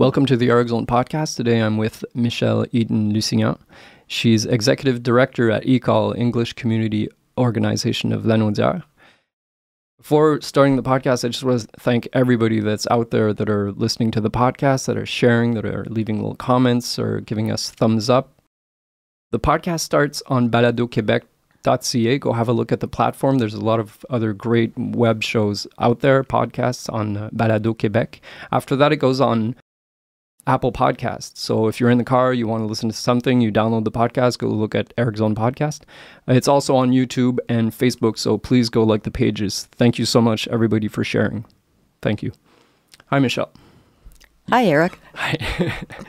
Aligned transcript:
Welcome 0.00 0.24
to 0.26 0.36
the 0.38 0.48
Argzone 0.48 0.86
podcast. 0.86 1.36
Today 1.36 1.58
I'm 1.58 1.76
with 1.76 2.06
Michelle 2.14 2.64
Eden 2.72 3.12
Lusignan. 3.12 3.58
She's 4.06 4.46
executive 4.46 5.02
director 5.02 5.50
at 5.50 5.64
ECOL, 5.64 6.16
English 6.16 6.54
Community 6.54 7.10
Organization 7.36 8.10
of 8.10 8.22
Lanaudière. 8.22 8.82
Before 9.98 10.40
starting 10.40 10.76
the 10.76 10.82
podcast, 10.82 11.22
I 11.22 11.28
just 11.28 11.44
want 11.44 11.60
to 11.60 11.68
thank 11.78 12.08
everybody 12.14 12.60
that's 12.60 12.86
out 12.90 13.10
there 13.10 13.34
that 13.34 13.50
are 13.50 13.72
listening 13.72 14.10
to 14.12 14.22
the 14.22 14.30
podcast, 14.30 14.86
that 14.86 14.96
are 14.96 15.04
sharing, 15.04 15.52
that 15.52 15.66
are 15.66 15.84
leaving 15.90 16.16
little 16.16 16.34
comments 16.34 16.98
or 16.98 17.20
giving 17.20 17.50
us 17.50 17.68
thumbs 17.70 18.08
up. 18.08 18.40
The 19.32 19.38
podcast 19.38 19.80
starts 19.80 20.22
on 20.28 20.48
baladoquebec.ca. 20.48 22.18
Go 22.20 22.32
have 22.32 22.48
a 22.48 22.54
look 22.54 22.72
at 22.72 22.80
the 22.80 22.88
platform. 22.88 23.36
There's 23.36 23.52
a 23.52 23.60
lot 23.60 23.80
of 23.80 24.02
other 24.08 24.32
great 24.32 24.72
web 24.78 25.22
shows 25.22 25.66
out 25.78 26.00
there, 26.00 26.24
podcasts 26.24 26.90
on 26.90 27.18
uh, 27.18 27.28
Balado 27.36 27.78
Quebec. 27.78 28.22
After 28.50 28.76
that, 28.76 28.92
it 28.92 28.96
goes 28.96 29.20
on 29.20 29.56
Apple 30.46 30.72
Podcasts. 30.72 31.36
So 31.36 31.68
if 31.68 31.78
you're 31.80 31.90
in 31.90 31.98
the 31.98 32.04
car, 32.04 32.32
you 32.32 32.46
want 32.48 32.62
to 32.62 32.66
listen 32.66 32.88
to 32.88 32.94
something, 32.96 33.40
you 33.40 33.52
download 33.52 33.84
the 33.84 33.90
podcast, 33.92 34.38
go 34.38 34.48
look 34.48 34.74
at 34.74 34.92
Eric's 34.98 35.20
own 35.20 35.34
Podcast. 35.34 35.82
Uh, 36.28 36.32
it's 36.32 36.48
also 36.48 36.74
on 36.76 36.90
YouTube 36.90 37.38
and 37.48 37.70
Facebook, 37.72 38.18
so 38.18 38.38
please 38.38 38.68
go 38.68 38.82
like 38.82 39.02
the 39.04 39.10
pages. 39.10 39.68
Thank 39.72 39.98
you 39.98 40.04
so 40.04 40.20
much, 40.20 40.48
everybody, 40.48 40.88
for 40.88 41.04
sharing. 41.04 41.44
Thank 42.02 42.22
you. 42.22 42.32
Hi, 43.06 43.18
Michelle. 43.18 43.50
Hi, 44.48 44.64
Eric. 44.64 44.98
Hi. 45.14 45.36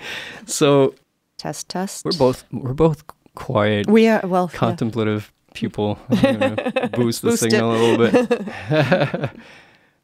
so 0.45 0.95
Test, 1.37 1.69
test. 1.69 2.05
we're 2.05 2.11
both 2.17 2.43
we're 2.51 2.73
both 2.73 3.03
quiet, 3.35 3.87
We 3.87 4.07
are 4.07 4.21
well. 4.25 4.49
yeah. 4.53 4.59
contemplative 4.59 5.31
people. 5.53 5.99
I'm 6.09 6.55
boost 6.93 7.21
the 7.21 7.29
Boost 7.31 7.43
it. 7.43 7.51
signal 7.51 7.75
a 7.75 7.79
little 7.83 7.97
bit, 8.25 9.29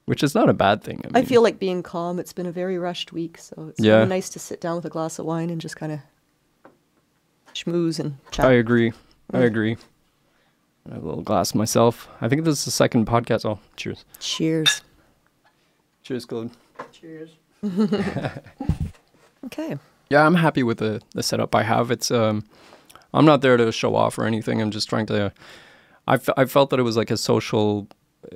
which 0.07 0.23
is 0.23 0.33
not 0.33 0.49
a 0.49 0.53
bad 0.53 0.81
thing. 0.83 1.01
I 1.13 1.19
mean, 1.19 1.25
feel 1.25 1.41
like 1.43 1.59
being 1.59 1.83
calm. 1.83 2.17
It's 2.19 2.33
been 2.33 2.45
a 2.47 2.51
very 2.51 2.77
rushed 2.79 3.13
week, 3.13 3.37
so 3.37 3.67
it's 3.69 3.79
Yeah. 3.79 3.97
really 3.97 4.09
nice 4.09 4.29
to 4.31 4.39
sit 4.39 4.59
down 4.59 4.75
with 4.77 4.85
a 4.85 4.89
glass 4.89 5.19
of 5.19 5.25
wine 5.25 5.49
and 5.49 5.61
just 5.61 5.75
kind 5.77 5.91
of 5.91 5.99
schmooze 7.53 7.99
and 7.99 8.15
chat. 8.31 8.45
I 8.45 8.53
agree. 8.53 8.91
I 9.33 9.37
Mm. 9.39 9.43
agree. 9.45 9.77
I 10.89 10.93
have 10.95 11.03
a 11.03 11.07
little 11.07 11.23
glass 11.23 11.53
myself. 11.53 12.07
I 12.21 12.29
think 12.29 12.45
this 12.45 12.59
is 12.59 12.65
the 12.65 12.71
second 12.71 13.05
podcast. 13.07 13.45
Oh, 13.45 13.59
cheers. 13.75 14.05
Cheers. 14.19 14.81
Cheers, 16.03 16.25
Claude. 16.25 16.51
Cheers. 16.93 17.31
okay. 19.45 19.77
Yeah, 20.09 20.25
I'm 20.25 20.35
happy 20.35 20.63
with 20.63 20.77
the, 20.77 21.01
the 21.13 21.23
setup 21.23 21.53
I 21.53 21.63
have. 21.63 21.91
It's 21.91 22.09
um, 22.11 22.45
I'm 23.13 23.25
not 23.25 23.41
there 23.41 23.57
to 23.57 23.71
show 23.71 23.95
off 23.95 24.17
or 24.17 24.25
anything. 24.25 24.61
I'm 24.61 24.71
just 24.71 24.87
trying 24.87 25.05
to. 25.07 25.33
I, 26.07 26.13
f- 26.13 26.29
I 26.37 26.45
felt 26.45 26.69
that 26.69 26.79
it 26.79 26.83
was 26.83 26.95
like 26.95 27.11
a 27.11 27.17
social. 27.17 27.87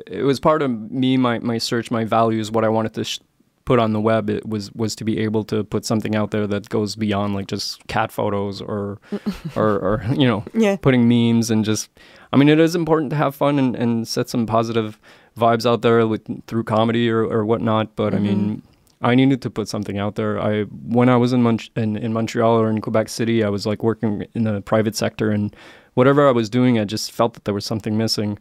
It 0.08 0.23
was 0.23 0.39
part 0.39 0.61
of 0.61 0.72
me, 0.72 1.17
my 1.17 1.39
my 1.39 1.58
search, 1.58 1.92
my 1.92 2.06
values, 2.06 2.52
what 2.52 2.64
I 2.64 2.70
wanted 2.70 2.94
to 2.95 3.03
sh- 3.03 3.20
put 3.66 3.80
on 3.80 3.94
the 3.94 4.02
web. 4.02 4.30
It 4.30 4.47
was 4.47 4.72
was 4.73 4.95
to 4.95 5.03
be 5.03 5.20
able 5.20 5.44
to 5.45 5.64
put 5.64 5.86
something 5.86 6.16
out 6.16 6.31
there 6.31 6.47
that 6.47 6.70
goes 6.70 6.95
beyond 6.95 7.34
like 7.34 7.47
just 7.47 7.86
cat 7.88 8.12
photos 8.12 8.62
or, 8.62 9.00
or 9.56 9.69
or 9.80 10.06
you 10.16 10.28
know 10.28 10.44
Yeah. 10.53 10.78
putting 10.78 11.08
memes 11.08 11.52
and 11.52 11.66
just. 11.66 11.89
I 12.34 12.38
mean, 12.38 12.47
it 12.47 12.59
is 12.59 12.75
important 12.75 13.09
to 13.09 13.17
have 13.17 13.36
fun 13.36 13.59
and, 13.59 13.75
and 13.75 14.08
set 14.08 14.30
some 14.30 14.45
positive 14.45 14.97
vibes 15.38 15.66
out 15.66 15.81
there 15.81 16.08
with, 16.08 16.25
through 16.47 16.64
comedy 16.64 17.09
or, 17.09 17.23
or 17.25 17.45
whatnot. 17.45 17.95
But 17.97 18.14
I 18.14 18.17
mm-hmm. 18.17 18.25
mean, 18.25 18.62
I 19.02 19.16
needed 19.16 19.42
to 19.42 19.50
put 19.50 19.67
something 19.67 19.97
out 19.97 20.16
there. 20.16 20.39
I 20.39 20.64
when 20.64 21.09
I 21.09 21.17
was 21.17 21.34
in, 21.34 21.42
Mon- 21.44 21.59
in 21.75 21.97
in 21.97 22.14
Montreal 22.14 22.59
or 22.59 22.69
in 22.69 22.81
Quebec 22.81 23.09
City, 23.09 23.44
I 23.44 23.50
was 23.50 23.66
like 23.66 23.84
working 23.84 24.25
in 24.34 24.44
the 24.44 24.62
private 24.62 24.95
sector, 24.95 25.31
and 25.31 25.56
whatever 25.95 26.28
I 26.28 26.31
was 26.31 26.50
doing, 26.50 26.80
I 26.80 26.86
just 26.86 27.12
felt 27.12 27.34
that 27.34 27.45
there 27.45 27.53
was 27.53 27.66
something 27.66 27.97
missing. 27.97 28.38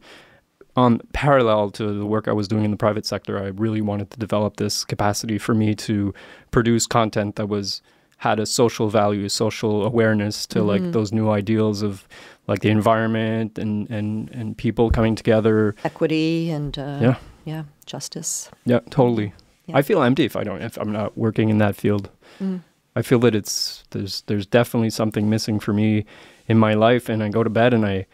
On 0.77 1.01
parallel 1.13 1.71
to 1.73 1.93
the 1.99 2.07
work 2.07 2.29
I 2.29 2.33
was 2.33 2.47
doing 2.49 2.65
in 2.65 2.71
the 2.71 2.77
private 2.77 3.05
sector, 3.05 3.39
I 3.43 3.49
really 3.49 3.81
wanted 3.81 4.11
to 4.13 4.19
develop 4.19 4.57
this 4.57 4.85
capacity 4.85 5.37
for 5.39 5.55
me 5.55 5.75
to 5.75 6.15
produce 6.53 6.87
content 6.87 7.37
that 7.37 7.47
was 7.49 7.83
had 8.19 8.39
a 8.39 8.47
social 8.47 8.89
value, 8.89 9.29
social 9.29 9.85
awareness 9.85 10.47
to 10.47 10.63
like 10.63 10.93
those 10.93 11.11
new 11.11 11.31
ideals 11.31 11.83
of 11.83 12.07
like 12.47 12.61
the 12.61 12.69
environment 12.69 13.59
and 13.59 13.91
and 13.91 14.31
and 14.31 14.57
people 14.57 14.91
coming 14.91 15.15
together. 15.17 15.75
Equity 15.85 16.51
and 16.51 16.79
uh, 16.79 16.99
Yeah. 17.01 17.15
yeah, 17.45 17.63
justice. 17.87 18.51
Yeah, 18.65 18.81
totally. 18.91 19.33
Yeah. 19.67 19.79
I 19.79 19.83
feel 19.83 20.03
empty 20.03 20.25
if 20.25 20.37
I 20.37 20.45
don't 20.45 20.63
if 20.63 20.77
I'm 20.77 20.93
not 20.93 21.17
working 21.17 21.49
in 21.49 21.59
that 21.59 21.77
field. 21.77 22.11
Mm. 22.41 22.61
I 22.95 23.03
feel 23.03 23.19
that 23.21 23.35
it's 23.35 23.85
there's 23.91 24.23
there's 24.27 24.47
definitely 24.47 24.91
something 24.91 25.31
missing 25.31 25.59
for 25.61 25.73
me 25.73 26.05
in 26.47 26.59
my 26.59 26.75
life 26.75 27.09
and 27.09 27.23
I 27.23 27.29
go 27.29 27.43
to 27.43 27.51
bed 27.51 27.73
and 27.73 27.87
I 27.87 28.07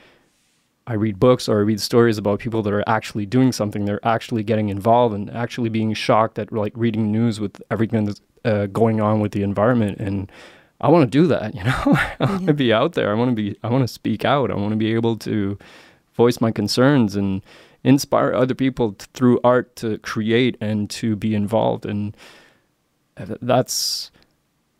I 0.86 0.94
read 0.94 1.18
books 1.18 1.48
or 1.48 1.58
I 1.58 1.62
read 1.62 1.80
stories 1.80 2.16
about 2.16 2.38
people 2.38 2.62
that 2.62 2.72
are 2.72 2.84
actually 2.86 3.26
doing 3.26 3.52
something. 3.52 3.84
They're 3.84 4.06
actually 4.06 4.44
getting 4.44 4.68
involved 4.68 5.14
and 5.14 5.30
actually 5.30 5.68
being 5.68 5.92
shocked 5.94 6.38
at 6.38 6.52
like 6.52 6.72
reading 6.76 7.10
news 7.10 7.40
with 7.40 7.60
everything 7.70 8.04
that's 8.04 8.20
uh, 8.44 8.66
going 8.66 9.00
on 9.00 9.20
with 9.20 9.32
the 9.32 9.42
environment. 9.42 9.98
And 9.98 10.30
I 10.80 10.88
want 10.88 11.10
to 11.10 11.18
do 11.18 11.26
that. 11.26 11.54
You 11.56 11.64
know, 11.64 11.98
I 12.20 12.24
want 12.30 12.46
to 12.46 12.54
be 12.54 12.72
out 12.72 12.92
there. 12.92 13.10
I 13.10 13.14
want 13.14 13.30
to 13.30 13.34
be. 13.34 13.58
I 13.64 13.68
want 13.68 13.82
to 13.82 13.88
speak 13.88 14.24
out. 14.24 14.50
I 14.50 14.54
want 14.54 14.70
to 14.70 14.76
be 14.76 14.94
able 14.94 15.16
to 15.18 15.58
voice 16.14 16.40
my 16.40 16.52
concerns 16.52 17.16
and 17.16 17.42
inspire 17.82 18.32
other 18.32 18.54
people 18.54 18.96
through 19.14 19.40
art 19.42 19.74
to 19.76 19.98
create 19.98 20.56
and 20.60 20.88
to 20.90 21.16
be 21.16 21.34
involved. 21.34 21.84
And 21.84 22.16
uh, 23.16 23.26
th- 23.26 23.38
that's. 23.42 24.10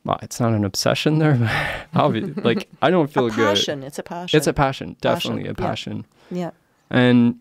Well, 0.07 0.19
it's 0.23 0.39
not 0.41 0.53
an 0.53 0.65
obsession 0.65 1.19
there, 1.19 1.35
but 1.35 1.51
obvi- 2.01 2.45
like 2.45 2.69
I 2.81 2.91
don't 2.91 3.11
feel 3.13 3.27
a 3.27 3.31
good. 3.31 3.45
passion. 3.57 3.83
It's 3.83 3.99
a 3.99 4.03
passion. 4.03 4.37
It's 4.37 4.47
a 4.47 4.53
passion, 4.53 4.97
definitely 5.01 5.45
a 5.45 5.49
yeah. 5.49 5.53
passion. 5.55 6.07
yeah. 6.31 6.51
And 6.91 7.41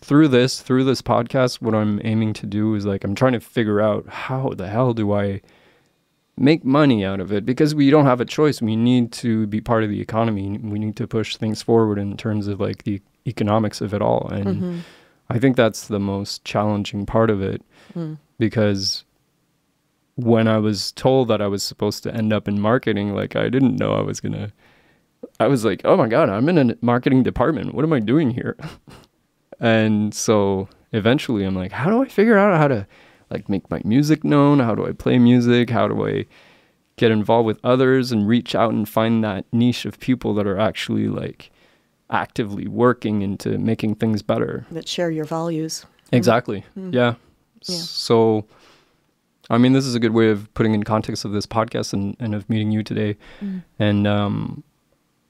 through 0.00 0.28
this, 0.28 0.60
through 0.60 0.84
this 0.84 1.00
podcast, 1.00 1.62
what 1.62 1.74
I'm 1.74 2.00
aiming 2.04 2.32
to 2.34 2.46
do 2.46 2.74
is 2.74 2.84
like 2.84 3.04
I'm 3.04 3.14
trying 3.14 3.32
to 3.32 3.40
figure 3.40 3.80
out 3.80 4.06
how 4.08 4.50
the 4.56 4.68
hell 4.68 4.92
do 4.92 5.12
I 5.12 5.40
make 6.36 6.64
money 6.64 7.04
out 7.04 7.20
of 7.20 7.32
it 7.32 7.46
because 7.46 7.74
we 7.74 7.90
don't 7.90 8.04
have 8.06 8.20
a 8.20 8.24
choice. 8.24 8.60
We 8.60 8.74
need 8.76 9.12
to 9.12 9.46
be 9.46 9.60
part 9.60 9.84
of 9.84 9.90
the 9.90 10.00
economy. 10.00 10.58
We 10.58 10.78
need 10.80 10.96
to 10.96 11.06
push 11.06 11.36
things 11.36 11.62
forward 11.62 11.98
in 11.98 12.16
terms 12.16 12.48
of 12.48 12.58
like 12.60 12.82
the 12.82 13.00
economics 13.26 13.80
of 13.80 13.94
it 13.94 14.02
all. 14.02 14.28
And 14.30 14.44
Mm-hmm. 14.46 14.78
I 15.30 15.38
think 15.38 15.56
that's 15.56 15.86
the 15.88 16.00
most 16.00 16.44
challenging 16.44 17.06
part 17.06 17.30
of 17.30 17.40
it 17.40 17.62
Mm. 17.94 18.18
because 18.38 19.04
when 20.16 20.46
I 20.46 20.58
was 20.58 20.92
told 20.92 21.28
that 21.28 21.42
I 21.42 21.48
was 21.48 21.62
supposed 21.62 22.02
to 22.04 22.14
end 22.14 22.32
up 22.32 22.46
in 22.48 22.60
marketing, 22.60 23.14
like 23.14 23.36
I 23.36 23.48
didn't 23.48 23.76
know 23.76 23.94
I 23.94 24.02
was 24.02 24.20
gonna. 24.20 24.52
I 25.40 25.48
was 25.48 25.64
like, 25.64 25.80
oh 25.84 25.96
my 25.96 26.08
god, 26.08 26.28
I'm 26.28 26.48
in 26.48 26.70
a 26.70 26.76
marketing 26.80 27.22
department. 27.22 27.74
What 27.74 27.84
am 27.84 27.92
I 27.92 28.00
doing 28.00 28.30
here? 28.30 28.56
and 29.60 30.14
so 30.14 30.68
eventually, 30.92 31.44
I'm 31.44 31.56
like, 31.56 31.72
how 31.72 31.90
do 31.90 32.02
I 32.02 32.08
figure 32.08 32.38
out 32.38 32.56
how 32.58 32.68
to 32.68 32.86
like 33.30 33.48
make 33.48 33.68
my 33.70 33.80
music 33.84 34.24
known? 34.24 34.60
How 34.60 34.74
do 34.74 34.86
I 34.86 34.92
play 34.92 35.18
music? 35.18 35.70
How 35.70 35.88
do 35.88 36.06
I 36.06 36.26
get 36.96 37.10
involved 37.10 37.46
with 37.46 37.58
others 37.64 38.12
and 38.12 38.28
reach 38.28 38.54
out 38.54 38.72
and 38.72 38.88
find 38.88 39.24
that 39.24 39.44
niche 39.52 39.84
of 39.84 39.98
people 39.98 40.34
that 40.34 40.46
are 40.46 40.58
actually 40.58 41.08
like 41.08 41.50
actively 42.10 42.68
working 42.68 43.22
into 43.22 43.58
making 43.58 43.96
things 43.96 44.22
better? 44.22 44.66
That 44.70 44.86
share 44.86 45.10
your 45.10 45.24
values. 45.24 45.86
Exactly. 46.12 46.64
Mm. 46.78 46.94
Yeah. 46.94 47.14
Yeah. 47.62 47.78
So, 47.78 48.46
I 49.50 49.58
mean, 49.58 49.72
this 49.72 49.84
is 49.84 49.94
a 49.94 50.00
good 50.00 50.12
way 50.12 50.30
of 50.30 50.52
putting 50.54 50.74
in 50.74 50.82
context 50.82 51.24
of 51.24 51.32
this 51.32 51.46
podcast 51.46 51.92
and, 51.92 52.16
and 52.18 52.34
of 52.34 52.48
meeting 52.48 52.70
you 52.70 52.82
today. 52.82 53.16
Mm. 53.40 53.62
And 53.78 54.06
um, 54.06 54.64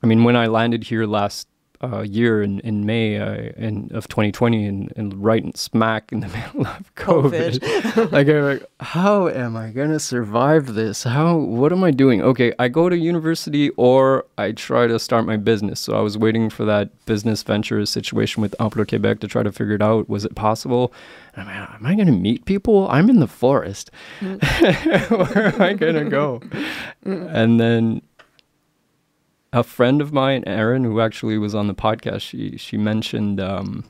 I 0.03 0.07
mean, 0.07 0.25
when 0.25 0.37
I 0.37 0.47
landed 0.47 0.85
here 0.85 1.07
last 1.07 1.49
uh, 1.83 2.01
year 2.01 2.43
in, 2.43 2.61
in 2.61 2.87
May 2.87 3.19
uh, 3.19 3.53
in, 3.57 3.91
of 3.93 4.09
2020 4.09 4.67
and, 4.67 4.93
and 4.97 5.23
right 5.23 5.57
smack 5.57 6.13
in 6.13 6.21
the 6.21 6.29
middle 6.55 6.67
of 6.67 6.95
COVID, 6.95 8.13
like, 8.13 8.29
I'm 8.29 8.43
like, 8.43 8.65
how 8.81 9.29
am 9.29 9.57
I 9.57 9.71
going 9.71 9.91
to 9.91 10.01
survive 10.01 10.75
this? 10.75 11.05
How, 11.05 11.37
what 11.37 11.73
am 11.73 11.85
I 11.85 11.91
doing? 11.91 12.23
Okay, 12.23 12.53
I 12.59 12.69
go 12.69 12.89
to 12.89 12.97
university 12.97 13.71
or 13.71 14.25
I 14.39 14.53
try 14.53 14.87
to 14.87 14.99
start 14.99 15.27
my 15.27 15.37
business. 15.37 15.81
So 15.81 15.97
I 15.97 16.01
was 16.01 16.17
waiting 16.17 16.51
for 16.51 16.65
that 16.65 16.91
business 17.07 17.43
venture 17.43 17.85
situation 17.87 18.41
with 18.41 18.55
Emploi 18.59 18.89
Quebec 18.89 19.21
to 19.21 19.29
try 19.29 19.43
to 19.43 19.53
figure 19.53 19.75
it 19.75 19.83
out. 19.83 20.09
Was 20.09 20.25
it 20.25 20.35
possible? 20.35 20.93
And 21.35 21.49
I'm 21.49 21.61
like, 21.61 21.71
am 21.75 21.87
I 21.87 21.95
going 21.95 22.07
to 22.07 22.13
meet 22.13 22.45
people? 22.45 22.89
I'm 22.89 23.11
in 23.11 23.21
the 23.21 23.27
forest. 23.27 23.91
Where 24.21 25.55
am 25.55 25.61
I 25.61 25.75
going 25.75 25.97
to 25.97 26.05
go? 26.05 26.41
and 27.05 27.61
then 27.61 28.03
a 29.55 29.63
friend 29.63 30.01
of 30.03 30.13
mine, 30.13 30.43
Erin, 30.47 30.85
who 30.85 31.01
actually 31.01 31.39
was 31.39 31.55
on 31.55 31.67
the 31.69 31.75
podcast, 31.75 32.21
she 32.23 32.57
she 32.59 32.77
mentioned 32.77 33.41
um, 33.41 33.85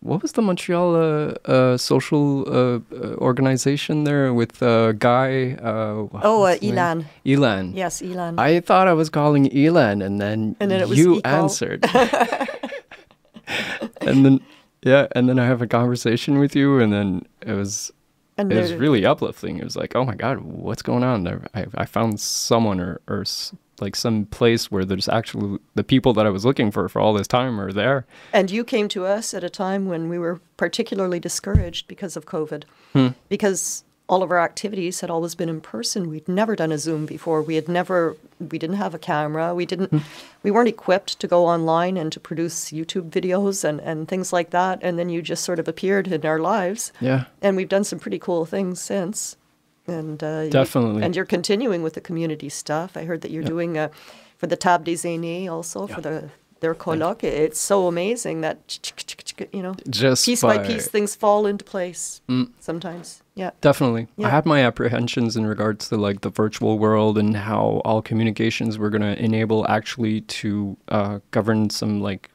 what 0.00 0.22
was 0.22 0.32
the 0.32 0.42
Montreal 0.42 0.94
uh, 0.94 1.34
uh, 1.50 1.76
social 1.76 2.44
uh, 2.48 2.80
uh, 2.94 3.14
organization 3.18 4.04
there 4.04 4.32
with 4.32 4.62
uh, 4.62 4.92
Guy? 4.92 5.56
Uh, 5.62 6.08
Oh, 6.22 6.42
uh? 6.44 6.56
Elan. 6.62 7.06
Elan. 7.24 7.72
Yes, 7.74 8.02
Elan. 8.02 8.38
I 8.38 8.60
thought 8.60 8.88
I 8.88 8.92
was 8.92 9.10
calling 9.10 9.50
Elan, 9.56 10.02
and 10.02 10.20
then, 10.20 10.56
And 10.60 10.70
then 10.70 10.80
it 10.80 10.88
was 10.88 10.98
you 10.98 11.16
ECOL. 11.16 11.26
answered. 11.42 11.84
and 14.00 14.24
then, 14.24 14.40
yeah, 14.82 15.06
and 15.16 15.28
then 15.28 15.38
I 15.38 15.46
have 15.46 15.62
a 15.62 15.66
conversation 15.66 16.38
with 16.38 16.54
you, 16.56 16.80
and 16.80 16.92
then 16.92 17.26
it 17.42 17.52
was 17.52 17.92
and 18.38 18.52
it 18.52 18.60
was 18.60 18.74
really 18.74 19.04
uplifting. 19.04 19.58
It 19.58 19.64
was 19.64 19.76
like, 19.76 19.96
oh 19.96 20.04
my 20.04 20.14
god, 20.14 20.40
what's 20.40 20.82
going 20.82 21.02
on? 21.02 21.26
I, 21.54 21.66
I 21.74 21.84
found 21.86 22.20
someone 22.20 22.80
or 22.80 23.00
or 23.08 23.24
like 23.80 23.96
some 23.96 24.26
place 24.26 24.70
where 24.70 24.84
there's 24.84 25.08
actually 25.08 25.58
the 25.74 25.84
people 25.84 26.12
that 26.14 26.26
I 26.26 26.30
was 26.30 26.44
looking 26.44 26.70
for 26.70 26.88
for 26.88 27.00
all 27.00 27.12
this 27.12 27.28
time 27.28 27.60
are 27.60 27.72
there. 27.72 28.06
And 28.32 28.50
you 28.50 28.64
came 28.64 28.88
to 28.88 29.04
us 29.04 29.34
at 29.34 29.44
a 29.44 29.50
time 29.50 29.86
when 29.86 30.08
we 30.08 30.18
were 30.18 30.40
particularly 30.56 31.20
discouraged 31.20 31.88
because 31.88 32.16
of 32.16 32.26
COVID. 32.26 32.64
Hmm. 32.92 33.08
Because 33.28 33.84
all 34.08 34.22
of 34.22 34.30
our 34.30 34.40
activities 34.40 35.00
had 35.00 35.10
always 35.10 35.34
been 35.34 35.48
in 35.48 35.60
person. 35.60 36.08
We'd 36.08 36.28
never 36.28 36.54
done 36.54 36.70
a 36.70 36.78
Zoom 36.78 37.06
before. 37.06 37.42
We 37.42 37.56
had 37.56 37.68
never, 37.68 38.16
we 38.38 38.58
didn't 38.58 38.76
have 38.76 38.94
a 38.94 39.00
camera. 39.00 39.52
We 39.54 39.66
didn't, 39.66 39.92
we 40.44 40.50
weren't 40.50 40.68
equipped 40.68 41.18
to 41.18 41.26
go 41.26 41.46
online 41.46 41.96
and 41.96 42.12
to 42.12 42.20
produce 42.20 42.70
YouTube 42.70 43.10
videos 43.10 43.64
and, 43.64 43.80
and 43.80 44.06
things 44.06 44.32
like 44.32 44.50
that. 44.50 44.78
And 44.80 44.98
then 44.98 45.08
you 45.08 45.22
just 45.22 45.42
sort 45.42 45.58
of 45.58 45.66
appeared 45.66 46.06
in 46.06 46.24
our 46.24 46.38
lives. 46.38 46.92
Yeah. 47.00 47.24
And 47.42 47.56
we've 47.56 47.68
done 47.68 47.84
some 47.84 47.98
pretty 47.98 48.20
cool 48.20 48.46
things 48.46 48.80
since. 48.80 49.36
And 49.88 50.22
uh, 50.22 50.42
you- 50.44 50.50
Definitely. 50.50 51.02
and 51.04 51.14
you're 51.16 51.24
continuing 51.24 51.82
with 51.82 51.94
the 51.94 52.00
community 52.00 52.48
stuff. 52.48 52.96
I 52.96 53.04
heard 53.04 53.20
that 53.22 53.30
you're 53.30 53.44
doing 53.44 53.78
uh, 53.78 53.88
for 54.38 54.46
the 54.46 54.56
Table 54.56 54.84
des 54.84 55.02
Aînés 55.08 55.48
also 55.50 55.86
for 55.86 56.00
the 56.00 56.30
their 56.60 56.74
colloque. 56.74 57.22
It's 57.24 57.60
so 57.60 57.86
amazing 57.86 58.40
that 58.40 58.56
you 59.52 59.62
know 59.62 59.74
Just 59.90 60.24
piece 60.24 60.40
by, 60.42 60.56
by- 60.56 60.64
Mm. 60.64 60.66
piece 60.66 60.88
things 60.88 61.14
fall 61.14 61.46
into 61.46 61.64
place 61.64 62.20
sometimes. 62.60 63.22
Yeah. 63.34 63.50
Definitely. 63.60 64.08
Yeah. 64.16 64.28
I 64.28 64.30
had 64.30 64.46
my 64.46 64.64
apprehensions 64.64 65.36
in 65.36 65.46
regards 65.46 65.88
to 65.90 65.96
like 65.98 66.22
the 66.22 66.30
virtual 66.30 66.78
world 66.78 67.18
and 67.18 67.36
how 67.36 67.82
all 67.84 68.00
communications 68.00 68.78
were 68.78 68.88
going 68.90 69.02
to 69.02 69.22
enable 69.22 69.66
actually 69.68 70.22
to 70.22 70.76
uh, 70.88 71.18
govern 71.30 71.68
some 71.68 72.00
like 72.00 72.30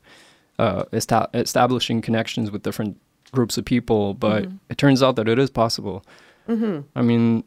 uh, 0.60 0.84
esta- 0.94 1.30
establishing 1.34 2.02
connections 2.02 2.52
with 2.52 2.62
different 2.62 2.98
groups 3.32 3.58
of 3.58 3.66
people. 3.66 4.14
But 4.14 4.44
Mm-hmm. 4.44 4.56
it 4.70 4.78
turns 4.78 5.02
out 5.02 5.16
that 5.16 5.28
it 5.28 5.40
is 5.40 5.50
possible. 5.50 6.06
Mm-hmm. 6.48 6.82
I 6.96 7.02
mean, 7.02 7.44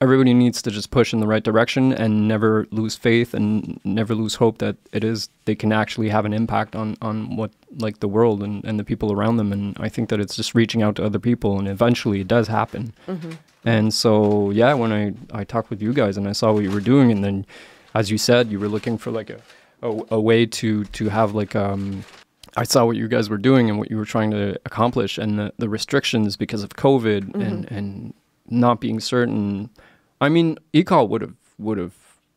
everybody 0.00 0.34
needs 0.34 0.60
to 0.62 0.70
just 0.70 0.90
push 0.90 1.12
in 1.12 1.20
the 1.20 1.26
right 1.26 1.42
direction 1.42 1.92
and 1.92 2.28
never 2.28 2.66
lose 2.70 2.94
faith 2.94 3.32
and 3.32 3.80
never 3.84 4.14
lose 4.14 4.34
hope 4.34 4.58
that 4.58 4.76
it 4.92 5.04
is 5.04 5.28
they 5.44 5.54
can 5.54 5.72
actually 5.72 6.08
have 6.08 6.24
an 6.24 6.32
impact 6.32 6.76
on 6.76 6.96
on 7.00 7.36
what 7.36 7.50
like 7.78 8.00
the 8.00 8.08
world 8.08 8.42
and, 8.42 8.64
and 8.64 8.78
the 8.78 8.84
people 8.84 9.12
around 9.12 9.36
them. 9.36 9.52
And 9.52 9.76
i 9.80 9.88
think 9.88 10.08
that 10.10 10.20
it's 10.20 10.36
just 10.36 10.54
reaching 10.54 10.82
out 10.82 10.96
to 10.96 11.04
other 11.04 11.18
people 11.18 11.58
and 11.58 11.68
eventually 11.68 12.20
it 12.20 12.28
does 12.28 12.48
happen. 12.48 12.92
Mm-hmm. 13.06 13.32
And 13.64 13.94
so 13.94 14.50
yeah 14.50 14.74
when 14.74 14.92
i 14.92 15.14
i 15.32 15.42
talked 15.44 15.70
with 15.70 15.80
you 15.80 15.92
guys 15.94 16.16
and 16.18 16.28
i 16.28 16.32
saw 16.32 16.52
what 16.52 16.64
you 16.64 16.70
were 16.70 16.80
doing 16.80 17.10
and 17.10 17.24
then 17.24 17.46
as 17.94 18.10
you 18.10 18.18
said 18.18 18.50
you 18.50 18.60
were 18.60 18.68
looking 18.68 18.98
for 18.98 19.10
like 19.10 19.30
a 19.30 19.40
a, 19.82 20.02
a 20.10 20.20
way 20.20 20.44
to 20.46 20.84
to 20.84 21.08
have 21.08 21.34
like 21.34 21.54
um 21.56 22.04
I 22.56 22.64
saw 22.64 22.84
what 22.84 22.96
you 22.96 23.08
guys 23.08 23.28
were 23.28 23.38
doing 23.38 23.68
and 23.68 23.78
what 23.80 23.90
you 23.90 23.96
were 23.96 24.04
trying 24.04 24.30
to 24.30 24.56
accomplish, 24.64 25.18
and 25.18 25.36
the, 25.40 25.52
the 25.58 25.68
restrictions 25.68 26.36
because 26.36 26.62
of 26.62 26.70
COVID 26.70 27.22
mm-hmm. 27.24 27.40
and, 27.40 27.72
and 27.72 28.14
not 28.48 28.80
being 28.80 29.00
certain. 29.00 29.70
I 30.20 30.28
mean, 30.28 30.58
ECOL 30.72 31.08
would 31.08 31.22
have 31.22 31.34
would 31.58 31.78
have 31.78 31.94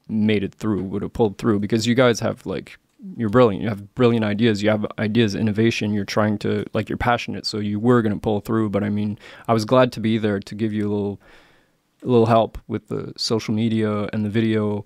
made 0.07 0.44
it 0.44 0.54
through, 0.54 0.83
would 0.83 1.01
have 1.01 1.13
pulled 1.13 1.38
through 1.38 1.59
because 1.59 1.86
you 1.86 1.95
guys 1.95 2.19
have 2.19 2.45
like 2.45 2.77
you're 3.15 3.30
brilliant. 3.30 3.63
You 3.63 3.69
have 3.69 3.94
brilliant 3.95 4.25
ideas. 4.25 4.63
You 4.63 4.69
have 4.69 4.86
ideas, 4.98 5.36
innovation. 5.36 5.94
You're 5.94 6.06
trying 6.06 6.38
to 6.39 6.65
like 6.74 6.89
you're 6.89 6.98
passionate, 6.98 7.45
so 7.45 7.59
you 7.59 7.80
were 7.80 8.01
going 8.01 8.13
to 8.13 8.19
pull 8.19 8.39
through. 8.42 8.69
But 8.69 8.83
I 8.83 8.89
mean, 8.89 9.19
I 9.48 9.54
was 9.54 9.65
glad 9.65 9.92
to 9.94 10.00
be 10.00 10.18
there 10.18 10.39
to 10.39 10.56
give 10.56 10.74
you 10.74 10.88
a 10.88 10.92
little 10.92 11.21
a 12.04 12.07
little 12.07 12.25
help 12.25 12.57
with 12.68 12.88
the 12.88 13.13
social 13.18 13.54
media 13.54 14.09
and 14.13 14.25
the 14.25 14.30
video, 14.30 14.86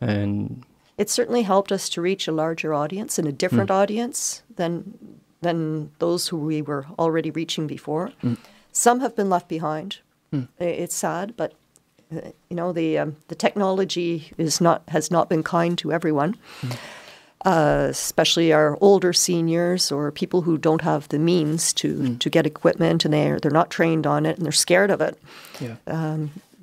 and 0.00 0.64
It 0.98 1.10
certainly 1.10 1.42
helped 1.42 1.72
us 1.72 1.88
to 1.90 2.02
reach 2.02 2.28
a 2.28 2.32
larger 2.32 2.74
audience 2.74 3.18
and 3.18 3.28
a 3.28 3.32
different 3.32 3.70
hmm. 3.70 3.76
audience 3.76 4.42
than 4.56 5.18
than 5.40 5.90
those 5.98 6.28
who 6.28 6.38
we 6.38 6.62
were 6.62 6.86
already 6.98 7.30
reaching 7.30 7.66
before. 7.66 8.12
Hmm. 8.20 8.34
Some 8.72 9.00
have 9.00 9.14
been 9.14 9.28
left 9.28 9.48
behind. 9.48 9.98
I- 10.32 10.64
It's 10.64 10.94
sad, 10.96 11.34
but 11.36 11.52
uh, 12.14 12.30
you 12.50 12.56
know 12.56 12.72
the 12.72 12.98
um, 12.98 13.16
the 13.28 13.34
technology 13.34 14.32
is 14.38 14.60
not 14.60 14.82
has 14.88 15.10
not 15.10 15.28
been 15.28 15.42
kind 15.42 15.76
to 15.78 15.92
everyone. 15.92 16.36
Uh, 17.44 17.88
especially 17.90 18.52
our 18.52 18.78
older 18.80 19.12
seniors 19.12 19.90
or 19.90 20.12
people 20.12 20.42
who 20.42 20.56
don't 20.56 20.82
have 20.82 21.08
the 21.08 21.18
means 21.18 21.72
to, 21.72 22.16
to 22.18 22.30
get 22.30 22.46
equipment 22.46 23.04
and 23.04 23.12
they're, 23.12 23.40
they're 23.40 23.50
not 23.50 23.68
trained 23.68 24.06
on 24.06 24.24
it 24.24 24.36
and 24.36 24.44
they're 24.46 24.52
scared 24.52 24.92
of 24.92 25.00
it. 25.00 25.18
yeah, 25.60 25.74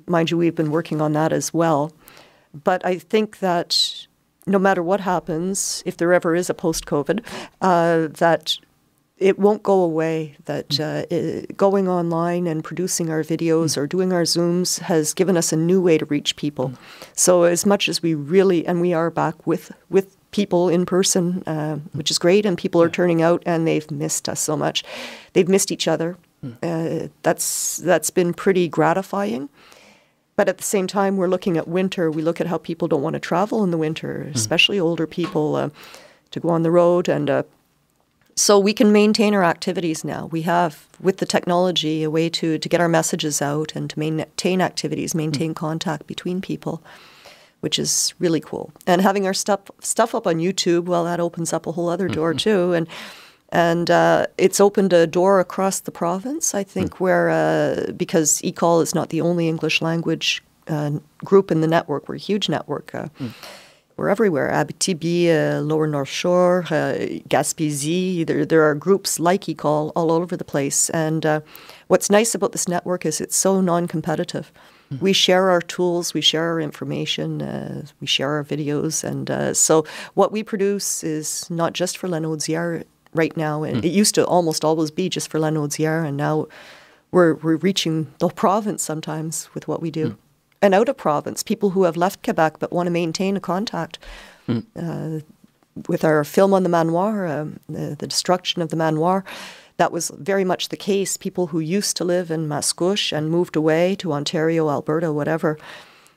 Mind 0.06 0.30
you, 0.30 0.38
we've 0.38 0.54
been 0.56 0.70
working 0.70 1.02
on 1.02 1.12
that 1.12 1.34
as 1.34 1.52
well. 1.52 1.92
But 2.64 2.82
I 2.82 2.96
think 2.98 3.40
that 3.40 4.06
no 4.46 4.58
matter 4.58 4.82
what 4.82 5.00
happens, 5.00 5.82
if 5.84 5.98
there 5.98 6.14
ever 6.14 6.34
is 6.34 6.48
a 6.48 6.54
post 6.54 6.86
COVID, 6.86 7.22
uh, 7.60 8.08
that 8.18 8.56
it 9.20 9.38
won't 9.38 9.62
go 9.62 9.82
away. 9.82 10.36
That 10.46 10.80
uh, 10.80 11.04
i 11.10 11.46
going 11.56 11.88
online 11.88 12.46
and 12.46 12.64
producing 12.64 13.10
our 13.10 13.22
videos 13.22 13.76
or 13.76 13.86
doing 13.86 14.12
our 14.12 14.22
Zooms 14.22 14.80
has 14.80 15.14
given 15.14 15.36
us 15.36 15.52
a 15.52 15.56
new 15.56 15.80
way 15.80 15.98
to 15.98 16.06
reach 16.06 16.36
people. 16.36 16.72
So 17.14 17.44
as 17.44 17.64
much 17.66 17.88
as 17.88 18.02
we 18.02 18.14
really, 18.14 18.66
and 18.66 18.80
we 18.80 18.92
are 18.94 19.10
back 19.10 19.46
with 19.46 19.72
with 19.90 20.16
people 20.30 20.68
in 20.68 20.86
person, 20.86 21.42
uh, 21.46 21.76
which 21.92 22.10
is 22.10 22.18
great, 22.18 22.46
and 22.46 22.56
people 22.56 22.80
are 22.82 22.88
turning 22.88 23.20
out, 23.20 23.42
and 23.44 23.66
they've 23.66 23.90
missed 23.90 24.28
us 24.28 24.40
so 24.40 24.56
much. 24.56 24.82
They've 25.34 25.48
missed 25.48 25.70
each 25.70 25.86
other. 25.86 26.16
Uh, 26.62 27.08
that's 27.22 27.76
that's 27.78 28.10
been 28.10 28.32
pretty 28.32 28.68
gratifying. 28.68 29.50
But 30.36 30.48
at 30.48 30.56
the 30.56 30.64
same 30.64 30.86
time, 30.86 31.18
we're 31.18 31.28
looking 31.28 31.58
at 31.58 31.68
winter. 31.68 32.10
We 32.10 32.22
look 32.22 32.40
at 32.40 32.46
how 32.46 32.56
people 32.56 32.88
don't 32.88 33.02
want 33.02 33.12
to 33.12 33.20
travel 33.20 33.62
in 33.62 33.70
the 33.70 33.76
winter, 33.76 34.30
especially 34.34 34.80
older 34.80 35.06
people, 35.06 35.54
uh, 35.54 35.68
to 36.30 36.40
go 36.40 36.48
on 36.48 36.62
the 36.62 36.70
road. 36.70 37.10
And 37.10 37.28
uh, 37.28 37.42
so 38.40 38.58
we 38.58 38.72
can 38.72 38.90
maintain 38.90 39.34
our 39.34 39.44
activities 39.44 40.02
now. 40.02 40.24
We 40.32 40.42
have, 40.42 40.86
with 40.98 41.18
the 41.18 41.26
technology, 41.26 42.02
a 42.02 42.10
way 42.10 42.30
to, 42.30 42.56
to 42.56 42.68
get 42.70 42.80
our 42.80 42.88
messages 42.88 43.42
out 43.42 43.76
and 43.76 43.90
to 43.90 43.98
maintain 43.98 44.62
activities, 44.62 45.14
maintain 45.14 45.52
contact 45.52 46.06
between 46.06 46.40
people, 46.40 46.82
which 47.60 47.78
is 47.78 48.14
really 48.18 48.40
cool. 48.40 48.72
And 48.86 49.02
having 49.02 49.26
our 49.26 49.34
stuff, 49.34 49.60
stuff 49.80 50.14
up 50.14 50.26
on 50.26 50.36
YouTube, 50.36 50.86
well, 50.86 51.04
that 51.04 51.20
opens 51.20 51.52
up 51.52 51.66
a 51.66 51.72
whole 51.72 51.90
other 51.90 52.08
door, 52.08 52.32
too. 52.32 52.72
And 52.72 52.88
and 53.52 53.90
uh, 53.90 54.26
it's 54.38 54.58
opened 54.58 54.94
a 54.94 55.06
door 55.06 55.40
across 55.40 55.80
the 55.80 55.90
province, 55.90 56.54
I 56.54 56.62
think, 56.64 56.98
where 56.98 57.28
uh, 57.28 57.92
because 57.94 58.40
ECOL 58.40 58.80
is 58.82 58.94
not 58.94 59.10
the 59.10 59.20
only 59.20 59.48
English 59.48 59.82
language 59.82 60.42
uh, 60.68 60.92
group 61.18 61.50
in 61.50 61.60
the 61.60 61.66
network. 61.66 62.08
We're 62.08 62.14
a 62.14 62.18
huge 62.18 62.48
network. 62.48 62.94
Uh, 62.94 63.08
We're 64.00 64.08
everywhere. 64.08 64.48
Abitibi, 64.50 65.28
uh, 65.28 65.60
Lower 65.60 65.86
North 65.86 66.08
Shore, 66.08 66.64
uh, 66.70 67.20
Gaspésie. 67.28 68.26
There, 68.26 68.46
there 68.46 68.62
are 68.62 68.74
groups 68.74 69.20
like 69.20 69.42
ECOL 69.42 69.92
all 69.94 70.10
over 70.10 70.38
the 70.38 70.44
place. 70.44 70.88
And 70.88 71.26
uh, 71.26 71.42
what's 71.88 72.08
nice 72.08 72.34
about 72.34 72.52
this 72.52 72.66
network 72.66 73.04
is 73.04 73.20
it's 73.20 73.36
so 73.36 73.60
non-competitive. 73.60 74.50
We 75.02 75.12
share 75.12 75.50
our 75.50 75.60
tools, 75.60 76.14
we 76.14 76.22
share 76.22 76.44
our 76.44 76.60
information, 76.60 77.42
uh, 77.42 77.82
we 78.00 78.06
share 78.06 78.30
our 78.30 78.42
videos, 78.42 79.04
and 79.04 79.30
uh, 79.30 79.52
so 79.52 79.84
what 80.14 80.32
we 80.32 80.42
produce 80.42 81.04
is 81.04 81.48
not 81.50 81.74
just 81.74 81.98
for 81.98 82.08
Lanaudière 82.08 82.84
right 83.12 83.36
now. 83.36 83.64
And 83.64 83.84
It 83.84 83.92
used 83.92 84.14
to 84.14 84.24
almost 84.24 84.64
always 84.64 84.90
be 84.90 85.10
just 85.10 85.30
for 85.30 85.38
Lanaudière, 85.38 86.04
and 86.08 86.16
now 86.16 86.48
we're 87.12 87.34
we're 87.34 87.56
reaching 87.56 88.06
the 88.18 88.28
province 88.44 88.82
sometimes 88.82 89.48
with 89.54 89.68
what 89.68 89.82
we 89.82 89.90
do, 89.90 90.16
and 90.62 90.74
out 90.74 90.88
of 90.88 90.96
province, 90.96 91.42
people 91.42 91.70
who 91.70 91.84
have 91.84 91.96
left 91.96 92.22
Quebec 92.22 92.58
but 92.58 92.72
want 92.72 92.86
to 92.86 92.90
maintain 92.90 93.36
a 93.36 93.40
contact. 93.40 93.98
Uh, 94.76 95.20
with 95.86 96.04
our 96.04 96.24
film 96.24 96.52
on 96.52 96.64
the 96.64 96.68
manoir, 96.68 97.26
um, 97.26 97.60
the, 97.68 97.94
the 97.96 98.06
destruction 98.06 98.60
of 98.60 98.70
the 98.70 98.76
manoir, 98.76 99.24
that 99.76 99.92
was 99.92 100.10
very 100.18 100.44
much 100.44 100.68
the 100.68 100.76
case. 100.76 101.16
People 101.16 101.48
who 101.48 101.60
used 101.60 101.96
to 101.96 102.04
live 102.04 102.30
in 102.30 102.48
Mascouche 102.48 103.16
and 103.16 103.30
moved 103.30 103.56
away 103.56 103.94
to 103.96 104.12
Ontario, 104.12 104.68
Alberta, 104.68 105.12
whatever, 105.12 105.58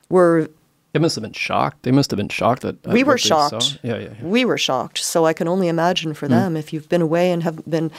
were 0.08 0.48
they 0.92 1.00
must 1.00 1.16
have 1.16 1.22
been 1.22 1.32
shocked. 1.32 1.82
They 1.82 1.90
must 1.90 2.10
have 2.10 2.18
been 2.18 2.28
shocked 2.28 2.62
that 2.62 2.86
at 2.86 2.92
we 2.92 3.02
were 3.02 3.18
shocked. 3.18 3.78
Yeah, 3.82 3.96
yeah, 3.96 4.00
yeah. 4.20 4.24
We 4.24 4.44
were 4.44 4.58
shocked. 4.58 4.98
So 4.98 5.24
I 5.24 5.32
can 5.32 5.48
only 5.48 5.66
imagine 5.66 6.14
for 6.14 6.28
them 6.28 6.56
if 6.56 6.72
you've 6.72 6.88
been 6.88 7.02
away 7.02 7.32
and 7.32 7.42
haven't 7.42 7.68
been 7.68 7.90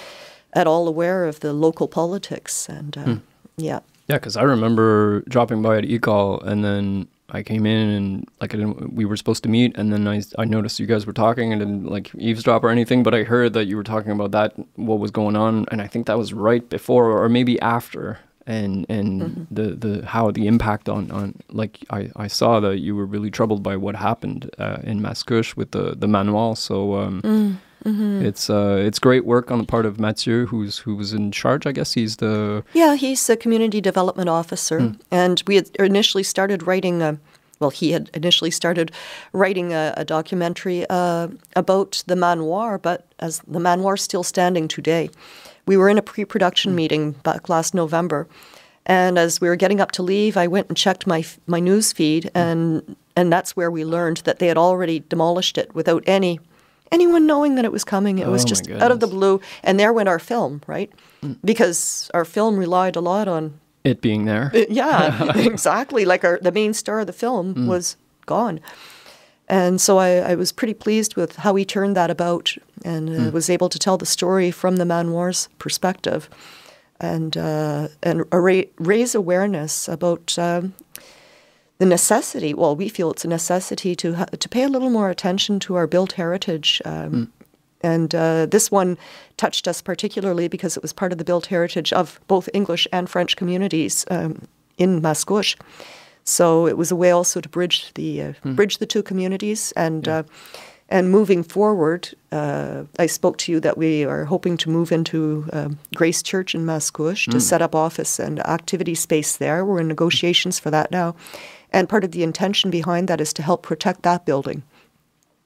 at 0.54 0.66
all 0.66 0.88
aware 0.88 1.26
of 1.26 1.42
the 1.42 1.52
local 1.52 1.90
politics. 1.90 2.70
And 2.70 2.98
uh, 2.98 3.16
yeah, 3.58 3.80
Yeah, 4.08 4.18
because 4.18 4.38
I 4.38 4.44
remember 4.44 5.22
dropping 5.22 5.62
by 5.62 5.78
at 5.78 5.84
ECOL 5.84 6.44
and 6.46 6.64
then 6.64 7.08
I 7.30 7.42
came 7.42 7.66
in 7.66 7.90
and 7.90 8.30
like 8.40 8.54
I 8.54 8.58
didn't, 8.58 8.94
we 8.94 9.06
were 9.06 9.18
supposed 9.18 9.42
to 9.44 9.50
meet 9.50 9.76
and 9.78 9.92
then 9.92 10.08
I, 10.08 10.22
I 10.38 10.46
noticed 10.46 10.80
you 10.80 10.86
guys 10.86 11.08
were 11.08 11.14
talking 11.14 11.52
and 11.52 11.60
didn't 11.60 11.86
like 11.86 12.14
eavesdrop 12.16 12.64
or 12.64 12.70
anything, 12.70 13.02
but 13.02 13.16
I 13.16 13.24
heard 13.24 13.54
that 13.54 13.66
you 13.66 13.76
were 13.76 13.84
talking 13.84 14.12
about 14.12 14.32
that 14.32 14.54
what 14.76 15.00
was 15.00 15.12
going 15.12 15.36
on 15.36 15.66
and 15.72 15.82
I 15.82 15.88
think 15.88 16.06
that 16.06 16.18
was 16.18 16.34
right 16.34 16.68
before 16.70 17.12
or 17.12 17.28
maybe 17.30 17.60
after 17.62 18.20
and 18.48 18.86
and 18.90 19.48
the 19.50 19.70
the 19.72 20.06
how 20.06 20.30
the 20.30 20.46
impact 20.46 20.88
on 20.88 21.10
on 21.10 21.34
like 21.50 21.80
I, 21.90 22.12
I 22.16 22.28
saw 22.28 22.60
that 22.60 22.78
you 22.78 22.96
were 22.96 23.08
really 23.08 23.32
troubled 23.32 23.64
by 23.64 23.76
what 23.76 23.96
happened 23.96 24.52
uh, 24.60 24.78
in 24.84 25.02
Mascouche 25.02 25.56
with 25.56 25.72
the 25.72 25.96
the 25.96 26.08
manoir 26.08 26.56
so 26.56 26.94
um 26.96 27.22
it's 27.86 28.50
uh 28.50 28.82
it's 28.84 29.00
great 29.00 29.26
work 29.26 29.52
on 29.52 29.60
the 29.60 29.64
part 29.64 29.86
of 29.86 30.00
Mathieu 30.00 30.48
who's 30.48 30.80
who 30.80 30.96
was 30.96 31.14
in 31.14 31.32
charge 31.32 31.68
I 31.68 31.72
guess. 31.72 31.94
He's 31.94 32.18
the 32.18 32.64
yeah, 32.74 32.96
he's 32.96 33.30
a 33.30 33.36
community 33.36 33.80
development 33.82 34.30
officer, 34.30 34.96
and 35.12 35.44
we 35.48 35.56
had 35.56 35.70
initially 35.80 36.24
started 36.24 36.64
writing. 36.64 37.02
A, 37.02 37.20
well, 37.60 37.70
he 37.70 37.92
had 37.92 38.10
initially 38.14 38.52
started 38.52 38.92
writing 39.32 39.72
a, 39.74 39.94
a 39.96 40.04
documentary 40.04 40.86
uh, 40.90 41.30
about 41.56 42.04
the 42.06 42.16
manoir, 42.16 42.78
but 42.78 43.06
as 43.20 43.40
the 43.48 43.60
manoir 43.60 43.96
still 43.98 44.24
standing 44.24 44.68
today, 44.68 45.10
we 45.66 45.78
were 45.78 45.88
in 45.88 45.98
a 45.98 46.02
pre-production 46.02 46.76
meeting 46.76 47.12
back 47.24 47.48
last 47.48 47.74
November, 47.74 48.28
and 48.86 49.18
as 49.18 49.40
we 49.40 49.48
were 49.48 49.56
getting 49.56 49.80
up 49.80 49.92
to 49.94 50.04
leave, 50.04 50.36
I 50.38 50.48
went 50.48 50.68
and 50.68 50.78
checked 50.78 51.08
my 51.08 51.24
my 51.48 51.60
news 51.60 51.94
feed, 51.94 52.32
and 52.34 52.96
and 53.16 53.32
that's 53.32 53.56
where 53.56 53.72
we 53.72 53.86
learned 53.86 54.18
that 54.26 54.40
they 54.40 54.48
had 54.48 54.58
already 54.58 55.00
demolished 55.08 55.58
it 55.58 55.74
without 55.76 56.04
any 56.08 56.40
anyone 56.92 57.26
knowing 57.26 57.56
that 57.56 57.66
it 57.66 57.72
was 57.72 57.84
coming. 57.84 58.20
It 58.20 58.28
was 58.28 58.44
Oh 58.44 58.46
my 58.46 58.50
just 58.50 58.72
out 58.72 58.92
of 58.92 59.00
the 59.00 59.08
blue, 59.08 59.42
and 59.64 59.80
there 59.80 59.94
went 59.94 60.10
our 60.10 60.20
film, 60.20 60.62
right? 60.68 60.92
Because 61.44 62.10
our 62.14 62.26
film 62.26 62.58
relied 62.58 62.96
a 62.96 63.02
lot 63.02 63.28
on 63.28 63.60
it 63.84 64.02
being 64.02 64.26
there. 64.26 64.52
yeah, 64.70 65.32
exactly. 65.38 66.06
Like 66.06 66.24
our 66.24 66.40
the 66.42 66.52
main 66.52 66.74
star 66.74 67.00
of 67.00 67.08
the 67.08 67.14
film 67.14 67.68
was 67.68 67.98
gone. 68.26 68.60
And 69.48 69.80
so 69.80 70.00
I, 70.00 70.32
I 70.32 70.36
was 70.36 70.52
pretty 70.52 70.74
pleased 70.74 71.16
with 71.16 71.36
how 71.36 71.54
he 71.56 71.66
turned 71.66 71.96
that 71.96 72.10
about 72.10 72.56
and 72.84 73.10
uh, 73.28 73.32
was 73.32 73.48
able 73.50 73.70
to 73.70 73.78
tell 73.78 73.96
the 73.98 74.06
story 74.06 74.50
from 74.52 74.78
the 74.78 74.86
Manoir's 74.86 75.50
perspective 75.60 76.30
and, 77.00 77.38
uh, 77.38 77.90
and 78.02 78.24
ra- 78.34 78.64
raise 78.80 79.14
awareness 79.14 79.88
about 79.88 80.36
um, 80.40 80.74
the 81.78 81.86
necessity. 81.86 82.54
Well, 82.54 82.76
we 82.76 82.90
feel 82.90 83.12
it's 83.12 83.26
a 83.26 83.30
necessity 83.30 83.96
to, 83.96 84.16
ha- 84.16 84.26
to 84.40 84.50
pay 84.50 84.64
a 84.64 84.70
little 84.70 84.90
more 84.90 85.10
attention 85.10 85.60
to 85.60 85.76
our 85.76 85.88
built 85.88 86.14
heritage. 86.14 86.82
Um, 86.86 87.32
And 87.84 88.16
uh, 88.16 88.48
this 88.50 88.72
one 88.72 88.98
touched 89.36 89.68
us 89.68 89.82
particularly 89.82 90.48
because 90.48 90.76
it 90.80 90.82
was 90.82 90.94
part 90.94 91.12
of 91.12 91.18
the 91.18 91.24
built 91.24 91.48
heritage 91.48 91.94
of 91.94 92.20
both 92.28 92.50
English 92.54 92.88
and 92.92 93.08
French 93.08 93.36
communities 93.36 94.06
um, 94.10 94.48
in 94.78 95.02
Mascouche. 95.02 95.56
So 96.24 96.68
it 96.68 96.78
was 96.78 96.92
a 96.92 96.96
way 96.96 97.12
also 97.12 97.42
to 97.42 97.50
bridge 97.50 97.92
the 97.94 98.22
uh, 98.22 98.34
bridge 98.56 98.78
the 98.78 98.88
two 98.88 99.04
communities 99.04 99.74
and 99.76 100.08
uh, 100.08 100.24
and 100.90 101.10
moving 101.10 101.44
forward. 101.44 102.10
Uh, 102.32 102.86
I 103.04 103.08
spoke 103.08 103.38
to 103.38 103.52
you 103.52 103.62
that 103.62 103.78
we 103.78 104.06
are 104.06 104.26
hoping 104.26 104.58
to 104.58 104.70
move 104.72 104.96
into 104.96 105.46
um, 105.54 105.78
Grace 105.94 106.24
Church 106.24 106.56
in 106.56 106.66
Mascouche 106.66 107.30
to 107.32 107.40
set 107.40 107.62
up 107.62 107.76
office 107.76 108.24
and 108.24 108.40
activity 108.40 108.96
space 108.96 109.38
there. 109.38 109.64
We're 109.64 109.82
in 109.82 109.88
negotiations 109.88 110.60
for 110.60 110.72
that 110.72 110.90
now, 110.92 111.14
and 111.76 111.90
part 111.90 112.06
of 112.06 112.12
the 112.12 112.24
intention 112.24 112.72
behind 112.72 113.10
that 113.10 113.20
is 113.20 113.34
to 113.34 113.44
help 113.44 113.62
protect 113.62 114.02
that 114.04 114.26
building. 114.26 114.64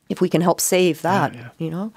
If 0.09 0.21
we 0.21 0.29
can 0.29 0.41
help 0.41 0.61
save 0.61 1.01
that, 1.01 1.33
you 1.57 1.71
know. 1.71 1.91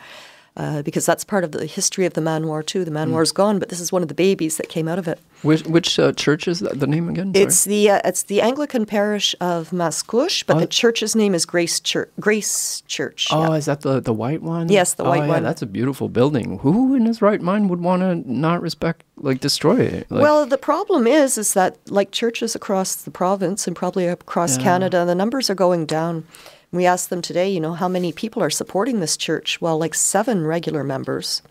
Uh, 0.57 0.83
because 0.83 1.07
that's 1.07 1.25
part 1.25 1.45
of 1.45 1.53
the 1.53 1.65
history 1.67 2.05
of 2.05 2.15
the 2.15 2.21
Manoir 2.21 2.63
too. 2.63 2.85
The 2.85 2.91
Manoir's 2.91 3.33
gone, 3.33 3.59
but 3.59 3.69
this 3.69 3.81
is 3.81 3.93
one 3.93 4.03
of 4.03 4.09
the 4.09 4.15
babies 4.15 4.57
that 4.57 4.69
came 4.69 4.89
out 4.89 4.99
of 4.99 5.07
it. 5.09 5.19
Which 5.43 5.63
which 5.65 5.99
uh, 5.99 6.13
church 6.13 6.47
is 6.47 6.61
that, 6.61 6.79
the 6.79 6.87
name 6.87 7.09
again? 7.09 7.35
Sorry. 7.35 7.45
It's 7.45 7.65
the 7.65 7.91
uh, 7.91 8.01
it's 8.05 8.23
the 8.25 8.41
Anglican 8.41 8.87
parish 8.87 9.35
of 9.41 9.71
Mascouche, 9.71 10.47
but 10.47 10.57
Oh. 10.57 10.61
the 10.61 10.67
church's 10.69 11.17
name 11.17 11.35
is 11.35 11.45
Grace 11.45 11.81
Church. 11.81 12.11
Grace 12.21 12.83
Church. 12.87 13.27
Oh, 13.33 13.51
yeah. 13.51 13.57
is 13.59 13.67
that 13.67 13.81
the 13.81 14.01
the 14.01 14.13
white 14.13 14.43
one? 14.43 14.69
Yes, 14.69 14.95
the 14.95 15.05
Oh, 15.05 15.09
white 15.11 15.23
yeah, 15.25 15.29
one. 15.35 15.43
That's 15.43 15.63
a 15.63 15.67
beautiful 15.67 16.09
building. 16.09 16.59
Who 16.61 16.95
in 16.95 17.07
his 17.07 17.21
right 17.21 17.41
mind 17.41 17.71
would 17.71 17.81
want 17.81 18.03
to 18.03 18.33
not 18.33 18.63
respect, 18.63 19.03
like, 19.17 19.41
destroy 19.41 19.81
it? 19.81 20.11
Like, 20.11 20.23
well, 20.23 20.47
the 20.47 20.59
problem 20.59 21.07
is, 21.07 21.37
is 21.37 21.55
that 21.55 21.77
like 21.91 22.13
churches 22.13 22.55
across 22.55 22.95
the 22.95 23.11
province 23.11 23.67
and 23.67 23.75
probably 23.75 24.07
across 24.07 24.57
Yeah. 24.59 24.63
Canada, 24.65 25.05
the 25.05 25.15
numbers 25.17 25.51
are 25.51 25.57
going 25.57 25.87
down. 25.87 26.25
We 26.71 26.87
asked 26.87 27.11
them 27.11 27.21
today, 27.21 27.51
you 27.51 27.61
know, 27.61 27.75
how 27.75 27.89
many 27.89 28.13
people 28.13 28.43
are 28.43 28.49
supporting 28.51 29.01
this 29.01 29.17
church? 29.17 29.61
Well, 29.61 29.77
like 29.77 29.95
seven 29.95 30.47
regular 30.47 30.85
members. 30.85 31.43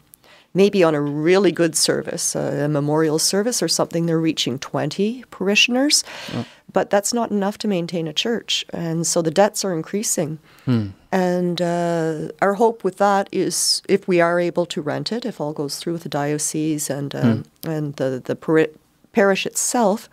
Maybe 0.54 0.84
on 0.84 0.96
a 0.96 1.02
really 1.02 1.52
good 1.54 1.76
service, 1.78 2.36
a 2.36 2.68
memorial 2.68 3.20
service 3.20 3.64
or 3.64 3.68
something, 3.70 4.06
they're 4.06 4.20
reaching 4.20 4.60
20 4.60 5.24
parishioners. 5.32 6.04
But 6.74 6.90
that's 6.90 7.14
not 7.14 7.32
enough 7.32 7.58
to 7.60 7.68
maintain 7.68 8.08
a 8.08 8.14
church. 8.14 8.66
And 8.74 9.06
so 9.06 9.22
the 9.22 9.32
debts 9.32 9.64
are 9.66 9.74
increasing. 9.74 10.40
And 11.12 11.62
uh, 11.62 12.30
our 12.42 12.54
hope 12.56 12.84
with 12.84 12.98
that 12.98 13.28
is 13.32 13.82
if 13.90 14.08
we 14.08 14.22
are 14.22 14.40
able 14.40 14.66
to 14.68 14.82
rent 14.82 15.12
it, 15.12 15.26
if 15.26 15.42
all 15.42 15.52
goes 15.54 15.78
through 15.78 15.94
with 15.94 16.04
the 16.04 16.10
diocese 16.10 16.90
and, 16.90 17.14
uh, 17.16 17.38
and 17.66 17.96
the, 17.98 18.22
the 18.24 18.36
pari- 18.36 18.70
parish 19.12 19.46
itself, 19.46 20.10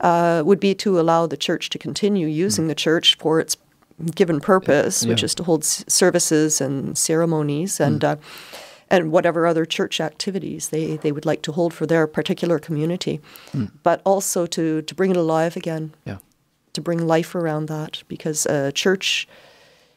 uh, 0.00 0.42
would 0.44 0.60
be 0.60 0.74
to 0.74 1.00
allow 1.00 1.26
the 1.26 1.36
church 1.38 1.70
to 1.70 1.78
continue 1.78 2.26
using 2.26 2.68
the 2.68 2.74
church 2.74 3.16
for 3.18 3.40
its 3.40 3.56
given 4.14 4.40
purpose, 4.40 5.06
which 5.06 5.22
is 5.22 5.34
to 5.36 5.44
hold 5.44 5.62
s- 5.62 5.84
services 5.88 6.60
and 6.60 6.98
ceremonies 6.98 7.80
and 7.80 8.04
uh, 8.04 8.16
and 8.90 9.10
whatever 9.10 9.46
other 9.46 9.64
church 9.64 10.00
activities 10.00 10.68
they, 10.68 10.96
they 10.96 11.12
would 11.12 11.26
like 11.26 11.42
to 11.42 11.52
hold 11.52 11.72
for 11.74 11.86
their 11.86 12.06
particular 12.06 12.58
community, 12.58 13.20
but 13.82 14.00
also 14.04 14.46
to, 14.46 14.82
to 14.82 14.94
bring 14.94 15.10
it 15.10 15.16
alive 15.16 15.56
again, 15.56 15.94
yeah, 16.04 16.18
to 16.72 16.80
bring 16.80 17.06
life 17.06 17.34
around 17.34 17.66
that, 17.66 18.02
because 18.08 18.46
a 18.46 18.72
church 18.72 19.28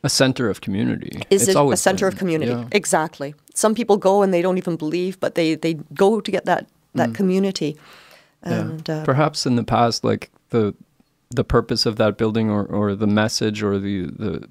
a 0.03 0.09
center 0.09 0.49
of 0.49 0.61
community. 0.61 1.11
is 1.29 1.47
It's 1.47 1.57
a, 1.57 1.67
a 1.67 1.75
center 1.77 2.05
been, 2.05 2.13
of 2.13 2.19
community. 2.19 2.51
yeah. 2.51 2.67
Exactly. 2.71 3.33
Some 3.53 3.73
people 3.73 3.97
go 3.97 4.21
and 4.21 4.31
they 4.33 4.41
don't 4.41 4.57
even 4.57 4.75
believe, 4.77 5.19
but 5.19 5.33
they, 5.35 5.55
they 5.55 5.73
go 5.93 6.21
to 6.21 6.31
get 6.31 6.45
that, 6.45 6.67
that 6.93 7.13
community. 7.15 7.75
Yeah. 8.45 8.59
And 8.59 8.89
uh, 8.89 9.03
Perhaps 9.03 9.45
in 9.45 9.55
the 9.55 9.63
past, 9.63 10.03
like 10.03 10.29
the 10.49 10.73
the 11.29 11.43
purpose 11.43 11.85
of 11.85 11.97
that 11.97 12.17
building, 12.17 12.49
or, 12.49 12.65
or 12.65 12.95
the 12.95 13.07
message, 13.07 13.61
or 13.61 13.79
the 13.79 14.05
the 14.05 14.47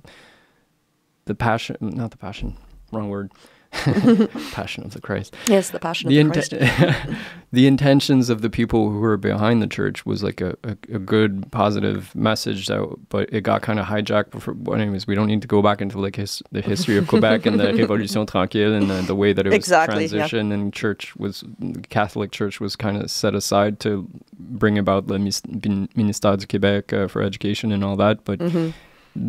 the 1.25 1.35
passion, 1.35 1.76
not 1.81 2.11
the 2.11 2.19
passion, 2.19 2.57
wrong 2.93 3.09
word, 3.09 3.31
passion 4.52 4.85
of 4.85 4.92
the 4.92 5.00
Christ. 5.00 5.35
yes, 5.49 5.70
the 5.70 5.78
passion 5.78 6.08
of 6.08 6.14
the 6.14 6.23
the 6.23 6.30
Christ. 6.30 6.54
the 7.52 7.66
intentions 7.66 8.30
of 8.30 8.40
the 8.42 8.50
people 8.50 8.90
who 8.90 8.99
were 8.99 9.16
behind 9.16 9.62
the 9.62 9.66
church 9.66 10.04
was 10.06 10.23
like 10.23 10.40
a, 10.40 10.56
a, 10.64 10.76
a 10.94 10.99
good 10.99 11.50
positive 11.52 12.14
message 12.14 12.66
that 12.66 12.96
but 13.08 13.32
it 13.32 13.42
got 13.42 13.62
kind 13.62 13.78
of 13.78 13.87
hijacked 13.87 14.30
before, 14.30 14.54
well, 14.58 14.80
anyways 14.80 15.06
we 15.06 15.14
don't 15.14 15.26
need 15.28 15.42
to 15.42 15.49
go 15.49 15.62
back 15.62 15.80
into 15.80 16.00
like 16.00 16.16
his, 16.16 16.42
the 16.52 16.61
history 16.62 16.96
of 16.96 17.06
quebec 17.12 17.46
and 17.46 17.61
the 17.61 17.64
révolution 17.66 18.26
tranquille 18.30 18.75
and 18.75 18.88
the, 18.90 19.02
the 19.02 19.14
way 19.14 19.32
that 19.32 19.46
it 19.46 19.50
was 19.50 19.56
Exactly, 19.56 20.06
yeah. 20.06 20.28
and 20.35 20.73
church 20.73 21.14
was 21.16 21.44
the 21.58 21.80
catholic 21.82 22.30
church 22.32 22.61
was 22.61 22.76
kind 22.76 22.96
of 22.96 23.11
set 23.11 23.35
aside 23.35 23.80
to 23.80 24.08
bring 24.38 24.78
about 24.78 25.06
the 25.08 25.18
ministère 25.18 26.37
du 26.38 26.46
québec 26.46 26.92
uh, 26.92 27.08
for 27.08 27.23
education 27.23 27.73
and 27.73 27.85
all 27.85 27.96
that 27.96 28.25
but 28.25 28.38
Mm-hmm. 28.38 28.70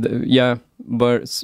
the, 0.02 0.24
yeah, 0.28 0.58
but 0.80 1.44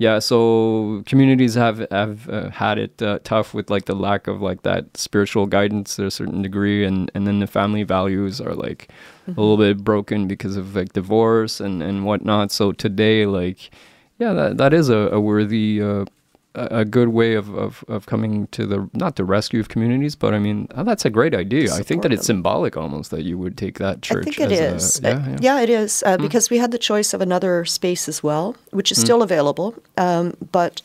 yeah, 0.00 0.18
so 0.18 1.02
communities 1.04 1.52
have 1.56 1.86
have 1.90 2.26
uh, 2.30 2.48
had 2.48 2.78
it 2.78 3.02
uh, 3.02 3.18
tough 3.22 3.52
with 3.52 3.68
like 3.68 3.84
the 3.84 3.94
lack 3.94 4.28
of 4.28 4.40
like 4.40 4.62
that 4.62 4.96
spiritual 4.96 5.44
guidance 5.44 5.96
to 5.96 6.06
a 6.06 6.10
certain 6.10 6.40
degree, 6.40 6.86
and 6.86 7.10
and 7.14 7.26
then 7.26 7.40
the 7.40 7.46
family 7.46 7.82
values 7.82 8.40
are 8.40 8.54
like 8.54 8.90
a 9.26 9.32
little 9.32 9.58
bit 9.58 9.84
broken 9.84 10.26
because 10.26 10.56
of 10.56 10.74
like 10.74 10.94
divorce 10.94 11.60
and 11.60 11.82
and 11.82 12.06
whatnot. 12.06 12.50
So 12.50 12.72
today, 12.72 13.26
like, 13.26 13.68
yeah, 14.18 14.32
that 14.32 14.56
that 14.56 14.72
is 14.72 14.88
a, 14.88 15.10
a 15.12 15.20
worthy. 15.20 15.82
Uh, 15.82 16.06
a 16.54 16.80
a 16.80 16.84
good 16.84 17.08
way 17.08 17.34
of, 17.34 17.54
of, 17.54 17.84
of 17.88 18.06
coming 18.06 18.46
to 18.48 18.66
the 18.66 18.88
not 18.92 19.16
the 19.16 19.24
rescue 19.24 19.60
of 19.60 19.68
communities, 19.68 20.16
but 20.16 20.34
I 20.34 20.38
mean 20.38 20.66
uh, 20.74 20.82
that's 20.82 21.04
a 21.04 21.10
great 21.10 21.34
idea. 21.34 21.72
I 21.74 21.82
think 21.82 22.02
that 22.02 22.12
it's 22.12 22.26
them. 22.26 22.36
symbolic 22.36 22.76
almost 22.76 23.10
that 23.10 23.22
you 23.22 23.38
would 23.38 23.56
take 23.56 23.78
that 23.78 24.02
church. 24.02 24.26
I 24.26 24.30
think 24.30 24.40
it 24.40 24.52
as 24.52 24.98
is. 24.98 25.00
A, 25.04 25.08
Uh, 25.08 25.18
yeah, 25.18 25.28
yeah. 25.28 25.38
yeah, 25.40 25.60
it 25.62 25.70
is. 25.70 26.02
Uh, 26.06 26.16
Because 26.16 26.50
we 26.50 26.58
had 26.58 26.70
the 26.70 26.78
choice 26.78 27.14
of 27.14 27.20
another 27.20 27.64
space 27.64 28.08
as 28.08 28.22
well, 28.22 28.54
which 28.72 28.90
is 28.92 29.00
still 29.00 29.22
available. 29.22 29.74
Um, 29.96 30.34
but 30.52 30.82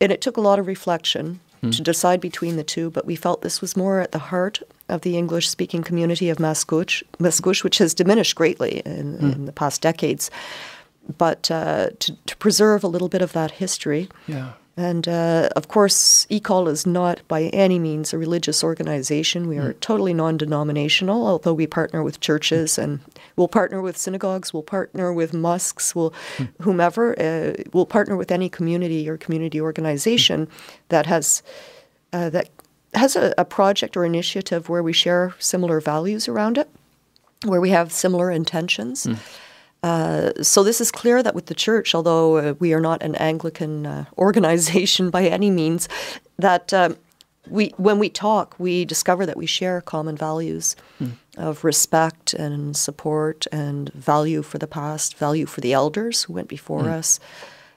and 0.00 0.12
it 0.12 0.20
took 0.20 0.36
a 0.36 0.40
lot 0.40 0.58
of 0.58 0.66
reflection 0.66 1.40
to 1.72 1.82
decide 1.82 2.20
between 2.20 2.56
the 2.56 2.62
two. 2.64 2.88
But 2.90 3.04
we 3.04 3.16
felt 3.16 3.42
this 3.42 3.60
was 3.60 3.76
more 3.76 4.00
at 4.00 4.12
the 4.12 4.18
heart 4.30 4.62
of 4.88 5.00
the 5.00 5.16
English-speaking 5.16 5.82
community 5.82 6.30
of 6.30 6.38
Mascouche, 6.38 7.02
Mascouche 7.18 7.64
which 7.64 7.78
has 7.78 7.94
diminished 7.94 8.36
greatly 8.36 8.80
in, 8.86 9.16
in 9.18 9.44
the 9.46 9.52
past 9.52 9.82
decades. 9.82 10.30
But 11.18 11.50
uh, 11.50 11.90
to, 11.98 12.12
to 12.26 12.36
preserve 12.36 12.84
a 12.84 12.88
little 12.88 13.08
bit 13.08 13.22
of 13.22 13.32
that 13.32 13.50
history. 13.50 14.08
yeah. 14.28 14.52
And 14.78 15.08
uh, 15.08 15.48
of 15.56 15.66
course, 15.66 16.24
ECOL 16.30 16.68
is 16.68 16.86
not 16.86 17.20
by 17.26 17.46
any 17.46 17.80
means 17.80 18.12
a 18.12 18.18
religious 18.18 18.62
organization. 18.62 19.48
We 19.48 19.58
are 19.58 19.72
totally 19.72 20.14
non 20.14 20.36
denominational, 20.36 21.26
although 21.26 21.52
we 21.52 21.66
partner 21.66 22.04
with 22.04 22.20
churches 22.20 22.78
and 22.78 23.00
we'll 23.34 23.48
partner 23.48 23.82
with 23.82 23.98
synagogues, 23.98 24.54
we'll 24.54 24.62
partner 24.62 25.12
with 25.12 25.34
mosques, 25.34 25.96
we'll, 25.96 26.14
whomever. 26.60 27.18
Uh, 27.18 27.60
we'll 27.72 27.86
partner 27.86 28.16
with 28.16 28.30
any 28.30 28.48
community 28.48 29.08
or 29.08 29.16
community 29.16 29.60
organization 29.60 30.46
that 30.90 31.06
has, 31.06 31.42
uh, 32.12 32.30
that 32.30 32.48
has 32.94 33.16
a, 33.16 33.34
a 33.36 33.44
project 33.44 33.96
or 33.96 34.04
initiative 34.04 34.68
where 34.68 34.84
we 34.84 34.92
share 34.92 35.34
similar 35.40 35.80
values 35.80 36.28
around 36.28 36.56
it, 36.56 36.70
where 37.44 37.60
we 37.60 37.70
have 37.70 37.90
similar 37.90 38.30
intentions. 38.30 39.08
Uh, 39.82 40.32
so 40.42 40.64
this 40.64 40.80
is 40.80 40.90
clear 40.90 41.22
that 41.22 41.34
with 41.34 41.46
the 41.46 41.54
church, 41.54 41.94
although 41.94 42.36
uh, 42.36 42.54
we 42.58 42.72
are 42.74 42.80
not 42.80 43.02
an 43.02 43.14
Anglican 43.16 43.86
uh, 43.86 44.04
organization 44.18 45.10
by 45.10 45.26
any 45.26 45.50
means, 45.50 45.88
that 46.38 46.72
um, 46.74 46.96
we 47.48 47.68
when 47.76 47.98
we 47.98 48.08
talk, 48.10 48.54
we 48.58 48.84
discover 48.84 49.24
that 49.26 49.36
we 49.36 49.46
share 49.46 49.80
common 49.80 50.16
values 50.16 50.76
of 51.36 51.62
respect 51.64 52.34
and 52.34 52.76
support 52.76 53.46
and 53.52 53.90
value 53.94 54.42
for 54.42 54.58
the 54.58 54.66
past, 54.66 55.16
value 55.16 55.46
for 55.46 55.60
the 55.60 55.72
elders 55.72 56.24
who 56.24 56.32
went 56.32 56.48
before 56.48 56.88
us, 56.90 57.20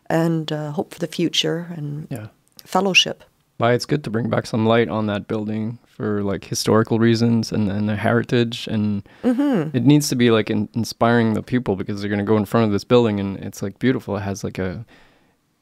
and 0.10 0.52
uh, 0.52 0.72
hope 0.72 0.94
for 0.94 1.00
the 1.00 1.08
future 1.08 1.68
and 1.78 2.08
Yeah. 2.10 2.28
fellowship. 2.66 3.24
Why 3.60 3.74
it's 3.74 3.86
good 3.86 4.04
to 4.06 4.10
bring 4.10 4.30
back 4.30 4.48
some 4.48 4.66
light 4.66 4.90
on 4.90 5.06
that 5.06 5.28
building 5.28 5.78
for 6.02 6.24
like 6.24 6.46
historical 6.46 6.98
reasons 6.98 7.52
and, 7.52 7.70
and 7.70 7.88
the 7.88 7.96
heritage 7.96 8.68
and 8.68 9.08
Mm-hmm. 9.24 9.78
it 9.78 9.84
needs 9.86 10.10
to 10.10 10.16
be 10.16 10.32
like 10.32 10.50
in, 10.50 10.68
inspiring 10.74 11.36
the 11.36 11.44
people 11.44 11.76
because 11.76 12.02
they're 12.02 12.10
going 12.10 12.18
to 12.18 12.26
go 12.26 12.38
in 12.38 12.46
front 12.46 12.66
of 12.66 12.72
this 12.72 12.84
building 12.84 13.20
and 13.20 13.38
it's 13.38 13.62
like 13.62 13.78
beautiful 13.78 14.18
it 14.18 14.22
has 14.22 14.44
like 14.44 14.58
a 14.58 14.84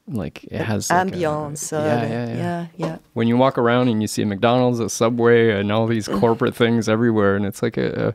like 0.08 0.42
it 0.44 0.62
has 0.62 0.88
like 0.88 1.08
a- 1.08 1.10
Ambiance. 1.10 1.72
uh, 1.74 1.84
yeah, 1.84 2.02
yeah, 2.02 2.26
yeah 2.28 2.36
yeah, 2.36 2.66
yeah. 2.78 2.98
when 3.12 3.28
you 3.28 3.36
walk 3.36 3.58
around 3.58 3.88
and 3.88 4.00
you 4.00 4.08
see 4.08 4.22
a 4.22 4.26
McDonald's 4.26 4.80
a 4.80 4.88
Subway 4.88 5.50
and 5.50 5.70
all 5.70 5.86
these 5.86 6.08
Mm. 6.08 6.18
corporate 6.20 6.56
things 6.56 6.88
everywhere 6.88 7.36
and 7.36 7.44
it's 7.44 7.62
like 7.62 7.76
a, 7.76 8.08
a 8.08 8.14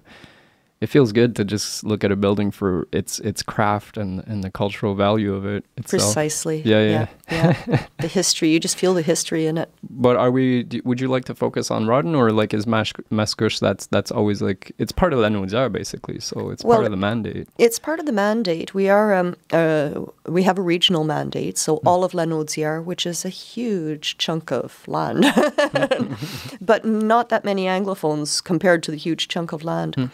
it 0.82 0.88
feels 0.88 1.13
good 1.13 1.36
to 1.38 1.46
just 1.46 1.84
look 1.86 2.03
at 2.03 2.12
a 2.12 2.15
building 2.15 2.51
for 2.51 2.88
its 2.91 3.20
its 3.20 3.41
craft 3.41 3.98
and 3.98 4.20
and 4.27 4.44
the 4.44 4.51
cultural 4.51 4.94
value 4.94 5.34
of 5.34 5.46
it 5.46 5.63
itself. 5.77 6.03
Precisely. 6.03 6.62
Yeah, 6.65 6.82
yeah. 6.82 7.08
yeah. 7.32 7.55
yeah. 7.67 7.86
the 8.00 8.08
history. 8.08 8.50
You 8.50 8.60
just 8.60 8.77
feel 8.77 8.94
the 8.94 9.01
history 9.01 9.46
in 9.48 9.58
it. 9.58 9.70
But 9.89 10.17
are 10.17 10.32
we? 10.32 10.63
do- 10.63 10.82
Would 10.84 11.00
you 11.00 11.08
like 11.08 11.25
to 11.25 11.36
focus 11.36 11.72
on 11.72 11.86
Rawdon 11.86 12.13
or 12.13 12.32
like 12.32 12.53
is 12.53 12.65
Mascouche? 12.65 13.60
That's 13.60 13.88
that's 13.88 14.12
always 14.12 14.41
like 14.41 14.74
it's 14.77 14.91
part 14.91 15.13
of 15.13 15.20
Lanaudière 15.20 15.72
basically, 15.72 16.20
so 16.20 16.50
it's 16.50 16.63
Well, 16.63 16.77
part 16.77 16.86
of 16.86 16.91
the 16.91 16.98
mandate. 16.98 17.48
It's 17.58 17.79
part 17.79 18.00
of 18.01 18.05
the 18.05 18.12
mandate. 18.12 18.74
We 18.74 18.89
are 18.89 19.13
um, 19.13 19.36
uh, 19.51 20.01
we 20.27 20.44
have 20.44 20.58
a 20.58 20.62
regional 20.62 21.05
mandate, 21.05 21.58
so 21.58 21.77
all 21.86 22.03
of 22.03 22.12
Lanaudière, 22.12 22.84
which 22.84 23.05
is 23.05 23.24
a 23.24 23.29
huge 23.29 24.17
chunk 24.17 24.51
of 24.51 24.86
land, 24.88 25.24
but 26.62 26.84
not 26.84 27.29
that 27.29 27.46
many 27.46 27.65
anglophones 27.65 28.44
compared 28.44 28.84
to 28.84 28.91
the 28.91 28.98
huge 28.98 29.29
chunk 29.29 29.53
of 29.53 29.63
land. 29.63 30.12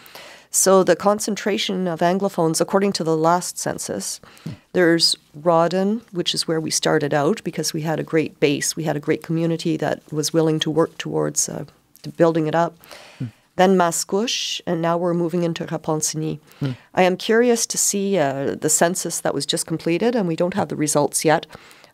So 0.53 0.83
the 0.83 0.97
concentration 0.97 1.87
of 1.87 2.01
anglophones, 2.01 2.59
according 2.59 2.91
to 2.93 3.05
the 3.05 3.15
last 3.15 3.57
census, 3.57 4.19
there's 4.73 5.15
Rawdon, 5.33 6.01
which 6.11 6.35
is 6.35 6.45
where 6.45 6.59
we 6.59 6.69
started 6.69 7.13
out 7.13 7.41
because 7.45 7.73
we 7.73 7.81
had 7.83 7.99
a 8.01 8.03
great 8.03 8.37
base, 8.41 8.75
we 8.75 8.83
had 8.83 8.97
a 8.97 8.99
great 8.99 9.23
community 9.23 9.77
that 9.77 10.01
was 10.11 10.33
willing 10.33 10.59
to 10.59 10.69
work 10.69 10.97
towards 10.97 11.47
uh, 11.47 11.63
building 12.17 12.47
it 12.47 12.55
up. 12.55 12.77
Then 13.55 13.77
Mascouche, 13.77 14.59
and 14.65 14.81
now 14.81 14.97
we're 14.97 15.13
moving 15.13 15.43
into 15.43 15.65
Repentigny. 15.65 16.39
I 16.93 17.03
am 17.03 17.15
curious 17.15 17.65
to 17.67 17.77
see 17.77 18.17
uh, 18.17 18.55
the 18.55 18.69
census 18.69 19.21
that 19.21 19.33
was 19.33 19.45
just 19.45 19.65
completed, 19.65 20.15
and 20.15 20.27
we 20.27 20.35
don't 20.35 20.53
have 20.55 20.67
the 20.67 20.75
results 20.75 21.23
yet. 21.23 21.45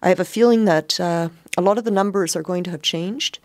I 0.02 0.10
have 0.10 0.20
a 0.20 0.26
feeling 0.26 0.66
that 0.66 1.00
uh, 1.00 1.30
a 1.58 1.62
lot 1.62 1.78
of 1.78 1.84
the 1.84 1.92
numbers 1.92 2.36
are 2.36 2.44
going 2.44 2.64
to 2.64 2.72
have 2.72 2.82
changed. 2.82 3.40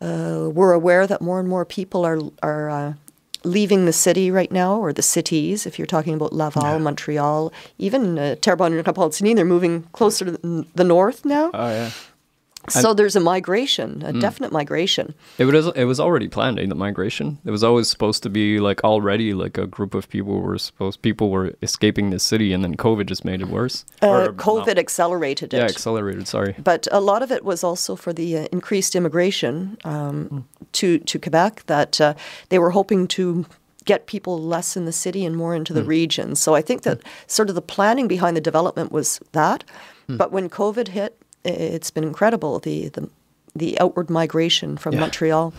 Uh, 0.00 0.48
we're 0.52 0.72
aware 0.72 1.06
that 1.06 1.20
more 1.20 1.40
and 1.40 1.48
more 1.48 1.64
people 1.64 2.04
are 2.04 2.20
are 2.42 2.70
uh, 2.70 2.92
leaving 3.44 3.86
the 3.86 3.92
city 3.92 4.30
right 4.30 4.50
now, 4.50 4.76
or 4.76 4.92
the 4.92 5.02
cities. 5.02 5.66
If 5.66 5.78
you're 5.78 5.86
talking 5.86 6.14
about 6.14 6.32
Laval, 6.32 6.78
Montreal, 6.78 7.52
even 7.78 8.18
uh, 8.18 8.34
Terrebonne 8.40 8.72
and 8.72 8.84
Repentigny, 8.84 9.34
they're 9.34 9.44
moving 9.44 9.82
closer 9.92 10.24
to 10.24 10.66
the, 10.74 10.84
north 10.84 11.24
now. 11.24 11.50
Oh 11.54 11.68
yeah. 11.68 11.90
so 12.68 12.92
there's 12.92 13.16
a 13.16 13.20
migration, 13.20 14.02
a 14.02 14.12
definite 14.12 14.52
migration. 14.52 15.14
It 15.38 15.46
was 15.46 15.68
it 15.68 15.84
was 15.84 16.00
already 16.00 16.28
planned, 16.28 16.58
eh, 16.58 16.66
the 16.66 16.74
migration. 16.74 17.38
It 17.46 17.50
was 17.50 17.64
always 17.64 17.88
supposed 17.88 18.22
to 18.24 18.30
be 18.30 18.58
like 18.60 18.82
already 18.84 19.32
like 19.32 19.56
a 19.56 19.66
group 19.66 19.94
of 19.94 20.08
people 20.08 20.40
were 20.40 20.58
supposed 20.58 21.00
people 21.00 21.30
were 21.30 21.54
escaping 21.62 22.10
the 22.10 22.18
city, 22.18 22.52
and 22.52 22.62
then 22.64 22.76
COVID 22.76 23.06
just 23.06 23.24
made 23.24 23.40
it 23.40 23.48
worse. 23.48 23.84
Uh, 24.02 24.08
Or 24.08 24.32
COVID 24.32 24.76
accelerated 24.78 25.54
it. 25.54 25.58
yeah, 25.58 25.64
accelerated. 25.64 26.26
Sorry. 26.28 26.54
but 26.62 26.86
a 26.92 27.00
lot 27.00 27.22
of 27.22 27.30
it 27.32 27.42
was 27.44 27.64
also 27.64 27.96
for 27.96 28.12
the 28.12 28.36
uh, 28.38 28.48
increased 28.52 28.94
immigration 28.96 29.78
um, 29.84 30.46
to 30.72 30.98
to 30.98 31.18
Quebec 31.18 31.64
that 31.66 32.00
uh, 32.00 32.14
they 32.48 32.58
were 32.58 32.70
hoping 32.70 33.06
to 33.08 33.46
get 33.84 34.06
people 34.06 34.38
less 34.38 34.76
in 34.76 34.84
the 34.84 34.92
city 34.92 35.24
and 35.24 35.34
more 35.34 35.54
into 35.54 35.72
the 35.72 35.82
hmm. 35.82 35.88
region. 35.88 36.34
So 36.34 36.54
I 36.54 36.60
think 36.60 36.82
that 36.82 37.02
hmm. 37.02 37.08
sort 37.26 37.48
of 37.48 37.54
the 37.54 37.62
planning 37.62 38.06
behind 38.06 38.36
the 38.36 38.40
development 38.40 38.92
was 38.92 39.18
that. 39.32 39.64
Hmm. 40.06 40.16
But 40.18 40.30
when 40.30 40.50
COVID 40.50 40.88
hit, 40.88 41.16
it's 41.44 41.90
been 41.90 42.04
incredible 42.04 42.58
the 42.58 42.88
the, 42.88 43.08
the 43.54 43.80
outward 43.80 44.10
migration 44.10 44.76
from 44.76 44.94
Yeah. 44.94 45.00
Montreal. 45.00 45.54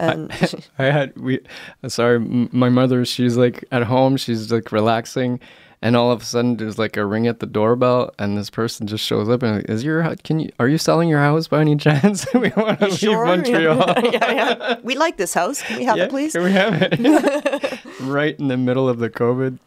And 0.00 0.32
I 0.78 0.84
had 0.84 1.16
we 1.16 1.40
sorry, 1.88 2.18
my 2.18 2.70
mother. 2.70 3.04
She's 3.04 3.36
like 3.36 3.64
at 3.70 3.84
home. 3.84 4.16
She's 4.16 4.50
like 4.50 4.72
relaxing, 4.72 5.38
and 5.82 5.96
all 5.96 6.10
of 6.12 6.22
a 6.22 6.24
sudden 6.24 6.56
there's 6.56 6.78
like 6.78 6.96
a 6.96 7.04
ring 7.04 7.26
at 7.26 7.40
the 7.40 7.46
doorbell, 7.46 8.14
and 8.18 8.38
this 8.38 8.48
person 8.50 8.86
just 8.86 9.04
shows 9.04 9.28
up 9.28 9.42
and 9.42 9.56
like, 9.56 9.68
is 9.68 9.82
your 9.84 10.14
can 10.24 10.40
you 10.40 10.50
are 10.58 10.68
you 10.68 10.78
selling 10.78 11.08
your 11.08 11.18
house 11.20 11.48
by 11.48 11.60
any 11.60 11.76
chance? 11.86 12.24
we 12.34 12.50
want 12.56 12.78
to 12.80 12.86
leave 12.86 12.98
sure, 12.98 13.26
Montreal. 13.30 13.94
yeah, 14.12 14.32
yeah. 14.32 14.76
We 14.82 14.94
like 14.94 15.16
this 15.16 15.34
house. 15.34 15.60
Can 15.62 15.76
we 15.78 15.84
have 15.84 15.96
Yeah, 15.98 16.04
it, 16.04 16.10
please? 16.10 16.32
Can 16.32 16.44
we 16.44 16.52
have 16.52 16.74
it? 16.80 17.80
right 18.00 18.38
in 18.38 18.48
the 18.48 18.56
middle 18.56 18.88
of 18.88 18.98
the 18.98 19.10
COVID. 19.10 19.58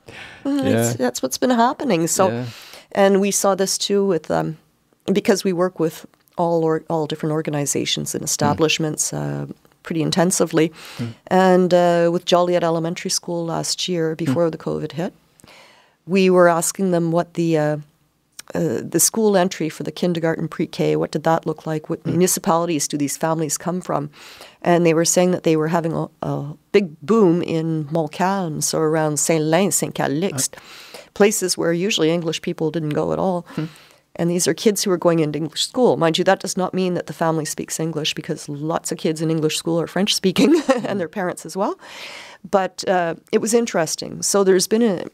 Yeah. 0.46 0.94
that's 0.98 1.22
what's 1.22 1.38
been 1.38 1.50
happening. 1.52 2.08
So, 2.08 2.28
Yeah. 2.30 2.46
and 2.94 3.20
we 3.22 3.32
saw 3.32 3.56
this 3.56 3.78
too 3.78 4.06
with 4.06 4.30
um, 4.32 4.58
because 5.14 5.44
we 5.44 5.54
work 5.54 5.80
with 5.80 6.06
all 6.38 6.64
or 6.64 6.84
all 6.90 7.08
different 7.08 7.34
organizations 7.34 8.12
Hmm. 8.12 8.18
and 8.18 8.24
establishments 8.26 9.14
uh, 9.14 9.46
pretty 9.84 10.02
intensively, 10.02 10.72
and 11.28 11.74
uh, 11.74 12.10
with 12.12 12.26
Joliette 12.26 12.64
Elementary 12.64 13.12
School 13.12 13.46
last 13.46 13.88
year 13.88 14.10
Hmm. 14.16 14.26
before 14.26 14.50
the 14.52 14.58
COVID 14.58 14.92
hit, 14.94 15.14
we 16.06 16.30
were 16.30 16.48
asking 16.48 16.92
them 16.92 17.12
what 17.12 17.34
the 17.34 17.58
uh, 17.58 17.78
uh, 18.54 18.82
the 18.84 19.00
school 19.00 19.36
entry 19.36 19.70
for 19.70 19.84
the 19.84 19.92
kindergarten 19.92 20.48
pre-K, 20.48 20.96
what 20.96 21.12
did 21.12 21.24
that 21.24 21.48
look 21.48 21.66
like? 21.66 21.90
What 21.90 22.06
municipalities 22.06 22.88
do 22.88 22.96
these 22.96 23.18
families 23.18 23.58
come 23.58 23.82
from? 23.82 24.12
And 24.62 24.86
they 24.86 24.94
were 24.94 25.04
saying 25.06 25.32
that 25.32 25.44
they 25.44 25.56
were 25.56 25.70
having 25.70 25.94
a, 25.94 26.08
a 26.22 26.54
big 26.72 27.00
boom 27.02 27.42
in 27.42 27.88
Montcalm, 27.92 28.62
so 28.62 28.80
around 28.80 29.18
Saint-Lin, 29.18 29.72
Saint-Calixte, 29.72 30.60
places 31.16 31.58
where 31.58 31.74
usually 31.74 32.12
English 32.12 32.44
people 32.44 32.70
didn't 32.70 32.90
go 32.90 33.12
at 33.12 33.20
all. 33.20 33.48
And 34.16 34.30
these 34.30 34.48
are 34.48 34.54
kids 34.54 34.84
who 34.84 34.92
are 34.92 34.98
going 34.98 35.20
into 35.20 35.38
English 35.38 35.68
school. 35.68 35.98
Mind 35.98 36.18
you, 36.18 36.24
that 36.24 36.40
does 36.40 36.56
not 36.56 36.74
mean 36.74 36.94
that 36.94 37.08
the 37.08 37.14
family 37.14 37.46
speaks 37.46 37.80
English 37.80 38.14
because 38.14 38.48
lots 38.48 38.92
of 38.92 38.98
kids 38.98 39.22
in 39.22 39.30
English 39.30 39.58
school 39.58 39.82
are 39.82 39.88
French 39.88 40.14
speaking 40.16 40.62
and 40.86 41.00
their 41.00 41.10
parents 41.10 41.46
as 41.46 41.58
well. 41.58 41.78
But 42.50 42.88
uh, 42.88 43.16
it 43.32 43.40
was 43.40 43.54
interesting. 43.54 44.22
So 44.22 44.44
there's 44.44 44.68
been 44.68 44.84
a 44.84 45.06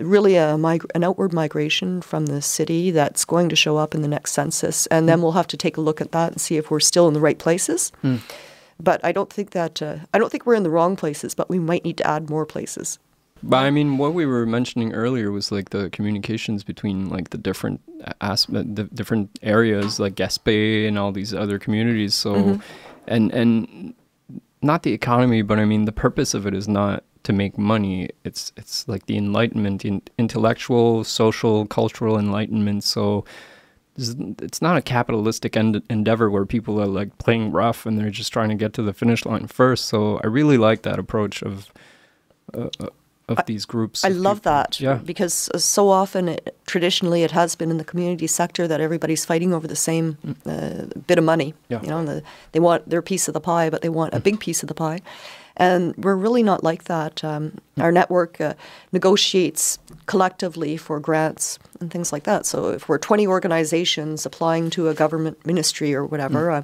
really 0.00 0.36
a 0.36 0.58
mig- 0.58 0.90
an 0.94 1.04
outward 1.04 1.32
migration 1.32 2.00
from 2.00 2.26
the 2.26 2.42
city 2.42 2.90
that's 2.90 3.24
going 3.24 3.48
to 3.48 3.56
show 3.56 3.76
up 3.76 3.94
in 3.94 4.02
the 4.02 4.08
next 4.08 4.32
census, 4.32 4.86
and 4.86 5.08
then 5.08 5.18
hmm. 5.18 5.24
we'll 5.24 5.32
have 5.32 5.46
to 5.48 5.56
take 5.56 5.76
a 5.76 5.80
look 5.80 6.00
at 6.00 6.12
that 6.12 6.32
and 6.32 6.40
see 6.40 6.56
if 6.56 6.70
we're 6.70 6.80
still 6.80 7.08
in 7.08 7.14
the 7.14 7.20
right 7.20 7.38
places. 7.38 7.90
Hmm. 8.02 8.16
But 8.80 9.04
I 9.04 9.12
don't 9.12 9.32
think 9.32 9.50
that 9.50 9.82
uh, 9.82 9.96
I 10.14 10.18
don't 10.18 10.30
think 10.30 10.46
we're 10.46 10.54
in 10.54 10.62
the 10.62 10.70
wrong 10.70 10.96
places, 10.96 11.34
but 11.34 11.48
we 11.48 11.58
might 11.58 11.84
need 11.84 11.96
to 11.98 12.06
add 12.06 12.30
more 12.30 12.46
places. 12.46 12.98
But 13.42 13.64
I 13.64 13.70
mean, 13.70 13.98
what 13.98 14.14
we 14.14 14.26
were 14.26 14.46
mentioning 14.46 14.92
earlier 14.92 15.30
was 15.30 15.52
like 15.52 15.70
the 15.70 15.90
communications 15.90 16.64
between 16.64 17.08
like 17.08 17.30
the 17.30 17.38
different 17.38 17.80
uh, 18.04 18.12
aspect, 18.20 18.74
the 18.74 18.84
different 18.84 19.38
areas, 19.42 20.00
like 20.00 20.14
Gaspé 20.14 20.86
and 20.88 20.98
all 20.98 21.12
these 21.12 21.32
other 21.32 21.58
communities. 21.58 22.14
So, 22.14 22.34
mm-hmm. 22.34 22.60
and 23.06 23.32
and 23.32 23.94
not 24.62 24.82
the 24.82 24.92
economy, 24.92 25.42
but 25.42 25.58
I 25.58 25.64
mean 25.64 25.84
the 25.84 25.92
purpose 25.92 26.34
of 26.34 26.46
it 26.46 26.54
is 26.54 26.68
not 26.68 27.04
to 27.28 27.32
make 27.32 27.54
money. 27.74 27.96
It's 28.28 28.52
it's 28.60 28.76
like 28.92 29.04
the 29.06 29.16
enlightenment, 29.16 29.84
in- 29.84 30.02
intellectual, 30.18 31.04
social, 31.04 31.66
cultural 31.66 32.18
enlightenment. 32.18 32.84
So. 32.84 33.24
It's 34.44 34.62
not 34.62 34.76
a 34.76 34.82
capitalistic 34.82 35.56
end- 35.56 35.82
endeavor 35.90 36.30
where 36.30 36.46
people 36.46 36.74
are 36.80 36.86
like 37.00 37.10
playing 37.18 37.50
rough 37.62 37.84
and 37.86 37.98
they're 37.98 38.16
just 38.18 38.32
trying 38.32 38.48
to 38.50 38.54
get 38.64 38.72
to 38.74 38.82
the 38.82 38.92
finish 38.92 39.24
line 39.26 39.48
first. 39.48 39.82
So 39.86 40.20
I 40.22 40.28
really 40.28 40.56
like 40.56 40.82
that 40.82 40.98
approach 41.00 41.42
of 41.42 41.52
uh, 42.54 42.68
uh, 42.78 42.90
of 43.28 43.44
these 43.46 43.66
groups. 43.66 44.04
I 44.04 44.10
love 44.10 44.38
people. 44.38 44.52
that 44.52 44.80
Yeah. 44.80 45.00
because 45.04 45.50
so 45.56 45.88
often, 45.88 46.28
it, 46.28 46.56
traditionally, 46.66 47.24
it 47.24 47.32
has 47.32 47.56
been 47.56 47.70
in 47.70 47.78
the 47.78 47.84
community 47.84 48.26
sector 48.28 48.68
that 48.68 48.80
everybody's 48.80 49.24
fighting 49.26 49.52
over 49.52 49.66
the 49.66 49.76
same 49.90 50.16
uh, 50.46 50.86
bit 51.08 51.18
of 51.18 51.24
money. 51.24 51.52
Mm. 51.52 51.54
Yeah. 51.68 51.78
Mm. 51.78 51.84
You 51.84 51.90
know, 51.90 52.04
the, 52.04 52.22
they 52.52 52.60
want 52.60 52.88
their 52.88 53.02
piece 53.02 53.28
of 53.28 53.34
the 53.34 53.40
pie, 53.40 53.68
but 53.70 53.80
they 53.82 53.90
want 53.90 54.14
a 54.14 54.20
big 54.20 54.38
piece 54.38 54.62
of 54.62 54.68
the 54.68 54.74
pie, 54.74 55.00
and 55.58 55.94
we're 55.96 56.14
really 56.16 56.42
not 56.42 56.62
like 56.64 56.84
that. 56.84 57.22
Um, 57.24 57.52
Mm. 57.76 57.84
our 57.84 57.92
network 57.92 58.40
uh, 58.40 58.54
negotiates 58.92 59.78
collectively 60.06 60.76
for 60.76 60.98
grants 61.00 61.58
and 61.80 61.90
things 61.92 62.12
like 62.12 62.24
that. 62.24 62.44
So 62.46 62.70
if 62.70 62.88
we're 62.88 62.98
20 62.98 63.26
organizations 63.26 64.26
applying 64.26 64.70
to 64.70 64.88
a 64.88 64.94
government 64.94 65.36
ministry 65.46 65.94
or 65.94 66.04
whatever, 66.04 66.50
uh, 66.50 66.62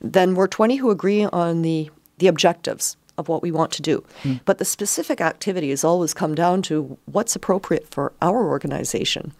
then 0.00 0.34
we're 0.34 0.48
20 0.48 0.76
who 0.76 0.90
agree 0.90 1.24
on 1.26 1.62
the, 1.62 1.90
the 2.18 2.26
objectives 2.28 2.96
of 3.18 3.28
what 3.28 3.42
we 3.42 3.52
want 3.52 3.70
to 3.72 3.82
do. 3.82 4.02
But 4.44 4.58
the 4.58 4.64
specific 4.64 5.20
activities 5.20 5.84
always 5.84 6.12
come 6.14 6.34
down 6.34 6.62
to 6.62 6.98
what's 7.04 7.36
appropriate 7.36 7.86
for 7.94 8.12
our 8.20 8.48
organization. 8.48 9.32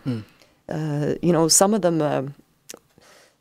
Uh, 0.69 1.15
you 1.21 1.33
know, 1.33 1.49
some 1.49 1.75
of 1.75 1.83
them. 1.83 2.35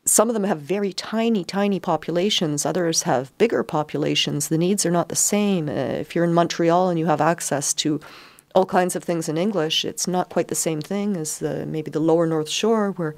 Some 0.04 0.28
of 0.28 0.34
them 0.34 0.44
have 0.44 0.60
very 0.60 0.92
tiny, 0.92 1.44
tiny 1.44 1.78
populations. 1.78 2.66
Others 2.66 3.02
have 3.02 3.36
bigger 3.38 3.62
populations. 3.62 4.48
The 4.48 4.58
needs 4.58 4.84
are 4.84 4.90
not 4.90 5.08
the 5.08 5.16
same. 5.16 5.68
Uh, 5.68 5.72
if 5.72 6.14
you're 6.14 6.24
in 6.24 6.34
Montreal 6.34 6.88
and 6.88 6.98
you 6.98 7.06
have 7.06 7.20
access 7.20 7.72
to 7.74 8.00
all 8.54 8.66
kinds 8.66 8.96
of 8.96 9.04
things 9.04 9.28
in 9.28 9.38
English, 9.38 9.84
it's 9.84 10.06
not 10.08 10.28
quite 10.28 10.48
the 10.48 10.54
same 10.54 10.80
thing 10.80 11.16
as 11.16 11.38
the, 11.38 11.64
maybe 11.66 11.90
the 11.90 12.00
lower 12.00 12.26
North 12.26 12.48
Shore, 12.48 12.90
where 12.92 13.14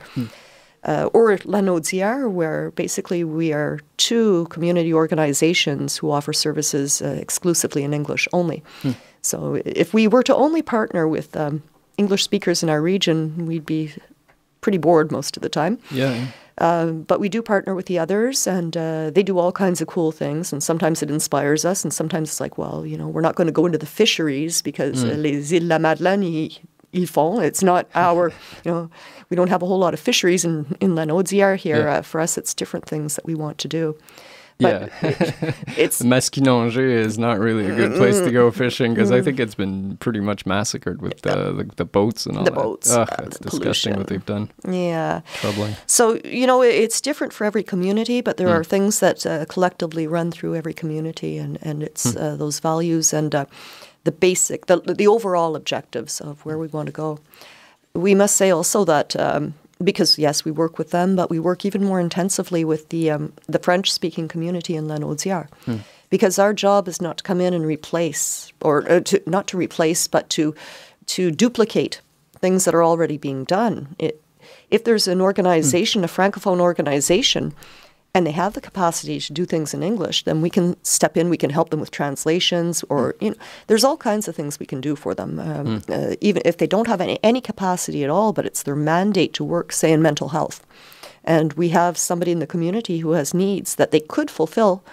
uh, 0.85 1.09
or 1.15 1.37
Lanaudière, 1.39 2.31
where 2.31 2.71
basically 2.73 3.25
we 3.25 3.53
are 3.53 3.81
two 3.97 4.47
community 4.51 4.93
organizations 4.93 5.97
who 5.97 6.11
offer 6.11 6.33
services 6.33 7.01
uh, 7.01 7.07
exclusively 7.07 7.83
in 7.83 7.95
English 7.95 8.29
only. 8.33 8.63
So 9.23 9.61
if 9.65 9.95
we 9.95 10.07
were 10.07 10.23
to 10.25 10.35
only 10.35 10.61
partner 10.61 11.09
with 11.09 11.35
um, 11.37 11.63
English 11.97 12.23
speakers 12.23 12.63
in 12.63 12.69
our 12.69 12.83
region, 12.83 13.47
we'd 13.47 13.65
be 13.65 13.95
pretty 14.65 14.79
bored 14.79 15.13
most 15.13 15.37
of 15.37 15.43
the 15.43 15.51
time. 15.51 15.79
Yeah. 15.91 16.27
Um, 16.59 17.03
but 17.03 17.21
we 17.21 17.29
do 17.29 17.43
partner 17.43 17.75
with 17.75 17.85
the 17.85 17.99
others, 17.99 18.47
and 18.47 18.75
uh, 18.77 19.11
they 19.11 19.23
do 19.23 19.39
all 19.39 19.53
kinds 19.53 19.83
of 19.83 19.89
cool 19.89 20.11
things. 20.11 20.53
And 20.53 20.63
sometimes 20.63 21.03
it 21.03 21.11
inspires 21.11 21.67
us, 21.67 21.85
and 21.85 21.93
sometimes 21.93 22.31
it's 22.31 22.41
like, 22.41 22.57
well, 22.57 22.87
you 22.87 22.97
know, 22.97 23.07
we're 23.07 23.21
not 23.21 23.35
going 23.35 23.47
to 23.47 23.53
go 23.53 23.67
into 23.67 23.77
the 23.77 23.87
fisheries 24.01 24.63
because 24.63 25.05
uh, 25.05 25.09
les 25.09 25.53
îles 25.53 25.69
La 25.69 25.79
Madeleine, 25.79 26.23
ils, 26.23 26.61
ils 26.93 27.11
font. 27.11 27.43
It's 27.43 27.63
not 27.63 27.87
our, 27.95 28.33
you 28.65 28.71
know, 28.71 28.91
we 29.29 29.37
don't 29.37 29.51
have 29.51 29.63
a 29.63 29.67
whole 29.67 29.79
lot 29.79 29.93
of 29.93 30.01
fisheries 30.01 30.47
in, 30.47 30.77
in 30.81 30.95
Lanaudière 30.95 31.57
here. 31.57 31.85
Yeah. 31.85 31.99
Uh, 31.99 32.03
for 32.03 32.21
us, 32.23 32.39
it's 32.39 32.55
different 32.55 32.87
things 32.87 33.17
that 33.17 33.27
we 33.27 33.35
want 33.35 33.59
to 33.59 33.69
do. 33.69 33.95
Yeah. 34.59 34.89
it's 35.77 36.01
Maskinongé 36.15 36.79
is 37.05 37.19
not 37.19 37.39
really 37.41 37.67
a 37.67 37.75
good 37.75 37.97
place 37.97 38.21
to 38.21 38.31
go 38.31 38.51
fishing 38.53 38.95
because 38.95 39.11
I 39.11 39.21
think 39.21 39.41
it's 39.41 39.57
been 39.57 39.97
pretty 39.97 40.21
much 40.21 40.47
massacred 40.47 41.03
with 41.03 41.23
the 41.23 41.53
the, 41.53 41.65
the 41.77 41.85
boats 41.85 42.25
and 42.27 42.39
all 42.39 42.45
The 42.45 42.51
that. 42.53 42.63
boats, 42.63 42.91
Ugh, 42.93 43.09
uh, 43.11 43.25
it's 43.27 43.39
disgusting 43.39 43.97
what 43.97 44.07
they've 44.07 44.25
done. 44.25 44.51
yeah. 44.69 45.21
Troubling. 45.41 45.75
So, 45.87 46.21
you 46.25 46.47
know, 46.47 46.63
it's 46.63 47.01
different 47.01 47.33
for 47.33 47.45
every 47.45 47.63
community, 47.65 48.21
but 48.21 48.37
there 48.37 48.49
Mm. 48.49 48.61
are 48.61 48.65
things 48.65 49.01
that 49.01 49.27
uh, 49.27 49.45
collectively 49.47 50.07
run 50.07 50.31
through 50.31 50.55
every 50.55 50.75
community, 50.75 51.37
and, 51.39 51.59
and 51.63 51.83
it's 51.83 52.13
Hmm. 52.13 52.19
uh, 52.19 52.37
those 52.37 52.61
values 52.61 53.13
and 53.13 53.35
uh, 53.35 53.47
the 54.05 54.13
basic, 54.13 54.67
the, 54.67 54.77
the 54.81 55.07
overall 55.09 55.57
objectives 55.57 56.21
of 56.21 56.45
where 56.47 56.59
we 56.59 56.69
want 56.69 56.87
to 56.87 56.93
go. 56.93 57.19
We 57.95 58.15
must 58.15 58.37
say 58.37 58.51
also 58.51 58.85
that. 58.85 59.17
Um, 59.17 59.55
because 59.83 60.19
yes, 60.19 60.45
we 60.45 60.51
work 60.51 60.79
with 60.79 60.91
them, 60.91 61.17
but 61.17 61.31
we 61.31 61.39
work 61.39 61.65
even 61.65 61.85
more 61.85 62.01
intensively 62.01 62.65
with 62.65 62.89
the 62.91 63.11
um, 63.11 63.33
the 63.47 63.59
French-speaking 63.59 64.29
community 64.29 64.77
in 64.77 64.87
Lanaudière, 64.87 65.49
because 66.11 66.39
our 66.39 66.55
job 66.55 66.89
is 66.89 67.01
not 67.01 67.19
to 67.19 67.25
come 67.25 67.41
in 67.41 67.55
and 67.55 67.67
replace, 67.67 68.53
or 68.61 68.91
uh, 68.91 69.01
to, 69.01 69.21
not 69.27 69.47
to 69.49 69.57
replace, 69.57 70.07
but 70.09 70.29
to 70.31 70.55
to 71.07 71.31
duplicate 71.31 72.01
things 72.41 72.65
that 72.65 72.75
are 72.75 72.85
already 72.85 73.19
being 73.19 73.45
done. 73.45 73.95
It, 73.99 74.21
if 74.71 74.85
there's 74.85 75.09
an 75.09 75.21
organization, 75.21 76.05
a 76.05 76.09
francophone 76.09 76.61
organization, 76.61 77.53
and 78.15 78.25
they 78.25 78.31
have 78.31 78.53
the 78.55 78.61
capacity 78.61 79.19
to 79.19 79.33
do 79.33 79.45
things 79.45 79.75
in 79.75 79.83
English, 79.83 80.23
then 80.23 80.41
we 80.41 80.49
can 80.49 80.77
step 80.85 81.17
in. 81.17 81.29
We 81.29 81.37
can 81.37 81.51
help 81.51 81.71
them 81.71 81.81
with 81.81 81.91
translations, 81.91 82.85
or 82.89 83.17
you 83.21 83.31
know, 83.31 83.37
there's 83.67 83.83
all 83.83 83.97
kinds 83.97 84.29
of 84.29 84.37
things 84.37 84.61
we 84.61 84.67
can 84.67 84.81
do 84.81 84.95
for 84.95 85.15
them. 85.15 85.41
Um, 85.41 85.83
uh, 85.89 86.15
even 86.21 86.43
if 86.45 86.57
they 86.59 86.69
don't 86.69 86.87
have 86.87 87.01
any, 87.01 87.19
any 87.25 87.41
capacity 87.41 88.05
at 88.05 88.11
all, 88.11 88.33
but 88.33 88.47
it's 88.47 88.63
their 88.63 88.77
mandate 88.77 89.33
to 89.35 89.45
work, 89.45 89.73
say, 89.73 89.93
in 89.93 90.01
mental 90.01 90.29
health, 90.29 90.65
and 91.25 91.53
we 91.55 91.71
have 91.71 91.99
somebody 91.99 92.31
in 92.31 92.39
the 92.39 92.47
community 92.47 92.99
who 92.99 93.13
has 93.13 93.35
needs 93.35 93.75
that 93.75 93.91
they 93.91 94.01
could 94.01 94.31
fulfill. 94.31 94.85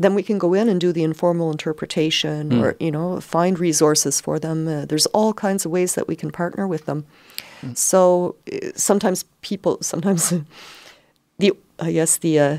Then 0.00 0.14
we 0.14 0.22
can 0.22 0.38
go 0.38 0.54
in 0.54 0.68
and 0.68 0.80
do 0.80 0.92
the 0.92 1.02
informal 1.02 1.50
interpretation, 1.50 2.52
or 2.60 2.76
you 2.80 2.90
know, 2.90 3.20
find 3.20 3.58
resources 3.58 4.20
for 4.20 4.38
them. 4.40 4.66
Uh, 4.66 4.84
there's 4.84 5.06
all 5.06 5.32
kinds 5.32 5.64
of 5.64 5.70
ways 5.72 5.94
that 5.94 6.08
we 6.08 6.16
can 6.16 6.30
partner 6.32 6.66
with 6.66 6.86
them. 6.86 7.04
So 7.74 8.36
uh, 8.52 8.70
sometimes 8.76 9.24
people, 9.42 9.78
sometimes 9.80 10.32
I 11.78 11.92
guess 11.92 12.18
the 12.18 12.38
uh, 12.38 12.58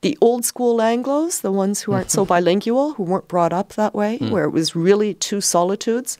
the 0.00 0.18
old 0.20 0.44
school 0.44 0.82
Anglo's, 0.82 1.40
the 1.40 1.50
ones 1.50 1.80
who 1.82 1.92
aren't 1.92 2.10
so 2.10 2.24
bilingual, 2.26 2.92
who 2.94 3.02
weren't 3.04 3.26
brought 3.26 3.52
up 3.52 3.70
that 3.74 3.94
way, 3.94 4.18
where 4.18 4.44
it 4.44 4.50
was 4.50 4.76
really 4.76 5.14
two 5.14 5.40
solitudes. 5.40 6.18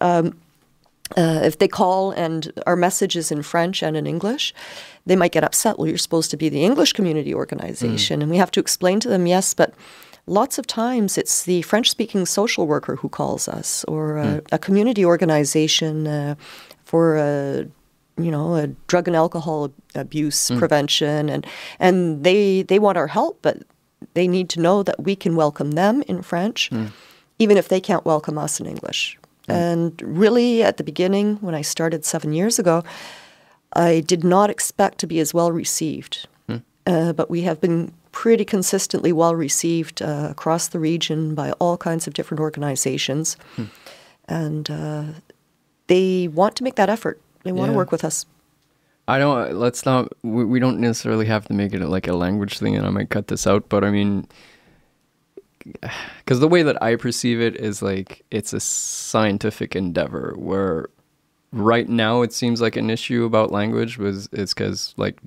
Um, 0.00 0.34
uh, 1.16 1.40
if 1.42 1.56
they 1.58 1.68
call 1.68 2.12
and 2.12 2.52
our 2.66 2.76
message 2.76 3.16
is 3.16 3.32
in 3.32 3.42
French 3.42 3.82
and 3.82 3.96
in 3.96 4.06
English, 4.06 4.54
they 5.06 5.16
might 5.16 5.32
get 5.32 5.42
upset. 5.42 5.78
Well, 5.78 5.88
you're 5.88 5.98
supposed 5.98 6.30
to 6.30 6.36
be 6.36 6.48
the 6.48 6.64
English 6.64 6.92
community 6.92 7.34
organization, 7.34 8.22
and 8.22 8.30
we 8.30 8.38
have 8.38 8.50
to 8.52 8.60
explain 8.60 9.00
to 9.00 9.08
them, 9.08 9.26
yes, 9.26 9.54
but 9.54 9.72
lots 10.26 10.58
of 10.58 10.66
times 10.66 11.18
it's 11.18 11.42
the 11.42 11.62
French-speaking 11.62 12.26
social 12.26 12.66
worker 12.66 12.96
who 12.96 13.08
calls 13.08 13.48
us, 13.48 13.84
or 13.84 14.18
uh, 14.18 14.40
a 14.52 14.58
community 14.58 15.04
organization 15.04 16.06
uh, 16.06 16.34
for. 16.84 17.68
You 18.18 18.30
know, 18.30 18.54
uh, 18.54 18.66
drug 18.88 19.06
and 19.08 19.16
alcohol 19.16 19.64
ab- 19.66 19.72
abuse 19.94 20.50
prevention, 20.58 21.28
and 21.28 21.46
and 21.78 22.24
they 22.24 22.62
they 22.62 22.78
want 22.78 22.98
our 22.98 23.06
help, 23.08 23.38
but 23.42 23.56
they 24.14 24.26
need 24.28 24.48
to 24.50 24.60
know 24.60 24.82
that 24.82 24.96
we 25.02 25.14
can 25.16 25.36
welcome 25.36 25.72
them 25.72 26.02
in 26.08 26.22
French, 26.22 26.70
even 27.38 27.56
if 27.56 27.68
they 27.68 27.80
can't 27.80 28.04
welcome 28.04 28.36
us 28.44 28.60
in 28.60 28.66
English. 28.66 29.18
And 29.48 30.02
really, 30.02 30.62
at 30.62 30.76
the 30.76 30.84
beginning, 30.84 31.38
when 31.40 31.54
I 31.54 31.62
started 31.62 32.04
seven 32.04 32.32
years 32.32 32.58
ago, 32.58 32.82
I 33.72 34.00
did 34.00 34.22
not 34.24 34.50
expect 34.50 34.98
to 34.98 35.06
be 35.06 35.20
as 35.20 35.32
well 35.32 35.52
received. 35.52 36.26
Uh, 36.86 37.12
but 37.12 37.28
we 37.30 37.42
have 37.42 37.60
been 37.60 37.92
pretty 38.12 38.44
consistently 38.44 39.12
well 39.12 39.34
received 39.34 40.00
uh, 40.02 40.28
across 40.30 40.68
the 40.68 40.78
region 40.78 41.34
by 41.34 41.52
all 41.60 41.76
kinds 41.76 42.06
of 42.06 42.14
different 42.14 42.40
organizations. 42.40 43.36
And 44.26 44.70
uh, 44.70 45.04
they 45.86 46.28
want 46.28 46.56
to 46.56 46.64
make 46.64 46.74
that 46.76 46.88
effort. 46.90 47.20
They 47.44 47.52
want 47.52 47.68
to 47.68 47.72
Yeah. 47.72 47.76
work 47.78 47.92
with 47.92 48.04
us. 48.04 48.26
I 49.06 49.18
don't. 49.18 49.54
Let's 49.54 49.86
not. 49.86 50.12
We, 50.22 50.44
we 50.44 50.60
don't 50.60 50.80
necessarily 50.80 51.26
have 51.26 51.46
to 51.46 51.54
make 51.54 51.72
it 51.72 51.80
like 51.86 52.06
a 52.08 52.12
language 52.12 52.58
thing, 52.58 52.76
and 52.76 52.86
I 52.86 52.90
might 52.90 53.08
cut 53.10 53.28
this 53.28 53.46
out. 53.46 53.68
But 53.68 53.82
I 53.84 53.90
mean, 53.90 54.26
because 56.18 56.40
the 56.40 56.48
way 56.48 56.62
that 56.62 56.82
I 56.82 56.96
perceive 56.96 57.40
it 57.40 57.56
is 57.56 57.80
like 57.82 58.24
it's 58.30 58.52
a 58.52 58.60
scientific 58.60 59.74
endeavor. 59.74 60.34
Where 60.36 60.90
right 61.52 61.88
now 61.88 62.22
it 62.22 62.32
seems 62.32 62.60
like 62.60 62.76
an 62.76 62.90
issue 62.90 63.24
about 63.24 63.50
language 63.50 63.96
was 63.96 64.28
it's 64.32 64.52
because 64.52 64.92
like 64.98 65.18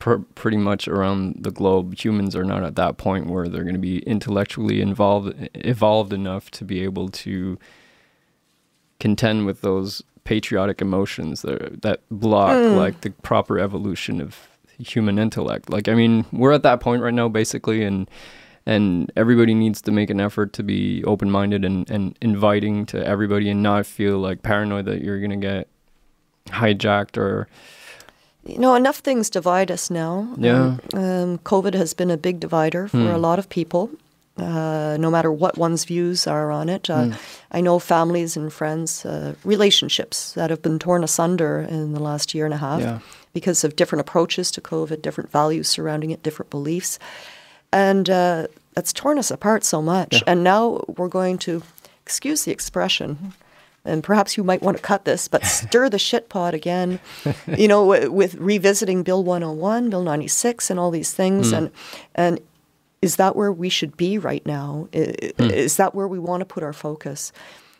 pr- 0.00 0.16
pretty 0.34 0.56
much 0.56 0.88
around 0.88 1.36
the 1.44 1.52
globe, 1.52 1.94
humans 1.96 2.34
are 2.34 2.44
not 2.44 2.64
at 2.64 2.74
that 2.76 2.96
point 2.96 3.26
where 3.28 3.48
they're 3.48 3.62
going 3.62 3.74
to 3.74 3.78
be 3.80 3.98
intellectually 4.00 4.80
involved, 4.80 5.48
evolved 5.54 6.12
enough 6.12 6.50
to 6.52 6.64
be 6.64 6.82
able 6.82 7.08
to 7.10 7.56
contend 8.98 9.46
with 9.46 9.60
those 9.60 10.02
patriotic 10.28 10.82
emotions 10.82 11.40
that 11.40 11.80
that 11.80 12.00
block 12.10 12.54
like 12.76 13.00
the 13.00 13.10
proper 13.22 13.58
evolution 13.58 14.20
of 14.20 14.36
human 14.78 15.18
intellect. 15.18 15.70
Like 15.70 15.88
I 15.88 15.94
mean, 15.94 16.26
we're 16.32 16.52
at 16.52 16.62
that 16.64 16.80
point 16.80 17.00
right 17.02 17.14
now 17.14 17.28
basically 17.28 17.82
and 17.82 18.10
and 18.66 19.10
everybody 19.16 19.54
needs 19.54 19.80
to 19.82 19.90
make 19.90 20.10
an 20.10 20.20
effort 20.20 20.52
to 20.52 20.62
be 20.62 21.02
open-minded 21.04 21.64
and, 21.64 21.90
and 21.90 22.14
inviting 22.20 22.84
to 22.86 22.98
everybody 23.06 23.48
and 23.48 23.62
not 23.62 23.86
feel 23.86 24.18
like 24.18 24.42
paranoid 24.42 24.84
that 24.84 25.00
you're 25.00 25.18
going 25.18 25.40
to 25.40 25.46
get 25.46 25.68
hijacked 26.48 27.16
or 27.16 27.48
You 28.44 28.58
know, 28.58 28.74
enough 28.74 28.98
things 28.98 29.30
divide 29.30 29.70
us 29.70 29.90
now. 29.90 30.28
Yeah. 30.36 30.76
Um, 30.92 31.02
um, 31.02 31.38
COVID 31.38 31.74
has 31.74 31.94
been 31.94 32.10
a 32.10 32.16
big 32.16 32.40
divider 32.40 32.88
for 32.88 33.10
a 33.10 33.18
lot 33.18 33.38
of 33.38 33.48
people, 33.48 33.90
uh, 34.38 34.96
no 34.98 35.10
matter 35.10 35.30
what 35.32 35.58
one's 35.58 35.84
views 35.84 36.26
are 36.26 36.50
on 36.50 36.68
it. 36.68 36.88
Uh, 36.88 37.10
I 37.50 37.60
know 37.60 37.78
families 37.78 38.36
and 38.36 38.52
friends, 38.52 39.04
uh, 39.04 39.34
relationships 39.44 40.32
that 40.34 40.50
have 40.50 40.62
been 40.62 40.78
torn 40.78 41.02
asunder 41.04 41.60
in 41.68 41.92
the 41.92 42.00
last 42.00 42.34
year 42.34 42.44
and 42.44 42.54
a 42.54 42.58
half 42.58 42.80
Yeah. 42.80 42.98
because 43.32 43.64
of 43.64 43.74
different 43.76 44.00
approaches 44.00 44.50
to 44.52 44.60
COVID, 44.60 45.02
different 45.02 45.30
values 45.30 45.68
surrounding 45.68 46.10
it, 46.10 46.22
different 46.22 46.50
beliefs. 46.50 46.98
And 47.72 48.08
uh, 48.08 48.46
that's 48.74 48.92
torn 48.92 49.18
us 49.18 49.30
apart 49.30 49.64
so 49.64 49.82
much. 49.82 50.14
Yeah. 50.14 50.20
And 50.26 50.44
now 50.44 50.84
we're 50.96 51.08
going 51.08 51.38
to, 51.38 51.62
excuse 52.04 52.44
the 52.44 52.52
expression, 52.52 53.32
and 53.84 54.02
perhaps 54.04 54.36
you 54.36 54.44
might 54.44 54.62
want 54.62 54.76
to 54.76 54.82
cut 54.82 55.04
this, 55.04 55.28
but 55.28 55.44
stir 55.58 55.88
the 55.88 55.98
shit 55.98 56.28
pot 56.28 56.54
again, 56.54 57.00
you 57.46 57.68
know, 57.68 57.84
wi- 57.86 58.08
with 58.08 58.34
revisiting 58.34 59.02
Bill 59.02 59.22
101, 59.24 59.90
Bill 59.90 60.02
96, 60.02 60.70
and 60.70 60.78
all 60.80 60.90
these 60.90 61.12
things. 61.14 61.52
And, 61.52 61.70
and 62.14 62.40
is 63.00 63.16
that 63.16 63.36
where 63.36 63.52
we 63.52 63.68
should 63.68 63.96
be 63.96 64.18
right 64.18 64.44
now? 64.44 64.88
I- 64.94 65.32
hmm. 65.38 65.50
Is 65.50 65.76
that 65.76 65.94
where 65.94 66.08
we 66.08 66.18
want 66.18 66.40
to 66.40 66.44
put 66.44 66.62
our 66.62 66.72
focus? 66.72 67.32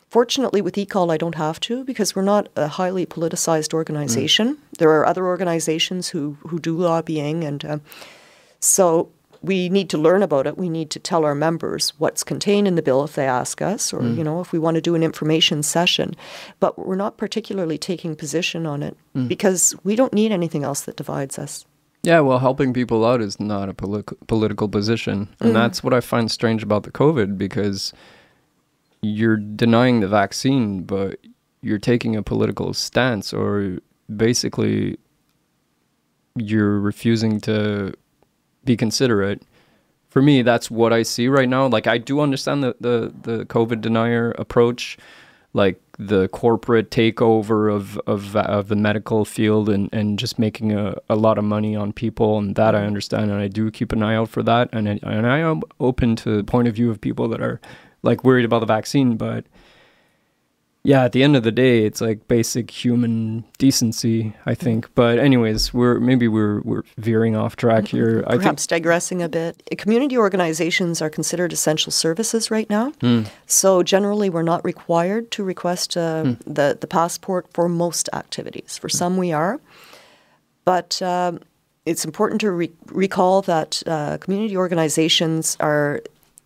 Fortunately, 0.07 0.61
with 0.61 0.75
ECOL, 0.75 1.11
I 1.11 1.17
don't 1.17 1.35
have 1.35 1.59
to 1.61 1.83
because 1.83 2.15
we're 2.15 2.23
not 2.23 2.49
a 2.55 2.67
highly 2.67 3.05
politicized 3.05 3.73
organization. 3.73 4.47
Hmm. 4.47 4.61
There 4.79 4.91
are 4.91 5.05
other 5.05 5.27
organizations 5.27 6.09
who, 6.09 6.37
who 6.47 6.59
do 6.59 6.75
lobbying, 6.75 7.43
and 7.43 7.63
uh, 7.63 7.79
so 8.59 9.11
we 9.41 9.69
need 9.69 9.89
to 9.91 9.97
learn 9.97 10.23
about 10.23 10.47
it. 10.47 10.57
We 10.57 10.67
need 10.67 10.89
to 10.91 10.99
tell 10.99 11.23
our 11.25 11.35
members 11.35 11.93
what's 11.97 12.23
contained 12.23 12.67
in 12.67 12.75
the 12.75 12.81
bill 12.81 13.03
if 13.03 13.13
they 13.13 13.27
ask 13.27 13.61
us, 13.61 13.93
or 13.93 13.99
hmm. 13.99 14.17
you 14.17 14.23
know, 14.23 14.41
if 14.41 14.51
we 14.51 14.57
want 14.57 14.75
to 14.75 14.81
do 14.81 14.95
an 14.95 15.03
information 15.03 15.61
session. 15.63 16.15
But 16.59 16.79
we're 16.79 16.95
not 16.95 17.17
particularly 17.17 17.77
taking 17.77 18.15
position 18.15 18.65
on 18.65 18.81
it 18.81 18.97
because 19.27 19.75
we 19.83 19.95
don't 19.95 20.13
need 20.13 20.31
anything 20.31 20.63
else 20.63 20.81
that 20.81 20.95
divides 20.95 21.37
us. 21.37 21.65
Yeah, 22.03 22.21
well, 22.21 22.39
helping 22.39 22.73
people 22.73 23.05
out 23.05 23.21
is 23.21 23.39
not 23.39 23.67
a 23.67 23.73
politi- 23.73 24.15
political 24.27 24.69
position. 24.69 25.27
And 25.41 25.51
mm. 25.51 25.53
that's 25.53 25.83
what 25.83 25.93
I 25.93 25.99
find 25.99 26.31
strange 26.31 26.63
about 26.63 26.83
the 26.83 26.91
COVID 26.91 27.37
because 27.37 27.93
you're 29.01 29.37
denying 29.37 29.99
the 29.99 30.07
vaccine, 30.07 30.83
but 30.83 31.19
you're 31.61 31.77
taking 31.77 32.15
a 32.15 32.23
political 32.23 32.73
stance, 32.73 33.33
or 33.33 33.79
basically 34.15 34.97
you're 36.35 36.79
refusing 36.79 37.41
to 37.41 37.93
be 38.63 38.77
considerate. 38.77 39.43
For 40.09 40.21
me, 40.21 40.41
that's 40.41 40.71
what 40.71 40.93
I 40.93 41.03
see 41.03 41.27
right 41.27 41.49
now. 41.49 41.67
Like, 41.67 41.85
I 41.85 41.97
do 41.97 42.21
understand 42.21 42.63
the, 42.63 42.75
the, 42.79 43.13
the 43.21 43.45
COVID 43.45 43.81
denier 43.81 44.31
approach, 44.37 44.97
like 45.53 45.81
the 46.01 46.29
corporate 46.29 46.89
takeover 46.91 47.73
of, 47.73 47.97
of, 48.07 48.33
of 48.33 48.69
the 48.69 48.75
medical 48.75 49.25
field 49.25 49.67
and, 49.67 49.89
and 49.91 50.17
just 50.17 50.39
making 50.39 50.71
a, 50.71 50.95
a 51.09 51.15
lot 51.15 51.37
of 51.37 51.43
money 51.43 51.75
on 51.75 51.91
people. 51.91 52.37
And 52.37 52.55
that 52.55 52.73
I 52.73 52.85
understand. 52.85 53.29
And 53.29 53.41
I 53.41 53.49
do 53.49 53.69
keep 53.69 53.91
an 53.91 54.01
eye 54.01 54.15
out 54.15 54.29
for 54.29 54.41
that. 54.43 54.69
And 54.71 54.87
I, 54.87 54.99
and 55.03 55.27
I 55.27 55.39
am 55.39 55.61
open 55.81 56.15
to 56.17 56.37
the 56.37 56.43
point 56.45 56.69
of 56.69 56.75
view 56.75 56.89
of 56.89 57.01
people 57.01 57.27
that 57.27 57.41
are 57.41 57.59
like 58.01 58.23
worried 58.23 58.45
about 58.45 58.59
the 58.59 58.65
vaccine. 58.65 59.17
But 59.17 59.43
yeah, 60.83 61.03
at 61.03 61.11
the 61.11 61.23
end 61.23 61.35
of 61.35 61.43
the 61.43 61.51
day, 61.51 61.85
it's 61.85 61.99
like 61.99 62.27
basic 62.29 62.71
human 62.71 63.43
decency, 63.57 64.33
I 64.45 64.55
think. 64.55 64.89
But 64.95 65.19
anyways, 65.19 65.73
we're 65.73 65.99
maybe 65.99 66.29
we're 66.29 66.61
we're 66.61 66.83
veering 66.97 67.35
off 67.35 67.57
track 67.57 67.87
here. 67.87 68.23
I 68.25 68.31
think 68.31 68.43
Perhaps 68.43 68.67
digressing 68.67 69.21
a 69.21 69.27
bit, 69.27 69.61
community 69.77 70.17
organizations 70.17 71.01
are 71.01 71.09
considered 71.09 71.51
essential 71.51 71.91
services 71.91 72.49
right 72.49 72.69
now. 72.69 72.91
Hmm. 73.01 73.23
So 73.45 73.83
generally, 73.83 74.29
we're 74.29 74.41
not 74.41 74.63
required 74.63 75.31
to 75.31 75.43
request 75.43 75.97
uh, 75.97 76.35
the 76.45 76.77
the 76.79 76.87
passport 76.87 77.47
for 77.53 77.67
most 77.67 78.07
activities. 78.13 78.77
For 78.77 78.87
some, 78.87 79.17
we 79.17 79.33
are, 79.33 79.59
but 80.63 81.01
um, 81.01 81.41
it's 81.85 82.05
important 82.05 82.39
to 82.41 82.51
re- 82.51 82.71
recall 82.85 83.41
that 83.41 83.83
uh, 83.85 84.17
community 84.19 84.55
organizations 84.55 85.57
are 85.59 86.01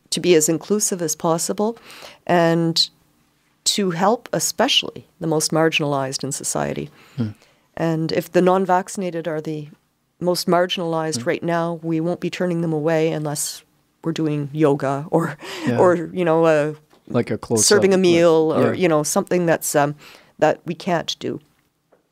to 0.10 0.20
be 0.20 0.34
as 0.34 0.50
inclusive 0.50 1.02
as 1.04 1.16
possible 1.16 1.78
and 2.26 2.90
to 3.66 3.92
help, 3.92 4.30
especially 4.34 5.08
the 5.20 5.28
most 5.28 5.52
marginalized 5.52 6.24
in 6.24 6.32
society. 6.32 6.90
Hmm. 7.18 7.30
And 7.76 8.12
if 8.12 8.32
the 8.32 8.42
non 8.42 8.66
vaccinated 8.66 9.28
are 9.28 9.42
the 9.42 9.70
most 10.20 10.48
marginalized 10.48 11.22
hmm. 11.22 11.30
right 11.30 11.44
now, 11.44 11.80
we 11.84 12.00
won't 12.00 12.20
be 12.20 12.30
turning 12.30 12.62
them 12.62 12.74
away 12.74 13.12
unless 13.12 13.64
we're 14.04 14.12
doing 14.12 14.50
yoga 14.52 15.06
or, 15.12 15.38
yeah. 15.66 15.78
or 15.78 15.96
you 15.96 16.26
know, 16.26 16.46
uh, 16.46 16.74
like 17.08 17.32
a 17.32 17.38
close 17.38 17.66
serving 17.66 17.94
a 17.94 17.98
meal 17.98 18.48
like, 18.48 18.60
yeah. 18.60 18.70
or 18.70 18.74
you 18.74 18.88
know 18.88 19.04
something 19.04 19.46
that's 19.46 19.76
um, 19.76 19.96
that 20.40 20.62
we 20.66 20.74
can't 20.74 21.18
do. 21.20 21.40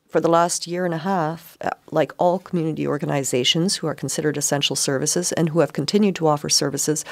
For 0.09 0.19
the 0.19 0.29
last 0.29 0.67
year 0.67 0.83
and 0.83 0.93
a 0.93 0.99
half, 0.99 1.57
uh, 1.61 1.69
like 1.89 2.11
all 2.17 2.37
community 2.37 2.85
organizations 2.85 3.77
who 3.77 3.87
are 3.87 3.95
considered 3.95 4.35
essential 4.35 4.75
services 4.75 5.31
and 5.31 5.49
who 5.49 5.61
have 5.61 5.71
continued 5.71 6.15
to 6.17 6.27
offer 6.27 6.49
services, 6.49 7.05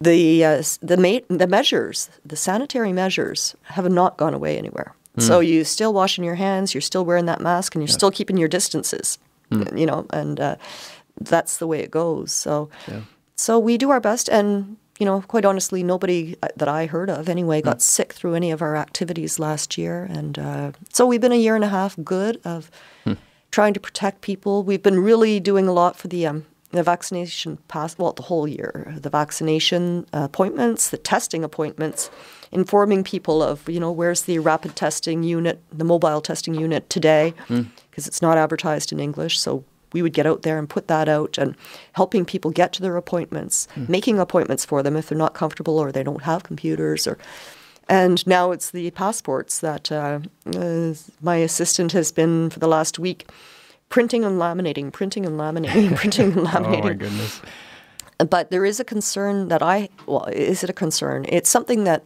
the 0.00 0.44
uh, 0.44 0.62
the 0.82 0.96
ma- 0.96 1.36
the 1.36 1.46
measures, 1.46 2.10
the 2.24 2.36
sanitary 2.36 2.92
measures, 2.92 3.54
have 3.64 3.90
not 3.90 4.16
gone 4.16 4.34
away 4.34 4.58
anywhere. 4.58 4.94
Mm. 5.18 5.22
So 5.22 5.40
you're 5.40 5.64
still 5.64 5.92
washing 5.92 6.24
your 6.24 6.34
hands, 6.34 6.74
you're 6.74 6.80
still 6.80 7.04
wearing 7.04 7.26
that 7.26 7.40
mask, 7.40 7.74
and 7.74 7.82
you're 7.82 7.88
yeah. 7.88 7.94
still 7.94 8.10
keeping 8.10 8.36
your 8.36 8.48
distances. 8.48 9.18
Mm. 9.50 9.78
You 9.78 9.86
know, 9.86 10.06
and 10.10 10.40
uh, 10.40 10.56
that's 11.20 11.58
the 11.58 11.66
way 11.66 11.80
it 11.80 11.90
goes. 11.90 12.32
So, 12.32 12.70
yeah. 12.88 13.00
so 13.36 13.58
we 13.58 13.78
do 13.78 13.90
our 13.90 14.00
best, 14.00 14.28
and 14.28 14.76
you 14.98 15.06
know, 15.06 15.22
quite 15.22 15.44
honestly, 15.44 15.82
nobody 15.82 16.36
uh, 16.42 16.48
that 16.56 16.68
I 16.68 16.86
heard 16.86 17.10
of 17.10 17.28
anyway 17.28 17.62
got 17.62 17.78
mm. 17.78 17.82
sick 17.82 18.12
through 18.12 18.34
any 18.34 18.50
of 18.50 18.62
our 18.62 18.76
activities 18.76 19.38
last 19.38 19.78
year, 19.78 20.04
and 20.10 20.38
uh, 20.38 20.72
so 20.92 21.06
we've 21.06 21.20
been 21.20 21.32
a 21.32 21.36
year 21.36 21.54
and 21.54 21.64
a 21.64 21.68
half 21.68 21.96
good 22.02 22.40
of 22.44 22.70
mm. 23.06 23.16
trying 23.50 23.74
to 23.74 23.80
protect 23.80 24.20
people. 24.22 24.62
We've 24.64 24.82
been 24.82 25.00
really 25.00 25.40
doing 25.40 25.68
a 25.68 25.72
lot 25.72 25.96
for 25.96 26.08
the 26.08 26.26
um, 26.26 26.46
the 26.74 26.82
vaccination 26.82 27.58
pass, 27.68 27.96
well, 27.98 28.12
the 28.12 28.22
whole 28.22 28.48
year, 28.48 28.94
the 28.96 29.10
vaccination 29.10 30.06
appointments, 30.12 30.90
the 30.90 30.98
testing 30.98 31.44
appointments, 31.44 32.10
informing 32.52 33.04
people 33.04 33.42
of, 33.42 33.68
you 33.68 33.80
know, 33.80 33.92
where's 33.92 34.22
the 34.22 34.38
rapid 34.38 34.76
testing 34.76 35.22
unit, 35.22 35.62
the 35.72 35.84
mobile 35.84 36.20
testing 36.20 36.54
unit 36.54 36.88
today, 36.90 37.34
because 37.48 38.04
mm. 38.04 38.06
it's 38.06 38.22
not 38.22 38.38
advertised 38.38 38.92
in 38.92 39.00
English. 39.00 39.38
So 39.40 39.64
we 39.92 40.02
would 40.02 40.12
get 40.12 40.26
out 40.26 40.42
there 40.42 40.58
and 40.58 40.68
put 40.68 40.88
that 40.88 41.08
out 41.08 41.38
and 41.38 41.56
helping 41.92 42.24
people 42.24 42.50
get 42.50 42.72
to 42.74 42.82
their 42.82 42.96
appointments, 42.96 43.68
mm. 43.74 43.88
making 43.88 44.18
appointments 44.18 44.64
for 44.64 44.82
them 44.82 44.96
if 44.96 45.08
they're 45.08 45.18
not 45.18 45.34
comfortable 45.34 45.78
or 45.78 45.92
they 45.92 46.02
don't 46.02 46.22
have 46.22 46.42
computers 46.42 47.06
or. 47.06 47.18
And 47.86 48.26
now 48.26 48.50
it's 48.50 48.70
the 48.70 48.90
passports 48.92 49.60
that 49.60 49.92
uh, 49.92 50.20
uh, 50.56 50.94
my 51.20 51.36
assistant 51.36 51.92
has 51.92 52.12
been 52.12 52.48
for 52.48 52.58
the 52.58 52.66
last 52.66 52.98
week 52.98 53.28
printing 53.94 54.24
and 54.24 54.40
laminating, 54.40 54.92
printing 54.92 55.24
and 55.24 55.38
laminating, 55.38 55.94
printing 56.02 56.32
and 56.32 56.44
laminating. 56.48 56.80
oh 56.80 56.88
my 56.88 56.94
goodness. 56.94 57.40
But 58.18 58.50
there 58.50 58.64
is 58.64 58.80
a 58.80 58.84
concern 58.84 59.46
that 59.48 59.62
I 59.62 59.88
well, 60.06 60.24
is 60.24 60.64
it 60.64 60.70
a 60.70 60.72
concern? 60.72 61.26
It's 61.28 61.48
something 61.48 61.84
that 61.84 62.04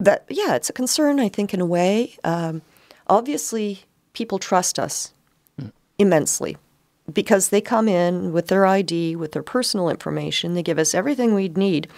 that 0.00 0.24
yeah, 0.30 0.54
it's 0.54 0.70
a 0.70 0.72
concern. 0.72 1.20
I 1.20 1.28
think 1.28 1.52
in 1.52 1.60
a 1.60 1.66
way. 1.66 2.16
Um, 2.24 2.62
obviously, 3.08 3.84
people 4.14 4.38
trust 4.38 4.78
us 4.78 5.12
mm. 5.60 5.70
immensely 5.98 6.56
because 7.12 7.50
they 7.50 7.60
come 7.60 7.86
in 7.86 8.32
with 8.32 8.46
their 8.48 8.64
ID, 8.64 9.16
with 9.16 9.32
their 9.32 9.42
personal 9.42 9.90
information. 9.90 10.54
They 10.54 10.62
give 10.62 10.78
us 10.78 10.94
everything 10.94 11.34
we'd 11.34 11.58
need 11.58 11.88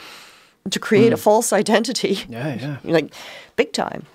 to 0.69 0.81
create 0.81 1.11
mm. 1.11 1.15
a 1.15 1.19
false 1.19 1.53
identity. 1.53 2.25
Yeah, 2.29 2.55
yeah. 2.57 2.77
like 2.99 3.15
big 3.55 3.73
time. 3.73 4.07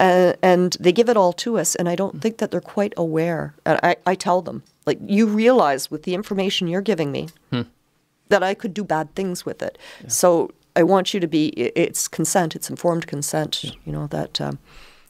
Uh, 0.00 0.32
and 0.42 0.78
they 0.80 0.92
give 0.92 1.10
it 1.10 1.16
all 1.16 1.32
to 1.34 1.58
us, 1.58 1.76
and 1.76 1.86
I 1.86 1.94
don't 1.94 2.22
think 2.22 2.38
that 2.38 2.50
they're 2.50 2.74
quite 2.74 2.94
aware. 2.96 3.52
And 3.66 3.78
I, 3.82 3.96
I 4.06 4.14
tell 4.14 4.40
them, 4.42 4.62
like, 4.86 4.98
you 5.06 5.26
realize 5.26 5.90
with 5.90 6.04
the 6.04 6.14
information 6.14 6.68
you're 6.68 6.80
giving 6.80 7.12
me 7.12 7.28
hmm. 7.50 7.62
that 8.30 8.42
I 8.42 8.54
could 8.54 8.72
do 8.72 8.82
bad 8.82 9.14
things 9.14 9.44
with 9.44 9.62
it. 9.62 9.76
Yeah. 10.00 10.08
So 10.08 10.50
I 10.74 10.84
want 10.84 11.12
you 11.12 11.20
to 11.20 11.28
be, 11.28 11.48
it's 11.76 12.08
consent, 12.08 12.56
it's 12.56 12.70
informed 12.70 13.06
consent, 13.06 13.62
yeah. 13.62 13.72
you 13.84 13.92
know, 13.92 14.06
that, 14.06 14.40
um, 14.40 14.58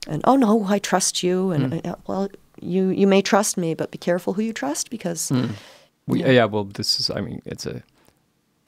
and 0.09 0.23
oh 0.25 0.37
no, 0.37 0.65
I 0.65 0.81
trust 0.81 1.23
you. 1.23 1.53
And 1.53 1.73
hmm. 1.73 1.89
uh, 1.89 1.95
well, 2.09 2.29
you, 2.61 2.89
you 2.89 3.07
may 3.07 3.23
trust 3.23 3.57
me, 3.57 3.75
but 3.75 3.93
be 3.93 3.99
careful 3.99 4.33
who 4.35 4.43
you 4.43 4.53
trust 4.53 4.91
because. 4.91 5.29
Hmm. 5.29 5.53
We, 6.09 6.25
yeah, 6.25 6.47
well, 6.47 6.65
this 6.65 6.99
is, 6.99 7.11
I 7.11 7.21
mean, 7.21 7.41
it's 7.45 7.65
a, 7.65 7.83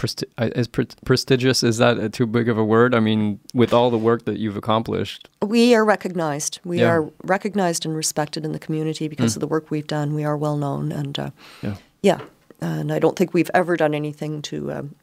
presti- 0.03 0.25
as 0.37 0.67
pre- 0.67 0.87
prestigious 1.05 1.63
is 1.63 1.79
that 1.79 1.99
a 1.99 2.09
too 2.09 2.27
big 2.27 2.49
of 2.49 2.59
a 2.59 2.65
word? 2.65 2.95
I 2.95 3.01
mean, 3.01 3.39
with 3.55 3.73
all 3.73 3.91
the 3.91 3.99
work 3.99 4.25
that 4.25 4.39
you've 4.39 4.57
accomplished, 4.57 5.29
we 5.41 5.75
are 5.75 5.85
recognized. 5.85 6.59
We 6.65 6.81
yeah. 6.81 6.89
are 6.89 7.11
recognized 7.23 7.87
and 7.87 7.95
respected 7.95 8.45
in 8.45 8.53
the 8.53 8.59
community 8.59 9.07
because 9.09 9.33
mm. 9.33 9.37
of 9.37 9.41
the 9.41 9.47
work 9.47 9.71
we've 9.71 9.87
done. 9.87 10.15
We 10.15 10.25
are 10.25 10.37
well 10.37 10.57
known, 10.57 10.91
and 10.91 11.19
uh, 11.19 11.31
yeah, 11.63 11.77
yeah. 12.03 12.21
And 12.61 12.93
I 12.93 12.99
don't 12.99 13.17
think 13.17 13.33
we've 13.33 13.51
ever 13.55 13.77
done 13.77 13.95
anything 13.95 14.43
to 14.43 14.73
um, 14.73 14.95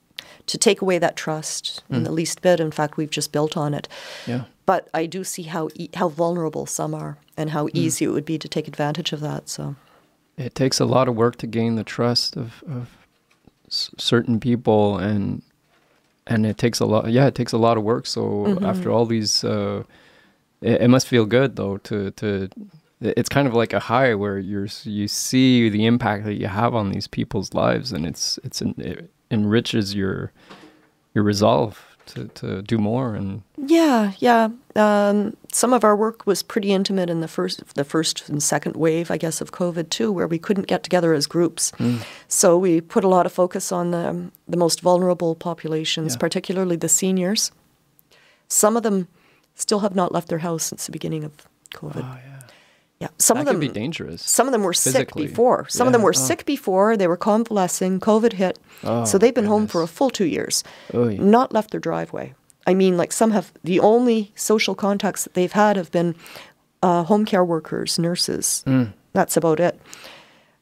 to 0.47 0.57
take 0.57 0.81
away 0.81 0.97
that 0.99 1.15
trust 1.15 1.83
mm. 1.89 1.97
in 1.97 2.03
the 2.03 2.11
least 2.11 2.41
bit. 2.41 2.59
In 2.59 2.71
fact, 2.71 2.97
we've 2.97 3.09
just 3.09 3.31
built 3.31 3.55
on 3.55 3.73
it. 3.73 3.87
Yeah. 4.27 4.43
But 4.65 4.89
I 4.93 5.05
do 5.05 5.23
see 5.23 5.43
how 5.43 5.69
e- 5.75 5.89
how 5.93 6.09
vulnerable 6.09 6.65
some 6.65 6.93
are, 6.93 7.17
and 7.37 7.51
how 7.51 7.67
mm. 7.67 7.71
easy 7.73 8.05
it 8.05 8.09
would 8.09 8.25
be 8.25 8.37
to 8.37 8.49
take 8.49 8.67
advantage 8.67 9.13
of 9.13 9.21
that. 9.21 9.47
So. 9.47 9.75
It 10.37 10.55
takes 10.55 10.79
a 10.79 10.85
lot 10.85 11.09
of 11.09 11.17
work 11.17 11.35
to 11.39 11.47
gain 11.47 11.75
the 11.75 11.83
trust 11.83 12.37
of, 12.37 12.63
of 12.65 12.98
certain 13.69 14.39
people 14.39 14.97
and 14.97 15.41
and 16.27 16.45
it 16.45 16.57
takes 16.57 16.79
a 16.79 16.85
lot 16.85 17.09
yeah 17.09 17.25
it 17.27 17.35
takes 17.35 17.51
a 17.53 17.57
lot 17.57 17.77
of 17.77 17.83
work 17.83 18.05
so 18.05 18.21
mm-hmm. 18.21 18.65
after 18.65 18.91
all 18.91 19.05
these 19.05 19.43
uh, 19.43 19.83
it, 20.61 20.81
it, 20.81 20.87
must 20.87 21.07
feel 21.07 21.25
good 21.25 21.55
though 21.55 21.77
to 21.77 22.11
to 22.11 22.49
it's 23.01 23.29
kind 23.29 23.47
of 23.47 23.53
like 23.53 23.73
a 23.73 23.79
high 23.79 24.13
where 24.13 24.37
you're 24.37 24.67
you 24.83 25.07
see 25.07 25.69
the 25.69 25.85
impact 25.85 26.25
that 26.25 26.35
you 26.35 26.47
have 26.47 26.75
on 26.75 26.91
these 26.91 27.07
people's 27.07 27.53
lives 27.53 27.91
and 27.91 28.05
it's 28.05 28.39
it's 28.43 28.61
it 28.61 29.09
enriches 29.31 29.95
your 29.95 30.31
your 31.13 31.23
resolve 31.23 31.97
to, 32.05 32.27
to 32.29 32.61
do 32.63 32.77
more 32.77 33.15
and 33.15 33.41
yeah 33.57 34.11
yeah 34.19 34.49
um, 34.79 35.35
some 35.51 35.73
of 35.73 35.83
our 35.83 35.95
work 35.95 36.25
was 36.25 36.41
pretty 36.41 36.71
intimate 36.71 37.09
in 37.09 37.21
the 37.21 37.27
first 37.27 37.75
the 37.75 37.83
first 37.83 38.29
and 38.29 38.41
second 38.41 38.75
wave 38.75 39.11
I 39.11 39.17
guess 39.17 39.41
of 39.41 39.51
COVID 39.51 39.89
too 39.89 40.11
where 40.11 40.27
we 40.27 40.39
couldn't 40.39 40.67
get 40.67 40.83
together 40.83 41.13
as 41.13 41.27
groups 41.27 41.71
mm. 41.77 42.03
so 42.27 42.57
we 42.57 42.81
put 42.81 43.03
a 43.03 43.07
lot 43.07 43.25
of 43.25 43.33
focus 43.33 43.71
on 43.71 43.91
the 43.91 44.31
the 44.47 44.57
most 44.57 44.81
vulnerable 44.81 45.35
populations 45.35 46.13
yeah. 46.13 46.19
particularly 46.19 46.75
the 46.75 46.89
seniors 46.89 47.51
some 48.47 48.75
of 48.77 48.83
them 48.83 49.07
still 49.55 49.79
have 49.79 49.95
not 49.95 50.11
left 50.11 50.29
their 50.29 50.39
house 50.39 50.63
since 50.63 50.85
the 50.85 50.91
beginning 50.91 51.23
of 51.23 51.33
COVID 51.73 52.03
oh, 52.03 52.17
yeah. 52.25 52.39
Yeah, 52.99 53.07
some 53.17 53.35
that 53.35 53.41
of 53.41 53.45
them 53.45 53.61
can 53.61 53.69
be 53.69 53.73
dangerous. 53.73 54.21
Some 54.21 54.47
of 54.47 54.51
them 54.51 54.61
were 54.61 54.73
physically. 54.73 55.23
sick 55.23 55.31
before. 55.31 55.69
Some 55.69 55.85
yeah. 55.85 55.87
of 55.87 55.93
them 55.93 56.01
were 56.01 56.09
oh. 56.09 56.19
sick 56.19 56.45
before. 56.45 56.97
They 56.97 57.07
were 57.07 57.15
convalescing. 57.15 58.01
COVID 58.01 58.33
hit, 58.33 58.59
oh, 58.83 59.05
so 59.05 59.17
they've 59.17 59.33
been 59.33 59.45
goodness. 59.45 59.57
home 59.57 59.67
for 59.67 59.81
a 59.81 59.87
full 59.87 60.09
two 60.09 60.25
years, 60.25 60.65
Oy. 60.93 61.15
not 61.15 61.53
left 61.53 61.71
their 61.71 61.79
driveway. 61.79 62.33
I 62.69 62.75
mean, 62.75 62.97
like 62.97 63.11
some 63.11 63.31
have. 63.31 63.51
The 63.63 63.79
only 63.79 64.31
social 64.35 64.75
contacts 64.75 65.23
that 65.23 65.33
they've 65.33 65.51
had 65.51 65.75
have 65.75 65.91
been 65.91 66.13
uh, 66.83 67.03
home 67.03 67.25
care 67.25 67.43
workers, 67.43 67.97
nurses. 67.97 68.63
Mm. 68.67 68.93
That's 69.13 69.35
about 69.35 69.59
it. 69.59 69.81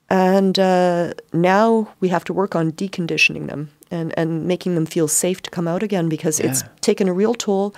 And 0.09 0.57
uh, 0.57 1.13
now 1.33 1.93
we 1.99 2.07
have 2.07 2.23
to 2.23 2.33
work 2.33 2.55
on 2.55 2.71
deconditioning 2.71 3.47
them 3.47 3.71
and, 3.91 4.13
and 4.17 4.45
making 4.45 4.75
them 4.75 4.85
feel 4.85 5.09
safe 5.09 5.41
to 5.41 5.49
come 5.49 5.67
out 5.67 5.83
again 5.83 6.07
because 6.07 6.39
yeah. 6.39 6.47
it's 6.47 6.63
taken 6.79 7.09
a 7.09 7.13
real 7.13 7.33
toll. 7.33 7.75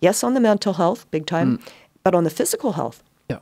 Yes, 0.00 0.24
on 0.24 0.34
the 0.34 0.40
mental 0.40 0.72
health, 0.72 1.08
big 1.12 1.26
time, 1.26 1.58
mm. 1.58 1.68
but 2.02 2.14
on 2.14 2.24
the 2.24 2.30
physical 2.30 2.72
health 2.72 3.02
Yeah. 3.28 3.38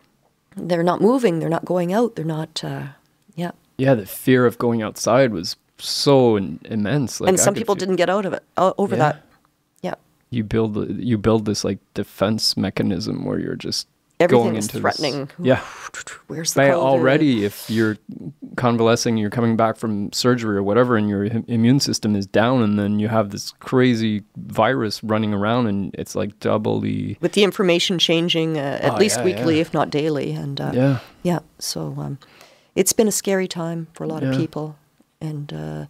they're 0.55 0.83
not 0.83 1.01
moving, 1.01 1.38
they're 1.38 1.49
not 1.49 1.64
going 1.64 1.94
out, 1.94 2.14
they're 2.14 2.25
not, 2.38 2.62
uh, 2.62 2.88
yeah. 3.35 3.53
Yeah, 3.79 3.94
the 3.94 4.07
fear 4.07 4.44
of 4.46 4.59
going 4.59 4.83
outside 4.83 5.33
was 5.33 5.57
so 5.79 6.37
in, 6.37 6.61
immense. 6.64 7.20
Like 7.20 7.29
and 7.29 7.40
some 7.40 7.55
people 7.55 7.75
feel, 7.75 7.81
didn't 7.81 7.96
get 7.96 8.11
out 8.11 8.27
of 8.27 8.33
it 8.35 8.42
uh, 8.57 8.72
over 8.77 8.96
yeah. 8.96 9.12
that. 9.12 9.26
You 10.31 10.45
build 10.45 10.99
you 10.99 11.19
build 11.19 11.45
this 11.45 11.65
like 11.65 11.79
defense 11.95 12.57
mechanism 12.57 13.25
where 13.25 13.39
you're 13.39 13.57
just 13.57 13.87
Everything 14.19 14.45
going 14.45 14.57
into 14.57 14.81
threatening. 14.81 15.27
This, 15.39 15.47
yeah. 15.47 15.61
Where's 16.27 16.55
the 16.55 16.62
By 16.62 16.71
already 16.71 17.45
if 17.45 17.69
you're 17.69 17.99
convalescing, 18.57 19.19
you're 19.19 19.31
coming 19.31 19.57
back 19.57 19.77
from 19.77 20.11
surgery 20.12 20.57
or 20.57 20.62
whatever, 20.62 20.97
and 20.97 21.09
your 21.09 21.27
immune 21.47 21.81
system 21.81 22.17
is 22.17 22.27
down, 22.27 22.62
and 22.62 22.79
then 22.79 22.99
you 22.99 23.09
have 23.09 23.31
this 23.31 23.53
crazy 23.61 24.23
virus 24.37 25.05
running 25.05 25.35
around, 25.35 25.67
and 25.67 25.95
it's 25.95 26.15
like 26.15 26.39
doubly 26.41 27.19
with 27.21 27.33
the 27.33 27.45
information 27.45 27.99
changing 27.99 28.57
uh, 28.57 28.79
at 28.81 28.95
oh, 28.95 28.97
least 28.97 29.19
yeah, 29.19 29.25
weekly, 29.25 29.57
yeah. 29.57 29.61
if 29.61 29.75
not 29.75 29.91
daily, 29.91 30.33
and 30.33 30.62
uh, 30.62 30.73
yeah, 30.73 30.99
yeah. 31.23 31.41
So 31.59 31.95
um, 31.99 32.19
it's 32.75 32.95
been 32.95 33.09
a 33.09 33.12
scary 33.12 33.49
time 33.49 33.89
for 33.93 34.05
a 34.05 34.07
lot 34.07 34.23
yeah. 34.23 34.31
of 34.31 34.37
people, 34.37 34.77
and. 35.21 35.53
Uh, 35.53 35.87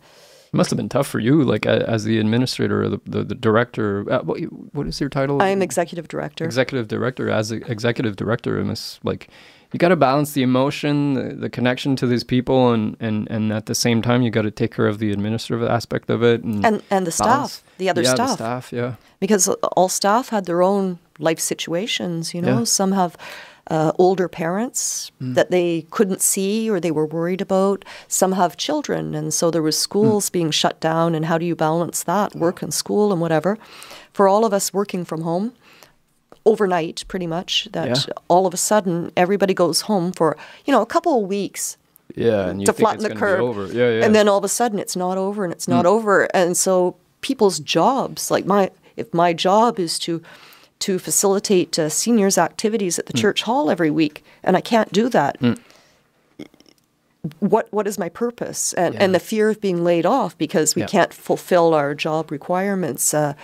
must 0.57 0.71
have 0.71 0.77
been 0.77 0.89
tough 0.89 1.07
for 1.07 1.19
you, 1.19 1.43
like 1.43 1.67
as 1.67 2.05
the 2.05 2.19
administrator 2.19 2.83
or 2.83 2.89
the, 2.89 3.01
the, 3.05 3.25
the 3.25 3.35
director. 3.35 4.11
Uh, 4.11 4.23
what, 4.23 4.41
what 4.73 4.87
is 4.87 5.01
your 5.01 5.09
title? 5.09 5.41
I 5.43 5.49
am 5.49 5.63
executive 5.63 6.09
director. 6.09 6.45
Executive 6.45 6.89
director. 6.89 7.31
As 7.31 7.53
executive 7.53 8.17
director, 8.17 8.59
it 8.59 8.65
must 8.65 9.05
like 9.05 9.29
you 9.73 9.79
got 9.79 9.89
to 9.89 9.97
balance 9.97 10.33
the 10.33 10.43
emotion, 10.43 11.15
the, 11.15 11.35
the, 11.35 11.51
connection 11.51 11.97
to 11.97 12.07
these 12.07 12.25
people, 12.25 12.73
and, 12.73 12.97
and, 13.01 13.29
and 13.31 13.53
at 13.53 13.67
the 13.67 13.75
same 13.75 14.01
time, 14.01 14.23
you 14.23 14.31
got 14.31 14.43
to 14.43 14.51
take 14.51 14.73
care 14.73 14.87
of 14.87 14.99
the 14.99 15.13
administrative 15.13 15.69
aspect 15.69 16.09
of 16.09 16.23
it, 16.23 16.43
and 16.43 16.65
and, 16.65 16.83
and 16.91 17.07
the 17.07 17.15
balance. 17.19 17.53
staff, 17.53 17.65
the 17.79 17.91
other 17.91 18.03
yeah, 18.03 18.15
staff, 18.15 18.29
the 18.29 18.35
staff, 18.35 18.73
yeah, 18.73 18.95
because 19.21 19.49
all 19.49 19.89
staff 19.89 20.29
had 20.29 20.47
their 20.47 20.63
own 20.63 20.99
life 21.19 21.41
situations. 21.41 22.33
You 22.33 22.43
know, 22.43 22.59
yeah. 22.59 22.65
some 22.65 22.93
have 22.93 23.17
uh, 23.69 23.93
older 23.99 24.29
parents 24.29 25.11
hmm. 25.19 25.35
that 25.35 25.51
they 25.51 25.87
couldn't 25.91 26.21
see 26.21 26.71
or 26.71 26.81
they 26.81 26.91
were 26.91 27.07
worried 27.07 27.41
about. 27.41 27.85
Some 28.09 28.33
have 28.33 28.57
children, 28.57 29.15
and 29.15 29.33
so 29.35 29.51
there 29.51 29.63
was 29.63 29.77
hmm. 29.77 29.83
schools 29.83 30.31
being 30.31 30.51
shut 30.51 30.81
down. 30.81 31.15
And 31.15 31.27
how 31.27 31.39
do 31.39 31.47
you 31.47 31.57
balance 31.57 32.03
that, 32.05 32.35
work 32.35 32.63
and 32.63 32.73
school 32.73 33.13
and 33.13 33.21
whatever? 33.21 33.59
For 34.13 34.29
all 34.29 34.45
of 34.45 34.53
us 34.53 34.73
working 34.73 35.05
from 35.05 35.23
home, 35.23 35.53
overnight, 36.45 37.05
pretty 37.09 37.27
much, 37.27 37.69
that 37.73 37.89
Yeah. 37.89 38.15
all 38.29 38.47
of 38.47 38.55
a 38.55 38.57
sudden 38.57 39.11
everybody 39.17 39.53
goes 39.53 39.83
home 39.83 40.13
for 40.13 40.37
you 40.65 40.73
know 40.73 40.81
a 40.81 40.87
couple 40.87 41.21
of 41.21 41.29
weeks 41.29 41.77
Yeah, 42.15 42.49
and 42.49 42.61
you 42.61 42.67
to 42.67 42.73
think 42.73 42.85
flatten 42.85 43.05
it's 43.05 43.15
the 43.15 43.19
curve. 43.19 43.41
over. 43.41 43.67
Yeah, 43.67 43.91
yeah. 43.91 44.05
And 44.05 44.15
then 44.15 44.29
all 44.29 44.39
of 44.39 44.45
a 44.45 44.49
sudden 44.49 44.79
it's 44.79 44.97
not 44.97 45.19
over 45.19 45.45
and 45.45 45.53
it's 45.53 45.69
not 45.69 45.85
hmm. 45.85 45.93
over. 45.93 46.29
And 46.33 46.57
so 46.57 46.97
people's 47.21 47.59
jobs, 47.59 48.31
like 48.31 48.47
my, 48.47 48.71
if 48.97 49.13
my 49.13 49.33
job 49.33 49.79
is 49.79 49.99
to, 49.99 50.23
to 50.81 50.99
facilitate 50.99 51.79
uh, 51.79 51.89
seniors' 51.89 52.39
activities 52.39 52.99
at 52.99 53.07
the 53.07 53.13
church 53.13 53.43
hall 53.43 53.71
every 53.71 53.91
week, 53.91 54.25
and 54.43 54.57
I 54.57 54.61
can't 54.61 54.93
do 54.93 55.09
that. 55.09 55.37
What 57.41 57.67
what 57.73 57.89
is 57.89 57.99
my 57.99 58.09
purpose? 58.09 58.73
And 58.75 58.95
and 58.95 59.15
the 59.15 59.19
fear 59.19 59.51
of 59.51 59.61
being 59.61 59.83
laid 59.83 60.07
off 60.07 60.39
because 60.39 60.77
we 60.77 60.83
Yeah. 60.83 60.87
can't 60.89 61.13
fulfill 61.13 61.75
our 61.75 61.93
job 61.95 62.31
requirements. 62.31 63.13
Uh, 63.13 63.35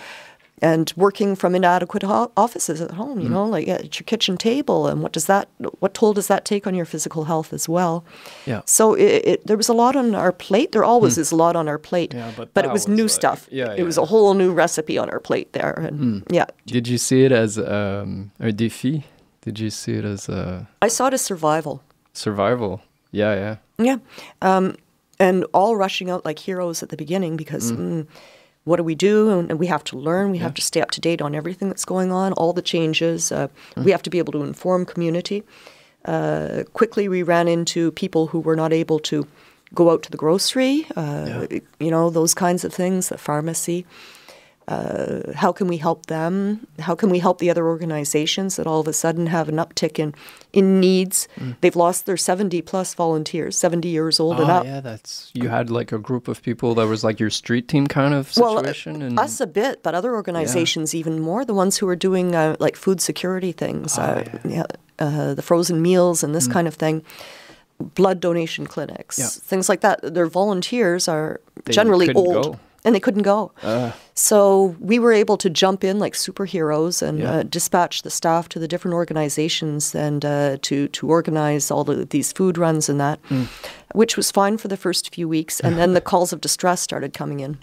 and 0.63 0.93
working 0.95 1.35
from 1.35 1.55
inadequate 1.55 2.03
ho- 2.03 2.31
offices 2.35 2.79
at 2.81 2.91
home, 2.91 3.19
you 3.19 3.29
know, 3.29 3.45
like 3.55 3.67
at 3.67 3.99
your 3.99 4.05
kitchen 4.05 4.37
table, 4.37 4.87
and 4.87 5.01
what 5.03 5.11
does 5.13 5.25
that, 5.25 5.47
what 5.81 5.93
toll 5.93 6.13
does 6.13 6.27
that 6.27 6.45
take 6.45 6.65
on 6.67 6.73
your 6.75 6.85
physical 6.85 7.23
health 7.25 7.53
as 7.53 7.67
well? 7.67 8.03
Yeah. 8.45 8.61
So 8.65 8.93
it, 8.95 9.21
it, 9.31 9.47
there 9.47 9.57
was 9.57 9.69
a 9.69 9.73
lot 9.73 9.95
on 9.95 10.15
our 10.15 10.31
plate. 10.31 10.71
There 10.71 10.83
always 10.85 11.17
is 11.17 11.31
a 11.33 11.35
lot 11.35 11.55
on 11.55 11.67
our 11.67 11.77
plate. 11.79 12.13
Yeah, 12.13 12.31
but 12.37 12.53
but 12.53 12.65
it 12.65 12.71
was 12.71 12.87
was 12.87 12.95
new 12.97 13.03
like- 13.03 13.11
stuff. 13.19 13.39
yeah, 13.51 13.75
It 13.77 13.83
was 13.83 13.97
a 13.97 14.05
whole 14.05 14.33
new 14.35 14.51
recipe 14.53 14.97
on 14.97 15.09
our 15.09 15.19
plate 15.19 15.51
there. 15.53 15.73
And 15.87 16.23
yeah, 16.29 16.45
Did 16.65 16.87
you 16.87 16.97
see 16.97 17.25
it 17.25 17.31
as 17.31 17.57
um, 17.57 18.31
a 18.39 18.51
défi? 18.51 19.03
Did 19.41 19.59
you 19.59 19.69
see 19.69 19.93
it 19.99 20.05
as 20.05 20.29
a 20.29 20.67
I 20.85 20.89
saw 20.89 21.07
it 21.07 21.13
as 21.13 21.21
survival. 21.21 21.81
survival? 22.13 22.79
Yeah, 23.11 23.35
yeah. 23.35 23.55
Yeah. 23.77 23.97
Um, 24.41 24.75
and 25.19 25.45
all 25.53 25.75
rushing 25.75 26.09
out 26.09 26.25
like 26.25 26.39
heroes 26.39 26.83
at 26.83 26.89
the 26.89 26.97
beginning 26.97 27.37
because 27.37 27.71
mm, 27.71 28.05
what 28.65 28.77
do 28.77 28.83
we 28.83 28.95
do? 28.95 29.29
And, 29.29 29.49
and 29.51 29.59
we 29.59 29.67
have 29.67 29.83
to 29.85 29.97
learn. 29.97 30.31
We 30.31 30.37
have 30.39 30.53
to 30.53 30.61
stay 30.61 30.81
up 30.81 30.91
to 30.91 31.01
date 31.01 31.21
on 31.21 31.35
everything 31.35 31.67
that's 31.69 31.85
going 31.85 32.11
on, 32.11 32.33
all 32.33 32.53
the 32.53 32.61
changes. 32.61 33.31
Uh, 33.31 33.47
We 33.75 33.91
have 33.91 34.03
to 34.03 34.09
be 34.09 34.19
able 34.19 34.31
to 34.33 34.43
inform 34.43 34.85
community. 34.85 35.43
Uh, 36.05 36.63
quickly, 36.73 37.07
we 37.07 37.23
ran 37.23 37.47
into 37.47 37.91
people 37.91 38.27
who 38.27 38.39
were 38.39 38.55
not 38.55 38.71
able 38.73 38.99
to 38.99 39.25
go 39.73 39.89
out 39.89 40.03
to 40.03 40.11
the 40.11 40.17
grocery, 40.17 40.85
uh, 40.95 41.47
you 41.79 41.89
know, 41.89 42.09
those 42.09 42.33
kinds 42.33 42.63
of 42.63 42.73
things, 42.73 43.09
the 43.09 43.17
pharmacy. 43.17 43.85
Uh, 44.67 45.33
how 45.35 45.51
can 45.51 45.67
we 45.67 45.75
help 45.77 46.05
them? 46.05 46.65
How 46.79 46.95
can 46.95 47.09
we 47.09 47.19
help 47.19 47.39
the 47.39 47.49
other 47.49 47.67
organizations 47.67 48.55
that 48.55 48.65
all 48.65 48.79
of 48.79 48.87
a 48.87 48.93
sudden 48.93 49.27
have 49.27 49.49
an 49.49 49.55
uptick 49.57 49.99
in, 49.99 50.15
in 50.53 50.79
needs? 50.79 51.27
They've 51.61 51.75
lost 51.75 52.05
their 52.05 52.15
70 52.15 52.61
plus 52.61 52.93
volunteers, 52.93 53.57
70 53.57 53.89
years 53.89 54.19
old 54.21 54.39
and 54.39 54.49
Oh, 54.49 54.53
up. 54.53 54.65
yeah, 54.65 54.79
that's 54.79 55.31
you 55.33 55.49
had 55.49 55.69
like 55.69 55.91
a 55.91 55.97
group 55.99 56.27
of 56.29 56.41
people 56.41 56.75
that 56.75 56.87
was 56.87 57.03
like 57.03 57.19
your 57.19 57.29
street 57.29 57.67
team 57.67 57.87
kind 57.87 58.13
of 58.13 58.31
Well, 58.37 58.57
situation, 58.57 59.01
and 59.01 59.19
us 59.19 59.41
a 59.41 59.47
bit, 59.47 59.83
but 59.83 59.95
other 59.95 60.13
organizations 60.15 60.95
even 60.95 61.19
more. 61.19 61.43
The 61.43 61.53
ones 61.53 61.77
who 61.77 61.87
are 61.89 61.97
doing 61.97 62.33
uh, 62.33 62.55
like 62.59 62.77
food 62.77 63.01
security 63.01 63.51
things, 63.51 63.97
Oh, 63.99 64.01
uh, 64.01 64.23
yeah, 64.47 64.63
uh, 64.99 65.33
the 65.33 65.41
frozen 65.41 65.81
meals 65.81 66.23
and 66.23 66.33
this 66.33 66.47
Mm. 66.47 66.53
kind 66.53 66.67
of 66.69 66.75
thing, 66.75 67.03
blood 67.95 68.21
donation 68.21 68.65
clinics, 68.65 69.19
Yeah. 69.19 69.27
things 69.27 69.67
like 69.67 69.81
that. 69.81 70.13
Their 70.13 70.27
volunteers 70.27 71.09
are 71.09 71.41
They 71.65 71.73
generally 71.73 72.13
old. 72.13 72.43
go. 72.45 72.59
And 72.85 72.93
they 72.93 72.99
couldn't 72.99 73.23
go. 73.23 73.51
so 74.13 74.75
we 74.79 74.99
were 74.99 75.13
able 75.13 75.37
to 75.37 75.49
jump 75.49 75.83
in 75.83 75.99
like 75.99 76.13
superheroes 76.13 77.01
and 77.01 77.19
Yeah. 77.19 77.31
uh, 77.31 77.43
dispatch 77.43 78.01
the 78.01 78.09
staff 78.09 78.49
to 78.49 78.59
the 78.59 78.67
different 78.67 78.95
organizations 78.95 79.95
and 79.95 80.23
uh, 80.25 80.57
to, 80.63 80.87
to 80.89 81.07
organize 81.07 81.71
all 81.71 81.83
the, 81.83 82.05
these 82.05 82.31
food 82.33 82.57
runs 82.57 82.89
and 82.89 82.99
that, 82.99 83.19
Mm. 83.29 83.47
which 83.93 84.17
was 84.17 84.31
fine 84.31 84.57
for 84.57 84.67
the 84.67 84.77
first 84.77 85.13
few 85.15 85.27
weeks. 85.29 85.59
And 85.61 85.77
then 85.77 85.93
the 85.93 86.01
calls 86.11 86.33
of 86.33 86.41
distress 86.41 86.81
started 86.81 87.13
coming 87.13 87.39
in 87.39 87.57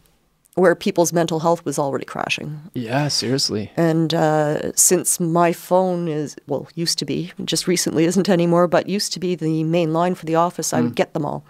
where 0.57 0.75
people's 0.75 1.13
mental 1.13 1.41
health 1.41 1.65
was 1.65 1.79
already 1.79 2.05
crashing. 2.05 2.61
yeah, 2.75 3.07
seriously. 3.09 3.71
And 3.77 4.13
uh, 4.13 4.73
since 4.75 5.21
my 5.21 5.53
phone 5.53 6.09
is, 6.09 6.37
well, 6.49 6.67
used 6.75 6.99
to 6.99 7.05
be, 7.05 7.31
just 7.45 7.69
recently 7.69 8.05
isn't 8.05 8.29
anymore, 8.29 8.67
but 8.67 8.89
used 8.89 9.13
to 9.13 9.21
be 9.21 9.37
the 9.37 9.63
main 9.65 9.93
line 9.93 10.15
for 10.17 10.27
the 10.27 10.35
office, 10.35 10.73
I 10.75 10.81
would 10.81 10.97
get 10.97 11.15
them 11.15 11.25
all. 11.25 11.45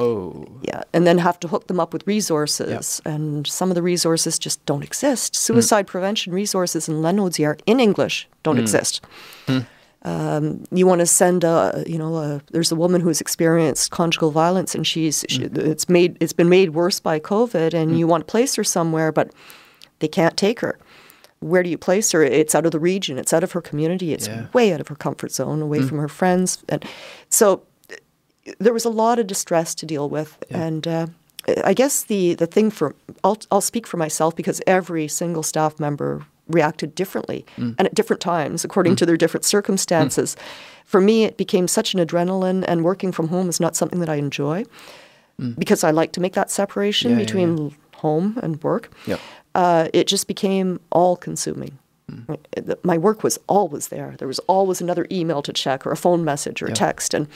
Oh, 0.00 0.46
Yeah. 0.62 0.82
And 0.92 1.06
then 1.06 1.18
have 1.18 1.38
to 1.40 1.48
hook 1.48 1.66
them 1.66 1.78
up 1.78 1.92
with 1.92 2.06
resources. 2.06 3.00
And 3.04 3.46
some 3.46 3.70
of 3.70 3.74
the 3.74 3.82
resources 3.82 4.38
just 4.38 4.64
don't 4.66 4.82
exist. 4.82 5.36
Hmm. 5.36 5.38
Suicide 5.38 5.86
prevention 5.86 6.32
resources 6.32 6.88
in 6.88 6.96
Lanaudière 6.96 7.60
in 7.66 7.80
English 7.80 8.28
don't 8.42 8.56
hmm. 8.56 8.62
exist. 8.62 9.04
Hmm. 9.46 9.60
Um, 10.02 10.64
you 10.72 10.86
want 10.86 11.00
to 11.00 11.06
send 11.06 11.44
a, 11.44 11.84
you 11.86 11.98
know, 11.98 12.16
a, 12.16 12.40
there's 12.52 12.72
a 12.72 12.74
woman 12.76 13.02
who's 13.02 13.20
experienced 13.20 13.90
conjugal 13.90 14.30
violence, 14.30 14.74
and 14.74 14.86
she's 14.86 15.26
she, 15.28 15.42
it's 15.42 15.90
made 15.90 16.16
it's 16.20 16.32
been 16.32 16.48
made 16.48 16.70
worse 16.70 17.00
by 17.00 17.20
COVID, 17.20 17.74
and 17.74 17.98
you 17.98 18.06
want 18.06 18.26
to 18.26 18.30
place 18.30 18.54
her 18.54 18.64
somewhere, 18.64 19.12
but 19.12 19.30
they 19.98 20.08
can't 20.08 20.38
take 20.38 20.60
her. 20.60 20.78
Where 21.40 21.62
do 21.62 21.68
you 21.68 21.76
place 21.76 22.12
her? 22.12 22.22
It's 22.22 22.54
out 22.54 22.64
of 22.64 22.72
the 22.72 22.80
region. 22.80 23.18
It's 23.18 23.34
out 23.34 23.44
of 23.44 23.52
her 23.52 23.60
community. 23.60 24.14
It's 24.14 24.26
Yeah. 24.26 24.46
way 24.54 24.72
out 24.72 24.80
of 24.80 24.88
her 24.88 24.94
comfort 24.94 25.32
zone, 25.32 25.60
away 25.60 25.82
from 25.82 25.98
her 25.98 26.08
friends, 26.08 26.64
and 26.68 26.82
so 27.28 27.62
there 28.58 28.72
was 28.72 28.84
a 28.84 28.90
lot 28.90 29.18
of 29.18 29.26
distress 29.26 29.74
to 29.76 29.86
deal 29.86 30.08
with, 30.08 30.42
and 30.50 30.86
uh, 30.86 31.06
I 31.64 31.74
guess 31.74 32.02
the 32.04 32.34
the 32.34 32.46
thing 32.46 32.70
for 32.70 32.94
I'll 33.24 33.38
I'll 33.50 33.60
speak 33.60 33.86
for 33.86 33.96
myself 33.96 34.34
because 34.36 34.62
every 34.66 35.08
single 35.08 35.42
staff 35.42 35.78
member 35.78 36.24
reacted 36.48 36.94
differently 36.96 37.46
mm. 37.56 37.76
and 37.78 37.86
at 37.86 37.94
different 37.94 38.20
times 38.20 38.64
according 38.64 38.94
mm. 38.94 38.96
to 38.98 39.06
their 39.06 39.16
different 39.16 39.44
circumstances. 39.44 40.36
Mm. 40.36 40.42
For 40.84 41.00
me, 41.00 41.24
it 41.24 41.36
became 41.36 41.68
such 41.68 41.94
an 41.94 42.00
adrenaline, 42.04 42.64
and 42.66 42.82
working 42.82 43.12
from 43.12 43.28
home 43.28 43.48
is 43.48 43.60
not 43.60 43.76
something 43.76 44.00
that 44.00 44.08
I 44.08 44.16
enjoy 44.16 44.64
because 45.58 45.84
I 45.84 45.90
like 45.90 46.12
to 46.12 46.20
make 46.20 46.34
that 46.34 46.50
separation 46.50 47.12
Yeah, 47.12 47.16
yeah, 47.18 47.24
between 47.24 47.74
home 47.96 48.38
and 48.42 48.62
work. 48.62 48.90
Uh, 49.54 49.88
it 49.92 50.06
just 50.06 50.26
became 50.26 50.80
all 50.90 51.16
consuming. 51.16 51.78
My 52.82 52.98
work 52.98 53.22
was 53.22 53.38
always 53.46 53.88
there. 53.88 54.16
There 54.18 54.28
was 54.28 54.40
always 54.40 54.80
another 54.80 55.06
email 55.12 55.42
to 55.42 55.52
check 55.52 55.86
or 55.86 55.92
a 55.92 55.96
phone 55.96 56.24
message 56.24 56.60
or 56.60 56.66
a 56.66 56.70
Yeah. 56.70 56.74
text. 56.74 57.14
And 57.14 57.28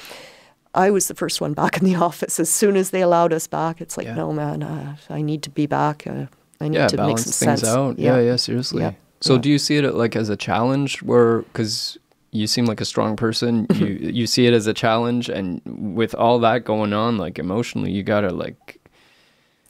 I 0.75 0.91
was 0.91 1.09
the 1.09 1.15
first 1.15 1.41
one 1.41 1.53
back 1.55 1.79
in 1.79 1.85
the 1.85 1.95
office. 2.09 2.39
As 2.41 2.51
soon 2.51 2.77
as 2.77 2.91
they 2.91 3.01
allowed 3.03 3.33
us 3.33 3.47
back, 3.47 3.81
it's 3.81 3.97
like, 3.97 4.07
Yeah. 4.07 4.15
no, 4.15 4.33
man, 4.33 4.63
uh, 4.63 4.97
I 5.11 5.23
need 5.23 5.43
to 5.45 5.51
be 5.51 5.67
back. 5.67 6.07
Uh, 6.07 6.27
I 6.61 6.69
need 6.69 6.77
yeah, 6.79 6.89
to 6.89 6.97
make 6.97 7.07
balance 7.07 7.23
some 7.25 7.49
things 7.49 7.61
sense. 7.61 7.65
out. 7.75 7.99
Yeah, 7.99 8.19
yeah, 8.21 8.37
seriously. 8.37 8.83
Yeah. 8.83 8.93
So, 9.21 9.35
Yeah. 9.35 9.41
do 9.41 9.51
you 9.51 9.59
see 9.59 9.77
it 9.77 9.95
like 9.95 10.17
as 10.17 10.29
a 10.29 10.37
challenge, 10.37 11.03
where 11.03 11.43
because 11.43 11.99
you 12.33 12.47
seem 12.47 12.67
like 12.67 12.81
a 12.81 12.85
strong 12.85 13.17
person, 13.17 13.67
you 13.75 13.87
you 13.87 14.27
see 14.27 14.47
it 14.47 14.53
as 14.55 14.67
a 14.67 14.75
challenge, 14.75 15.29
and 15.29 15.61
with 15.65 16.15
all 16.15 16.39
that 16.41 16.65
going 16.65 16.93
on, 16.93 17.17
like 17.19 17.39
emotionally, 17.39 17.91
you 17.93 18.03
gotta 18.03 18.31
like, 18.31 18.81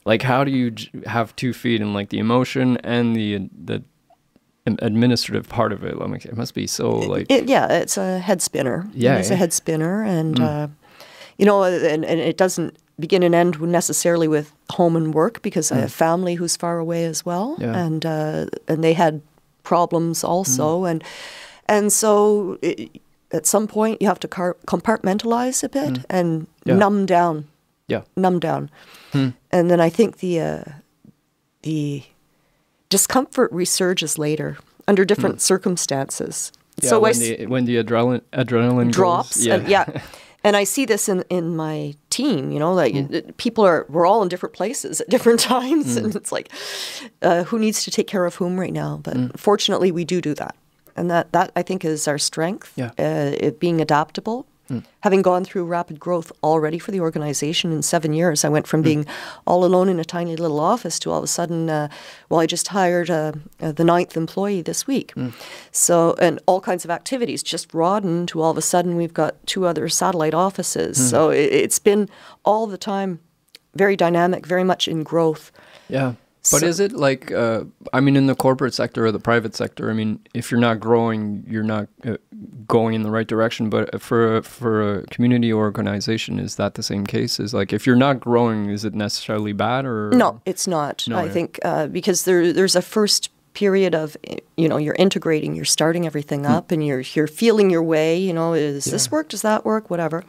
like, 0.05 0.21
how 0.23 0.43
do 0.43 0.51
you 0.51 0.71
j- 0.71 0.89
have 1.05 1.35
two 1.35 1.53
feet 1.53 1.81
in 1.81 1.93
like 1.93 2.09
the 2.09 2.19
emotion 2.19 2.77
and 2.83 3.15
the 3.15 3.49
the 3.65 3.83
administrative 4.79 5.47
part 5.47 5.71
of 5.71 5.83
it? 5.83 5.97
Like, 5.99 6.25
it 6.25 6.35
must 6.35 6.53
be 6.53 6.67
so 6.67 6.89
like, 6.97 7.27
It, 7.29 7.47
yeah, 7.47 7.67
it's 7.71 7.97
a 7.97 8.19
head 8.19 8.41
spinner. 8.41 8.87
Yeah, 8.93 9.17
it's 9.17 9.29
a 9.31 9.35
head 9.35 9.53
spinner, 9.53 10.03
and 10.03 10.39
uh, 10.39 10.67
you 11.37 11.45
know, 11.45 11.63
and, 11.63 12.05
and 12.05 12.19
it 12.19 12.37
doesn't 12.37 12.77
begin 12.99 13.23
and 13.23 13.35
end 13.35 13.59
necessarily 13.61 14.27
with 14.27 14.53
home 14.71 14.95
and 14.95 15.13
work 15.13 15.41
because 15.41 15.71
I 15.71 15.77
mm. 15.77 15.81
have 15.81 15.93
family 15.93 16.35
who's 16.35 16.55
far 16.55 16.79
away 16.79 17.05
as 17.05 17.25
well, 17.25 17.57
Yeah. 17.59 17.75
and 17.85 18.05
uh, 18.05 18.45
and 18.67 18.83
they 18.83 18.93
had 18.93 19.21
problems 19.63 20.23
also, 20.23 20.81
mm. 20.81 20.91
and 20.91 21.03
and 21.67 21.91
so 21.91 22.57
it, 22.61 23.01
at 23.31 23.45
some 23.45 23.67
point 23.67 24.01
you 24.01 24.07
have 24.07 24.19
to 24.19 24.27
car- 24.27 24.57
compartmentalize 24.65 25.63
a 25.63 25.69
bit 25.69 25.93
mm. 25.93 26.05
and 26.09 26.47
Yeah. 26.63 26.75
numb 26.75 27.05
down, 27.05 27.47
yeah, 27.87 28.01
numb 28.15 28.39
down, 28.39 28.69
hmm. 29.11 29.29
and 29.51 29.69
then 29.69 29.79
I 29.81 29.89
think 29.89 30.17
the 30.17 30.39
uh, 30.39 30.63
the 31.63 32.03
discomfort 32.89 33.51
resurges 33.51 34.17
later 34.17 34.57
under 34.87 35.03
different 35.05 35.35
hmm. 35.35 35.39
circumstances. 35.39 36.51
yeah. 36.81 36.89
so 36.89 36.99
when 36.99 37.11
s- 37.11 37.19
the 37.19 37.45
when 37.47 37.65
the 37.65 37.75
adrenaline 37.83 38.21
adrenaline 38.31 38.91
drops. 38.91 39.35
goes, 39.35 39.45
yeah, 39.45 39.55
And, 39.55 39.67
yeah. 39.67 40.01
And 40.45 40.55
I 40.55 40.63
see 40.65 40.85
this 40.85 41.09
in, 41.09 41.23
in 41.29 41.55
my 41.55 41.95
team, 42.09 42.51
you 42.51 42.59
know, 42.59 42.71
like 42.73 42.93
it- 42.95 43.35
people 43.37 43.65
are, 43.65 43.85
we're 43.89 44.05
all 44.05 44.21
in 44.21 44.29
different 44.29 44.53
places 44.53 45.01
at 45.01 45.09
different 45.15 45.39
times. 45.39 45.97
And 45.97 46.15
it's 46.15 46.31
like, 46.31 46.49
uh, 47.23 47.43
who 47.45 47.57
needs 47.59 47.83
to 47.85 47.91
take 47.91 48.07
care 48.07 48.25
of 48.25 48.35
whom 48.35 48.59
right 48.59 48.71
now? 48.73 48.99
But 49.03 49.39
fortunately, 49.39 49.91
we 49.91 50.05
do 50.05 50.21
do 50.21 50.33
that. 50.35 50.55
And 50.95 51.09
that, 51.09 51.31
that 51.33 51.51
I 51.55 51.63
think 51.63 51.83
is 51.83 52.07
our 52.07 52.19
strength, 52.19 52.71
Yeah. 52.75 52.91
uh, 52.99 53.35
it 53.47 53.59
being 53.59 53.81
adaptable. 53.81 54.45
Having 55.01 55.21
gone 55.21 55.45
through 55.45 55.65
rapid 55.65 55.99
growth 55.99 56.31
already 56.41 56.79
for 56.79 56.91
the 56.91 56.99
organization 56.99 57.71
in 57.71 57.81
seven 57.83 58.13
years, 58.13 58.43
I 58.43 58.49
went 58.49 58.67
from 58.67 58.81
being 58.81 59.05
all 59.45 59.63
alone 59.63 59.89
in 59.89 59.99
a 59.99 60.05
tiny 60.05 60.35
little 60.35 60.59
office 60.59 60.97
to 60.99 61.11
all 61.11 61.19
of 61.19 61.23
a 61.23 61.27
sudden, 61.27 61.69
uh, 61.69 61.87
well, 62.29 62.39
I 62.39 62.47
just 62.47 62.69
hired 62.69 63.09
uh, 63.09 63.33
uh, 63.61 63.71
the 63.71 63.83
ninth 63.83 64.17
employee 64.17 64.63
this 64.63 64.87
week. 64.87 65.13
So, 65.71 66.15
and 66.19 66.39
all 66.47 66.61
kinds 66.61 66.83
of 66.85 66.91
activities 66.91 67.43
just 67.43 67.67
broadened 67.69 68.29
to 68.29 68.41
all 68.41 68.51
of 68.51 68.57
a 68.57 68.61
sudden 68.61 68.95
we've 68.95 69.13
got 69.13 69.35
two 69.45 69.65
other 69.65 69.87
satellite 69.89 70.33
offices. 70.33 71.09
So 71.09 71.29
it, 71.29 71.53
it's 71.53 71.79
been 71.79 72.09
all 72.43 72.65
the 72.67 72.77
time 72.77 73.19
very 73.75 73.95
dynamic, 73.95 74.45
very 74.45 74.63
much 74.63 74.87
in 74.87 75.03
growth. 75.03 75.51
yeah. 75.89 76.13
But 76.51 76.59
So- 76.61 76.67
is 76.67 76.79
it 76.79 76.91
like, 76.93 77.31
uh, 77.31 77.63
I 77.91 77.99
mean, 78.01 78.15
in 78.15 78.27
the 78.27 78.35
corporate 78.35 78.73
sector 78.73 79.05
or 79.05 79.11
the 79.11 79.19
private 79.19 79.55
sector? 79.55 79.89
I 79.89 79.93
mean, 79.93 80.19
if 80.33 80.51
you're 80.51 80.59
not 80.59 80.79
growing, 80.79 81.43
you're 81.47 81.63
not 81.63 81.87
uh, 82.05 82.17
going 82.67 82.93
in 82.93 83.01
the 83.03 83.09
right 83.09 83.27
direction. 83.27 83.69
But 83.69 83.99
for 83.99 84.37
a, 84.37 84.43
for 84.43 84.97
a 84.99 85.01
community 85.07 85.51
organization, 85.51 86.37
is 86.39 86.55
that 86.55 86.75
the 86.75 86.83
same 86.83 87.05
case? 87.05 87.39
Is 87.39 87.53
like 87.53 87.73
if 87.73 87.87
you're 87.87 87.95
not 87.95 88.19
growing, 88.19 88.69
is 88.69 88.85
it 88.85 88.93
necessarily 88.93 89.53
bad 89.53 89.85
or 89.85 90.11
No, 90.11 90.41
it's 90.45 90.67
not. 90.67 91.05
No, 91.07 91.17
I 91.17 91.25
yeah. 91.25 91.31
think 91.31 91.59
uh, 91.65 91.87
because 91.87 92.23
there 92.25 92.53
there's 92.53 92.75
a 92.75 92.81
first 92.81 93.29
period 93.53 93.95
of 93.95 94.17
you 94.57 94.67
know 94.69 94.77
you're 94.77 94.95
integrating, 94.99 95.55
you're 95.55 95.65
starting 95.65 96.05
everything 96.05 96.45
up, 96.45 96.71
and 96.71 96.85
you're 96.85 97.01
you're 97.13 97.25
feeling 97.27 97.69
your 97.71 97.83
way. 97.83 98.17
You 98.17 98.33
know, 98.33 98.53
is 98.53 98.85
this 98.85 99.09
work? 99.09 99.29
Does 99.29 99.41
that 99.41 99.65
work? 99.65 99.89
Whatever. 99.89 100.23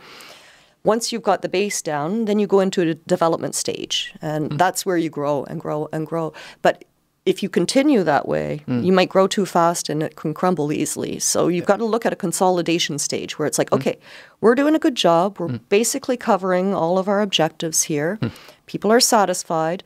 Once 0.87 1.13
you've 1.13 1.23
got 1.31 1.43
the 1.43 1.49
base 1.49 1.83
down, 1.83 2.25
then 2.27 2.39
you 2.39 2.47
go 2.47 2.61
into 2.61 2.81
a 2.83 2.95
development 2.95 3.55
stage, 3.55 4.15
and 4.23 4.51
mm. 4.51 4.59
that's 4.59 4.87
where 4.87 4.97
you 4.97 5.11
grow 5.11 5.45
and 5.51 5.61
grow 5.61 5.89
and 5.93 6.07
grow. 6.07 6.33
But 6.63 6.85
if 7.27 7.43
you 7.43 7.49
continue 7.49 8.05
that 8.05 8.29
way, 8.29 8.63
mm. 8.69 8.85
you 8.85 8.93
might 8.93 9.09
grow 9.09 9.27
too 9.27 9.45
fast 9.45 9.91
and 9.91 10.01
it 10.01 10.15
can 10.15 10.33
crumble 10.33 10.73
easily. 10.73 11.19
So 11.19 11.49
you've 11.49 11.67
got 11.67 11.79
to 11.79 11.85
look 11.85 12.07
at 12.07 12.13
a 12.13 12.17
consolidation 12.17 13.01
stage 13.01 13.37
where 13.37 13.49
it's 13.49 13.59
like, 13.59 13.71
mm. 13.71 13.77
okay, 13.79 13.99
we're 14.41 14.55
doing 14.55 14.77
a 14.77 14.79
good 14.79 14.95
job. 14.95 15.41
We're 15.41 15.59
basically 15.69 16.17
covering 16.17 16.73
all 16.73 16.99
of 16.99 17.09
our 17.09 17.21
objectives 17.21 17.83
here. 17.83 18.19
People 18.67 18.93
are 18.93 19.01
satisfied. 19.01 19.83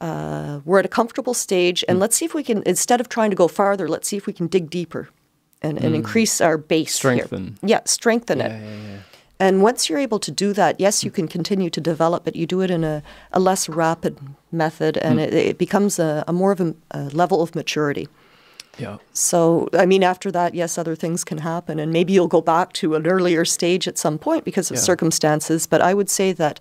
Uh, 0.00 0.60
we're 0.64 0.78
at 0.78 0.86
a 0.86 0.88
comfortable 0.88 1.34
stage, 1.34 1.84
and 1.88 1.98
let's 1.98 2.16
see 2.16 2.24
if 2.24 2.32
we 2.32 2.42
can, 2.42 2.62
instead 2.64 3.00
of 3.00 3.08
trying 3.08 3.30
to 3.30 3.36
go 3.36 3.48
farther, 3.48 3.86
let's 3.88 4.08
see 4.08 4.16
if 4.16 4.26
we 4.26 4.32
can 4.32 4.46
dig 4.46 4.70
deeper 4.70 5.10
and, 5.60 5.76
and 5.84 5.94
increase 5.94 6.40
our 6.40 6.56
base 6.56 7.02
here. 7.02 7.26
Strengthen. 7.26 7.58
Yeah, 7.62 7.80
strengthen 7.84 8.40
it. 8.40 8.50
Yeah, 8.50 8.60
yeah, 8.60 8.92
yeah. 8.92 8.98
And 9.40 9.62
once 9.62 9.88
you're 9.88 9.98
able 10.00 10.18
to 10.18 10.30
do 10.32 10.52
that, 10.54 10.80
yes, 10.80 11.04
you 11.04 11.10
can 11.10 11.28
continue 11.28 11.70
to 11.70 11.80
develop 11.80 12.24
but 12.24 12.34
You 12.34 12.46
do 12.46 12.60
it 12.60 12.70
in 12.70 12.82
a, 12.84 13.02
a 13.32 13.38
less 13.38 13.68
rapid 13.68 14.18
method, 14.50 14.96
and 14.98 15.20
it, 15.20 15.32
it 15.32 15.58
becomes 15.58 15.98
a, 15.98 16.24
a 16.26 16.32
more 16.32 16.50
of 16.52 16.60
a, 16.60 16.74
a 16.90 17.02
level 17.10 17.40
of 17.40 17.54
maturity. 17.54 18.08
Yeah. 18.78 18.98
So, 19.12 19.68
I 19.72 19.86
mean, 19.86 20.02
after 20.04 20.30
that, 20.30 20.54
yes, 20.54 20.78
other 20.78 20.94
things 20.96 21.24
can 21.24 21.38
happen, 21.38 21.78
and 21.78 21.92
maybe 21.92 22.12
you'll 22.12 22.28
go 22.28 22.40
back 22.40 22.72
to 22.74 22.94
an 22.94 23.06
earlier 23.06 23.44
stage 23.44 23.88
at 23.88 23.98
some 23.98 24.18
point 24.18 24.44
because 24.44 24.70
of 24.70 24.76
Yeah. 24.76 24.82
circumstances. 24.82 25.66
But 25.66 25.80
I 25.80 25.94
would 25.94 26.10
say 26.10 26.32
that 26.32 26.60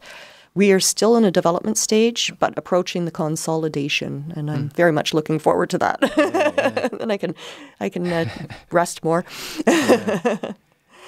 we 0.56 0.72
are 0.72 0.80
still 0.80 1.16
in 1.16 1.24
a 1.26 1.32
development 1.32 1.78
stage, 1.78 2.34
but 2.40 2.58
approaching 2.58 3.06
the 3.06 3.12
consolidation, 3.12 4.34
and 4.36 4.50
I'm 4.50 4.70
very 4.70 4.92
much 4.92 5.14
looking 5.14 5.38
forward 5.40 5.70
to 5.70 5.78
that. 5.78 5.98
and 7.02 7.12
I 7.12 7.18
can, 7.18 7.36
I 7.80 7.90
can 7.90 8.12
uh, 8.12 8.26
rest 8.72 9.04
more. 9.04 9.24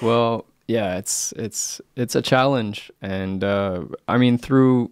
Well, 0.02 0.46
yeah, 0.70 0.96
it's 0.98 1.32
it's 1.32 1.80
it's 1.96 2.14
a 2.14 2.22
challenge, 2.22 2.90
and 3.02 3.42
uh, 3.42 3.82
I 4.06 4.16
mean 4.18 4.38
through 4.38 4.90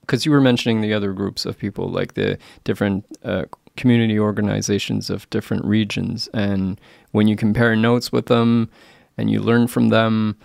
because 0.00 0.24
you 0.26 0.32
were 0.32 0.40
mentioning 0.40 0.80
the 0.80 0.94
other 0.94 1.12
groups 1.12 1.46
of 1.46 1.56
people, 1.58 1.88
like 1.88 2.14
the 2.14 2.38
different 2.64 3.04
uh, 3.22 3.44
community 3.76 4.18
organizations 4.18 5.10
of 5.10 5.28
different 5.30 5.64
regions, 5.64 6.28
and 6.34 6.80
when 7.12 7.28
you 7.28 7.36
compare 7.36 7.76
notes 7.76 8.10
with 8.12 8.26
them, 8.26 8.68
and 9.16 9.30
you 9.30 9.40
learn 9.40 9.66
from 9.68 9.90
them, 9.90 10.36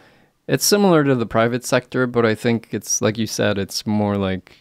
it's 0.47 0.65
similar 0.65 1.03
to 1.03 1.15
the 1.15 1.25
private 1.25 1.63
sector, 1.65 2.05
but 2.07 2.25
I 2.25 2.35
think 2.35 2.67
it's 2.71 3.01
like 3.01 3.17
you 3.17 3.27
said, 3.27 3.57
it's 3.57 3.85
more 3.87 4.17
like. 4.17 4.57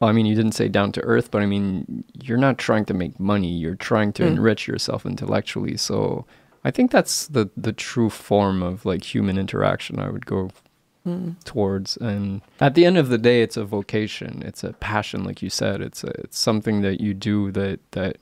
Well, 0.00 0.10
I 0.10 0.12
mean, 0.12 0.26
you 0.26 0.36
didn't 0.36 0.54
say 0.54 0.68
down 0.68 0.92
to 0.92 1.00
earth, 1.02 1.32
but 1.32 1.42
I 1.42 1.46
mean, 1.46 2.04
you're 2.22 2.38
not 2.38 2.56
trying 2.56 2.84
to 2.84 2.94
make 2.94 3.18
money. 3.18 3.50
You're 3.62 3.74
trying 3.90 4.12
to 4.12 4.22
Mm. 4.22 4.28
enrich 4.36 4.68
yourself 4.68 5.04
intellectually. 5.04 5.76
So 5.76 6.24
I 6.64 6.70
think 6.70 6.90
that's 6.90 7.26
the 7.28 7.50
the 7.56 7.72
true 7.72 8.10
form 8.10 8.62
of 8.62 8.84
like 8.84 9.14
human 9.14 9.38
interaction 9.38 9.98
I 9.98 10.10
would 10.10 10.26
go 10.26 10.50
Mm. 11.06 11.36
towards. 11.44 11.96
And 11.96 12.42
at 12.60 12.74
the 12.74 12.84
end 12.84 12.98
of 12.98 13.08
the 13.08 13.16
day 13.16 13.40
it's 13.40 13.56
a 13.56 13.64
vocation. 13.64 14.42
It's 14.44 14.62
a 14.62 14.74
passion 14.74 15.24
like 15.24 15.40
you 15.40 15.48
said. 15.48 15.80
It's 15.80 16.04
a, 16.04 16.08
it's 16.20 16.38
something 16.38 16.82
that 16.82 17.00
you 17.00 17.14
do 17.14 17.50
that 17.52 17.80
that 17.92 18.18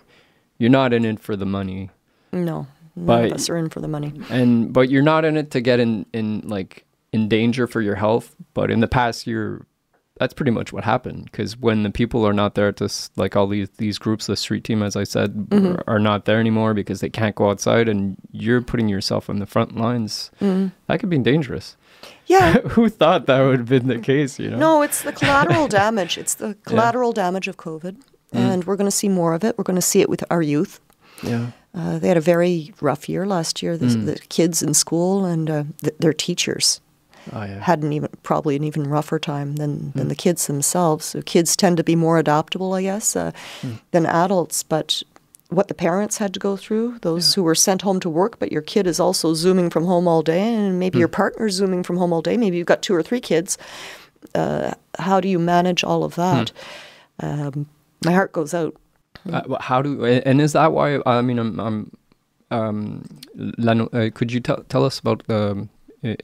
you're 0.58 0.70
not 0.70 0.92
in 0.92 1.04
it 1.04 1.18
for 1.18 1.34
the 1.36 1.46
money. 1.46 1.90
No, 2.32 2.66
none 2.94 3.06
But- 3.06 3.24
of 3.26 3.32
us 3.32 3.50
are 3.50 3.56
in 3.56 3.70
for 3.70 3.80
the 3.80 3.88
money. 3.88 4.12
and 4.30 4.72
but 4.72 4.88
you're 4.90 5.02
not 5.02 5.24
in 5.24 5.36
it 5.36 5.50
to 5.52 5.60
get 5.60 5.80
in 5.80 6.06
in 6.12 6.42
like 6.44 6.84
in 7.12 7.28
danger 7.28 7.66
for 7.66 7.80
your 7.80 7.96
health. 7.96 8.36
But 8.54 8.70
in 8.70 8.80
the 8.80 8.88
past 8.88 9.26
year 9.26 9.66
that's 10.18 10.32
pretty 10.34 10.50
much 10.50 10.72
what 10.72 10.84
happened 10.84 11.24
because 11.26 11.56
when 11.58 11.82
the 11.82 11.90
people 11.90 12.26
are 12.26 12.32
not 12.32 12.54
there 12.54 12.72
to 12.72 12.88
like 13.16 13.36
all 13.36 13.46
these 13.46 13.68
these 13.78 13.98
groups 13.98 14.26
the 14.26 14.36
street 14.36 14.64
team 14.64 14.82
as 14.82 14.96
i 14.96 15.04
said 15.04 15.34
Mhm. 15.50 15.76
are, 15.86 15.94
are 15.96 15.98
not 15.98 16.24
there 16.24 16.40
anymore 16.40 16.72
because 16.74 17.00
they 17.00 17.10
can't 17.10 17.34
go 17.36 17.50
outside 17.50 17.88
and 17.88 18.16
you're 18.32 18.62
putting 18.62 18.88
yourself 18.88 19.28
on 19.30 19.38
the 19.38 19.46
front 19.46 19.76
lines 19.76 20.30
Mm. 20.40 20.72
that 20.86 21.00
could 21.00 21.10
be 21.10 21.18
dangerous 21.18 21.76
Yeah. 22.26 22.52
who 22.74 22.88
thought 22.88 23.26
that 23.26 23.40
would 23.40 23.58
have 23.60 23.68
been 23.68 23.88
the 23.88 23.98
case 23.98 24.38
you 24.38 24.50
know 24.50 24.58
No, 24.58 24.82
it's 24.82 25.02
the 25.02 25.12
collateral 25.12 25.68
damage. 25.80 26.18
It's 26.18 26.34
the 26.34 26.56
collateral 26.64 27.12
damage 27.12 27.48
of 27.48 27.56
COVID. 27.56 27.96
Mm. 28.34 28.38
And 28.52 28.64
we're 28.64 28.76
going 28.76 28.90
to 28.90 28.96
see 29.02 29.08
more 29.08 29.32
of 29.34 29.44
it. 29.44 29.56
We're 29.56 29.64
going 29.70 29.76
to 29.82 29.90
see 29.92 30.00
it 30.00 30.08
with 30.10 30.22
our 30.30 30.42
youth. 30.42 30.80
yeah 31.22 31.46
Uh, 31.74 31.98
they 31.98 32.08
had 32.08 32.16
a 32.16 32.20
very 32.34 32.72
rough 32.80 33.08
year 33.08 33.26
last 33.26 33.62
year. 33.62 33.76
The, 33.76 33.86
Mm. 33.86 34.06
the 34.06 34.14
kids 34.28 34.62
in 34.62 34.72
school 34.74 35.24
and 35.24 35.50
uh, 35.50 35.64
th- 35.82 35.96
their 35.98 36.12
teachers 36.14 36.80
oh 37.32 37.42
yeah 37.44 37.60
had 37.60 37.82
an 37.82 37.92
even 37.92 38.10
probably 38.22 38.56
an 38.56 38.64
even 38.64 38.86
rougher 38.88 39.18
time 39.18 39.56
than, 39.56 39.92
than 39.94 40.06
Mm. 40.06 40.08
the 40.10 40.14
kids 40.14 40.46
themselves. 40.46 41.04
So 41.06 41.22
kids 41.22 41.56
tend 41.56 41.76
to 41.78 41.84
be 41.84 41.96
more 41.96 42.18
adaptable, 42.18 42.74
I 42.74 42.82
guess, 42.82 43.16
uh, 43.16 43.32
Mm. 43.62 43.80
than 43.92 44.06
adults. 44.06 44.62
But 44.62 45.02
what 45.50 45.68
the 45.68 45.74
parents 45.74 46.18
had 46.18 46.32
to 46.34 46.40
go 46.40 46.56
through, 46.56 46.98
those 47.02 47.34
who 47.34 47.42
were 47.44 47.54
sent 47.54 47.82
home 47.82 48.00
to 48.00 48.10
work, 48.10 48.38
but 48.38 48.50
your 48.52 48.62
kid 48.62 48.86
is 48.86 48.98
also 49.00 49.32
zooming 49.34 49.70
from 49.70 49.84
home 49.84 50.08
all 50.08 50.22
day, 50.22 50.54
and 50.54 50.78
maybe 50.78 50.96
Mm. 50.98 51.00
your 51.00 51.08
partner's 51.08 51.54
zooming 51.54 51.82
from 51.84 51.96
home 51.98 52.12
all 52.12 52.22
day. 52.22 52.36
Maybe 52.36 52.56
you've 52.56 52.66
got 52.66 52.82
two 52.82 52.94
or 52.94 53.02
three 53.02 53.20
kids. 53.20 53.56
Uh, 54.34 54.72
how 54.98 55.20
do 55.20 55.28
you 55.28 55.38
manage 55.38 55.84
all 55.84 56.02
of 56.04 56.14
that? 56.16 56.50
Um, 57.20 57.66
my 58.04 58.12
heart 58.12 58.32
goes 58.32 58.52
out. 58.54 58.74
Uh, 59.32 59.56
how 59.60 59.82
do 59.82 60.04
and 60.04 60.40
is 60.40 60.52
that 60.52 60.72
why 60.72 61.00
I 61.06 61.22
mean 61.22 61.38
I'm, 61.38 61.58
I'm 61.58 61.90
um 62.50 63.02
Lano, 63.36 63.88
uh, 63.94 64.10
could 64.14 64.30
you 64.32 64.40
tell 64.40 64.62
tell 64.68 64.84
us 64.84 64.98
about 64.98 65.22
the 65.26 65.66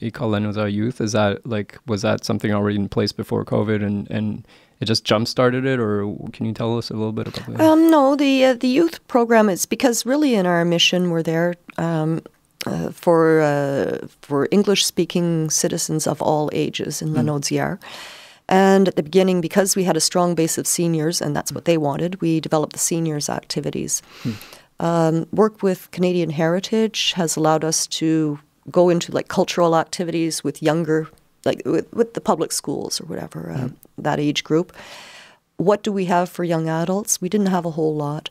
Lenoir 0.01 0.67
Youth 0.67 1.01
is 1.01 1.11
that 1.11 1.45
like 1.45 1.77
was 1.85 2.01
that 2.01 2.23
something 2.23 2.51
already 2.51 2.77
in 2.77 2.89
place 2.89 3.11
before 3.11 3.45
COVID 3.45 3.83
and 3.83 4.09
and 4.09 4.47
it 4.79 4.85
just 4.85 5.05
jump 5.05 5.27
started 5.27 5.65
it 5.65 5.79
or 5.79 6.15
can 6.33 6.45
you 6.45 6.53
tell 6.53 6.77
us 6.77 6.89
a 6.89 6.93
little 6.93 7.11
bit 7.11 7.27
about 7.27 7.57
that? 7.57 7.61
Um, 7.61 7.89
no, 7.89 8.15
the 8.15 8.45
uh, 8.45 8.53
the 8.53 8.67
youth 8.67 9.05
program 9.07 9.49
is 9.49 9.65
because 9.65 10.05
really 10.05 10.35
in 10.35 10.45
our 10.45 10.65
mission 10.65 11.09
we're 11.09 11.23
there 11.23 11.55
um, 11.77 12.21
uh, 12.65 12.91
for 12.91 13.41
uh, 13.41 14.07
for 14.21 14.47
English 14.51 14.85
speaking 14.85 15.49
citizens 15.49 16.07
of 16.07 16.21
all 16.21 16.49
ages 16.53 17.01
in 17.01 17.09
Lanaudière. 17.09 17.79
And 18.49 18.89
at 18.89 18.97
the 18.97 19.03
beginning, 19.03 19.39
because 19.39 19.75
we 19.75 19.85
had 19.85 19.95
a 19.95 20.01
strong 20.01 20.35
base 20.35 20.57
of 20.57 20.67
seniors, 20.67 21.21
and 21.21 21.33
that's 21.33 21.53
what 21.53 21.63
they 21.63 21.77
wanted, 21.77 22.19
we 22.19 22.41
developed 22.41 22.73
the 22.73 22.79
seniors 22.79 23.29
activities. 23.29 24.01
Um, 24.81 25.27
work 25.31 25.63
with 25.63 25.89
Canadian 25.91 26.29
Heritage 26.29 27.13
has 27.13 27.37
allowed 27.37 27.63
us 27.63 27.87
to 27.87 28.39
go 28.71 28.89
into 28.89 29.11
like 29.11 29.27
cultural 29.27 29.75
activities 29.75 30.43
with 30.43 30.61
younger, 30.61 31.07
like 31.45 31.61
with, 31.65 31.91
with 31.93 32.13
the 32.13 32.21
public 32.21 32.51
schools 32.51 33.01
or 33.01 33.05
whatever, 33.05 33.51
uh, 33.51 33.69
that 33.97 34.19
age 34.19 34.43
group. 34.43 34.73
What 35.57 35.83
do 35.83 35.91
we 35.91 36.05
have 36.05 36.29
for 36.29 36.43
young 36.43 36.67
adults? 36.67 37.21
We 37.21 37.29
didn't 37.29 37.47
have 37.47 37.65
a 37.65 37.71
whole 37.71 37.95
lot. 37.95 38.29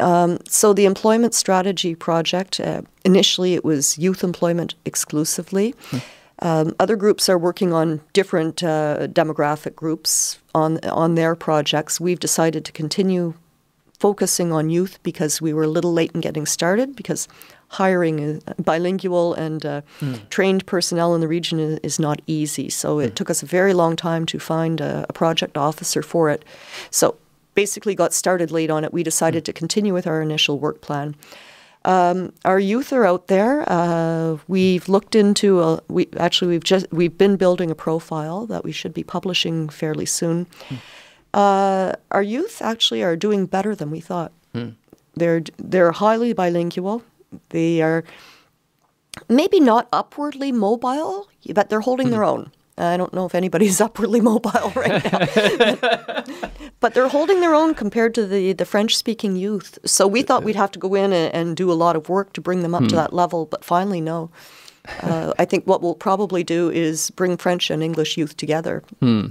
Um, 0.00 0.38
so 0.48 0.72
the 0.72 0.86
employment 0.86 1.34
strategy 1.34 1.94
project, 1.94 2.60
uh, 2.60 2.82
initially 3.04 3.54
it 3.54 3.64
was 3.64 3.96
youth 3.98 4.24
employment 4.24 4.74
exclusively. 4.84 5.74
Um, 6.40 6.74
other 6.80 6.96
groups 6.96 7.28
are 7.28 7.38
working 7.38 7.72
on 7.72 8.00
different 8.12 8.62
uh, 8.62 9.06
demographic 9.08 9.76
groups 9.76 10.40
on 10.54 10.78
on 10.84 11.14
their 11.14 11.36
projects. 11.36 12.00
We've 12.00 12.18
decided 12.18 12.64
to 12.64 12.72
continue 12.72 13.34
focusing 13.98 14.52
on 14.52 14.68
youth 14.68 14.98
because 15.02 15.40
we 15.40 15.54
were 15.54 15.62
a 15.62 15.68
little 15.68 15.92
late 15.92 16.10
in 16.12 16.20
getting 16.20 16.44
started 16.44 16.96
because 16.96 17.28
hiring 17.74 18.42
bilingual 18.58 19.34
and 19.34 19.66
uh, 19.66 19.80
trained 20.30 20.64
personnel 20.66 21.14
in 21.14 21.20
the 21.20 21.28
region 21.28 21.58
is, 21.58 21.78
is 21.82 21.98
not 21.98 22.20
easy. 22.26 22.70
So 22.70 23.00
it 23.00 23.14
took 23.16 23.30
us 23.30 23.42
a 23.42 23.46
very 23.46 23.74
long 23.74 23.96
time 23.96 24.24
to 24.26 24.38
find 24.38 24.80
a, 24.80 25.06
a 25.08 25.12
project 25.12 25.56
officer 25.56 26.02
for 26.02 26.30
it. 26.30 26.44
So 26.90 27.16
basically 27.54 27.94
got 27.94 28.12
started 28.12 28.50
late 28.50 28.70
on 28.70 28.84
it. 28.84 28.92
We 28.92 29.02
decided 29.02 29.44
to 29.44 29.52
continue 29.52 29.94
with 29.94 30.06
our 30.06 30.22
initial 30.22 30.58
work 30.58 30.80
plan. 30.80 31.14
Um, 31.84 32.32
our 32.44 32.58
youth 32.58 32.92
are 32.92 33.04
out 33.04 33.26
there. 33.26 33.64
Uh, 33.66 34.38
we've 34.48 34.88
looked 34.88 35.14
into. 35.14 35.60
A, 35.60 35.80
we 35.88 36.08
actually 36.16 36.48
we've 36.48 36.64
just 36.64 36.86
we've 36.90 37.18
been 37.18 37.36
building 37.36 37.70
a 37.70 37.74
profile 37.74 38.46
that 38.46 38.64
we 38.64 38.72
should 38.72 38.94
be 38.94 39.04
publishing 39.04 39.68
fairly 39.68 40.06
soon. 40.06 40.46
Uh, 41.34 41.92
our 42.10 42.22
youth 42.22 42.62
actually 42.62 43.02
are 43.02 43.16
doing 43.16 43.46
better 43.46 43.74
than 43.74 43.90
we 43.90 44.00
thought. 44.00 44.32
They're 45.16 45.42
they're 45.58 45.92
highly 45.92 46.32
bilingual. 46.32 47.02
They 47.50 47.82
are 47.82 48.04
maybe 49.28 49.60
not 49.60 49.88
upwardly 49.92 50.52
mobile, 50.52 51.28
but 51.54 51.68
they're 51.68 51.80
holding 51.80 52.10
their 52.10 52.24
own. 52.24 52.50
I 52.76 52.96
don't 52.96 53.14
know 53.14 53.24
if 53.26 53.34
anybody's 53.34 53.80
upwardly 53.86 54.20
mobile 54.20 54.72
right 54.74 55.04
now, 55.04 56.24
but 56.80 56.94
they're 56.94 57.08
holding 57.08 57.40
their 57.40 57.54
own 57.54 57.74
compared 57.74 58.14
to 58.14 58.26
the, 58.26 58.52
the 58.52 58.64
French 58.64 58.96
speaking 58.96 59.36
youth. 59.36 59.78
So 59.84 60.06
we 60.06 60.22
thought 60.22 60.42
we'd 60.42 60.56
have 60.56 60.72
to 60.72 60.78
go 60.78 60.94
in 60.94 61.12
and, 61.12 61.32
and 61.32 61.56
do 61.56 61.70
a 61.70 61.74
lot 61.74 61.96
of 61.96 62.08
work 62.08 62.32
to 62.32 62.40
bring 62.40 62.62
them 62.62 62.74
up 62.74 62.86
to 62.88 62.96
that 62.96 63.12
level, 63.12 63.46
but 63.46 63.64
finally, 63.64 64.00
no. 64.00 64.30
Uh, 65.00 65.32
I 65.38 65.46
think 65.46 65.64
what 65.66 65.80
we'll 65.80 65.94
probably 65.94 66.44
do 66.44 66.70
is 66.70 67.10
bring 67.12 67.38
French 67.38 67.70
and 67.70 67.82
English 67.82 68.18
youth 68.18 68.36
together 68.36 68.82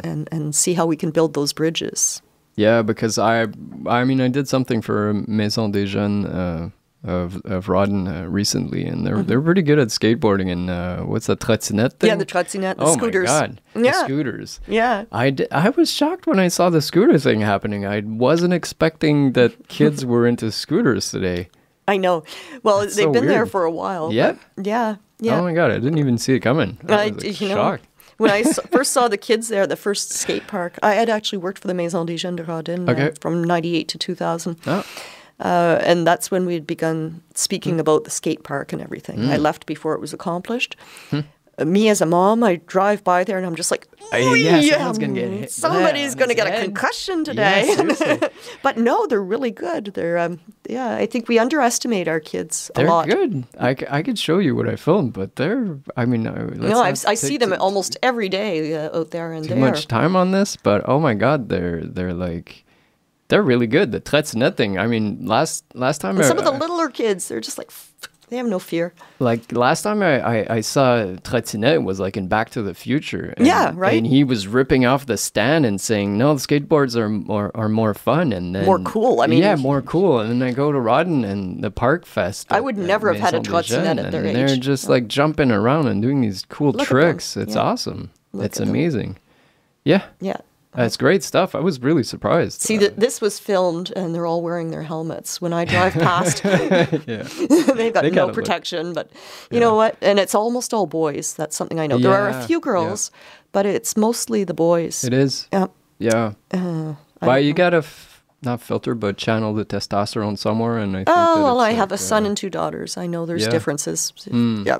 and, 0.04 0.28
and 0.32 0.56
see 0.56 0.74
how 0.74 0.88
we 0.88 0.96
can 0.96 1.12
build 1.12 1.36
those 1.36 1.54
bridges. 1.54 2.22
Yeah, 2.56 2.82
because 2.82 3.18
I, 3.18 3.48
I 3.88 4.04
mean, 4.04 4.22
I 4.22 4.30
did 4.30 4.48
something 4.48 4.82
for 4.82 5.14
Maison 5.28 5.72
des 5.72 5.86
Jeunes 5.86 6.26
uh, 6.26 6.70
of 7.04 7.42
of 7.46 7.68
Rawdon 7.68 8.08
uh, 8.08 8.28
recently, 8.30 8.86
and 8.86 9.06
they're 9.06 9.22
they're 9.24 9.42
pretty 9.42 9.62
good 9.62 9.80
at 9.80 9.90
skateboarding. 9.90 10.52
And 10.52 10.70
uh, 10.70 11.02
what's 11.02 11.28
that 11.28 11.40
trottinette 11.40 11.94
thing? 12.00 12.00
Mm-hmm. 12.00 12.06
Yeah, 12.08 12.16
the 12.16 12.26
trottinette, 12.26 12.78
the 12.78 12.84
oh 12.84 12.94
scooters. 12.94 13.28
my 13.30 13.40
god, 13.40 13.62
the 13.74 13.84
Yeah. 13.84 14.04
scooters. 14.06 14.60
Yeah. 14.68 15.06
I, 15.12 15.30
d- 15.30 15.48
I 15.52 15.70
was 15.70 15.92
shocked 15.92 16.28
when 16.28 16.40
I 16.40 16.48
saw 16.48 16.70
the 16.70 16.82
scooter 16.82 17.18
thing 17.20 17.42
happening. 17.42 17.86
I 17.86 18.00
wasn't 18.02 18.54
expecting 18.54 19.34
that 19.34 19.68
kids 19.68 20.06
were 20.06 20.26
into 20.28 20.52
scooters 20.52 21.12
today. 21.12 21.50
I 21.88 21.98
know. 21.98 22.24
Well, 22.64 22.80
That's 22.80 22.96
they've 22.96 23.04
so 23.04 23.12
been 23.12 23.28
there 23.28 23.46
for 23.46 23.66
a 23.66 23.72
while. 23.72 24.14
Yeah? 24.14 24.38
Yeah. 24.58 24.96
Yeah. 25.20 25.40
Oh 25.40 25.44
my 25.44 25.54
god, 25.54 25.72
I 25.72 25.76
didn't 25.80 25.98
even 26.00 26.18
see 26.18 26.34
it 26.34 26.40
coming. 26.40 26.78
I 26.88 26.94
I- 26.94 27.06
was 27.12 27.24
like, 27.24 27.42
you 27.42 27.50
know, 27.50 27.56
shocked. 27.56 27.86
when 28.18 28.32
I 28.32 28.44
first 28.72 28.94
saw 28.94 29.08
the 29.10 29.18
kids 29.18 29.50
there, 29.50 29.64
at 29.64 29.70
the 29.70 29.76
first 29.76 30.12
skate 30.12 30.48
park, 30.48 30.80
I 30.82 30.94
had 30.94 31.10
actually 31.10 31.40
worked 31.40 31.60
for 31.60 31.68
the 31.68 31.74
Maison 31.74 32.06
des 32.06 32.16
Jeunes 32.18 32.38
de 32.38 32.44
Rawdon 32.44 32.88
uh, 32.90 33.12
from 33.20 33.44
98 33.44 33.88
to 33.90 33.98
2000. 33.98 34.58
Oh, 34.68 34.86
Uh, 35.40 35.80
and 35.84 36.06
that's 36.08 36.30
when 36.32 36.46
we 36.46 36.54
had 36.54 36.66
begun 36.68 37.22
speaking 37.36 37.80
about 37.80 38.04
the 38.04 38.12
skate 38.12 38.44
park 38.44 38.72
and 38.72 38.82
everything. 38.82 39.20
Mm. 39.20 39.30
I 39.30 39.38
left 39.38 39.66
before 39.66 39.94
it 39.94 40.00
was 40.02 40.14
accomplished. 40.14 40.76
Hmm. 41.10 41.22
Uh, 41.58 41.66
me 41.66 41.88
as 41.90 42.02
a 42.02 42.06
mom, 42.06 42.44
I 42.44 42.56
drive 42.66 43.04
by 43.04 43.24
there 43.24 43.38
and 43.38 43.46
I'm 43.46 43.56
just 43.56 43.70
like, 43.70 43.88
Uh, 44.12 44.18
oh 44.18 44.34
yeah, 44.34 44.60
yeah, 44.60 44.72
someone's 44.78 44.98
gonna 44.98 45.14
get 45.14 45.30
hit- 45.32 45.52
Somebody's 45.52 46.14
yeah, 46.14 46.20
going 46.20 46.36
to 46.36 46.42
his 46.42 46.52
get 46.52 46.60
a 46.60 46.64
concussion 46.64 47.24
today. 47.24 47.72
seriously. 47.76 48.20
but 48.64 48.78
no, 48.78 49.06
they're 49.06 49.22
really 49.24 49.52
good. 49.52 49.92
They're, 49.94 50.18
um, 50.18 50.40
yeah, 50.68 50.96
I 50.96 51.06
think 51.06 51.28
we 51.28 51.38
underestimate 51.38 52.08
our 52.08 52.20
kids 52.20 52.72
a 52.76 52.80
they're 52.80 52.88
lot. 52.88 53.08
good. 53.08 53.44
I 53.60 54.02
could 54.02 54.18
show 54.18 54.40
you 54.40 54.56
what 54.56 54.68
I 54.68 54.76
filmed, 54.78 55.14
but 55.14 55.36
they're. 55.36 55.78
I 55.96 56.06
mean, 56.06 56.26
uh, 56.26 56.46
No, 56.56 56.82
I've, 56.82 57.06
I 57.06 57.14
see 57.16 57.38
them 57.38 57.54
almost 57.60 57.98
every 58.02 58.30
day 58.30 58.74
uh, 58.74 58.98
out 58.98 59.12
there 59.12 59.32
and 59.34 59.44
too 59.44 59.54
there. 59.54 59.60
much 59.60 59.88
time 59.88 60.16
on 60.16 60.32
this, 60.32 60.56
but 60.56 60.82
oh 60.90 61.00
my 61.00 61.14
god, 61.14 61.50
they're 61.50 61.84
they're 61.86 62.14
like 62.16 62.66
they're 63.30 63.44
really 63.44 63.68
good. 63.68 63.92
The 63.92 64.02
trottinette 64.02 64.56
thing. 64.58 64.78
I 64.78 64.88
mean, 64.88 65.26
last 65.26 65.64
last 65.74 66.00
time 66.02 66.16
And 66.18 66.26
I, 66.26 66.28
some 66.28 66.38
of 66.38 66.44
the 66.46 66.52
littler 66.52 66.90
kids, 66.90 67.28
they're 67.28 67.40
just 67.42 67.58
like, 67.58 67.72
they 68.30 68.38
have 68.38 68.48
no 68.48 68.58
fear. 68.60 68.94
like 69.20 69.52
last 69.52 69.84
time 69.84 70.02
I, 70.02 70.20
I, 70.20 70.56
I 70.56 70.62
saw 70.62 70.98
Trottinette 71.22 71.84
was 71.84 72.00
like 72.00 72.18
in 72.18 72.28
Back 72.28 72.50
to 72.52 72.64
the 72.64 72.74
Future. 72.74 73.34
And, 73.38 73.46
Yeah, 73.46 73.72
right? 73.76 73.96
And 73.98 74.08
he 74.08 74.24
was 74.24 74.48
ripping 74.48 74.86
off 74.86 75.06
the 75.06 75.18
stand 75.18 75.66
and 75.68 75.80
saying, 75.80 76.18
"No, 76.18 76.34
the 76.34 76.40
skateboards 76.40 76.96
are 76.96 77.10
more 77.10 77.52
are 77.56 77.70
more 77.70 77.94
fun 77.94 78.34
and 78.34 78.56
then 78.56 78.66
More 78.66 78.80
cool, 78.80 79.22
I 79.22 79.28
mean- 79.28 79.40
yeah, 79.44 79.56
more 79.56 79.82
cool." 79.84 80.20
And 80.20 80.30
then 80.42 80.48
I 80.48 80.52
go 80.52 80.72
to 80.72 80.80
Rawdon 80.80 81.24
and 81.24 81.64
the 81.64 81.70
Park 81.70 82.06
Fest. 82.08 82.48
I 82.50 82.60
would 82.60 82.78
at 82.80 82.86
never 82.86 83.14
have 83.14 83.22
had 83.22 83.34
a 83.36 83.38
Maison 83.38 83.44
des 83.44 83.58
trottinette 83.60 83.96
Jeunes, 83.98 84.06
at 84.06 84.12
their 84.12 84.24
and 84.26 84.36
They're 84.36 84.50
age. 84.50 84.60
just 84.62 84.90
like 84.90 85.08
jumping 85.08 85.52
around 85.52 85.88
and 85.88 86.02
doing 86.02 86.22
these 86.22 86.44
cool 86.50 86.72
Look 86.72 86.88
tricks. 86.88 87.38
It's 87.38 87.56
yeah. 87.56 87.62
awesome. 87.62 88.10
Look 88.32 88.46
it's 88.46 88.60
at 88.60 88.66
them. 88.66 88.70
amazing. 88.76 89.18
Yeah, 89.86 90.04
Yeah. 90.22 90.38
That's 90.76 90.98
great 90.98 91.24
stuff. 91.24 91.56
I 91.56 91.60
was 91.60 91.80
really 91.82 92.04
surprised. 92.04 92.62
See, 92.62 92.78
that 92.78 93.00
this 93.00 93.22
was 93.22 93.40
filmed 93.40 93.92
and 93.96 94.14
they're 94.14 94.26
all 94.26 94.42
wearing 94.42 94.72
their 94.72 94.84
helmets. 94.84 95.40
When 95.42 95.54
I 95.54 95.66
drive 95.66 95.94
past, 95.94 96.44
they've 96.44 97.94
got 97.94 98.02
They 98.04 98.10
no 98.10 98.16
gotta 98.16 98.26
look- 98.28 98.34
protection. 98.34 98.94
But 98.94 99.12
you 99.52 99.60
know 99.60 99.76
what? 99.76 99.98
And 100.02 100.20
it's 100.20 100.36
almost 100.36 100.74
all 100.74 100.86
boys. 100.88 101.34
That's 101.34 101.56
something 101.56 101.80
I 101.80 101.88
know. 101.88 101.98
There 101.98 102.12
are 102.14 102.30
a 102.30 102.34
Yeah, 102.34 102.46
few 102.48 102.58
yeah. 102.58 102.62
girls, 102.62 103.12
but 103.52 103.66
it's 103.66 103.96
mostly 103.98 104.44
the 104.44 104.54
boys. 104.54 105.04
It 105.04 105.14
is. 105.14 105.48
Yeah. 105.54 105.68
Yeah. 106.00 106.34
Uh, 106.54 106.96
you 107.36 107.50
know. 107.50 107.54
gotta 107.54 107.78
f- 107.78 108.24
not 108.42 108.62
filter, 108.62 108.94
but 108.96 109.16
channel 109.16 109.54
the 109.54 109.64
testosterone 109.64 110.38
somewhere, 110.38 110.78
and 110.78 110.96
I 110.98 111.00
think 111.06 111.10
Oh, 111.10 111.44
well, 111.44 111.60
I 111.62 111.72
have 111.72 111.92
like, 111.92 112.00
a 112.00 112.04
son 112.04 112.24
uh, 112.24 112.28
and 112.28 112.38
two 112.38 112.50
daughters. 112.50 112.98
I 112.98 113.08
know 113.08 113.26
there's 113.26 113.44
Yeah. 113.44 113.50
differences. 113.50 114.12
Mm. 114.28 114.66
Yeah. 114.66 114.80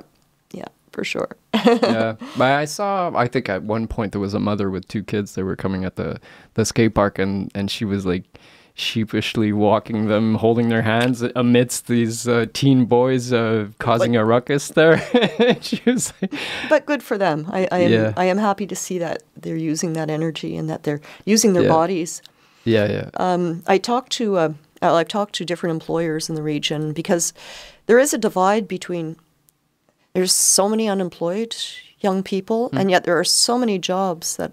For 0.94 1.02
sure. 1.04 1.30
yeah, 1.54 2.14
but 2.38 2.52
I 2.52 2.66
saw. 2.66 3.10
I 3.16 3.26
think 3.26 3.48
at 3.48 3.64
one 3.64 3.88
point 3.88 4.12
there 4.12 4.20
was 4.20 4.32
a 4.34 4.38
mother 4.38 4.70
with 4.70 4.86
two 4.86 5.02
kids. 5.02 5.34
They 5.34 5.42
were 5.42 5.56
coming 5.56 5.84
at 5.84 5.96
the 5.96 6.20
the 6.54 6.64
skate 6.64 6.94
park, 6.94 7.18
and 7.18 7.50
and 7.52 7.68
she 7.68 7.84
was 7.84 8.06
like 8.06 8.22
sheepishly 8.76 9.52
walking 9.52 10.06
them, 10.08 10.34
holding 10.36 10.68
their 10.68 10.82
hands 10.82 11.22
amidst 11.36 11.86
these 11.86 12.26
uh, 12.28 12.46
teen 12.52 12.84
boys 12.84 13.32
uh, 13.32 13.66
causing 13.78 14.14
a 14.16 14.24
ruckus 14.24 14.68
there. 14.68 14.98
she 15.60 15.80
was 15.86 16.12
like, 16.20 16.32
But 16.68 16.86
good 16.86 17.02
for 17.02 17.16
them. 17.18 17.46
I, 17.52 17.68
I 17.72 17.78
am 17.80 17.92
Yeah. 17.92 18.12
I 18.16 18.24
am 18.26 18.38
happy 18.38 18.66
to 18.66 18.76
see 18.76 18.98
that 18.98 19.22
they're 19.36 19.56
using 19.72 19.92
that 19.94 20.10
energy 20.10 20.56
and 20.56 20.68
that 20.70 20.82
they're 20.84 21.00
using 21.24 21.52
their 21.54 21.64
Yeah. 21.64 21.68
bodies. 21.80 22.22
yeah, 22.64 22.86
yeah, 22.90 23.10
Um, 23.16 23.62
I 23.66 23.78
talked 23.78 24.12
to 24.18 24.36
uh, 24.36 24.52
I've 24.82 25.08
talked 25.08 25.34
to 25.36 25.44
different 25.44 25.72
employers 25.74 26.28
in 26.28 26.34
the 26.34 26.42
region 26.42 26.92
because 26.92 27.32
there 27.86 27.98
is 27.98 28.12
a 28.14 28.18
divide 28.18 28.66
between 28.68 29.16
there's 30.14 30.32
so 30.32 30.68
many 30.68 30.88
unemployed 30.88 31.54
young 32.00 32.22
people 32.22 32.68
hmm. 32.68 32.78
and 32.78 32.90
yet 32.90 33.04
there 33.04 33.18
are 33.18 33.24
so 33.24 33.58
many 33.58 33.78
jobs 33.78 34.36
that 34.36 34.52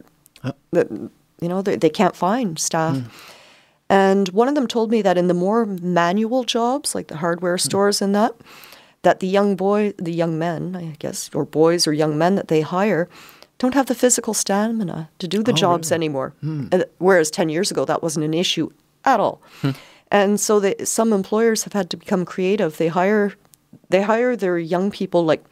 that 0.71 0.89
you 0.91 1.47
know 1.47 1.61
they, 1.61 1.75
they 1.75 1.89
can't 1.89 2.15
find 2.15 2.59
staff. 2.59 2.97
Hmm. 2.97 3.07
And 3.89 4.29
one 4.29 4.47
of 4.47 4.55
them 4.55 4.67
told 4.67 4.89
me 4.89 5.01
that 5.01 5.17
in 5.17 5.27
the 5.27 5.33
more 5.33 5.65
manual 5.65 6.45
jobs 6.45 6.95
like 6.95 7.07
the 7.07 7.17
hardware 7.17 7.57
hmm. 7.57 7.67
stores 7.67 8.01
and 8.01 8.15
that 8.15 8.33
that 9.03 9.19
the 9.19 9.27
young 9.27 9.55
boy 9.55 9.93
the 9.97 10.13
young 10.13 10.37
men 10.37 10.75
I 10.75 10.95
guess 10.99 11.29
or 11.33 11.45
boys 11.45 11.87
or 11.87 11.93
young 11.93 12.17
men 12.17 12.35
that 12.35 12.47
they 12.47 12.61
hire 12.61 13.09
don't 13.61 13.75
have 13.75 13.85
the 13.85 13.95
physical 13.95 14.33
stamina 14.33 15.09
to 15.19 15.27
do 15.27 15.43
the 15.43 15.51
Oh, 15.51 15.55
jobs 15.55 15.91
really? 15.91 15.99
anymore. 15.99 16.33
And 16.41 16.83
Whereas 16.97 17.29
10 17.29 17.49
years 17.49 17.69
ago, 17.69 17.85
that 17.85 18.01
wasn't 18.01 18.25
an 18.25 18.33
issue 18.33 18.71
at 19.05 19.19
all. 19.19 19.39
And 20.09 20.39
so 20.39 20.59
they, 20.59 20.75
some 20.83 21.13
employers 21.13 21.63
have 21.65 21.73
had 21.73 21.91
to 21.91 21.97
become 21.97 22.25
creative. 22.25 22.77
They 22.77 22.87
hire, 22.87 23.33
they 23.91 24.01
hire 24.01 24.35
their 24.35 24.57
young 24.57 24.91
people 24.91 25.23
like 25.25 25.43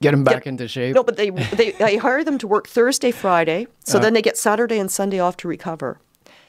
get 0.00 0.10
them 0.12 0.24
back 0.24 0.46
into 0.46 0.66
shape. 0.68 0.94
no, 0.94 1.02
but 1.04 1.16
they 1.16 1.30
they, 1.30 1.70
they 1.78 1.96
hire 1.96 2.24
them 2.24 2.38
to 2.38 2.46
work 2.46 2.66
Thursday, 2.68 3.10
Friday. 3.10 3.66
So 3.84 3.98
Yeah. 3.98 4.02
then 4.04 4.14
they 4.14 4.22
get 4.22 4.36
Saturday 4.36 4.78
and 4.78 4.90
Sunday 4.90 5.18
off 5.20 5.36
to 5.38 5.48
recover, 5.48 5.98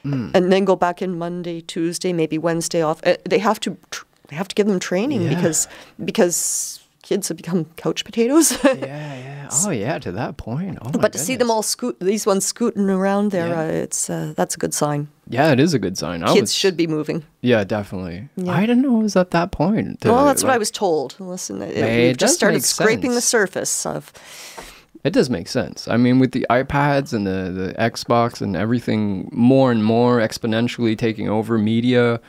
and 0.04 0.52
then 0.52 0.64
go 0.64 0.76
back 0.76 1.00
in 1.02 1.16
Monday, 1.18 1.60
Tuesday, 1.62 2.12
maybe 2.12 2.36
Wednesday 2.38 2.82
off. 2.82 3.00
Uh, 3.06 3.16
They 3.28 3.38
have 3.38 3.58
to 3.60 3.76
tr- 3.90 4.04
they 4.28 4.36
have 4.36 4.48
to 4.48 4.54
give 4.54 4.66
them 4.66 4.78
training 4.80 5.22
Yeah. 5.22 5.34
because 5.34 5.68
because 6.04 6.80
kids 7.04 7.28
have 7.28 7.36
become 7.36 7.66
couch 7.76 8.04
potatoes. 8.04 8.52
yeah, 8.64 8.74
yeah. 8.74 9.48
Oh, 9.64 9.70
yeah. 9.70 9.98
To 10.00 10.10
that 10.12 10.36
point. 10.36 10.78
Oh, 10.82 10.86
my 10.86 10.98
but 11.00 11.12
to 11.12 11.18
see 11.18 11.36
them 11.36 11.50
all 11.50 11.62
scoot 11.62 11.96
these 12.00 12.26
ones 12.26 12.44
scooting 12.44 12.88
around 12.90 13.30
there, 13.30 13.48
Yeah. 13.48 13.60
uh, 13.60 13.84
it's 13.84 14.10
uh, 14.10 14.32
that's 14.36 14.54
a 14.56 14.58
good 14.58 14.74
sign. 14.74 15.08
Yeah, 15.28 15.52
it 15.52 15.60
is 15.60 15.74
a 15.74 15.78
good 15.78 15.96
sign. 15.96 16.22
I 16.22 16.26
Kids 16.32 16.40
was- 16.40 16.54
should 16.54 16.76
be 16.76 16.86
moving. 16.86 17.22
Yeah, 17.42 17.64
definitely. 17.64 18.28
Yeah. 18.36 18.52
I 18.52 18.60
didn't 18.66 18.82
know 18.82 19.00
it 19.00 19.02
was 19.04 19.16
at 19.16 19.30
that 19.30 19.52
point. 19.52 20.00
to, 20.00 20.08
well, 20.10 20.24
that's 20.24 20.42
what 20.42 20.52
I 20.52 20.58
was 20.58 20.70
told. 20.70 21.14
Listen, 21.20 21.62
it, 21.62 21.76
it 21.76 22.18
just 22.18 22.34
started 22.34 22.64
scraping 22.64 23.14
the 23.14 23.20
surface 23.20 23.86
of. 23.86 24.12
It 25.04 25.12
does 25.12 25.28
make 25.28 25.48
sense. 25.48 25.86
I 25.86 25.98
mean, 25.98 26.18
with 26.18 26.32
the 26.32 26.46
iPads 26.48 27.12
and 27.12 27.26
the, 27.26 27.52
the 27.52 27.74
Xbox 27.78 28.40
and 28.40 28.56
everything 28.56 29.28
more 29.32 29.70
and 29.70 29.84
more 29.84 30.18
exponentially 30.20 30.96
taking 30.96 31.28
over 31.28 31.58
media, 31.58 32.20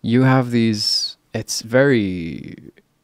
you 0.00 0.22
have 0.22 0.50
these. 0.50 1.18
It's 1.34 1.60
very 1.62 2.56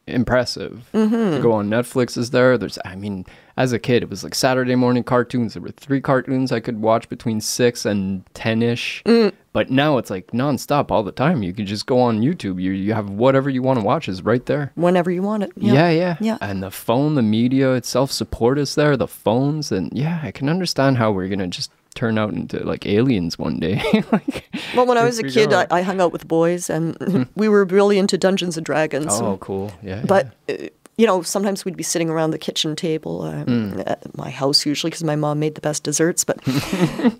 impressive. 0.09 0.89
Mm-hmm. 0.93 1.35
To 1.37 1.41
go 1.41 1.51
on 1.51 1.69
Netflix 1.69 2.17
is 2.17 2.31
there. 2.31 2.57
There's, 2.57 2.77
I 2.85 2.95
mean, 2.95 3.25
as 3.57 3.73
a 3.73 3.79
kid, 3.79 4.03
it 4.03 4.09
was 4.09 4.23
like 4.23 4.35
Saturday 4.35 4.75
morning 4.75 5.03
cartoons. 5.03 5.53
There 5.53 5.61
were 5.61 5.71
three 5.71 6.01
cartoons 6.01 6.51
I 6.51 6.59
could 6.59 6.81
watch 6.81 7.09
between 7.09 7.41
six 7.41 7.85
and 7.85 8.23
ten 8.33 8.61
ish. 8.61 9.03
Mm. 9.05 9.33
But 9.51 9.69
now 9.71 9.97
it's 9.97 10.09
like 10.09 10.27
nonstop 10.27 10.91
all 10.91 11.03
the 11.03 11.11
time. 11.11 11.43
You 11.43 11.53
can 11.53 11.65
just 11.65 11.85
go 11.85 11.99
on 11.99 12.21
YouTube. 12.21 12.61
You 12.61 12.71
you 12.71 12.93
have 12.93 13.09
whatever 13.09 13.49
you 13.49 13.61
want 13.61 13.79
to 13.79 13.85
watch 13.85 14.07
is 14.07 14.21
right 14.21 14.45
there. 14.45 14.71
Whenever 14.75 15.09
you 15.11 15.21
want 15.23 15.43
it. 15.43 15.51
Yeah. 15.55 15.73
yeah, 15.89 16.17
Yeah. 16.21 16.37
And 16.39 16.61
the 16.61 16.71
phone, 16.71 17.15
the 17.15 17.21
media 17.21 17.73
itself, 17.73 18.11
support 18.11 18.59
is 18.59 18.75
there. 18.75 18.95
The 18.95 19.07
phones, 19.07 19.71
and 19.71 19.91
yeah, 19.91 20.19
I 20.23 20.31
can 20.31 20.49
understand 20.49 20.97
how 20.97 21.11
we're 21.11 21.27
gonna 21.27 21.47
just 21.47 21.71
turn 21.95 22.17
out 22.17 22.33
into 22.33 22.63
like 22.65 22.85
aliens 22.85 23.37
one 23.37 23.59
day. 23.59 23.81
like, 24.11 24.45
Well, 24.75 24.85
when 24.85 24.97
I 24.97 25.03
was 25.05 25.19
a 25.19 25.23
kid, 25.23 25.53
I, 25.53 25.67
I 25.71 25.81
hung 25.81 25.99
out 26.01 26.11
with 26.11 26.27
boys, 26.27 26.69
and 26.69 27.27
we 27.35 27.49
were 27.49 27.65
really 27.65 27.97
into 27.97 28.17
Dungeons 28.17 28.57
and 28.57 28.65
Dragons. 28.65 29.07
oh, 29.19 29.37
cool. 29.37 29.71
Yeah. 29.83 30.03
But 30.05 30.33
uh, 30.49 30.67
you 30.97 31.05
know, 31.07 31.21
sometimes 31.21 31.63
we'd 31.63 31.77
be 31.77 31.83
sitting 31.83 32.09
around 32.09 32.31
the 32.31 32.37
kitchen 32.37 32.75
table 32.75 33.21
um, 33.21 33.45
Hmm. 33.45 33.79
at 33.85 34.17
my 34.17 34.29
house 34.29 34.65
usually 34.65 34.89
because 34.89 35.03
my 35.03 35.15
mom 35.15 35.39
made 35.39 35.55
the 35.55 35.61
best 35.61 35.83
desserts. 35.83 36.25
But 36.25 36.45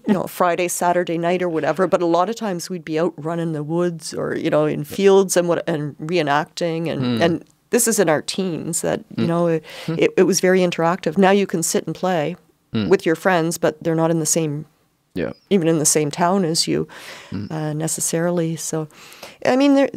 you 0.07 0.13
know, 0.13 0.24
Friday, 0.24 0.67
Saturday 0.67 1.17
night, 1.17 1.41
or 1.41 1.47
whatever. 1.49 1.88
But 1.88 2.01
a 2.01 2.05
lot 2.05 2.30
of 2.30 2.36
times 2.36 2.70
we'd 2.70 2.84
be 2.84 2.99
out 2.99 3.13
running 3.17 3.53
the 3.53 3.63
woods 3.63 4.13
or 4.13 4.36
you 4.36 4.49
know 4.49 4.65
in 4.65 4.84
fields 4.84 5.38
and 5.38 5.47
what 5.47 5.63
and 5.67 5.95
reenacting 5.97 6.89
and 6.91 7.01
Hmm. 7.01 7.22
and 7.22 7.45
this 7.70 7.88
is 7.88 7.99
in 7.99 8.09
our 8.09 8.22
teens 8.22 8.82
that 8.82 9.01
you 9.15 9.26
know 9.28 9.47
it, 9.47 9.63
it, 9.88 10.11
it 10.17 10.24
was 10.24 10.41
very 10.41 10.59
interactive. 10.59 11.17
Now 11.17 11.32
you 11.32 11.47
can 11.47 11.63
sit 11.63 11.86
and 11.86 11.95
play 11.95 12.36
Hmm. 12.74 12.88
with 12.88 13.05
your 13.05 13.15
friends, 13.15 13.57
but 13.57 13.82
they're 13.84 13.95
not 13.95 14.11
in 14.11 14.20
the 14.20 14.26
same 14.28 14.65
yeah. 15.15 15.32
even 15.49 15.67
in 15.67 15.80
the 15.80 15.86
same 15.86 16.11
town 16.11 16.45
as 16.45 16.67
you 16.67 16.88
Hmm. 17.32 17.47
uh, 17.51 17.74
necessarily. 17.74 18.55
So, 18.55 18.88
I 19.45 19.55
mean, 19.55 19.74
there, 19.76 19.89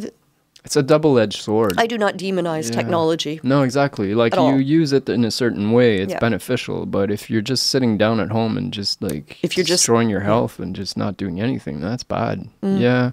It's 0.65 0.77
a 0.77 0.81
double-edged 0.81 1.41
sword. 1.41 1.73
I 1.77 1.87
do 1.87 1.97
not 1.97 2.15
demonize 2.17 2.69
Yeah. 2.69 2.75
technology. 2.77 3.39
No, 3.43 3.63
exactly. 3.63 4.15
Like 4.15 4.33
you 4.33 4.39
all. 4.41 4.59
use 4.59 4.93
it 4.93 5.09
in 5.09 5.25
a 5.25 5.29
certain 5.31 5.71
way, 5.73 5.99
it's 5.99 6.13
Yeah. 6.13 6.19
beneficial. 6.19 6.85
But 6.85 7.11
if 7.11 7.29
you're 7.29 7.41
just 7.41 7.67
sitting 7.67 7.97
down 7.97 8.19
at 8.21 8.31
home 8.31 8.57
and 8.57 8.71
just 8.73 9.01
like 9.01 9.37
If 9.43 9.57
you're 9.57 9.65
just- 9.65 9.81
destroying 9.83 10.09
your 10.09 10.21
health 10.21 10.59
and 10.59 10.73
just 10.75 10.97
not 10.97 11.17
doing 11.17 11.41
anything, 11.41 11.81
that's 11.81 12.03
bad. 12.03 12.47
Mm. 12.63 12.79
Yeah. 12.79 13.11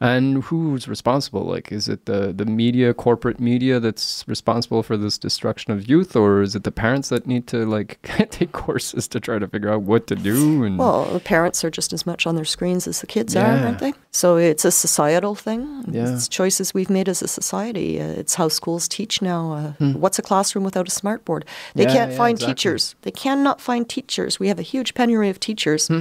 And 0.00 0.42
who's 0.44 0.86
responsible? 0.88 1.44
Like, 1.44 1.70
is 1.72 1.88
it 1.88 2.04
the, 2.06 2.32
the 2.32 2.44
media, 2.44 2.92
corporate 2.92 3.38
media, 3.40 3.78
that's 3.80 4.24
responsible 4.26 4.82
for 4.82 4.96
this 4.96 5.16
destruction 5.16 5.72
of 5.72 5.88
youth, 5.88 6.14
or 6.16 6.42
is 6.42 6.54
it 6.56 6.64
the 6.64 6.72
parents 6.72 7.08
that 7.08 7.26
need 7.26 7.46
to 7.46 7.64
like 7.64 8.02
take 8.30 8.52
courses 8.52 9.06
to 9.08 9.20
try 9.20 9.38
to 9.38 9.46
figure 9.48 9.70
out 9.70 9.82
what 9.82 10.06
to 10.08 10.16
do? 10.16 10.64
And 10.64 10.78
Well, 10.78 11.04
the 11.06 11.20
parents 11.20 11.64
are 11.64 11.70
just 11.70 11.92
as 11.92 12.04
much 12.04 12.26
on 12.26 12.34
their 12.34 12.44
screens 12.44 12.86
as 12.88 13.00
the 13.00 13.06
kids 13.06 13.34
are, 13.36 13.46
Yeah. 13.46 13.64
aren't 13.66 13.78
they? 13.78 13.94
So 14.10 14.36
it's 14.36 14.64
a 14.64 14.70
societal 14.72 15.36
thing. 15.36 15.84
Yeah. 15.88 16.12
It's 16.12 16.28
choices 16.28 16.74
we've 16.74 16.90
made 16.90 17.08
as 17.08 17.22
a 17.22 17.28
society. 17.28 18.00
Uh, 18.00 18.08
it's 18.08 18.34
how 18.34 18.48
schools 18.48 18.88
teach 18.88 19.22
now. 19.22 19.74
Uh, 19.80 19.92
What's 19.94 20.18
a 20.18 20.22
classroom 20.22 20.64
without 20.64 20.88
a 20.88 20.90
smartboard? 20.90 21.44
They 21.74 21.84
Hmm. 21.84 21.88
Yeah, 21.90 21.94
can't 21.94 22.12
find 22.14 22.36
exactly. 22.36 22.54
teachers. 22.54 22.94
They 23.02 23.12
cannot 23.12 23.60
find 23.60 23.88
teachers. 23.88 24.38
We 24.40 24.48
have 24.48 24.58
a 24.58 24.62
huge 24.62 24.92
penury 24.94 25.30
of 25.30 25.38
teachers. 25.38 25.86
Hmm. 25.88 26.00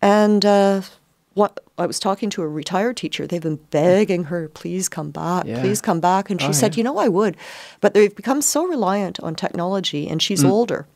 And 0.00 0.44
uh, 0.46 0.82
what 1.34 1.60
I 1.80 1.86
was 1.86 1.98
talking 1.98 2.30
to 2.30 2.42
a 2.42 2.48
retired 2.48 2.96
teacher. 2.96 3.26
They've 3.26 3.40
been 3.42 3.60
begging 3.70 4.24
her, 4.24 4.48
please 4.48 4.88
come 4.88 5.10
back, 5.10 5.46
Yeah. 5.46 5.60
please 5.60 5.80
come 5.80 6.00
back. 6.00 6.30
And 6.30 6.40
she 6.40 6.48
Oh, 6.48 6.52
said, 6.52 6.74
yeah. 6.76 6.78
you 6.78 6.84
know, 6.84 6.98
I 6.98 7.08
would. 7.08 7.36
But 7.80 7.94
they've 7.94 8.14
become 8.14 8.42
so 8.42 8.66
reliant 8.66 9.18
on 9.20 9.34
technology, 9.34 10.06
and 10.08 10.20
she's 10.22 10.44
older. 10.44 10.86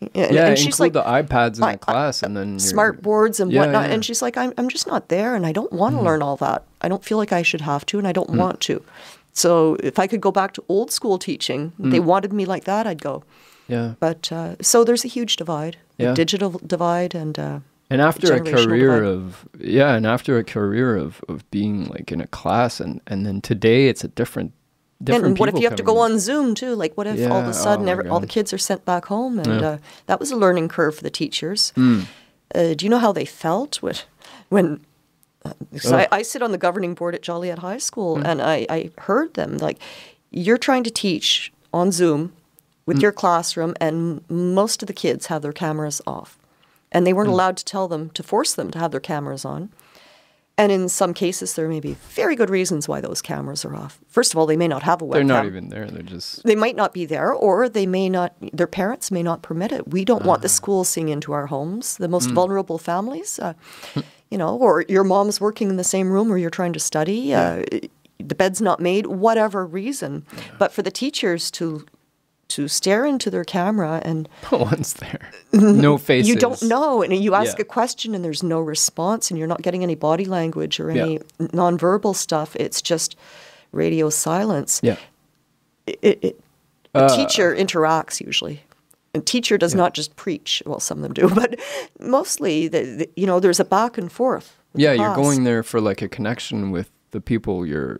And, 0.00 0.10
yeah, 0.14 0.24
and 0.24 0.36
include 0.38 0.58
she's 0.58 0.80
like, 0.80 0.92
the 0.94 1.02
iPads 1.02 1.58
in 1.58 1.64
I- 1.64 1.72
the 1.72 1.78
class, 1.78 2.22
and 2.22 2.36
then 2.36 2.58
smart 2.58 3.02
boards 3.02 3.38
and 3.40 3.52
Yeah, 3.52 3.60
whatnot. 3.60 3.74
yeah. 3.82 3.84
Mm-hmm. 3.86 3.92
And 3.94 4.04
she's 4.04 4.22
like, 4.22 4.36
I'm, 4.38 4.52
I'm 4.56 4.68
just 4.68 4.86
not 4.86 5.08
there 5.08 5.34
and 5.34 5.44
I 5.44 5.52
don't 5.52 5.72
want 5.72 5.94
to 5.96 6.00
learn 6.02 6.22
all 6.22 6.36
that. 6.36 6.64
I 6.80 6.88
don't 6.88 7.04
feel 7.04 7.18
like 7.18 7.32
I 7.32 7.42
should 7.42 7.60
have 7.60 7.84
to 7.86 7.98
and 7.98 8.06
I 8.08 8.12
Mm. 8.12 8.14
don't 8.14 8.30
want 8.30 8.60
to. 8.60 8.82
So 9.34 9.76
if 9.82 9.98
I 9.98 10.06
could 10.06 10.20
go 10.22 10.32
back 10.32 10.52
to 10.54 10.64
old 10.70 10.90
school 10.90 11.18
teaching, 11.18 11.72
Mm. 11.78 11.90
they 11.90 12.00
wanted 12.00 12.32
me 12.32 12.46
like 12.46 12.64
that, 12.64 12.86
I'd 12.86 13.02
go. 13.02 13.24
yeah. 13.68 13.92
But 14.00 14.32
uh, 14.32 14.54
so 14.62 14.84
there's 14.84 15.04
a 15.04 15.08
huge 15.08 15.36
divide, 15.36 15.76
Yeah. 15.98 16.12
a 16.12 16.14
digital 16.14 16.58
divide 16.66 17.14
and 17.14 17.38
uh, 17.38 17.58
And 17.90 18.00
after 18.00 18.32
a 18.34 18.40
career 18.40 19.00
divide. 19.00 19.04
of 19.04 19.48
yeah, 19.58 19.94
and 19.94 20.06
after 20.06 20.38
a 20.38 20.44
career 20.44 20.96
of, 20.96 21.22
of 21.28 21.48
being 21.50 21.86
like 21.86 22.12
in 22.12 22.20
a 22.20 22.26
class, 22.28 22.80
and 22.80 23.00
and 23.06 23.26
then 23.26 23.40
today 23.40 23.88
it's 23.88 24.04
a 24.04 24.08
different 24.08 24.52
different. 25.02 25.24
and 25.26 25.38
what 25.38 25.48
if 25.48 25.56
you 25.56 25.68
have 25.68 25.76
to 25.76 25.82
go 25.82 25.98
on 25.98 26.18
Zoom 26.20 26.54
too? 26.54 26.74
Like, 26.76 26.96
what 26.96 27.06
if 27.08 27.28
all 27.30 27.40
of 27.40 27.48
a 27.48 27.52
sudden 27.54 27.88
oh 27.88 27.92
every, 27.92 28.08
all 28.08 28.20
the 28.20 28.26
kids 28.28 28.52
are 28.52 28.58
sent 28.58 28.84
back 28.84 29.06
home? 29.06 29.38
And 29.40 29.60
Yeah. 29.60 29.68
uh, 29.68 29.78
that 30.06 30.20
was 30.20 30.30
a 30.30 30.36
learning 30.36 30.68
curve 30.68 30.94
for 30.96 31.02
the 31.02 31.10
teachers. 31.10 31.70
Hmm. 31.74 32.00
Uh, 32.54 32.74
do 32.74 32.84
you 32.86 32.90
know 32.90 32.98
how 32.98 33.12
they 33.12 33.24
felt 33.24 33.82
when, 33.82 33.94
when 34.50 34.80
uh, 35.44 35.52
'cause 35.72 35.92
I. 35.92 36.06
I 36.12 36.22
sit 36.22 36.42
on 36.42 36.52
the 36.52 36.58
governing 36.58 36.94
board 36.94 37.14
at 37.14 37.22
Joliette 37.22 37.58
High 37.60 37.78
School, 37.78 38.16
Hmm. 38.18 38.26
and 38.26 38.42
I, 38.42 38.66
I 38.70 38.90
heard 38.98 39.34
them 39.34 39.56
like, 39.58 39.78
you're 40.30 40.58
trying 40.58 40.84
to 40.84 40.90
teach 40.90 41.52
on 41.72 41.90
Zoom 41.92 42.32
with 42.86 42.96
Hmm. 42.98 43.02
your 43.02 43.12
classroom, 43.12 43.74
and 43.80 44.22
most 44.28 44.82
of 44.82 44.86
the 44.86 44.92
kids 44.92 45.26
have 45.26 45.42
their 45.42 45.52
cameras 45.52 46.00
off, 46.06 46.38
and 46.92 47.06
they 47.06 47.12
weren't 47.12 47.28
Hmm. 47.28 47.34
allowed 47.34 47.56
to 47.58 47.64
tell 47.64 47.88
them 47.88 48.10
to 48.10 48.22
force 48.22 48.54
them 48.54 48.70
to 48.72 48.78
have 48.78 48.90
their 48.90 49.00
cameras 49.00 49.44
on. 49.44 49.70
And 50.58 50.70
in 50.70 50.90
some 50.90 51.14
cases, 51.14 51.54
there 51.54 51.68
may 51.68 51.80
be 51.80 51.94
very 52.10 52.36
good 52.36 52.50
reasons 52.50 52.86
why 52.86 53.00
those 53.00 53.22
cameras 53.22 53.64
are 53.64 53.74
off. 53.74 53.98
First 54.08 54.34
of 54.34 54.38
all, 54.38 54.44
they 54.44 54.58
may 54.58 54.68
not 54.68 54.82
have 54.82 55.00
a 55.00 55.06
webcam. 55.06 55.12
They're 55.14 55.24
not 55.24 55.46
even 55.46 55.68
there. 55.70 55.86
They're 55.86 56.02
just 56.02 56.42
They 56.44 56.54
might 56.56 56.76
not 56.76 56.92
be 56.92 57.06
there, 57.06 57.32
or 57.32 57.66
they 57.68 57.86
may 57.86 58.10
not. 58.10 58.34
Their 58.52 58.66
parents 58.66 59.10
may 59.10 59.22
not 59.22 59.40
permit 59.40 59.72
it. 59.72 59.88
We 59.88 60.04
don't 60.04 60.24
Ah. 60.24 60.28
want 60.28 60.42
the 60.42 60.50
school 60.50 60.84
seeing 60.84 61.08
into 61.08 61.32
our 61.32 61.46
homes. 61.46 61.96
The 61.96 62.08
Hmm. 62.08 62.12
most 62.12 62.30
vulnerable 62.32 62.76
families, 62.76 63.38
uh, 63.38 63.54
you 64.30 64.36
know, 64.36 64.54
or 64.58 64.84
your 64.86 65.04
mom's 65.04 65.40
working 65.40 65.70
in 65.70 65.76
the 65.76 65.84
same 65.84 66.10
room 66.10 66.28
where 66.28 66.36
you're 66.36 66.50
trying 66.50 66.74
to 66.74 66.80
study. 66.80 67.32
Uh, 67.32 67.62
the 68.18 68.34
bed's 68.34 68.60
not 68.60 68.80
made, 68.80 69.06
whatever 69.06 69.64
reason. 69.64 70.26
But 70.58 70.72
for 70.72 70.82
the 70.82 70.90
teachers 70.90 71.50
to 71.52 71.86
to 72.50 72.68
stare 72.68 73.04
into 73.06 73.30
their 73.30 73.44
camera 73.44 74.00
and 74.04 74.28
no 74.52 74.58
one's 74.58 74.94
there. 74.94 75.30
No 75.52 75.98
faces. 75.98 76.28
you 76.28 76.36
don't 76.36 76.62
know, 76.62 77.02
and 77.02 77.12
you 77.14 77.34
ask 77.34 77.58
Yeah. 77.58 77.62
a 77.62 77.64
question 77.64 78.14
and 78.14 78.24
there's 78.24 78.42
no 78.42 78.60
response, 78.60 79.30
and 79.30 79.38
you're 79.38 79.48
not 79.48 79.62
getting 79.62 79.82
any 79.82 79.94
body 79.96 80.24
language 80.26 80.78
or 80.80 80.90
Yeah. 80.92 81.02
any 81.04 81.18
nonverbal 81.40 82.14
stuff. 82.14 82.54
It's 82.56 82.80
just 82.82 83.16
radio 83.72 84.10
silence 84.10 84.80
Yeah. 84.82 84.96
it, 85.86 86.18
it, 86.22 86.40
a 86.94 87.04
Uh, 87.04 87.16
teacher 87.16 87.54
interacts 87.54 88.20
usually. 88.20 88.62
A 89.14 89.20
teacher 89.20 89.58
does 89.58 89.74
not 89.74 89.94
just 89.94 90.14
preach. 90.16 90.62
Well, 90.66 90.80
some 90.80 90.98
of 90.98 91.02
them 91.02 91.12
do, 91.14 91.28
but 91.34 91.58
mostly, 91.98 92.68
the, 92.68 92.82
the, 92.84 93.08
you 93.16 93.26
know, 93.26 93.40
there's 93.40 93.60
a 93.60 93.64
back 93.64 93.98
and 93.98 94.10
forth. 94.10 94.56
Yeah, 94.74 94.92
you're 94.92 95.14
going 95.16 95.44
there 95.44 95.62
for 95.64 95.80
like 95.80 96.00
a 96.00 96.08
connection 96.08 96.70
with 96.70 96.88
the 97.10 97.20
people 97.20 97.66
you're 97.66 97.98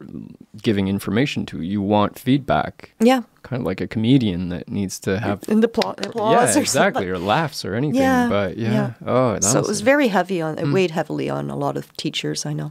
giving 0.63 0.87
information 0.87 1.45
to. 1.47 1.61
You 1.63 1.83
want 1.83 2.17
feedback, 2.19 2.93
Yeah, 3.01 3.23
kind 3.51 3.61
of 3.63 3.67
like 3.67 3.81
a 3.83 3.87
comedian 3.89 4.49
that 4.49 4.69
needs 4.69 4.99
to 5.01 5.19
have 5.19 5.43
in 5.49 5.61
the 5.61 5.67
applause. 5.69 5.97
yeah, 6.55 6.61
exactly, 6.61 7.09
or 7.09 7.19
laughs 7.19 7.65
or 7.65 7.75
anything. 7.75 8.01
Yeah, 8.01 8.29
but 8.29 8.57
yeah, 8.57 8.73
yeah. 8.73 8.93
oh, 9.07 9.39
So 9.41 9.59
it 9.59 9.63
was 9.63 9.69
was 9.69 9.81
very 9.83 10.09
heavy 10.09 10.41
on. 10.41 10.57
It 10.59 10.65
Mm. 10.65 10.73
weighed 10.73 10.91
heavily 10.93 11.29
on 11.29 11.51
a 11.51 11.57
lot 11.57 11.77
of 11.77 11.85
teachers. 11.97 12.47
I 12.47 12.53
know. 12.55 12.71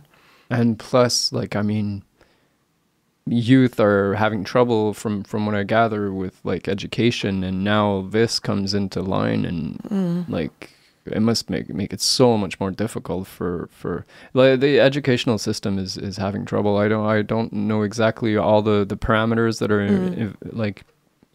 and 0.49 0.80
plus 0.80 1.32
like 1.32 1.55
i 1.55 1.61
mean 1.61 2.01
youth 3.27 3.80
are 3.80 4.15
having 4.15 4.43
trouble 4.43 4.93
from 4.93 5.23
from 5.23 5.45
what 5.45 5.53
i 5.53 5.63
gather 5.63 6.11
with 6.11 6.39
like 6.43 6.67
education 6.67 7.43
and 7.43 7.63
now 7.63 8.07
this 8.09 8.39
comes 8.39 8.73
into 8.73 9.01
line 9.01 9.45
and 9.45 9.77
Mm. 9.89 10.30
like 10.30 10.71
it 11.12 11.22
must 11.22 11.49
make 11.49 11.70
make 11.74 11.93
it 11.93 12.01
so 12.01 12.38
much 12.38 12.60
more 12.60 12.72
difficult 12.72 13.28
for 13.28 13.68
for 13.72 14.05
like 14.34 14.60
the 14.60 14.80
educational 14.80 15.38
system 15.38 15.78
is 15.80 15.97
is 15.97 16.18
having 16.18 16.45
trouble 16.45 16.78
i 16.78 16.88
don't 16.88 17.05
i 17.05 17.22
don't 17.22 17.51
know 17.53 17.82
exactly 17.84 18.36
all 18.38 18.62
the 18.62 18.86
the 18.86 18.97
parameters 18.97 19.60
that 19.60 19.72
are 19.72 19.80
Mm. 19.89 20.18
if, 20.18 20.53
like 20.53 20.84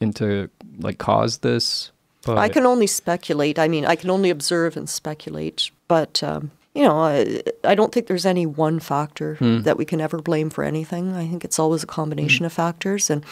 into 0.01 0.49
like 0.81 0.99
cause 0.99 1.39
this 1.39 1.91
but 2.27 2.39
I 2.39 2.49
can 2.49 2.65
only 2.65 2.87
speculate. 2.87 3.59
I 3.59 3.69
mean, 3.69 3.85
I 3.85 3.97
can 3.97 4.09
only 4.09 4.31
observe 4.31 4.79
and 4.79 4.89
speculate. 4.89 5.71
But 5.89 6.23
um, 6.23 6.51
you 6.75 6.83
know, 6.83 6.97
I, 6.99 7.43
I 7.65 7.75
don't 7.75 7.93
think 7.93 8.07
there's 8.07 8.25
any 8.25 8.47
one 8.47 8.81
factor 8.81 9.35
Hmm. 9.35 9.61
that 9.65 9.77
we 9.77 9.85
can 9.85 10.01
ever 10.01 10.23
blame 10.23 10.49
for 10.49 10.65
anything. 10.65 11.13
I 11.13 11.27
think 11.29 11.45
it's 11.45 11.59
always 11.59 11.83
a 11.83 11.87
combination 11.87 12.47
of 12.47 12.53
factors. 12.55 13.11
And 13.11 13.25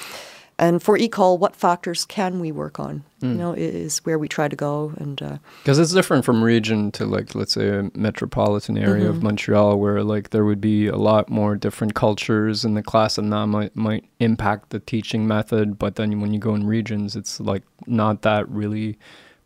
and 0.62 0.80
for 0.80 0.96
ECOL, 0.96 1.40
what 1.40 1.56
factors 1.56 2.04
can 2.04 2.38
we 2.38 2.52
work 2.52 2.78
on? 2.78 3.02
Hmm. 3.20 3.32
You 3.32 3.34
know, 3.34 3.52
is 3.52 3.98
where 4.04 4.16
we 4.16 4.28
try 4.28 4.46
to 4.46 4.54
go. 4.54 4.92
And 4.96 5.20
uh, 5.20 5.38
Because 5.64 5.80
it's 5.80 5.92
different 5.92 6.24
from 6.24 6.42
region 6.42 6.92
to 6.92 7.04
like 7.04 7.34
let's 7.34 7.54
say 7.54 7.68
a 7.68 7.90
metropolitan 7.94 8.78
area 8.78 9.08
of 9.08 9.24
Montreal 9.24 9.80
where 9.80 10.04
like 10.04 10.30
there 10.30 10.44
would 10.44 10.60
be 10.60 10.86
a 10.86 10.96
lot 10.96 11.28
more 11.28 11.56
different 11.56 11.94
cultures 11.94 12.64
in 12.64 12.74
the 12.74 12.82
class 12.82 13.18
and 13.18 13.32
that 13.32 13.46
might 13.46 13.74
might 13.74 14.04
impact 14.20 14.70
the 14.70 14.78
teaching 14.78 15.26
method. 15.26 15.80
But 15.80 15.96
then 15.96 16.20
when 16.20 16.32
you 16.32 16.38
go 16.38 16.54
in 16.54 16.64
regions 16.64 17.16
it's 17.16 17.40
like 17.40 17.64
not 17.88 18.22
that 18.22 18.48
really 18.48 18.98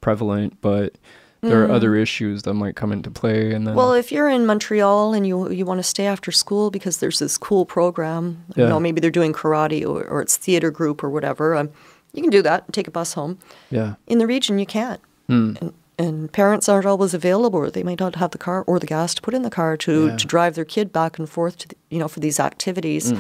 prevalent, 0.03 0.61
but 0.61 0.99
there 1.43 1.65
are 1.65 1.71
other 1.71 1.95
issues 1.95 2.43
that 2.43 2.55
might 2.55 2.75
come 2.77 2.93
into 2.93 3.11
play 3.11 3.53
and 3.53 3.67
then 3.67 3.75
well, 3.75 3.93
if 3.93 4.11
you're 4.11 4.29
in 4.29 4.47
Montreal 4.47 5.15
and 5.15 5.27
you 5.27 5.51
you 5.51 5.65
want 5.65 5.79
to 5.79 5.85
stay 5.85 6.07
after 6.07 6.33
school 6.33 6.71
because 6.71 6.99
there's 6.99 7.19
this 7.19 7.39
cool 7.39 7.65
program, 7.65 8.45
you 8.57 8.67
know, 8.67 8.81
maybe 8.81 9.01
they're 9.01 9.11
doing 9.11 9.33
karate 9.33 9.83
or, 9.87 10.05
or 10.05 10.21
it's 10.23 10.37
theater 10.37 10.71
group 10.71 11.05
or 11.05 11.11
whatever. 11.11 11.55
Um, 11.55 11.71
you 12.13 12.23
can 12.23 12.31
do 12.31 12.43
that 12.43 12.65
and 12.65 12.75
take 12.75 12.89
a 12.89 12.91
bus 12.91 13.13
home. 13.15 13.39
yeah. 13.71 13.95
In 14.07 14.19
the 14.19 14.27
region, 14.27 14.59
you 14.59 14.67
can't. 14.67 15.01
Hmm. 15.29 15.55
And, 15.61 15.73
and 15.99 16.33
parents 16.33 16.69
aren't 16.69 16.87
always 16.87 17.15
available, 17.15 17.59
or 17.61 17.71
they 17.71 17.83
might 17.83 18.01
not 18.01 18.17
have 18.17 18.31
the 18.31 18.39
car 18.39 18.65
or 18.67 18.79
the 18.79 18.87
gas 18.87 19.15
to 19.15 19.23
put 19.23 19.35
in 19.35 19.43
the 19.43 19.51
car 19.51 19.77
to, 19.79 20.07
Yeah. 20.09 20.17
to 20.17 20.27
drive 20.27 20.55
their 20.55 20.65
kid 20.65 20.93
back 20.93 21.19
and 21.19 21.29
forth 21.29 21.59
to 21.59 21.69
the, 21.69 21.75
you 21.91 21.99
know 21.99 22.09
for 22.09 22.21
these 22.21 22.41
activities. 22.41 23.11
Hmm. 23.11 23.19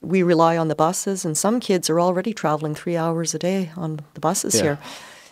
We 0.00 0.22
rely 0.22 0.58
on 0.58 0.68
the 0.68 0.74
buses, 0.74 1.24
and 1.24 1.36
some 1.36 1.60
kids 1.60 1.88
are 1.90 1.98
already 1.98 2.32
traveling 2.34 2.74
three 2.74 2.96
hours 2.96 3.34
a 3.34 3.38
day 3.38 3.70
on 3.76 4.00
the 4.14 4.20
buses 4.20 4.54
Yeah. 4.54 4.62
here. 4.62 4.78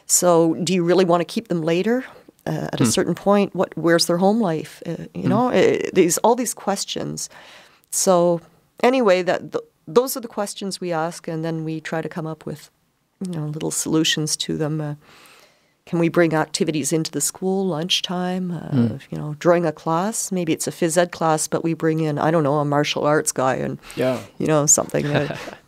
So, 0.07 0.55
do 0.65 0.73
you 0.75 0.83
really 0.85 1.05
want 1.05 1.21
to 1.21 1.25
keep 1.35 1.49
them 1.49 1.63
later? 1.63 2.05
Uh, 2.45 2.69
at 2.73 2.81
a 2.81 2.85
Hmm. 2.85 2.91
certain 2.91 3.15
point, 3.15 3.55
what 3.55 3.73
where's 3.77 4.07
their 4.07 4.19
home 4.19 4.41
life? 4.41 4.83
Uh, 4.85 5.07
you 5.15 5.29
know, 5.29 5.49
uh, 5.51 5.79
these 5.95 6.19
all 6.25 6.35
these 6.35 6.55
questions. 6.55 7.29
So, 7.91 8.41
anyway, 8.83 9.23
that 9.23 9.53
th- 9.53 9.65
those 9.87 10.17
are 10.17 10.21
the 10.23 10.29
questions 10.29 10.81
we 10.81 10.93
ask, 10.93 11.29
and 11.29 11.45
then 11.45 11.63
we 11.65 11.81
try 11.81 12.03
to 12.03 12.09
come 12.09 12.27
up 12.27 12.45
with, 12.45 12.69
you 13.21 13.33
know, 13.39 13.47
little 13.47 13.71
solutions 13.71 14.37
to 14.39 14.57
them. 14.59 14.81
Uh, 14.81 14.95
can 15.87 15.99
we 16.01 16.09
bring 16.09 16.33
activities 16.35 16.93
into 16.93 17.11
the 17.11 17.21
school 17.21 17.67
lunchtime? 17.67 18.51
Uh, 18.51 18.59
Hmm. 18.71 18.97
You 19.11 19.19
know, 19.19 19.35
during 19.39 19.65
a 19.67 19.73
class, 19.73 20.33
maybe 20.33 20.53
it's 20.53 20.67
a 20.67 20.73
phys 20.73 20.97
ed 20.97 21.11
class, 21.13 21.49
but 21.49 21.63
we 21.63 21.75
bring 21.75 22.01
in 22.01 22.19
I 22.19 22.31
don't 22.33 22.43
know 22.45 22.59
a 22.59 22.65
martial 22.65 23.05
arts 23.05 23.33
guy 23.33 23.55
and 23.57 23.79
Yeah. 23.97 24.19
you 24.39 24.47
know 24.49 24.67
something. 24.67 25.07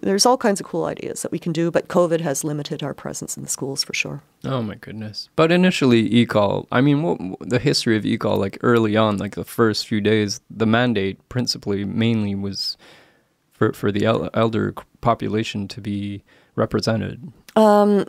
There's 0.00 0.24
all 0.24 0.38
kinds 0.38 0.60
of 0.60 0.66
cool 0.66 0.86
ideas 0.86 1.22
that 1.22 1.32
we 1.32 1.38
can 1.38 1.52
do, 1.52 1.70
but 1.70 1.88
COVID 1.88 2.20
has 2.20 2.42
limited 2.42 2.82
our 2.82 2.94
presence 2.94 3.36
in 3.36 3.42
the 3.42 3.48
schools 3.48 3.84
for 3.84 3.92
sure. 3.92 4.22
Oh 4.44 4.62
my 4.62 4.76
goodness! 4.76 5.28
But 5.36 5.52
initially, 5.52 6.08
ECOL. 6.08 6.66
I 6.72 6.80
mean, 6.80 7.02
what 7.02 7.18
the 7.40 7.58
history 7.58 7.96
of 7.96 8.04
ECOL? 8.04 8.38
Like 8.38 8.58
early 8.62 8.96
on, 8.96 9.18
like 9.18 9.34
the 9.34 9.44
first 9.44 9.86
few 9.86 10.00
days, 10.00 10.40
the 10.48 10.66
mandate 10.66 11.26
principally, 11.28 11.84
mainly 11.84 12.34
was 12.34 12.76
for 13.52 13.72
for 13.72 13.92
the 13.92 14.06
el- 14.06 14.30
elder 14.32 14.74
population 15.00 15.68
to 15.68 15.80
be 15.80 16.22
represented. 16.54 17.32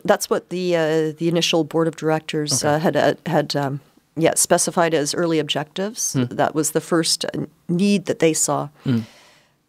That's 0.04 0.30
what 0.30 0.48
the 0.50 0.76
uh, 0.76 1.12
the 1.18 1.28
initial 1.28 1.64
board 1.64 1.88
of 1.88 1.96
directors 1.96 2.64
uh, 2.64 2.78
had 2.78 2.96
uh, 2.96 3.14
had 3.26 3.54
um, 3.56 3.80
yeah 4.16 4.34
specified 4.34 4.94
as 4.94 5.14
early 5.14 5.38
objectives. 5.38 6.12
That 6.14 6.54
was 6.54 6.70
the 6.70 6.80
first 6.80 7.24
uh, 7.24 7.46
need 7.68 8.06
that 8.06 8.20
they 8.20 8.32
saw. 8.32 8.68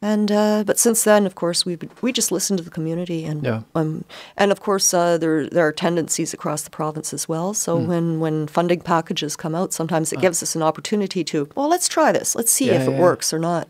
And 0.03 0.31
uh, 0.31 0.63
but 0.65 0.79
since 0.79 1.03
then, 1.03 1.25
of 1.27 1.35
course, 1.35 1.63
we 1.63 1.77
we 2.01 2.11
just 2.11 2.31
listen 2.31 2.57
to 2.57 2.63
the 2.63 2.71
community, 2.71 3.23
and 3.25 3.43
Yeah. 3.43 3.61
um, 3.75 4.03
and 4.35 4.51
of 4.51 4.59
course 4.59 4.93
uh, 4.95 5.19
there 5.19 5.47
there 5.47 5.67
are 5.67 5.71
tendencies 5.71 6.33
across 6.33 6.63
the 6.63 6.71
province 6.71 7.13
as 7.13 7.29
well. 7.29 7.53
So 7.53 7.77
Hmm. 7.77 7.87
when 7.87 8.19
when 8.19 8.47
funding 8.47 8.81
packages 8.81 9.35
come 9.35 9.53
out, 9.53 9.73
sometimes 9.73 10.11
it 10.11 10.19
gives 10.19 10.41
us 10.41 10.55
an 10.55 10.63
opportunity 10.63 11.23
to 11.25 11.47
well, 11.55 11.69
let's 11.69 11.87
try 11.87 12.11
this, 12.11 12.35
let's 12.35 12.51
see 12.51 12.67
Yeah, 12.67 12.81
if 12.81 12.87
it 12.87 12.91
yeah. 12.93 12.99
works 12.99 13.31
or 13.33 13.39
not. 13.39 13.67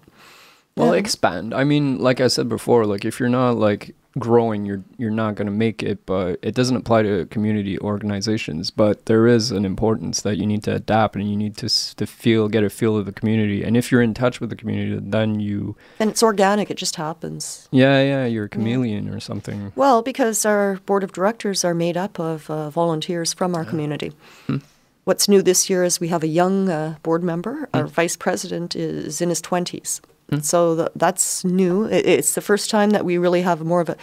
Well, 0.77 0.93
expand. 0.93 1.53
I 1.53 1.65
mean, 1.65 1.97
like 1.99 2.21
I 2.21 2.29
said 2.29 2.47
before, 2.47 2.85
like 2.85 3.03
if 3.03 3.19
you're 3.19 3.27
not 3.41 3.57
like 3.57 3.93
growing, 4.19 4.65
you're 4.65 4.83
you're 4.97 5.11
not 5.11 5.35
going 5.35 5.45
to 5.45 5.51
make 5.51 5.81
it. 5.83 6.05
But 6.05 6.39
it 6.41 6.55
doesn't 6.55 6.75
apply 6.75 7.03
to 7.03 7.25
community 7.27 7.79
organizations. 7.79 8.71
But 8.71 9.05
there 9.05 9.27
is 9.27 9.51
an 9.51 9.65
importance 9.65 10.21
that 10.21 10.37
you 10.37 10.45
need 10.45 10.63
to 10.63 10.75
adapt, 10.75 11.15
and 11.15 11.29
you 11.29 11.35
need 11.35 11.57
to 11.57 11.69
to 11.95 12.05
feel, 12.05 12.47
get 12.47 12.63
a 12.63 12.69
feel 12.69 12.97
of 12.97 13.05
the 13.05 13.11
community. 13.11 13.63
And 13.63 13.77
if 13.77 13.91
you're 13.91 14.01
in 14.01 14.13
touch 14.13 14.39
with 14.39 14.49
the 14.49 14.55
community, 14.55 14.99
then 15.01 15.39
you, 15.39 15.75
And 15.99 16.09
it's 16.09 16.23
organic; 16.23 16.69
it 16.71 16.77
just 16.77 16.95
happens. 16.95 17.67
yeah, 17.71 18.01
yeah, 18.01 18.25
you're 18.25 18.45
a 18.45 18.49
chameleon 18.49 19.09
or 19.09 19.19
something. 19.19 19.71
Well, 19.75 20.01
because 20.01 20.45
our 20.45 20.75
board 20.85 21.03
of 21.03 21.11
directors 21.11 21.63
are 21.63 21.73
made 21.73 21.97
up 21.97 22.19
of 22.19 22.49
uh, 22.49 22.69
volunteers 22.69 23.33
from 23.33 23.55
our 23.55 23.65
community. 23.65 24.11
Hmm. 24.47 24.57
What's 25.03 25.27
new 25.27 25.41
this 25.41 25.67
year 25.69 25.83
is 25.83 25.99
we 25.99 26.09
have 26.09 26.21
a 26.23 26.27
young 26.27 26.69
uh, 26.69 26.97
board 27.01 27.23
member. 27.23 27.67
Hmm. 27.73 27.77
Our 27.77 27.87
vice 27.87 28.15
president 28.15 28.75
is 28.75 29.19
in 29.21 29.29
his 29.29 29.41
20s. 29.41 29.99
So 30.41 30.75
th- 30.75 30.89
that's 30.95 31.43
new. 31.43 31.85
I- 31.87 32.03
It's 32.17 32.33
the 32.33 32.41
first 32.41 32.69
time 32.69 32.91
that 32.91 33.03
we 33.05 33.17
really 33.17 33.41
have 33.41 33.63
more 33.65 33.81
of 33.81 33.89
a 33.89 33.95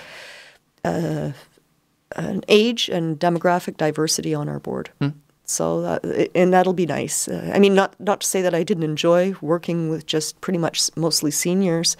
uh, 0.84 1.32
an 2.16 2.42
age 2.48 2.88
and 2.88 3.18
demographic 3.18 3.76
diversity 3.76 4.34
on 4.34 4.48
our 4.48 4.58
board. 4.60 4.90
Hmm. 5.00 5.08
So 5.44 5.80
that, 5.82 6.30
and 6.34 6.52
that'll 6.52 6.74
be 6.74 6.86
nice. 6.86 7.28
Uh, 7.28 7.50
I 7.54 7.58
mean, 7.58 7.74
not 7.74 7.94
not 7.98 8.20
to 8.20 8.26
say 8.26 8.42
that 8.42 8.54
I 8.54 8.62
didn't 8.64 8.84
enjoy 8.84 9.34
working 9.40 9.90
with 9.90 10.04
just 10.06 10.40
pretty 10.40 10.58
much 10.58 10.90
mostly 10.96 11.30
seniors, 11.30 11.96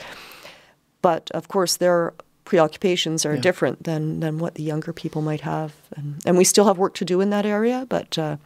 but 1.03 1.31
of 1.33 1.49
course 1.49 1.77
their 1.79 2.13
preoccupations 2.45 3.25
are 3.27 3.35
Yeah. 3.35 3.41
different 3.43 3.85
than 3.85 4.21
than 4.21 4.39
what 4.39 4.55
the 4.55 4.63
younger 4.63 4.93
people 4.93 5.23
might 5.23 5.41
have, 5.43 5.71
and 5.97 6.15
and 6.27 6.39
we 6.39 6.45
still 6.45 6.65
have 6.67 6.79
work 6.79 6.95
to 6.95 7.05
do 7.05 7.21
in 7.23 7.31
that 7.31 7.47
area. 7.47 7.87
But 7.89 8.19
uh, 8.19 8.37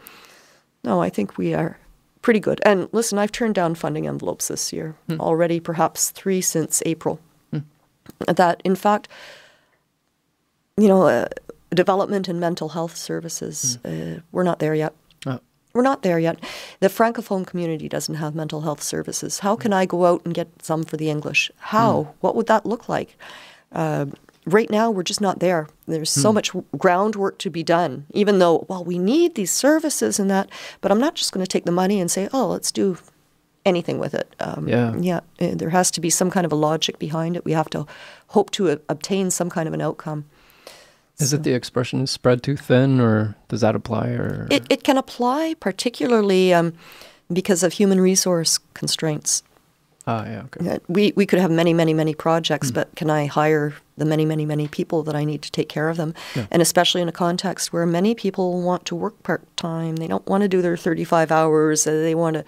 no, 0.85 1.03
I 1.03 1.11
think 1.11 1.37
we 1.39 1.55
are 1.55 1.77
pretty 2.23 2.41
good. 2.41 2.61
And 2.65 2.89
listen, 2.93 3.19
I've 3.19 3.33
turned 3.33 3.55
down 3.55 3.75
funding 3.75 4.07
envelopes 4.07 4.49
this 4.49 4.73
year 4.73 4.97
already, 5.21 5.61
perhaps 5.61 6.11
three 6.11 6.41
since 6.41 6.83
April. 6.87 7.21
That 8.27 8.61
in 8.65 8.77
fact, 8.77 9.09
you 10.77 10.89
know, 10.89 11.03
uh, 11.03 11.27
development 11.71 12.29
and 12.29 12.41
mental 12.41 12.71
health 12.71 12.97
services, 12.97 13.79
uh, 13.85 14.21
we're 14.33 14.43
not 14.43 14.59
there 14.59 14.75
yet. 14.75 14.95
Oh. 15.27 15.41
We're 15.73 15.83
not 15.83 16.03
there 16.03 16.19
yet. 16.19 16.39
The 16.81 16.89
francophone 16.89 17.47
community 17.47 17.89
doesn't 17.89 18.17
have 18.17 18.35
mental 18.35 18.61
health 18.63 18.83
services. 18.83 19.41
How 19.41 19.57
can 19.57 19.73
I 19.73 19.87
go 19.87 20.07
out 20.07 20.23
and 20.25 20.35
get 20.35 20.49
some 20.63 20.85
for 20.85 20.97
the 20.97 21.11
English? 21.11 21.51
How? 21.59 22.15
What 22.21 22.35
would 22.37 22.47
that 22.47 22.67
look 22.67 22.89
like? 22.89 23.17
Uh, 23.73 24.07
right 24.47 24.71
now, 24.71 24.91
we're 24.91 25.03
just 25.03 25.21
not 25.21 25.39
there. 25.41 25.69
There's 25.87 26.11
so 26.11 26.33
much 26.33 26.51
groundwork 26.77 27.39
to 27.39 27.51
be 27.51 27.63
done, 27.63 28.07
even 28.13 28.39
though, 28.39 28.67
well, 28.69 28.85
we 28.85 28.99
need 28.99 29.35
these 29.35 29.51
services 29.51 30.19
and 30.19 30.31
that, 30.31 30.49
but 30.81 30.91
I'm 30.91 31.01
not 31.01 31.15
just 31.15 31.33
going 31.33 31.45
to 31.45 31.49
take 31.49 31.65
the 31.65 31.73
money 31.73 32.01
and 32.01 32.11
say, 32.11 32.29
oh, 32.33 32.49
let's 32.49 32.73
do 32.73 32.97
anything 33.65 33.99
with 33.99 34.15
it. 34.15 34.35
Um, 34.41 34.69
Yeah. 34.69 34.95
Yeah. 34.99 35.21
uh, 35.41 35.55
There 35.55 35.71
has 35.71 35.91
to 35.93 36.01
be 36.01 36.11
some 36.11 36.31
kind 36.31 36.45
of 36.45 36.53
a 36.53 36.57
logic 36.57 36.99
behind 36.99 37.37
it. 37.37 37.45
We 37.45 37.53
have 37.53 37.71
to 37.71 37.87
hope 38.29 38.51
to 38.53 38.71
uh, 38.71 38.77
obtain 38.89 39.31
some 39.31 39.51
kind 39.51 39.69
of 39.69 39.75
an 39.75 39.81
outcome. 39.81 40.25
Is 41.19 41.33
it 41.33 41.43
the 41.45 41.53
expression 41.55 42.01
is 42.01 42.11
spread 42.11 42.43
too 42.43 42.57
thin, 42.57 42.99
or 42.99 43.37
does 43.49 43.61
that 43.61 43.77
apply? 43.77 44.09
Or 44.09 44.49
It, 44.51 44.65
it 44.71 44.83
can 44.83 44.97
apply 44.99 45.55
particularly 45.61 46.53
um, 46.53 46.73
because 47.33 47.63
of 47.63 47.75
human 47.75 48.01
resource 48.01 48.59
constraints. 48.75 49.43
Ah, 50.07 50.25
yeah, 50.25 50.43
okay. 50.47 50.71
Uh, 50.71 50.79
We, 50.89 51.13
we 51.17 51.27
could 51.27 51.39
have 51.39 51.51
many, 51.51 51.73
many, 51.75 51.95
many 51.95 52.15
projects, 52.15 52.71
but 52.71 52.95
can 52.97 53.09
I 53.11 53.27
hire 53.27 53.75
the 53.97 54.05
many, 54.05 54.25
many, 54.25 54.45
many 54.47 54.67
people 54.69 55.03
that 55.05 55.15
I 55.15 55.25
need 55.25 55.43
to 55.43 55.51
take 55.51 55.69
care 55.69 55.89
of 55.89 55.97
them? 55.97 56.15
Yeah. 56.35 56.47
And 56.51 56.63
especially 56.63 57.03
in 57.03 57.09
a 57.09 57.13
context 57.13 57.73
where 57.73 57.87
many 57.87 58.15
people 58.15 58.63
want 58.63 58.85
to 58.87 58.97
work 58.97 59.23
part 59.23 59.43
time. 59.57 59.97
They 59.97 60.07
don't 60.09 60.27
want 60.27 60.43
to 60.43 60.49
do 60.49 60.63
their 60.63 60.77
35 60.77 61.31
hours. 61.31 61.87
uh, 61.87 61.91
They 61.91 62.15
want 62.15 62.37
a 62.37 62.45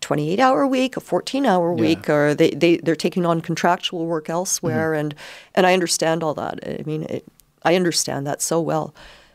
28 0.00 0.40
hour 0.40 0.66
week, 0.66 0.96
a 0.96 1.00
14 1.00 1.46
hour 1.46 1.74
Yeah. 1.74 1.80
week, 1.80 2.08
or 2.10 2.34
they, 2.34 2.50
they, 2.50 2.76
they're 2.78 2.96
taking 2.96 3.24
on 3.26 3.40
contractual 3.40 4.06
work 4.06 4.28
elsewhere. 4.28 4.90
Mm-hmm. 4.92 5.00
And, 5.00 5.14
and 5.54 5.66
I 5.66 5.72
understand 5.72 6.22
all 6.22 6.34
that. 6.34 6.58
I 6.66 6.82
mean, 6.84 7.04
it, 7.04 7.24
I 7.62 7.76
understand 7.76 8.26
that 8.26 8.42
so 8.42 8.60
well. 8.60 8.94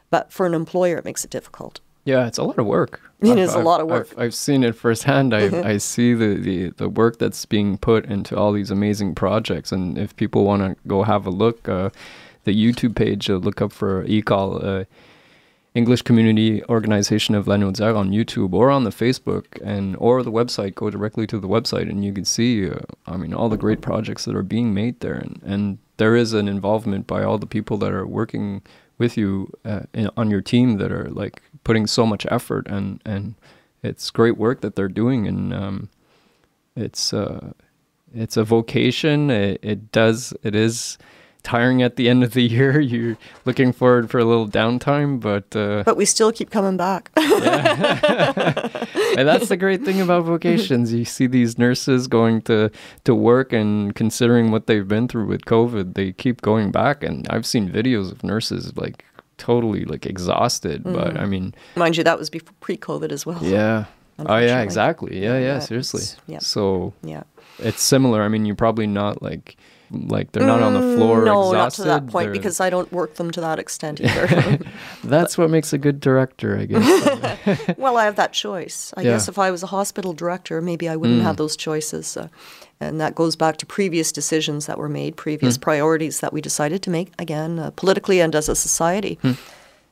But 0.10 0.32
for 0.32 0.46
an 0.46 0.54
employer, 0.54 0.98
it 0.98 1.06
makes 1.06 1.26
it 1.26 1.32
difficult. 1.32 1.80
Yeah, 2.06 2.28
it's 2.28 2.38
a 2.38 2.44
lot 2.44 2.60
of 2.60 2.66
work. 2.68 3.02
It 3.28 3.40
is 3.40 3.54
a 3.54 3.60
lot 3.60 3.82
of 3.82 3.88
work. 3.88 4.10
I've, 4.12 4.20
I've 4.20 4.36
seen 4.36 4.64
it 4.64 4.76
firsthand. 4.76 5.34
I 5.34 5.74
I 5.74 5.78
see 5.78 6.14
the, 6.14 6.36
the, 6.36 6.70
the 6.70 6.90
work 6.90 7.18
that's 7.20 7.46
being 7.46 7.78
put 7.78 8.06
into 8.06 8.38
all 8.38 8.52
these 8.52 8.72
amazing 8.72 9.16
projects. 9.16 9.72
And 9.72 9.98
if 9.98 10.16
people 10.16 10.44
want 10.44 10.62
to 10.64 10.76
go 10.88 11.04
have 11.04 11.26
a 11.26 11.32
look, 11.32 11.68
uh, 11.68 11.90
the 12.44 12.54
YouTube 12.54 12.96
page, 12.96 13.30
uh, 13.30 13.36
look 13.36 13.62
up 13.62 13.72
for 13.72 14.04
ECOL, 14.06 14.64
uh, 14.64 14.86
English 15.74 16.04
Community 16.04 16.64
Organization 16.66 17.36
of 17.36 17.48
Lanaudière 17.48 17.98
on 17.98 18.12
YouTube 18.12 18.54
or 18.54 18.70
on 18.70 18.86
the 18.86 18.92
Facebook 18.92 19.46
and 19.62 19.98
or 20.00 20.24
the 20.24 20.32
website. 20.32 20.74
Go 20.76 20.90
directly 20.90 21.28
to 21.28 21.40
the 21.40 21.50
website 21.50 21.90
and 21.90 22.06
you 22.06 22.14
can 22.14 22.26
see, 22.26 22.70
uh, 22.70 22.80
I 23.06 23.18
mean, 23.18 23.34
all 23.34 23.50
the 23.50 23.58
great 23.58 23.82
projects 23.82 24.24
that 24.26 24.36
are 24.36 24.44
being 24.44 24.74
made 24.74 25.02
there. 25.02 25.16
And, 25.16 25.42
and 25.44 25.78
there 25.98 26.16
is 26.16 26.34
an 26.34 26.48
involvement 26.48 27.08
by 27.08 27.24
all 27.24 27.38
the 27.38 27.48
people 27.48 27.78
that 27.80 27.92
are 27.92 28.08
working 28.08 28.62
with 28.98 29.18
you 29.18 29.52
uh, 29.66 29.82
in, 29.94 30.10
on 30.18 30.32
your 30.32 30.42
team 30.42 30.78
that 30.78 30.92
are 30.92 31.10
like 31.10 31.42
putting 31.64 31.88
so 31.88 32.06
much 32.06 32.26
effort 32.30 32.68
and 32.68 33.02
and 33.06 33.36
it's 33.84 34.10
great 34.10 34.38
work 34.38 34.62
that 34.62 34.76
they're 34.76 34.88
doing 34.88 35.28
and 35.28 35.54
um, 35.54 35.90
it's 36.76 37.14
uh, 37.14 37.52
it's 38.14 38.38
a 38.38 38.44
vocation. 38.44 39.30
It, 39.30 39.60
it 39.62 39.92
does 39.92 40.34
it 40.44 40.56
is 40.56 40.98
tiring 41.44 41.84
at 41.84 41.96
the 41.96 42.10
end 42.10 42.24
of 42.24 42.34
the 42.34 42.42
year. 42.56 42.80
You're 42.80 43.18
looking 43.46 43.72
forward 43.72 44.10
for 44.10 44.20
a 44.20 44.26
little 44.26 44.48
downtime, 44.48 45.20
but 45.20 45.56
uh, 45.56 45.84
But 45.84 45.98
we 45.98 46.06
still 46.06 46.32
keep 46.32 46.50
coming 46.50 46.78
back. 46.78 47.12
and 49.18 49.28
that's 49.28 49.50
the 49.50 49.58
great 49.58 49.84
thing 49.84 50.02
about 50.02 50.26
vocations. 50.26 50.94
You 50.94 51.06
see 51.06 51.28
these 51.28 51.58
nurses 51.58 52.08
going 52.08 52.42
to 52.44 52.70
to 53.04 53.16
work 53.16 53.54
and 53.54 53.94
considering 53.96 54.52
what 54.52 54.68
they've 54.68 54.88
been 54.88 55.08
through 55.08 55.28
with 55.28 55.46
COVID, 55.46 55.94
they 55.96 56.12
keep 56.14 56.42
going 56.42 56.72
back. 56.72 57.04
And 57.04 57.28
I've 57.30 57.46
seen 57.46 57.70
videos 57.70 58.12
of 58.12 58.24
nurses 58.24 58.76
like 58.78 59.06
totally 59.38 59.86
like 59.86 60.06
exhausted. 60.06 60.84
But 60.84 61.14
mm. 61.16 61.20
I 61.20 61.26
mean, 61.26 61.54
Mind 61.76 61.98
you, 61.98 62.04
that 62.04 62.18
was 62.18 62.30
before 62.30 62.54
pre-COVID 62.62 63.12
as 63.12 63.26
well. 63.26 63.40
yeah. 63.44 63.86
Oh 64.20 64.38
yeah, 64.38 64.62
exactly. 64.62 65.20
Yeah, 65.22 65.34
Yeah, 65.34 65.40
yeah, 65.40 65.46
yeah, 65.46 65.60
seriously. 65.60 66.04
yeah. 66.28 66.40
So 66.40 66.94
Yeah. 67.04 67.24
it's 67.60 67.82
similar. 67.82 68.22
I 68.24 68.30
mean, 68.30 68.46
you're 68.46 68.56
probably 68.56 68.88
not 68.88 69.22
like 69.22 69.58
like 69.92 70.32
they're 70.32 70.46
not 70.46 70.62
on 70.62 70.74
the 70.74 70.96
floor 70.96 71.22
Mm, 71.22 71.26
No, 71.26 71.52
not 71.52 71.72
to 71.74 71.84
that 71.84 72.08
point 72.08 72.26
They're- 72.28 72.32
because 72.34 72.60
I 72.60 72.70
don't 72.70 72.92
work 72.92 73.16
them 73.16 73.32
to 73.32 73.42
that 73.42 73.60
extent 73.60 74.02
either. 74.04 74.60
that's 75.04 75.38
what 75.38 75.50
makes 75.50 75.74
a 75.74 75.78
good 75.78 76.00
director, 76.00 76.58
I 76.60 76.66
guess. 76.66 77.76
well, 77.78 77.98
I 77.98 78.06
have 78.06 78.16
that 78.16 78.34
choice. 78.34 78.94
I 78.98 79.02
Yeah. 79.02 79.12
guess 79.12 79.28
if 79.28 79.38
I 79.38 79.52
was 79.52 79.64
a 79.64 79.68
hospital 79.68 80.14
director, 80.14 80.62
maybe 80.62 80.90
I 80.90 80.96
wouldn't 80.96 81.20
Mm. 81.22 81.24
have 81.24 81.38
those 81.38 81.56
choices. 81.56 82.18
Uh, 82.18 82.28
and 82.82 83.00
that 83.00 83.16
goes 83.16 83.36
back 83.38 83.56
to 83.58 83.66
previous 83.66 84.12
decisions 84.12 84.66
that 84.66 84.78
were 84.78 84.90
made, 84.90 85.14
Mm. 85.14 85.18
previous 85.18 85.58
priorities 85.58 86.20
that 86.20 86.34
we 86.34 86.42
decided 86.42 86.82
to 86.84 86.90
make, 86.90 87.14
again, 87.20 87.58
uh, 87.60 87.70
politically 87.76 88.20
and 88.20 88.36
as 88.36 88.50
a 88.50 88.56
society, 88.56 89.18
Mm. 89.24 89.38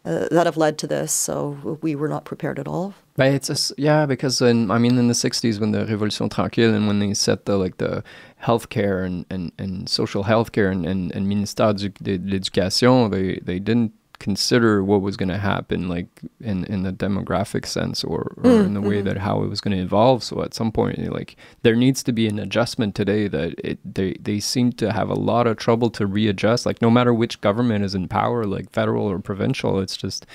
Uh, 0.05 0.27
that 0.31 0.45
have 0.45 0.57
led 0.57 0.77
to 0.79 0.87
this. 0.87 1.11
So 1.11 1.77
we 1.81 1.95
were 1.95 2.09
not 2.09 2.25
prepared 2.25 2.59
at 2.59 2.67
all. 2.67 2.93
But 3.15 3.27
it's 3.27 3.49
a 3.49 3.73
yeah, 3.77 4.05
because 4.05 4.41
in, 4.41 4.71
I 4.71 4.77
mean, 4.77 4.97
in 4.97 5.07
the 5.07 5.13
'60s 5.13 5.59
when 5.59 5.71
the 5.71 5.85
Révolution 5.85 6.33
Tranquille 6.33 6.73
and 6.73 6.87
when 6.87 6.99
they 6.99 7.13
set 7.13 7.45
the 7.45 7.57
like 7.57 7.77
the 7.77 8.03
healthcare 8.41 9.05
and, 9.05 9.25
and, 9.29 9.51
and 9.57 9.87
social 9.87 10.23
healthcare 10.23 10.71
and, 10.71 10.85
and, 10.85 11.11
and 11.15 11.27
ministère 11.27 11.73
de 11.75 12.17
l'éducation, 12.17 13.09
they 13.09 13.39
they 13.43 13.59
didn't 13.59 13.93
consider 14.19 14.83
what 14.83 15.01
was 15.01 15.17
going 15.17 15.29
to 15.29 15.37
happen 15.37 15.89
like 15.89 16.07
in 16.39 16.65
in 16.65 16.83
the 16.83 16.93
demographic 16.93 17.65
sense 17.65 18.03
or, 18.03 18.33
or 18.37 18.43
mm, 18.43 18.65
in 18.65 18.73
the 18.73 18.81
way 18.81 18.97
mm-hmm. 18.97 19.07
that 19.07 19.17
how 19.17 19.43
it 19.43 19.47
was 19.47 19.61
going 19.61 19.75
to 19.75 19.83
evolve. 19.83 20.23
So 20.23 20.41
at 20.41 20.53
some 20.53 20.71
point, 20.71 20.99
like 21.11 21.35
there 21.63 21.75
needs 21.75 22.03
to 22.03 22.11
be 22.11 22.27
an 22.27 22.39
adjustment 22.39 22.95
today 22.95 23.27
that 23.27 23.55
it 23.63 23.79
they 23.83 24.13
they 24.19 24.39
seem 24.39 24.71
to 24.73 24.91
have 24.91 25.09
a 25.09 25.15
lot 25.15 25.47
of 25.47 25.57
trouble 25.57 25.89
to 25.91 26.05
readjust. 26.05 26.65
Like 26.65 26.81
no 26.81 26.89
matter 26.89 27.13
which 27.13 27.41
government 27.41 27.83
is 27.83 27.95
in 27.95 28.07
power, 28.07 28.45
like 28.45 28.71
federal 28.71 29.05
or 29.05 29.19
provincial, 29.19 29.79
it's 29.79 29.97
just 29.97 30.25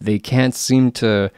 they 0.00 0.18
can't 0.18 0.54
seem 0.54 0.92
to 0.92 1.30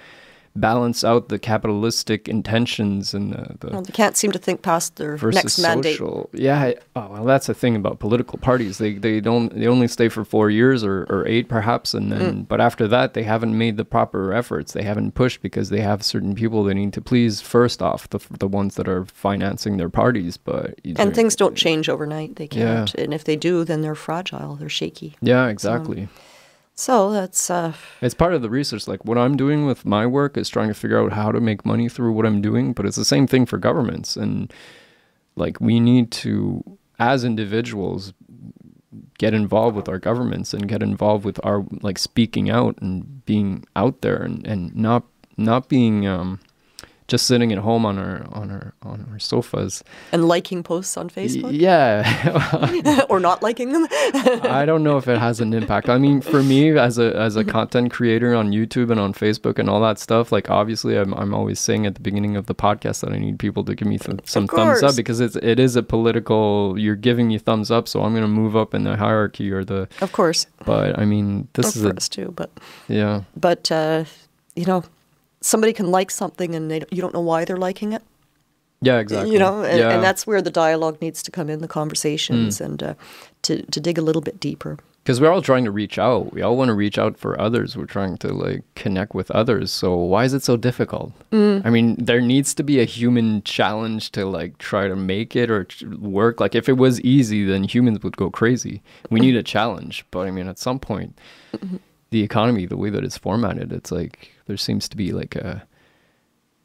balance 0.60 1.04
out 1.04 1.28
the 1.28 1.38
capitalistic 1.38 2.28
intentions 2.28 3.14
and 3.14 3.32
the, 3.32 3.56
the 3.60 3.66
Well, 3.72 3.82
they 3.82 3.92
can't 3.92 4.16
seem 4.16 4.32
to 4.32 4.38
think 4.38 4.62
past 4.62 4.96
their 4.96 5.16
next 5.16 5.58
mandate. 5.58 5.98
social. 5.98 6.28
Yeah, 6.32 6.60
I- 6.60 6.76
oh, 6.96 7.08
well, 7.10 7.24
that's 7.24 7.46
the 7.46 7.54
thing 7.54 7.76
about 7.76 7.98
political 7.98 8.38
parties. 8.38 8.78
They 8.78 8.94
they 8.94 9.20
don't 9.20 9.54
they 9.54 9.66
only 9.66 9.88
stay 9.88 10.08
for 10.08 10.24
four 10.24 10.50
years 10.50 10.82
or, 10.84 11.06
or 11.10 11.26
eight 11.26 11.48
perhaps, 11.48 11.94
and 11.94 12.10
then 12.12 12.18
Mm. 12.18 12.48
but 12.48 12.60
after 12.60 12.88
that 12.88 13.14
they 13.14 13.22
haven't 13.22 13.56
made 13.56 13.76
the 13.76 13.84
proper 13.84 14.32
efforts. 14.32 14.72
They 14.72 14.82
haven't 14.82 15.12
pushed 15.14 15.40
because 15.42 15.68
they 15.70 15.80
have 15.80 16.02
certain 16.02 16.34
people 16.34 16.64
they 16.64 16.74
need 16.74 16.92
to 16.94 17.00
please. 17.00 17.40
First 17.40 17.82
off, 17.82 18.08
the 18.10 18.18
the 18.38 18.48
ones 18.48 18.74
that 18.74 18.88
are 18.88 19.04
financing 19.06 19.76
their 19.76 19.88
parties, 19.90 20.36
but 20.36 20.74
And 20.96 21.14
things 21.14 21.36
don't 21.36 21.56
change 21.56 21.88
overnight. 21.88 22.36
They 22.36 22.48
can't. 22.48 22.94
And 22.94 23.14
if 23.14 23.24
they 23.24 23.36
do, 23.36 23.64
then 23.64 23.82
they're 23.82 23.94
fragile. 23.94 24.56
They're 24.56 24.68
shaky. 24.68 25.14
Yeah, 25.20 25.46
exactly. 25.48 26.06
So 26.06 26.10
that's 27.10 27.50
uh, 27.50 27.72
It's 28.00 28.14
part 28.14 28.34
of 28.34 28.42
the 28.42 28.48
research. 28.48 28.86
Like 28.86 29.04
what 29.04 29.18
I'm 29.18 29.36
doing 29.36 29.66
with 29.66 29.84
my 29.84 30.06
work 30.06 30.36
is 30.36 30.48
trying 30.48 30.68
to 30.68 30.74
figure 30.74 31.02
out 31.02 31.12
how 31.12 31.32
to 31.32 31.40
make 31.40 31.66
money 31.66 31.88
through 31.88 32.12
what 32.12 32.24
I'm 32.24 32.40
doing, 32.40 32.72
but 32.72 32.86
it's 32.86 32.96
the 32.96 33.04
same 33.04 33.26
thing 33.26 33.46
for 33.46 33.58
governments. 33.58 34.16
And 34.16 34.52
like 35.34 35.60
we 35.60 35.80
need 35.80 36.12
to 36.12 36.78
as 37.00 37.24
individuals 37.24 38.12
get 39.18 39.34
involved 39.34 39.74
with 39.74 39.88
our 39.88 39.98
governments 39.98 40.54
and 40.54 40.68
get 40.68 40.80
involved 40.80 41.24
with 41.24 41.44
our 41.44 41.64
like 41.82 41.98
speaking 41.98 42.48
out 42.48 42.78
and 42.80 43.24
being 43.24 43.64
out 43.74 44.00
there 44.02 44.22
and, 44.22 44.46
and 44.46 44.74
not 44.76 45.02
not 45.36 45.68
being 45.68 46.06
um, 46.06 46.38
just 47.08 47.26
sitting 47.26 47.52
at 47.52 47.58
home 47.58 47.86
on 47.86 47.98
our 47.98 48.26
on 48.32 48.50
our 48.50 48.74
on 48.82 49.08
our 49.10 49.18
sofas 49.18 49.82
and 50.12 50.28
liking 50.28 50.62
posts 50.62 50.96
on 50.98 51.08
Facebook. 51.08 51.50
Yeah, 51.52 53.06
or 53.08 53.18
not 53.18 53.42
liking 53.42 53.72
them. 53.72 53.86
I 54.44 54.64
don't 54.66 54.84
know 54.84 54.98
if 54.98 55.08
it 55.08 55.18
has 55.18 55.40
an 55.40 55.54
impact. 55.54 55.88
I 55.88 55.96
mean, 55.96 56.20
for 56.20 56.42
me 56.42 56.76
as 56.78 56.98
a 56.98 57.16
as 57.16 57.34
a 57.34 57.44
content 57.44 57.90
creator 57.90 58.34
on 58.34 58.50
YouTube 58.50 58.90
and 58.90 59.00
on 59.00 59.14
Facebook 59.14 59.58
and 59.58 59.70
all 59.70 59.80
that 59.80 59.98
stuff, 59.98 60.30
like 60.30 60.50
obviously 60.50 60.98
I'm 60.98 61.14
I'm 61.14 61.34
always 61.34 61.58
saying 61.58 61.86
at 61.86 61.94
the 61.94 62.02
beginning 62.02 62.36
of 62.36 62.44
the 62.44 62.54
podcast 62.54 63.00
that 63.00 63.10
I 63.10 63.18
need 63.18 63.38
people 63.38 63.64
to 63.64 63.74
give 63.74 63.88
me 63.88 63.96
th- 63.96 64.20
some 64.24 64.46
thumbs 64.46 64.82
up 64.82 64.94
because 64.94 65.20
it's 65.20 65.36
it 65.36 65.58
is 65.58 65.76
a 65.76 65.82
political. 65.82 66.78
You're 66.78 66.94
giving 66.96 67.28
me 67.28 67.38
thumbs 67.38 67.70
up, 67.70 67.88
so 67.88 68.02
I'm 68.02 68.14
gonna 68.14 68.28
move 68.28 68.54
up 68.54 68.74
in 68.74 68.84
the 68.84 68.96
hierarchy 68.96 69.50
or 69.50 69.64
the. 69.64 69.88
Of 70.02 70.12
course. 70.12 70.46
But 70.66 70.98
I 70.98 71.06
mean, 71.06 71.48
this 71.54 71.74
of 71.74 71.86
is 71.86 72.06
a 72.06 72.10
too. 72.10 72.32
But 72.36 72.50
yeah. 72.86 73.22
But 73.34 73.72
uh, 73.72 74.04
you 74.54 74.66
know, 74.66 74.84
somebody 75.48 75.72
can 75.72 75.90
like 75.90 76.10
something 76.10 76.54
and 76.54 76.70
they, 76.70 76.82
you 76.90 77.00
don't 77.00 77.14
know 77.14 77.20
why 77.20 77.44
they're 77.44 77.56
liking 77.56 77.92
it. 77.92 78.02
Yeah, 78.80 78.98
exactly. 78.98 79.32
You 79.32 79.40
know, 79.40 79.62
and, 79.62 79.78
yeah. 79.78 79.90
and 79.90 80.04
that's 80.04 80.24
where 80.26 80.40
the 80.40 80.52
dialogue 80.52 81.00
needs 81.00 81.22
to 81.24 81.32
come 81.32 81.50
in, 81.50 81.60
the 81.60 81.68
conversations, 81.68 82.58
mm. 82.58 82.64
and 82.64 82.82
uh, 82.82 82.94
to 83.42 83.62
to 83.62 83.80
dig 83.80 83.98
a 83.98 84.02
little 84.02 84.22
bit 84.22 84.38
deeper. 84.38 84.78
Because 85.02 85.20
we're 85.20 85.32
all 85.32 85.42
trying 85.42 85.64
to 85.64 85.70
reach 85.72 85.98
out. 85.98 86.32
We 86.32 86.42
all 86.42 86.56
want 86.56 86.68
to 86.68 86.74
reach 86.74 86.98
out 86.98 87.18
for 87.18 87.40
others. 87.40 87.76
We're 87.76 87.86
trying 87.86 88.18
to 88.18 88.28
like 88.28 88.62
connect 88.74 89.14
with 89.14 89.30
others. 89.32 89.72
So 89.72 89.96
why 89.96 90.24
is 90.24 90.34
it 90.34 90.44
so 90.44 90.56
difficult? 90.56 91.12
Mm. 91.32 91.62
I 91.64 91.70
mean, 91.70 91.96
there 91.96 92.20
needs 92.20 92.54
to 92.54 92.62
be 92.62 92.78
a 92.78 92.84
human 92.84 93.42
challenge 93.42 94.12
to 94.12 94.26
like 94.26 94.58
try 94.58 94.86
to 94.86 94.94
make 94.94 95.34
it 95.34 95.50
or 95.50 95.66
work. 95.98 96.40
Like 96.40 96.54
if 96.54 96.68
it 96.68 96.76
was 96.76 97.00
easy, 97.00 97.44
then 97.44 97.64
humans 97.64 98.02
would 98.02 98.16
go 98.16 98.30
crazy. 98.30 98.80
We 99.10 99.18
need 99.18 99.34
a 99.34 99.42
challenge. 99.42 100.04
But 100.12 100.28
I 100.28 100.30
mean, 100.30 100.46
at 100.46 100.58
some 100.58 100.78
point, 100.78 101.18
mm-hmm. 101.52 101.78
The 102.10 102.22
economy, 102.22 102.66
the 102.66 102.76
way 102.76 102.90
that 102.90 103.04
it's 103.04 103.18
formatted, 103.18 103.72
it's 103.72 103.92
like 103.92 104.32
there 104.46 104.56
seems 104.56 104.88
to 104.88 104.96
be 104.96 105.12
like 105.12 105.36
a 105.36 105.66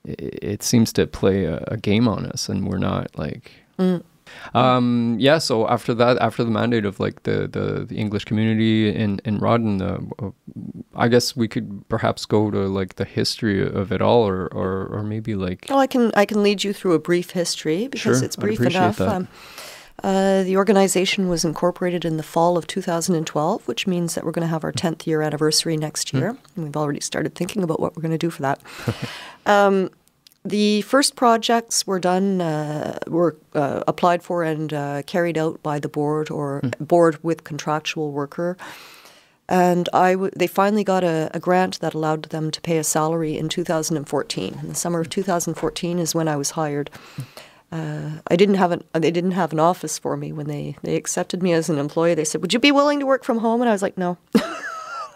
it, 0.05 0.63
seems 0.63 0.91
to 0.93 1.07
play 1.07 1.45
a, 1.45 1.63
a, 1.67 1.77
game 1.77 2.07
on 2.07 2.25
us 2.25 2.49
and 2.49 2.67
we're 2.67 2.77
not 2.77 3.17
like 3.17 3.51
mm. 3.79 4.03
um 4.53 5.15
yeah 5.19 5.37
so 5.37 5.67
after 5.67 5.93
that 5.93 6.17
after 6.19 6.43
the 6.43 6.51
mandate 6.51 6.85
of 6.85 6.99
like 6.99 7.23
the 7.23 7.47
the, 7.47 7.85
the 7.85 7.95
english 7.95 8.25
community 8.25 8.93
in 8.93 9.19
in 9.23 9.39
Rawdon 9.39 9.81
uh, 9.81 10.31
i 10.95 11.07
guess 11.07 11.35
we 11.35 11.47
could 11.47 11.87
perhaps 11.87 12.25
go 12.25 12.51
to 12.51 12.67
like 12.67 12.95
the 12.95 13.05
history 13.05 13.65
of 13.65 13.91
it 13.91 14.01
all 14.01 14.27
or 14.27 14.47
or, 14.47 14.87
or 14.87 15.03
maybe 15.03 15.35
like 15.35 15.67
oh 15.69 15.77
i 15.77 15.87
can 15.87 16.11
i 16.15 16.25
can 16.25 16.43
lead 16.43 16.63
you 16.63 16.73
through 16.73 16.93
a 16.93 16.99
brief 16.99 17.31
history 17.31 17.87
because 17.87 18.17
sure, 18.17 18.25
it's 18.25 18.35
brief 18.35 18.59
enough 18.59 18.99
um, 18.99 19.27
uh, 20.03 20.43
the 20.43 20.57
organization 20.57 21.29
was 21.29 21.45
incorporated 21.45 22.03
in 22.03 22.17
the 22.17 22.23
fall 22.23 22.57
of 22.57 22.67
2012, 22.67 23.65
which 23.67 23.87
means 23.87 24.15
that 24.15 24.25
we're 24.25 24.31
going 24.31 24.45
to 24.45 24.51
have 24.51 24.65
our 24.65 24.73
10th 24.73 25.07
year 25.07 25.21
anniversary 25.21 25.77
next 25.77 26.13
year. 26.13 26.33
Mm. 26.33 26.63
We've 26.63 26.77
already 26.77 26.99
started 26.99 27.35
thinking 27.35 27.63
about 27.63 27.79
what 27.79 27.95
we're 27.95 28.01
going 28.01 28.11
to 28.11 28.17
do 28.17 28.29
for 28.29 28.41
that. 28.41 28.61
um, 29.45 29.89
the 30.43 30.81
first 30.81 31.15
projects 31.15 31.87
were 31.87 31.99
done, 31.99 32.41
uh, 32.41 32.99
were 33.07 33.37
uh, 33.53 33.83
applied 33.87 34.23
for 34.23 34.43
and 34.43 34.73
uh, 34.73 35.03
carried 35.03 35.37
out 35.37 35.63
by 35.63 35.79
the 35.79 35.87
board 35.87 36.29
or 36.29 36.59
mm. 36.59 36.85
board 36.85 37.23
with 37.23 37.45
contractual 37.45 38.11
worker. 38.11 38.57
And 39.47 39.87
I 39.93 40.13
w- 40.13 40.31
they 40.35 40.47
finally 40.47 40.83
got 40.83 41.05
a, 41.05 41.29
a, 41.33 41.39
grant 41.39 41.79
that 41.79 41.93
allowed 41.93 42.23
them 42.23 42.49
to 42.51 42.61
pay 42.61 42.77
a 42.77 42.83
salary 42.83 43.37
in 43.37 43.47
2014. 43.47 44.59
In 44.61 44.67
the 44.67 44.75
summer 44.75 44.99
of 44.99 45.09
2014 45.09 45.99
is 45.99 46.13
when 46.13 46.27
I 46.27 46.35
was 46.35 46.51
hired. 46.51 46.89
Mm 47.15 47.25
uh, 47.73 48.21
I 48.27 48.35
didn't 48.35 48.55
have 48.55 48.71
an 48.71 48.83
they 48.93 49.09
didn't 49.09 49.31
have 49.31 49.51
an 49.51 49.59
office 49.59 49.97
for 49.97 50.15
me 50.15 50.31
when 50.31 50.47
they 50.47 50.77
they 50.83 50.95
accepted 50.95 51.41
me 51.41 51.53
as 51.53 51.69
an 51.69 51.79
employee. 51.79 52.13
They 52.13 52.23
said, 52.23 52.41
"Would 52.41 52.53
you 52.53 52.59
be 52.59 52.71
willing 52.71 52.99
to 52.99 53.05
work 53.05 53.23
from 53.23 53.39
home?" 53.39 53.61
And 53.61 53.69
I 53.69 53.73
was 53.73 53.81
like, 53.81 53.97
"No." 53.97 54.17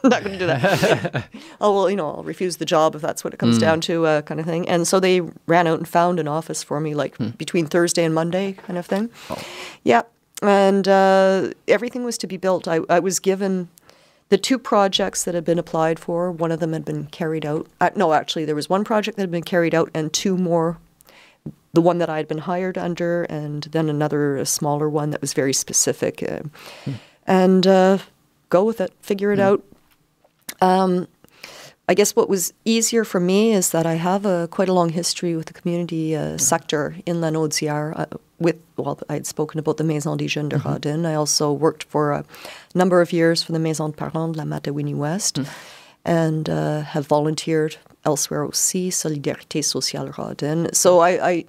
I'm 0.03 0.11
not 0.11 0.23
going 0.23 0.33
to 0.33 0.39
do 0.39 0.47
that. 0.47 1.27
oh 1.61 1.73
well, 1.75 1.89
you 1.89 1.95
know, 1.95 2.07
I'll 2.07 2.23
refuse 2.23 2.57
the 2.57 2.65
job 2.65 2.95
if 2.95 3.01
that's 3.01 3.23
what 3.23 3.33
it 3.33 3.37
comes 3.37 3.57
mm. 3.57 3.61
down 3.61 3.81
to, 3.81 4.05
uh, 4.05 4.21
kind 4.21 4.39
of 4.39 4.45
thing. 4.45 4.69
And 4.69 4.87
so 4.87 4.99
they 4.99 5.21
ran 5.47 5.67
out 5.67 5.79
and 5.79 5.87
found 5.87 6.19
an 6.19 6.27
office 6.27 6.61
for 6.63 6.79
me, 6.79 6.93
like 6.93 7.17
mm. 7.17 7.37
between 7.37 7.65
Thursday 7.65 8.03
and 8.03 8.13
Monday, 8.13 8.53
kind 8.53 8.77
of 8.77 8.85
thing. 8.85 9.09
Oh. 9.29 9.43
Yeah, 9.83 10.03
and 10.41 10.87
uh, 10.87 11.51
everything 11.67 12.03
was 12.03 12.17
to 12.19 12.27
be 12.27 12.37
built. 12.37 12.67
I, 12.67 12.79
I, 12.89 12.99
was 12.99 13.19
given 13.19 13.69
the 14.29 14.37
two 14.37 14.59
projects 14.59 15.23
that 15.23 15.33
had 15.33 15.43
been 15.43 15.59
applied 15.59 15.99
for. 15.99 16.31
One 16.31 16.51
of 16.51 16.59
them 16.59 16.73
had 16.73 16.85
been 16.85 17.07
carried 17.07 17.45
out. 17.45 17.67
Uh, 17.81 17.89
no, 17.95 18.13
actually, 18.13 18.45
there 18.45 18.55
was 18.55 18.69
one 18.69 18.83
project 18.83 19.17
that 19.17 19.23
had 19.23 19.31
been 19.31 19.43
carried 19.43 19.73
out, 19.73 19.89
and 19.95 20.13
two 20.13 20.37
more 20.37 20.77
the 21.73 21.81
one 21.81 21.97
that 21.99 22.09
I 22.09 22.17
had 22.17 22.27
been 22.27 22.39
hired 22.39 22.77
under, 22.77 23.23
and 23.23 23.63
then 23.63 23.89
another 23.89 24.43
smaller 24.45 24.89
one 24.89 25.11
that 25.11 25.21
was 25.21 25.33
very 25.33 25.53
specific. 25.53 26.23
Uh, 26.23 26.39
hmm. 26.85 26.93
And 27.25 27.67
uh, 27.67 27.97
go 28.49 28.63
with 28.63 28.81
it, 28.81 28.93
figure 29.01 29.31
it 29.31 29.39
hmm. 29.39 29.43
out. 29.43 29.63
Um, 30.61 31.07
I 31.89 31.93
guess 31.93 32.15
what 32.15 32.29
was 32.29 32.53
easier 32.65 33.05
for 33.05 33.19
me 33.19 33.53
is 33.53 33.71
that 33.71 33.85
I 33.85 33.93
have 33.93 34.25
a 34.25 34.47
quite 34.49 34.67
a 34.67 34.73
long 34.73 34.89
history 34.89 35.35
with 35.35 35.45
the 35.45 35.53
community 35.53 36.15
uh, 36.15 36.31
hmm. 36.31 36.37
sector 36.37 36.95
in 37.05 37.21
La 37.21 37.29
uh, 37.29 38.05
with, 38.39 38.57
well, 38.75 38.99
I 39.09 39.13
had 39.13 39.25
spoken 39.25 39.59
about 39.59 39.77
the 39.77 39.83
Maison 39.83 40.17
des 40.17 40.27
Jeunes 40.27 40.49
de 40.49 40.57
mm-hmm. 40.57 41.05
I 41.05 41.15
also 41.15 41.51
worked 41.51 41.83
for 41.83 42.11
a 42.11 42.25
number 42.75 43.01
of 43.01 43.11
years 43.11 43.43
for 43.43 43.51
the 43.51 43.59
Maison 43.59 43.91
de 43.91 43.97
Parents 43.97 44.33
de 44.33 44.37
la 44.37 44.43
Matawinie 44.43 44.95
West 44.95 45.37
mm. 45.37 45.47
and 46.05 46.49
uh, 46.49 46.81
have 46.81 47.07
volunteered 47.07 47.77
elsewhere 48.05 48.43
aussi, 48.43 48.89
Solidarité 48.89 49.63
Sociale 49.63 50.11
Rawdon. 50.11 50.73
So 50.73 50.99
I, 50.99 51.29
I, 51.29 51.45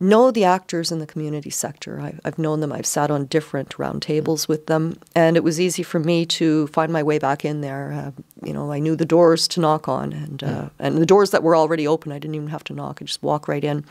know 0.00 0.30
the 0.30 0.44
actors 0.44 0.92
in 0.92 0.98
the 0.98 1.06
community 1.06 1.50
sector. 1.50 2.00
I, 2.00 2.14
have 2.24 2.38
known 2.38 2.60
them. 2.60 2.72
I've 2.72 2.86
sat 2.86 3.10
on 3.10 3.26
different 3.26 3.70
roundtables 3.70 4.48
with 4.48 4.66
them, 4.66 4.98
and 5.14 5.36
it 5.36 5.42
was 5.42 5.60
easy 5.60 5.82
for 5.82 5.98
me 5.98 6.24
to 6.26 6.68
find 6.68 6.92
my 6.92 7.02
way 7.02 7.18
back 7.18 7.44
in 7.44 7.60
there. 7.60 7.92
Uh, 7.92 8.46
you 8.46 8.52
know, 8.52 8.70
I 8.70 8.78
knew 8.78 8.96
the 8.96 9.04
doors 9.04 9.48
to 9.48 9.60
knock 9.60 9.88
on, 9.88 10.12
and 10.12 10.44
uh, 10.44 10.68
and 10.78 10.98
the 10.98 11.06
doors 11.06 11.30
that 11.30 11.42
were 11.42 11.56
already 11.56 11.86
open, 11.86 12.12
I 12.12 12.18
didn't 12.18 12.36
even 12.36 12.48
have 12.48 12.64
to 12.64 12.72
knock. 12.74 12.98
I 13.02 13.06
just 13.06 13.22
walk 13.22 13.48
right 13.48 13.64
in, 13.64 13.84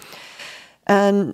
and 0.86 1.34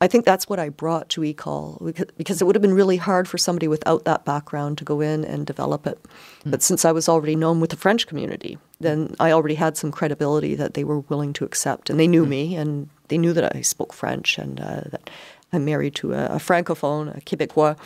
I 0.00 0.06
think 0.06 0.24
that's 0.24 0.48
what 0.48 0.58
I 0.58 0.68
brought 0.68 1.08
to 1.10 1.22
ECOL 1.22 2.12
because 2.18 2.42
it 2.42 2.44
would 2.44 2.54
have 2.54 2.62
been 2.62 2.74
really 2.74 2.98
hard 2.98 3.26
for 3.26 3.38
somebody 3.38 3.68
without 3.68 4.04
that 4.04 4.24
background 4.24 4.76
to 4.78 4.84
go 4.84 5.00
in 5.00 5.24
and 5.24 5.46
develop 5.46 5.86
it. 5.86 6.02
Mm. 6.44 6.50
But 6.50 6.62
since 6.62 6.84
I 6.84 6.92
was 6.92 7.08
already 7.08 7.36
known 7.36 7.58
with 7.58 7.70
the 7.70 7.76
French 7.76 8.06
community, 8.06 8.58
then 8.80 9.14
I 9.20 9.32
already 9.32 9.54
had 9.54 9.76
some 9.76 9.90
credibility 9.90 10.54
that 10.54 10.74
they 10.74 10.84
were 10.84 11.00
willing 11.00 11.32
to 11.34 11.44
accept. 11.44 11.90
And 11.90 11.98
they 11.98 12.06
knew 12.06 12.24
mm. 12.24 12.28
me 12.28 12.56
and 12.56 12.88
they 13.08 13.18
knew 13.18 13.32
that 13.32 13.54
I 13.54 13.60
spoke 13.60 13.92
French 13.92 14.38
and 14.38 14.60
uh, 14.60 14.82
that 14.90 15.10
I'm 15.52 15.64
married 15.64 15.94
to 15.96 16.14
a, 16.14 16.26
a, 16.26 16.36
francophone, 16.36 17.16
a 17.16 17.20
Quebecois. 17.20 17.76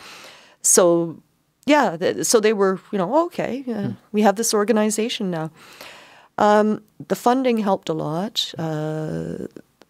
So, 0.63 1.23
yeah, 1.67 1.97
th- 1.97 2.25
so 2.25 2.41
they 2.41 2.53
were, 2.53 2.81
you 2.93 2.99
know, 2.99 3.27
okay, 3.27 3.65
mm. 3.67 3.97
we 4.13 4.23
have 4.23 4.37
this 4.37 4.55
organization 4.55 5.31
now. 5.31 5.51
Um, 6.39 6.83
the 7.09 7.17
funding 7.17 7.59
helped 7.59 7.89
a 7.89 7.93
lot. 7.93 8.55
Uh, 8.57 9.49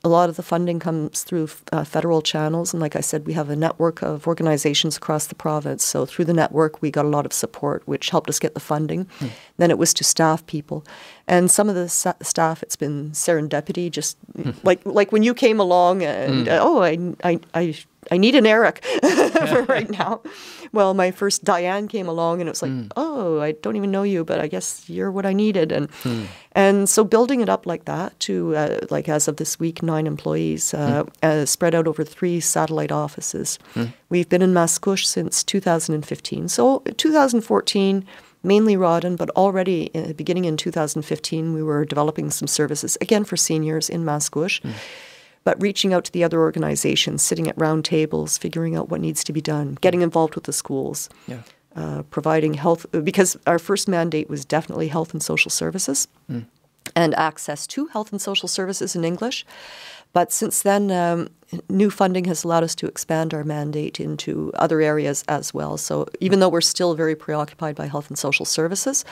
a 0.09 0.11
lot 0.11 0.29
of 0.31 0.37
the 0.37 0.43
funding 0.43 0.79
comes 0.79 1.23
through 1.23 1.49
uh, 1.71 1.85
federal 1.85 2.23
channels. 2.23 2.73
And 2.73 2.81
like 2.81 2.97
I 2.97 3.03
said, 3.03 3.27
we 3.27 3.35
have 3.35 3.51
a 3.51 3.57
network 3.57 4.03
of 4.03 4.27
organizations 4.27 4.97
across 4.97 5.27
the 5.27 5.35
province. 5.35 5.85
So 5.85 6.07
through 6.07 6.25
the 6.25 6.33
network, 6.33 6.81
we 6.81 6.91
got 6.91 7.05
a 7.05 7.09
lot 7.17 7.27
of 7.27 7.33
support, 7.33 7.83
which 7.87 8.09
helped 8.09 8.31
us 8.31 8.39
get 8.39 8.55
the 8.55 8.61
funding. 8.61 9.05
Mm. 9.21 9.31
Then 9.59 9.71
it 9.71 9.79
was 9.79 9.93
to 9.95 10.05
staff 10.05 10.47
people. 10.47 10.83
And 11.27 11.51
some 11.51 11.69
of 11.69 11.75
the 11.75 11.89
sa- 11.89 12.21
staff, 12.23 12.63
it's 12.63 12.77
been 12.77 13.11
serendipity, 13.11 13.91
just 13.91 14.17
hmm. 14.35 14.53
like 14.63 14.81
like 14.87 15.13
when 15.13 15.23
you 15.23 15.35
came 15.35 15.61
along 15.61 16.03
and, 16.03 16.47
mm. 16.47 16.51
uh, 16.51 16.59
oh, 16.63 16.83
I, 16.83 16.93
I, 17.31 17.41
I 17.53 17.75
I 18.11 18.17
need 18.17 18.35
an 18.35 18.47
Eric 18.47 18.85
for 19.49 19.63
right 19.65 19.91
now. 19.91 20.21
Well, 20.73 20.95
my 20.95 21.11
first 21.11 21.45
Diane 21.45 21.89
came 21.89 22.09
along, 22.09 22.41
and 22.41 22.49
it 22.49 22.53
was 22.53 22.63
like, 22.63 22.71
mm. 22.71 22.91
oh, 22.97 23.41
I 23.41 23.53
don't 23.53 23.77
even 23.77 23.91
know 23.91 24.03
you, 24.03 24.25
but 24.25 24.41
I 24.41 24.47
guess 24.47 24.89
you're 24.89 25.11
what 25.11 25.27
I 25.27 25.33
needed, 25.33 25.73
and 25.73 25.91
mm. 26.03 26.27
and 26.53 26.89
so 26.89 27.05
building 27.05 27.41
it 27.41 27.49
up 27.49 27.67
like 27.67 27.85
that 27.87 28.19
to 28.21 28.55
uh, 28.57 28.79
like 28.91 29.09
as 29.09 29.29
of 29.29 29.37
this 29.37 29.59
week, 29.59 29.83
nine 29.83 30.07
employees 30.07 30.75
uh, 30.75 31.05
mm. 31.05 31.11
uh, 31.23 31.47
spread 31.47 31.75
out 31.75 31.87
over 31.87 32.05
three 32.05 32.41
satellite 32.41 32.93
offices. 32.93 33.59
Hmm. 33.75 33.87
We've 34.09 34.29
been 34.29 34.43
in 34.43 34.53
Mascouche 34.53 35.05
since 35.05 35.45
2015. 35.45 36.49
So 36.49 36.83
2014 36.97 38.05
mainly 38.45 38.77
Rawdon, 38.77 39.17
but 39.17 39.31
already 39.31 39.91
uh, 39.95 40.13
beginning 40.13 40.45
in 40.45 40.57
2015, 40.57 41.55
we 41.55 41.63
were 41.63 41.85
developing 41.85 42.31
some 42.31 42.47
services, 42.47 42.97
again 43.01 43.25
for 43.25 43.37
seniors 43.37 43.91
in 43.91 44.05
Mascouche. 44.05 44.61
Mm 44.63 44.75
but 45.49 45.63
reaching 45.63 45.95
out 45.95 46.05
to 46.05 46.13
the 46.13 46.23
other 46.23 46.41
organizations, 46.43 47.23
sitting 47.23 47.49
at 47.49 47.59
round 47.59 47.83
tables, 47.83 48.37
figuring 48.37 48.77
out 48.77 48.91
what 48.91 49.01
needs 49.01 49.25
to 49.25 49.33
be 49.33 49.41
done, 49.41 49.79
getting 49.81 50.03
involved 50.03 50.35
with 50.35 50.45
the 50.45 50.53
schools, 50.53 51.09
yeah. 51.27 51.41
uh, 51.75 52.03
providing 52.11 52.53
health, 52.53 52.85
because 53.03 53.39
our 53.47 53.59
first 53.59 53.89
mandate 53.89 54.29
was 54.29 54.45
definitely 54.45 54.89
health 54.89 55.15
and 55.15 55.23
social 55.23 55.51
services 55.51 56.07
mm. 56.31 56.45
and 56.95 57.15
access 57.15 57.67
to 57.67 57.87
health 57.87 58.13
and 58.13 58.21
social 58.21 58.47
services 58.47 58.95
in 58.95 59.07
English. 59.07 59.47
But 60.13 60.33
since 60.33 60.61
then, 60.61 60.91
um, 60.91 61.29
new 61.71 61.89
funding 61.89 62.27
has 62.27 62.45
allowed 62.45 62.65
us 62.65 62.75
to 62.75 62.87
expand 62.87 63.33
our 63.33 63.43
mandate 63.43 63.99
into 63.99 64.53
other 64.53 64.83
areas 64.83 65.25
as 65.29 65.55
well. 65.55 65.79
So 65.79 66.09
even 66.21 66.41
though 66.41 66.51
we're 66.51 66.61
still 66.61 66.95
very 66.95 67.17
preoccupied 67.17 67.75
by 67.75 67.87
health 67.87 68.11
and 68.11 68.19
social 68.19 68.45
services, 68.45 69.03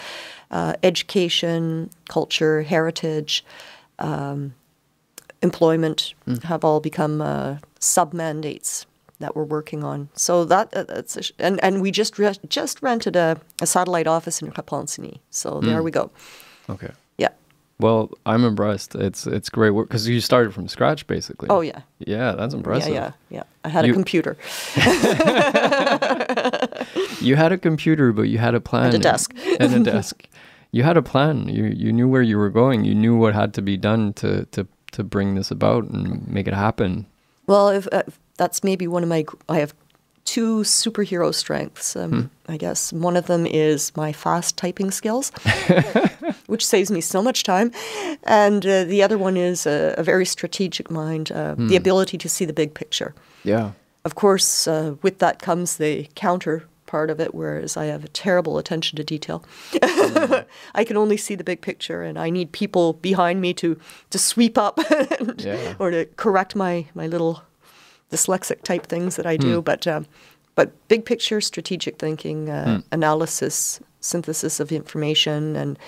uh, 0.50 0.74
education, 0.82 1.88
culture, 2.10 2.60
heritage, 2.60 3.42
um, 3.98 4.52
employment 5.48 6.14
mm. 6.26 6.42
have 6.42 6.62
all 6.66 6.80
become 6.80 7.14
uh, 7.20 7.56
sub 7.78 8.12
mandates 8.12 8.86
that 9.18 9.34
we're 9.36 9.50
working 9.58 9.84
on. 9.84 10.08
So 10.14 10.44
that 10.52 10.66
uh, 10.74 10.84
that's 10.84 11.16
a 11.16 11.22
sh- 11.22 11.32
and 11.38 11.56
and 11.66 11.74
we 11.84 11.90
just 11.90 12.18
re- 12.18 12.40
just 12.58 12.82
rented 12.82 13.16
a, 13.16 13.28
a 13.62 13.66
satellite 13.66 14.08
office 14.16 14.42
in 14.42 14.50
Repentigny. 14.52 15.14
So 15.30 15.60
there 15.60 15.82
we 15.82 15.90
go. 15.90 16.10
Okay. 16.68 16.92
Yeah. 17.18 17.32
Well, 17.78 18.10
I'm 18.24 18.44
impressed. 18.44 18.94
It's 18.94 19.26
it's 19.26 19.48
great 19.50 19.70
work 19.70 19.88
because 19.88 20.08
you 20.08 20.20
started 20.20 20.52
from 20.52 20.68
scratch 20.68 21.06
basically. 21.06 21.48
Oh 21.48 21.62
yeah. 21.62 21.80
Yeah, 21.98 22.36
that's 22.38 22.54
impressive. 22.54 22.92
Yeah, 22.94 23.12
yeah, 23.30 23.38
yeah. 23.38 23.44
I 23.64 23.68
had 23.68 23.86
You- 23.86 23.92
a 23.92 23.94
computer 23.94 24.36
You 27.20 27.36
had 27.36 27.52
a 27.52 27.58
computer, 27.58 28.12
but 28.12 28.28
you 28.28 28.38
had 28.38 28.54
a 28.54 28.60
plan 28.60 28.86
and 28.86 28.94
a 28.94 28.98
desk. 28.98 29.34
and 29.60 29.74
a 29.74 29.80
desk. 29.80 30.28
You 30.72 30.82
had 30.84 30.96
a 30.96 31.02
plan. 31.02 31.48
You 31.48 31.64
you 31.64 31.92
knew 31.92 32.08
where 32.08 32.22
you 32.22 32.38
were 32.38 32.50
going. 32.50 32.84
You 32.84 32.94
knew 32.94 33.16
what 33.16 33.34
had 33.34 33.52
to 33.54 33.62
be 33.62 33.76
done 33.76 34.12
to 34.14 34.44
to 34.54 34.66
to 34.96 35.04
bring 35.04 35.34
this 35.34 35.50
about 35.50 35.84
and 35.84 36.26
make 36.26 36.48
it 36.48 36.54
happen. 36.54 37.06
Well, 37.46 37.68
if, 37.68 37.86
uh, 37.92 38.02
that's 38.36 38.64
maybe 38.64 38.86
one 38.86 39.02
of 39.02 39.08
my. 39.08 39.24
I 39.48 39.58
have 39.58 39.74
two 40.24 40.58
superhero 40.62 41.32
strengths. 41.32 41.94
Um, 41.94 42.30
I 42.48 42.56
guess 42.56 42.92
one 42.92 43.16
of 43.16 43.26
them 43.26 43.46
is 43.46 43.96
my 43.96 44.12
fast 44.12 44.56
typing 44.56 44.90
skills, 44.90 45.30
which 46.46 46.66
saves 46.66 46.90
me 46.90 47.00
so 47.00 47.22
much 47.22 47.44
time, 47.44 47.70
and 48.24 48.66
uh, 48.66 48.84
the 48.84 49.02
other 49.02 49.18
one 49.18 49.36
is 49.36 49.66
a, 49.66 49.94
a 49.96 50.02
very 50.02 50.26
strategic 50.26 50.90
mind, 50.90 51.30
uh, 51.30 51.54
the 51.56 51.76
ability 51.76 52.18
to 52.18 52.28
see 52.28 52.44
the 52.44 52.52
big 52.52 52.74
picture. 52.74 53.14
Yeah. 53.44 53.72
Of 54.04 54.14
course, 54.14 54.66
uh, 54.66 54.94
with 55.02 55.18
that 55.18 55.40
comes 55.40 55.76
the 55.76 56.08
counter 56.14 56.64
part 56.86 57.10
of 57.10 57.20
it, 57.20 57.34
whereas 57.34 57.76
I 57.76 57.86
have 57.86 58.04
a 58.04 58.08
terrible 58.08 58.58
attention 58.58 58.96
to 58.96 59.04
detail. 59.04 59.44
I 60.74 60.84
can 60.84 60.96
only 60.96 61.16
see 61.16 61.34
the 61.34 61.44
big 61.44 61.60
picture, 61.60 62.02
and 62.02 62.18
I 62.18 62.30
need 62.30 62.52
people 62.52 62.94
behind 62.94 63.40
me 63.40 63.52
to 63.54 63.78
to 64.10 64.18
sweep 64.18 64.56
up 64.58 64.78
and, 65.20 65.40
Yeah. 65.42 65.74
or 65.78 65.90
to 65.90 66.06
correct 66.16 66.54
my 66.56 66.86
my 66.94 67.06
little 67.06 67.42
dyslexic 68.10 68.62
type 68.62 68.86
things 68.86 69.16
that 69.16 69.26
I 69.26 69.36
do. 69.36 69.60
But 69.62 69.86
um, 69.86 70.06
but 70.54 70.70
big 70.88 71.04
picture, 71.04 71.40
strategic 71.40 71.98
thinking, 71.98 72.48
uh, 72.50 72.80
analysis, 72.92 73.80
synthesis 74.00 74.60
of 74.60 74.72
information, 74.72 75.56
and 75.56 75.78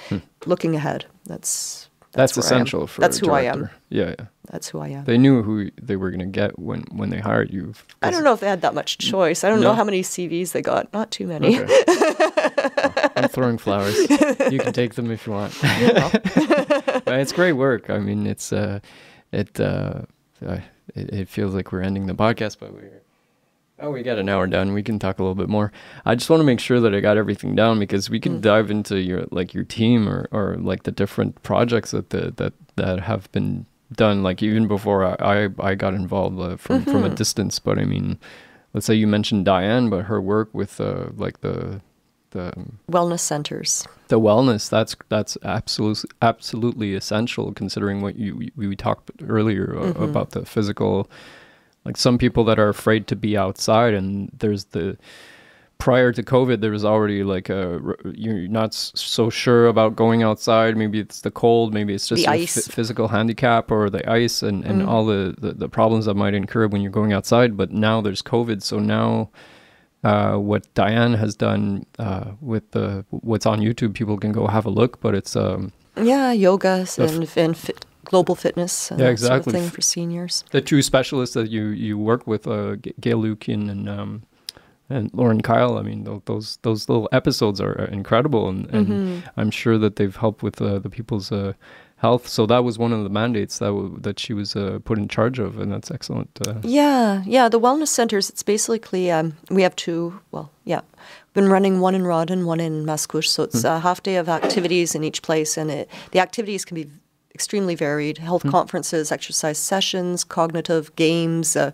looking 0.46 0.74
ahead. 0.76 1.06
That's 1.26 1.87
That's, 2.18 2.36
essential 2.36 2.88
for 2.88 3.00
That's 3.00 3.18
who 3.18 3.30
I 3.30 3.42
am. 3.42 3.70
Yeah, 3.90 4.14
yeah. 4.18 4.26
That's 4.50 4.68
who 4.68 4.80
I 4.80 4.88
am. 4.88 5.04
They 5.04 5.16
knew 5.18 5.42
who 5.44 5.70
they 5.80 5.94
were 5.94 6.10
going 6.10 6.18
to 6.20 6.26
get 6.40 6.58
when 6.58 6.82
when 6.90 7.10
they 7.10 7.20
hired 7.20 7.52
you. 7.52 7.74
I 8.02 8.10
don't 8.10 8.24
know 8.24 8.32
if 8.32 8.40
they 8.40 8.48
had 8.48 8.62
that 8.62 8.74
much 8.74 8.98
choice. 8.98 9.44
I 9.44 9.48
don't 9.48 9.60
No? 9.60 9.68
know 9.68 9.74
how 9.74 9.84
many 9.84 10.02
CVs 10.02 10.50
they 10.50 10.60
got. 10.62 10.92
Not 10.92 11.12
too 11.12 11.26
many. 11.28 11.60
Okay. 11.60 11.84
I'm 13.16 13.28
throwing 13.28 13.56
flowers. 13.58 13.96
You 14.50 14.58
can 14.58 14.72
take 14.72 14.94
them 14.94 15.10
if 15.10 15.26
you 15.26 15.32
want. 15.32 15.54
But 17.08 17.20
it's 17.20 17.32
great 17.32 17.52
work. 17.54 17.88
I 17.88 17.98
mean, 17.98 18.26
it's 18.26 18.52
uh, 18.52 18.80
it 19.32 19.58
uh, 19.60 20.02
uh, 20.44 20.58
it, 20.94 21.14
it 21.20 21.28
feels 21.28 21.54
like 21.54 21.72
we're 21.72 21.82
ending 21.82 22.06
the 22.06 22.14
podcast, 22.14 22.58
but 22.58 22.72
we're 22.74 23.00
oh, 23.80 23.90
we 23.90 24.02
got 24.02 24.18
an 24.18 24.28
hour 24.28 24.46
done. 24.46 24.72
We 24.72 24.82
can 24.82 24.98
talk 24.98 25.18
a 25.18 25.22
little 25.22 25.34
bit 25.34 25.48
more. 25.48 25.72
I 26.04 26.14
just 26.14 26.28
want 26.30 26.40
to 26.40 26.44
make 26.44 26.60
sure 26.60 26.80
that 26.80 26.94
I 26.94 27.00
got 27.00 27.16
everything 27.16 27.54
down 27.54 27.78
because 27.78 28.10
we 28.10 28.20
can 28.20 28.40
dive 28.40 28.70
into 28.70 29.00
your 29.00 29.26
like 29.30 29.54
your 29.54 29.64
team 29.64 30.08
or 30.08 30.28
or 30.32 30.56
like 30.58 30.82
the 30.84 30.92
different 30.92 31.42
projects 31.42 31.90
that 31.92 32.10
the, 32.10 32.32
that 32.36 32.52
that 32.76 33.00
have 33.00 33.30
been 33.32 33.66
done. 33.92 34.22
Like 34.22 34.42
even 34.42 34.68
before 34.68 35.04
I 35.04 35.16
I, 35.44 35.48
I 35.70 35.74
got 35.74 35.94
involved 35.94 36.38
uh, 36.40 36.56
from 36.56 36.84
from 36.84 37.04
a 37.04 37.10
distance, 37.14 37.58
but 37.58 37.78
I 37.78 37.84
mean. 37.84 38.18
Let's 38.74 38.84
say 38.84 38.94
you 38.94 39.06
mentioned 39.06 39.46
Diane, 39.46 39.88
but 39.88 40.04
her 40.04 40.20
work 40.20 40.50
with 40.52 40.78
uh, 40.78 41.06
like 41.16 41.40
the 41.40 41.80
the 42.32 42.52
Wellness 42.92 43.20
centers. 43.20 43.86
the 44.08 44.20
wellness 44.20 44.68
that's 44.68 44.94
that's 45.08 45.38
absolutely 45.42 46.10
absolutely 46.20 46.94
essential 46.94 47.50
considering 47.54 48.02
what 48.02 48.16
you 48.16 48.36
we, 48.36 48.52
we 48.56 48.76
talked 48.76 49.10
earlier 49.26 49.74
uh, 49.74 49.84
Mm-hmm. 49.84 50.02
about 50.02 50.30
the 50.32 50.44
physical 50.44 51.08
like 51.88 51.96
some 51.96 52.18
people 52.18 52.44
that 52.44 52.58
are 52.58 52.68
afraid 52.68 53.06
to 53.06 53.16
be 53.16 53.34
outside 53.36 53.94
and 53.94 54.30
there's 54.38 54.64
the 54.76 54.96
prior 55.78 56.12
to 56.12 56.22
covid 56.22 56.60
there 56.60 56.70
was 56.70 56.84
already 56.84 57.22
like 57.22 57.48
a 57.48 57.80
you're 58.12 58.46
not 58.48 58.74
so 58.74 59.30
sure 59.30 59.66
about 59.68 59.96
going 59.96 60.22
outside 60.22 60.76
maybe 60.76 60.98
it's 60.98 61.22
the 61.22 61.30
cold 61.30 61.72
maybe 61.72 61.94
it's 61.94 62.08
just 62.08 62.24
The 62.24 62.28
ice. 62.28 62.58
Mm. 62.58 62.72
physical 62.72 63.08
handicap 63.08 63.70
or 63.70 63.88
the 63.88 64.04
ice 64.10 64.42
and, 64.42 64.64
and 64.64 64.82
all 64.82 65.06
the, 65.06 65.34
the 65.38 65.54
the 65.54 65.68
problems 65.68 66.04
that 66.04 66.14
might 66.14 66.34
incur 66.34 66.66
when 66.66 66.82
you're 66.82 66.98
going 67.00 67.12
outside 67.12 67.56
but 67.56 67.70
now 67.72 68.00
there's 68.00 68.22
covid 68.22 68.62
so 68.62 68.78
now 68.78 69.30
uh, 70.04 70.36
what 70.36 70.62
Diane 70.74 71.14
has 71.14 71.34
done 71.34 71.84
uh, 71.98 72.32
with 72.40 72.70
the 72.70 73.04
what's 73.10 73.46
on 73.46 73.58
YouTube. 73.58 73.94
People 73.94 74.16
can 74.16 74.30
go 74.30 74.46
have 74.46 74.64
a 74.64 74.70
look, 74.70 75.00
but 75.00 75.12
it's 75.12 75.34
um, 75.34 75.72
Yeah, 76.00 76.30
yoga 76.30 76.86
and, 76.98 77.28
and 77.36 77.56
fit, 77.56 77.84
global 78.10 78.34
fitness 78.34 78.90
and 78.90 79.00
Yeah, 79.00 79.10
that 79.10 79.18
sort 79.18 79.30
of 79.30 79.36
exactly. 79.36 79.52
thing 79.52 79.70
for 79.70 79.82
seniors. 79.82 80.44
the 80.50 80.60
two 80.60 80.82
specialists 80.82 81.34
that 81.34 81.48
you 81.50 81.64
you 81.86 81.98
work 81.98 82.26
with, 82.26 82.46
uh, 82.46 82.76
Gail 83.00 83.18
Lukin 83.22 83.70
and 83.70 83.88
um, 83.88 84.22
and 84.90 85.10
Lauren 85.12 85.40
Kyle. 85.42 85.78
I 85.78 85.82
mean, 85.82 86.04
tho- 86.04 86.22
those 86.24 86.58
those 86.62 86.88
little 86.88 87.08
episodes 87.12 87.60
are 87.60 87.74
incredible, 87.92 88.48
and, 88.48 88.66
and 88.74 88.86
Mm-hmm. 88.88 89.40
I'm 89.40 89.50
sure 89.50 89.78
that 89.78 89.94
they've 89.96 90.16
helped 90.20 90.42
with 90.42 90.60
uh, 90.62 90.78
the 90.82 90.88
people's 90.90 91.30
uh, 91.32 91.52
health. 91.96 92.26
So 92.28 92.46
that 92.46 92.64
was 92.64 92.78
one 92.78 92.94
of 92.96 93.02
the 93.04 93.10
mandates 93.10 93.58
that 93.58 93.66
w- 93.72 93.98
that 94.00 94.18
she 94.18 94.34
was 94.34 94.56
uh, 94.56 94.78
put 94.84 94.98
in 94.98 95.08
charge 95.08 95.38
of, 95.46 95.58
and 95.60 95.70
that's 95.72 95.90
excellent. 95.90 96.30
Uh, 96.46 96.54
Yeah, 96.62 97.22
yeah. 97.26 97.50
The 97.50 97.60
wellness 97.60 97.88
centers. 97.92 98.30
It's 98.30 98.42
basically 98.44 99.10
um, 99.12 99.32
we 99.50 99.62
have 99.62 99.74
two. 99.76 100.12
Well, 100.32 100.48
yeah, 100.64 100.80
been 101.34 101.50
running 101.52 101.82
one 101.82 101.96
in 101.96 102.04
Rawdon, 102.06 102.46
one 102.46 102.60
in 102.64 102.84
Mascouche. 102.86 103.28
So 103.28 103.42
it's 103.42 103.64
a 103.64 103.80
half 103.80 104.00
day 104.02 104.16
of 104.20 104.28
activities 104.28 104.94
in 104.94 105.04
each 105.04 105.20
place, 105.22 105.60
and 105.60 105.70
it, 105.70 105.88
the 106.12 106.20
activities 106.20 106.64
can 106.64 106.74
be 106.76 106.86
extremely 107.38 107.76
varied: 107.76 108.18
health 108.18 108.44
conferences, 108.50 109.12
exercise 109.12 109.58
sessions, 109.58 110.24
cognitive 110.24 110.84
games, 110.96 111.56
uh, 111.56 111.70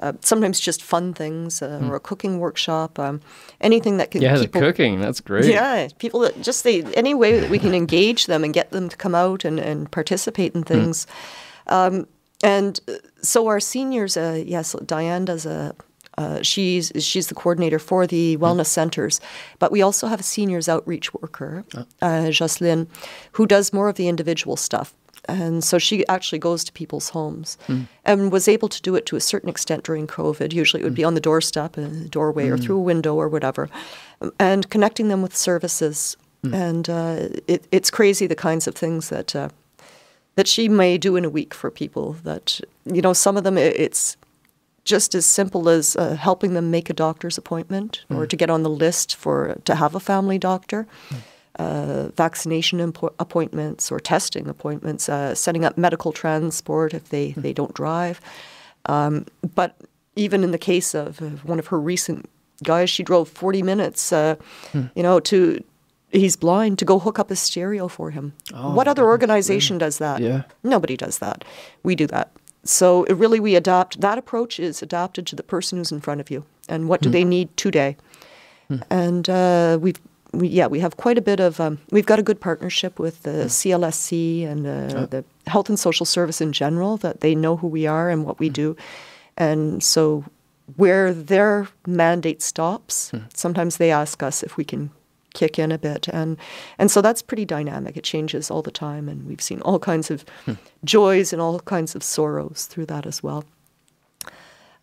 uh, 0.00 0.12
sometimes 0.20 0.60
just 0.60 0.82
fun 0.82 1.14
things, 1.14 1.62
uh, 1.62 1.80
or 1.88 1.96
a 1.96 2.00
cooking 2.00 2.38
workshop. 2.38 2.98
Um, 2.98 3.20
anything 3.60 3.96
that 3.96 4.10
can 4.10 4.20
yeah, 4.20 4.36
the 4.36 4.48
cooking. 4.48 5.00
That's 5.00 5.20
great. 5.20 5.46
Yeah, 5.46 5.88
people 5.98 6.20
that 6.20 6.34
just 6.42 6.64
they 6.64 6.84
any 6.94 7.14
way 7.14 7.40
that 7.40 7.48
we 7.48 7.58
can 7.58 7.74
engage 7.74 8.26
them 8.26 8.44
and 8.44 8.52
get 8.52 8.70
them 8.70 8.88
to 8.88 8.96
come 8.96 9.14
out 9.14 9.44
and, 9.44 9.58
and 9.58 9.90
participate 9.90 10.54
in 10.54 10.64
things. 10.64 11.06
Um, 11.66 12.06
and 12.42 12.80
so 13.22 13.46
our 13.46 13.60
seniors, 13.60 14.16
uh, 14.16 14.42
yes, 14.44 14.76
Diane 14.84 15.24
does 15.24 15.46
a. 15.46 15.74
Uh, 16.20 16.42
she's 16.42 16.92
she's 17.08 17.26
the 17.28 17.34
coordinator 17.34 17.78
for 17.78 18.06
the 18.06 18.36
wellness 18.44 18.70
centers, 18.78 19.20
but 19.58 19.72
we 19.72 19.80
also 19.86 20.06
have 20.06 20.20
a 20.20 20.28
seniors 20.36 20.68
outreach 20.68 21.08
worker, 21.14 21.64
uh, 22.02 22.30
Jocelyn, 22.30 22.86
who 23.36 23.46
does 23.46 23.72
more 23.72 23.88
of 23.88 23.96
the 23.96 24.08
individual 24.08 24.56
stuff. 24.56 24.88
And 25.28 25.62
so 25.64 25.78
she 25.78 25.96
actually 26.08 26.38
goes 26.40 26.64
to 26.64 26.72
people's 26.72 27.10
homes 27.10 27.58
and 28.04 28.32
was 28.32 28.48
able 28.48 28.68
to 28.68 28.80
do 28.82 28.96
it 28.96 29.04
to 29.06 29.16
a 29.16 29.20
certain 29.20 29.48
extent 29.50 29.84
during 29.84 30.06
COVID. 30.06 30.52
Usually 30.52 30.80
it 30.82 30.84
would 30.84 30.94
be 31.02 31.04
on 31.06 31.14
the 31.14 31.20
doorstep, 31.20 31.76
in 31.78 32.02
the 32.02 32.08
doorway, 32.08 32.48
or 32.48 32.56
through 32.64 32.78
a 32.78 32.86
window 32.92 33.14
or 33.14 33.28
whatever, 33.28 33.68
and 34.38 34.68
connecting 34.70 35.08
them 35.08 35.22
with 35.22 35.34
services. 35.36 36.16
And 36.54 36.88
uh, 36.88 37.16
it, 37.46 37.60
it's 37.70 37.90
crazy 37.90 38.26
the 38.26 38.34
kinds 38.50 38.66
of 38.66 38.74
things 38.74 39.08
that 39.08 39.34
uh, 39.36 39.48
that 40.36 40.48
she 40.48 40.68
may 40.68 40.98
do 40.98 41.16
in 41.16 41.24
a 41.24 41.30
week 41.30 41.54
for 41.54 41.70
people. 41.70 42.16
That 42.24 42.60
you 42.84 43.02
know, 43.02 43.12
some 43.14 43.38
of 43.38 43.44
them 43.44 43.58
it's 43.58 44.16
just 44.84 45.14
as 45.14 45.26
simple 45.26 45.68
as 45.68 45.94
uh, 45.96 46.14
helping 46.16 46.54
them 46.54 46.70
make 46.70 46.88
a 46.90 46.94
doctor's 46.94 47.36
appointment 47.38 48.04
or 48.10 48.26
to 48.26 48.36
get 48.36 48.50
on 48.50 48.62
the 48.62 48.70
list 48.70 49.14
for 49.16 49.58
to 49.64 49.74
have 49.74 49.94
a 49.94 50.00
family 50.00 50.38
doctor. 50.38 50.86
Uh, 51.58 52.08
vaccination 52.16 52.78
impo- 52.78 53.12
appointments 53.18 53.90
or 53.92 54.00
testing 54.00 54.48
appointments, 54.48 55.08
uh, 55.08 55.34
setting 55.34 55.64
up 55.64 55.76
medical 55.76 56.10
transport 56.12 56.94
if 56.94 57.08
they, 57.10 57.32
they 57.32 57.52
don't 57.52 57.74
drive. 57.74 58.20
Um, 58.86 59.26
but 59.54 59.76
even 60.16 60.42
in 60.42 60.52
the 60.52 60.58
case 60.58 60.94
of 60.94 61.18
one 61.44 61.58
of 61.58 61.66
her 61.66 61.78
recent 61.78 62.30
guys, 62.64 62.88
she 62.88 63.02
drove 63.02 63.28
40 63.28 63.62
minutes, 63.62 64.12
uh, 64.12 64.36
you 64.72 65.02
know, 65.02 65.20
to 65.20 65.62
he's 66.12 66.36
blind 66.36 66.78
to 66.78 66.84
go 66.84 66.98
hook 66.98 67.18
up 67.18 67.30
a 67.30 67.36
stereo 67.36 67.88
for 67.88 68.10
him. 68.10 68.32
what 68.52 68.88
other 68.88 69.04
organization 69.04 69.76
does 69.76 69.98
that? 69.98 70.20
Yeah. 70.20 70.42
Nobody 70.62 70.96
does 70.96 71.18
that. 71.18 71.44
We 71.82 71.94
do 71.94 72.06
that. 72.06 72.30
So 72.64 73.04
it 73.04 73.14
really, 73.14 73.40
we 73.40 73.54
adopt 73.56 74.00
That 74.00 74.18
approach 74.18 74.60
is 74.60 74.82
adopted 74.82 75.26
to 75.28 75.36
the 75.36 75.42
person 75.42 75.78
who's 75.78 75.92
in 75.92 76.00
front 76.00 76.20
of 76.20 76.30
you. 76.30 76.44
And 76.68 76.88
what 76.88 77.00
do 77.00 77.10
they 77.10 77.24
need 77.24 77.56
today. 77.56 77.96
And 78.90 79.28
uh, 79.28 79.78
we've, 79.80 80.00
we, 80.32 80.46
yeah, 80.46 80.68
we 80.68 80.78
have 80.78 80.96
quite 80.96 81.18
a 81.18 81.22
bit 81.22 81.40
of, 81.40 81.58
um, 81.58 81.78
we've 81.90 82.06
got 82.06 82.20
a 82.20 82.22
good 82.22 82.40
partnership 82.40 83.00
with 83.00 83.24
the 83.24 83.46
CLSC 83.46 84.46
and 84.46 84.66
uh, 84.66 85.06
the 85.06 85.24
Health 85.48 85.68
and 85.68 85.78
Social 85.78 86.06
Service 86.06 86.40
in 86.40 86.52
general, 86.52 86.96
that 86.98 87.20
they 87.20 87.34
know 87.34 87.56
who 87.56 87.66
we 87.66 87.88
are 87.88 88.10
and 88.10 88.24
what 88.24 88.38
we 88.38 88.48
do. 88.48 88.76
And 89.36 89.82
so 89.82 90.24
where 90.76 91.12
their 91.12 91.68
mandate 91.86 92.42
stops, 92.42 93.10
sometimes 93.34 93.78
they 93.78 93.90
ask 93.90 94.22
us 94.22 94.44
if 94.44 94.56
we 94.56 94.64
can 94.64 94.90
kick 95.34 95.58
in 95.58 95.72
a 95.72 95.78
bit. 95.78 96.08
And 96.08 96.36
and 96.78 96.90
so 96.90 97.00
that's 97.02 97.22
pretty 97.22 97.44
dynamic. 97.44 97.96
It 97.96 98.04
changes 98.04 98.50
all 98.50 98.62
the 98.62 98.70
time. 98.70 99.08
And 99.08 99.26
we've 99.26 99.40
seen 99.42 99.60
all 99.62 99.78
kinds 99.78 100.10
of 100.10 100.24
joys 100.84 101.32
and 101.32 101.40
all 101.42 101.60
kinds 101.60 101.94
of 101.94 102.02
sorrows 102.02 102.66
through 102.70 102.86
that 102.86 103.06
as 103.06 103.22
well. 103.22 103.44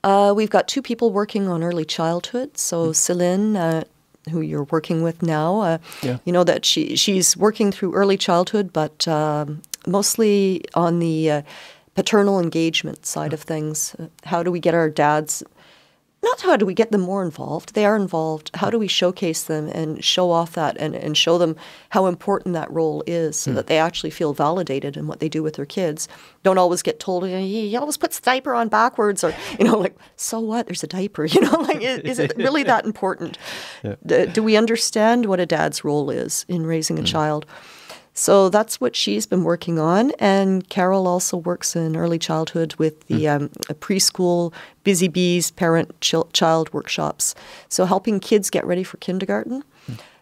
Uh, 0.04 0.34
we've 0.36 0.50
got 0.50 0.68
two 0.68 0.82
people 0.82 1.12
working 1.12 1.48
on 1.48 1.64
early 1.64 1.86
childhood. 1.86 2.58
So 2.58 2.93
Celine 2.93 3.56
uh, 3.58 3.84
who 4.32 4.41
you're 4.41 4.68
working 4.72 5.04
with 5.04 5.22
now 5.22 5.62
uh, 5.62 5.78
Yeah. 6.02 6.18
you 6.26 6.34
know 6.34 6.43
that 6.43 6.66
she 6.66 6.95
she's 6.98 7.38
working 7.38 7.72
through 7.72 7.93
early 7.93 8.18
childhood 8.18 8.74
but 8.74 9.08
um, 9.08 9.62
mostly 9.86 10.64
on 10.74 11.00
the 11.00 11.32
uh, 11.32 11.41
paternal 11.95 12.39
engagement 12.39 13.06
side 13.06 13.34
of 13.34 13.41
things. 13.41 13.95
How 14.24 14.43
do 14.43 14.52
we 14.52 14.60
get 14.60 14.74
our 14.76 14.89
dads 14.89 15.43
not 16.28 16.41
how 16.41 16.57
do 16.57 16.65
we 16.65 16.73
get 16.73 16.91
them 16.91 17.01
more 17.01 17.23
involved. 17.23 17.73
They 17.73 17.86
are 17.86 17.95
involved. 17.95 18.51
How 18.55 18.69
do 18.69 18.78
we 18.78 18.88
showcase 18.88 19.43
them 19.43 19.69
and 19.69 20.03
show 20.03 20.32
off 20.32 20.53
that 20.53 20.78
and, 20.78 20.95
and 20.95 21.17
show 21.17 21.38
them 21.38 21.55
how 21.89 22.05
important 22.05 22.53
that 22.53 22.71
role 22.71 23.03
is 23.07 23.39
so 23.39 23.51
hmm. 23.51 23.55
that 23.55 23.67
they 23.67 23.78
actually 23.78 24.09
feel 24.09 24.34
validated 24.34 24.97
in 24.97 25.07
what 25.07 25.19
they 25.19 25.30
do 25.30 25.41
with 25.41 25.55
their 25.55 25.65
kids. 25.65 26.07
Don't 26.43 26.57
always 26.57 26.82
get 26.82 26.99
told, 26.99 27.25
he 27.28 27.75
always 27.75 27.97
puts 27.97 28.19
the 28.19 28.25
diaper 28.25 28.53
on 28.53 28.67
backwards 28.67 29.23
or, 29.23 29.34
you 29.57 29.65
know, 29.65 29.78
like, 29.78 29.95
so 30.15 30.39
what? 30.39 30.67
There's 30.67 30.84
a 30.84 30.88
diaper, 30.88 31.25
you 31.34 31.41
know, 31.41 31.59
like, 31.61 31.82
is, 31.82 31.99
is 31.99 32.19
it 32.19 32.36
really 32.38 32.63
that 32.63 32.86
important? 32.86 33.38
D- 34.05 34.25
do 34.28 34.43
we 34.43 34.57
understand 34.57 35.25
what 35.25 35.39
a 35.39 35.45
dad's 35.45 35.84
role 35.84 36.09
is 36.09 36.45
in 36.47 36.65
raising 36.65 36.97
a 36.97 37.01
hmm. 37.01 37.05
child? 37.05 37.45
So 38.20 38.49
that's 38.49 38.82
what 38.82 38.95
she's 38.95 39.28
been 39.28 39.43
working 39.43 39.78
on. 39.78 40.09
And 40.18 40.68
Carol 40.70 41.07
also 41.07 41.38
works 41.38 41.76
in 41.76 41.95
early 41.95 42.18
childhood 42.18 42.74
with 42.80 43.05
the 43.05 43.28
um, 43.28 43.49
preschool 43.80 44.51
Busy 44.84 45.07
Bees 45.07 45.51
parent 45.51 46.01
chil- 46.01 46.28
child 46.34 46.74
workshops. 46.74 47.36
So 47.70 47.86
helping 47.86 48.20
kids 48.20 48.49
get 48.49 48.65
ready 48.65 48.84
for 48.84 48.97
kindergarten. 48.97 49.63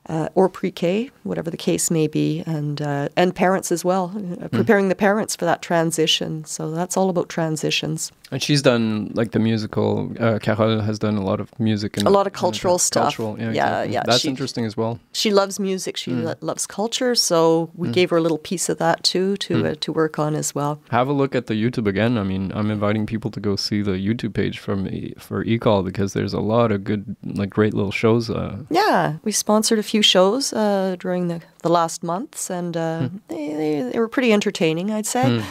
Uh, 0.07 0.29
or 0.35 0.47
pre-K, 0.47 1.09
whatever 1.23 1.49
the 1.49 1.57
case 1.57 1.89
may 1.89 2.05
be, 2.05 2.43
and 2.45 2.79
uh, 2.79 3.09
and 3.17 3.33
parents 3.33 3.71
as 3.71 3.83
well, 3.83 4.13
uh, 4.39 4.47
preparing 4.49 4.87
the 4.89 4.93
parents 4.95 5.35
for 5.35 5.45
that 5.45 5.63
transition. 5.63 6.45
So 6.45 6.69
that's 6.69 6.95
all 6.95 7.09
about 7.09 7.27
transitions. 7.27 8.11
And 8.31 8.39
she's 8.41 8.61
done 8.61 9.09
like 9.15 9.31
the 9.31 9.39
musical. 9.39 10.11
Uh, 10.19 10.37
Carole 10.39 10.81
has 10.81 10.99
done 10.99 11.15
a 11.17 11.23
lot 11.23 11.39
of 11.39 11.49
music 11.59 11.97
and 11.97 12.05
A 12.07 12.11
lot 12.11 12.27
of 12.27 12.33
cultural 12.33 12.77
stuff. 12.77 13.03
Cultural, 13.15 13.35
yeah, 13.39 13.45
Yeah, 13.45 13.51
exactly. 13.81 13.93
yeah, 13.93 14.03
That's 14.05 14.21
she- 14.21 14.29
interesting 14.29 14.65
as 14.65 14.77
well. 14.77 14.99
She 15.11 15.31
loves 15.31 15.59
music. 15.59 15.97
She 15.97 16.11
lo- 16.11 16.35
loves 16.41 16.67
culture. 16.67 17.15
So 17.15 17.69
we 17.75 17.89
gave 17.89 18.09
her 18.11 18.17
a 18.17 18.21
little 18.21 18.37
piece 18.37 18.69
of 18.69 18.77
that 18.77 19.03
too 19.03 19.37
to 19.37 19.53
uh, 19.69 19.75
to 19.79 19.91
work 19.91 20.19
on 20.19 20.35
as 20.35 20.53
well. 20.53 20.79
Have 20.91 21.07
a 21.09 21.13
look 21.13 21.33
at 21.35 21.45
the 21.47 21.55
YouTube 21.55 21.87
again. 21.87 22.17
I 22.19 22.23
mean, 22.23 22.51
I'm 22.53 22.69
inviting 22.69 23.05
people 23.07 23.31
to 23.31 23.39
go 23.39 23.55
see 23.55 23.81
the 23.81 23.97
YouTube 24.07 24.33
page 24.35 24.59
from 24.59 24.87
E- 24.87 25.13
for 25.17 25.43
ECOL 25.43 25.83
because 25.83 26.13
there's 26.13 26.33
a 26.33 26.41
lot 26.41 26.71
of 26.71 26.83
good, 26.83 27.15
like, 27.23 27.49
great 27.49 27.73
little 27.73 27.91
shows. 27.91 28.29
Uh, 28.29 28.57
Yeah, 28.69 29.17
we 29.23 29.31
sponsored 29.31 29.79
a 29.79 29.83
few 29.83 29.94
shows 30.01 30.53
uh, 30.53 30.95
during 30.99 31.27
the, 31.27 31.41
the 31.63 31.69
last 31.69 32.03
months, 32.03 32.49
and 32.49 32.75
uh, 32.77 33.09
they, 33.27 33.53
they, 33.53 33.89
they 33.91 33.99
were 33.99 34.07
pretty 34.09 34.31
entertaining, 34.33 34.91
I'd 34.91 35.05
say. 35.05 35.43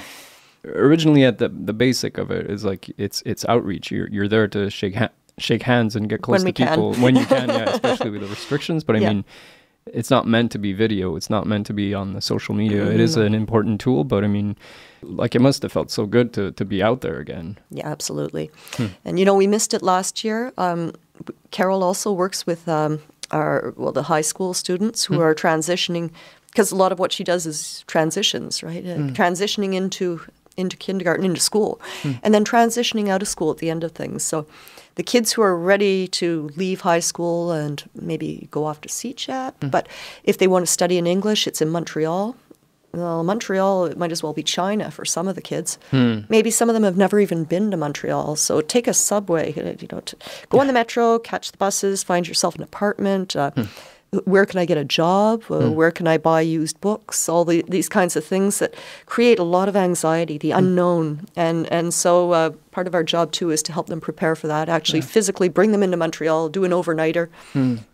originally, 0.65 1.25
at 1.25 1.39
the 1.39 1.49
the 1.49 1.73
basic 1.73 2.19
of 2.19 2.31
it 2.31 2.51
is 2.51 2.65
like 2.65 2.91
it's 2.99 3.23
it's 3.27 3.45
outreach. 3.49 3.91
You're 3.91 4.09
you're 4.09 4.29
there 4.29 4.49
to 4.49 4.71
shake 4.71 4.95
ha- 4.95 5.11
shake 5.39 5.63
hands 5.63 5.97
and 5.97 6.09
get 6.09 6.23
close 6.23 6.45
When 6.45 6.53
to 6.55 6.65
can. 6.65 6.69
people 6.69 6.95
when 6.95 7.17
you 7.17 7.27
can. 7.27 7.49
Yeah, 7.59 7.65
especially 7.71 8.11
with 8.11 8.23
the 8.23 8.29
restrictions. 8.29 8.85
But 8.85 8.97
I 8.97 8.99
Yeah. 9.01 9.09
mean. 9.13 9.25
It's 9.93 10.09
not 10.11 10.27
meant 10.27 10.51
to 10.53 10.59
be 10.59 10.73
video. 10.73 11.15
It's 11.15 11.29
not 11.29 11.47
meant 11.47 11.67
to 11.67 11.75
be 11.75 11.93
on 11.93 12.15
the 12.15 12.23
social 12.23 12.55
media. 12.55 12.87
It 12.87 12.97
Mm. 12.97 13.01
is 13.01 13.17
an 13.19 13.35
important 13.35 13.83
tool, 13.83 14.03
but 14.03 14.25
I 14.25 14.29
mean, 14.29 14.57
like 15.03 15.35
it 15.35 15.43
must 15.43 15.63
have 15.63 15.73
felt 15.73 15.91
so 15.91 16.07
good 16.07 16.33
to, 16.33 16.53
to 16.53 16.65
be 16.65 16.83
out 16.83 17.03
there 17.03 17.19
again. 17.21 17.59
Yeah, 17.71 17.87
absolutely. 17.93 18.51
And 19.05 19.19
you 19.19 19.27
know, 19.27 19.35
we 19.35 19.47
missed 19.47 19.75
it 19.75 19.83
last 19.83 20.25
year. 20.25 20.55
Um, 20.57 20.93
Carol 21.51 21.83
also 21.85 22.15
works 22.15 22.47
with 22.47 22.67
um, 22.67 23.01
our 23.35 23.75
well, 23.77 23.93
the 23.93 24.05
high 24.05 24.23
school 24.23 24.55
students 24.55 25.05
who 25.05 25.17
hmm. 25.17 25.23
are 25.23 25.35
transitioning 25.35 26.11
because 26.47 26.71
a 26.71 26.77
lot 26.77 26.93
of 26.93 26.99
what 27.01 27.13
she 27.13 27.25
does 27.25 27.47
is 27.47 27.85
transitions, 27.89 28.63
right? 28.63 28.87
Uh, 28.87 28.95
hmm. 28.95 29.09
Transitioning 29.09 29.75
into 29.75 30.21
into 30.57 30.77
kindergarten, 30.77 31.27
into 31.27 31.41
school, 31.41 31.81
hmm. 32.03 32.13
and 32.23 32.33
then 32.33 32.45
transitioning 32.45 33.09
out 33.09 33.23
of 33.23 33.29
school 33.29 33.51
at 33.51 33.59
the 33.59 33.71
end 33.71 33.85
of 33.85 33.93
things. 33.93 34.23
So. 34.23 34.47
The 34.97 35.03
kids 35.03 35.33
who 35.33 35.43
are 35.43 35.59
ready 35.59 36.07
to 36.07 36.51
leave 36.55 36.83
high 36.83 37.01
school 37.01 37.51
and 37.51 37.83
maybe 37.97 38.47
go 38.53 38.65
off 38.65 38.81
to 38.83 38.89
CEGEP, 38.89 39.69
but 39.69 39.89
if 40.23 40.39
they 40.39 40.47
want 40.47 40.65
to 40.65 40.71
study 40.71 40.99
in 40.99 41.05
English, 41.05 41.49
it's 41.49 41.61
in 41.61 41.69
Montreal. 41.69 42.37
Well, 42.95 43.25
Montreal, 43.25 43.87
it 43.87 43.99
might 43.99 44.13
as 44.13 44.23
well 44.23 44.33
be 44.33 44.43
China 44.43 44.91
for 44.91 45.05
some 45.05 45.27
of 45.29 45.35
the 45.35 45.43
kids. 45.43 45.79
Maybe 45.93 46.51
some 46.51 46.69
of 46.71 46.75
them 46.75 46.85
have 46.85 46.97
never 46.97 47.19
even 47.21 47.45
been 47.45 47.71
to 47.73 47.77
Montreal. 47.77 48.37
So 48.37 48.61
take 48.61 48.87
a 48.87 48.95
subway, 48.95 49.53
uh, 49.57 49.75
you 49.81 49.89
know, 49.91 50.01
to 50.01 50.17
go 50.49 50.61
on 50.61 50.67
the 50.69 50.73
metro, 50.73 51.19
catch 51.19 51.51
the 51.53 51.59
buses, 51.59 52.03
find 52.05 52.29
yourself 52.29 52.55
an 52.55 52.63
apartment. 52.63 53.35
Uh, 53.35 53.51
Where 54.27 54.47
can 54.47 54.61
I 54.61 54.65
get 54.65 54.79
a 54.79 54.85
job? 54.85 55.43
Uh, 55.51 55.73
Where 55.73 55.91
can 55.91 56.07
I 56.07 56.19
buy 56.19 56.41
used 56.41 56.81
books? 56.81 57.29
All 57.29 57.45
the, 57.45 57.65
these 57.69 57.89
kinds 57.89 58.15
of 58.15 58.25
things 58.25 58.61
that 58.61 58.73
create 59.07 59.41
a 59.41 59.43
lot 59.43 59.69
of 59.69 59.75
anxiety, 59.75 60.39
the 60.39 60.53
unknown. 60.53 61.27
And, 61.35 61.67
and 61.73 61.93
so 61.93 62.31
uh, 62.31 62.51
part 62.71 62.87
of 62.87 62.95
our 62.95 63.03
job 63.03 63.33
too 63.33 63.51
is 63.51 63.61
to 63.65 63.73
help 63.73 63.89
them 63.89 64.01
prepare 64.01 64.37
for 64.37 64.47
that, 64.47 64.69
actually 64.69 65.01
physically 65.01 65.49
bring 65.49 65.73
them 65.73 65.83
into 65.83 65.97
Montreal, 65.97 66.49
do 66.49 66.63
an 66.65 66.71
overnighter, 66.71 67.29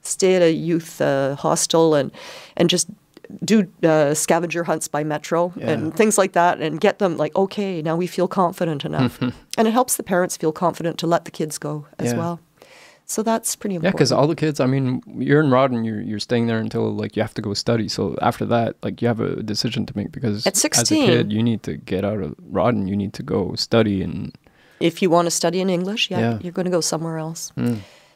stay 0.03 0.35
at 0.35 0.43
a 0.43 0.53
youth 0.53 1.01
uh, 1.01 1.37
hostel 1.37 1.95
and, 1.95 2.11
and 2.57 2.69
just 2.69 2.87
do 3.45 3.67
uh, 3.83 4.15
scavenger 4.15 4.65
hunts 4.65 4.89
by 4.89 5.05
metro 5.05 5.53
and 5.61 5.95
things 5.97 6.17
like 6.19 6.33
that 6.33 6.61
and 6.61 6.81
get 6.81 6.99
them 6.99 7.17
like 7.17 7.35
okay 7.37 7.83
now 7.83 7.97
we 7.97 8.07
feel 8.07 8.29
confident 8.29 8.85
enough 8.85 9.21
and 9.59 9.69
it 9.69 9.73
helps 9.73 9.97
the 9.97 10.03
parents 10.03 10.37
feel 10.37 10.53
confident 10.53 10.99
to 10.99 11.07
let 11.07 11.25
the 11.25 11.31
kids 11.31 11.59
go 11.59 11.87
as 11.99 12.13
Yeah. 12.13 12.19
well 12.19 12.41
so 13.07 13.25
that's 13.25 13.57
pretty 13.57 13.75
important. 13.75 13.93
Yeah, 13.93 13.99
because 13.99 14.13
all 14.13 14.29
the 14.29 14.37
kids, 14.37 14.61
I 14.61 14.67
mean, 14.67 15.03
you're 15.19 15.41
in 15.41 15.51
Rawdon, 15.51 15.83
you're, 15.85 16.01
you're 16.01 16.21
staying 16.21 16.47
there 16.47 16.59
until 16.61 16.95
like 16.95 17.17
you 17.17 17.23
have 17.23 17.35
to 17.35 17.43
go 17.43 17.55
study. 17.55 17.89
So 17.89 18.17
after 18.23 18.47
that, 18.47 18.77
like 18.85 19.03
you 19.03 19.09
have 19.09 19.19
a 19.19 19.43
decision 19.43 19.85
to 19.87 19.93
make 19.97 20.13
because 20.13 20.47
At 20.47 20.53
as 20.53 20.59
a 20.59 20.61
16. 20.61 21.07
kid, 21.07 21.33
you 21.33 21.43
need 21.43 21.65
to 21.65 21.77
get 21.77 22.05
out 22.05 22.21
of 22.23 22.37
Rawdon, 22.39 22.87
you 22.87 22.97
need 22.97 23.13
to 23.15 23.25
go 23.25 23.57
study 23.57 24.01
and 24.01 24.33
if 24.79 25.03
you 25.03 25.11
want 25.11 25.27
to 25.27 25.31
study 25.33 25.61
in 25.61 25.69
english 25.69 26.09
yeah, 26.09 26.21
Yeah. 26.21 26.39
you're 26.41 26.53
going 26.53 26.67
to 26.71 26.71
go 26.71 26.81
somewhere 26.81 27.19
else 27.19 27.53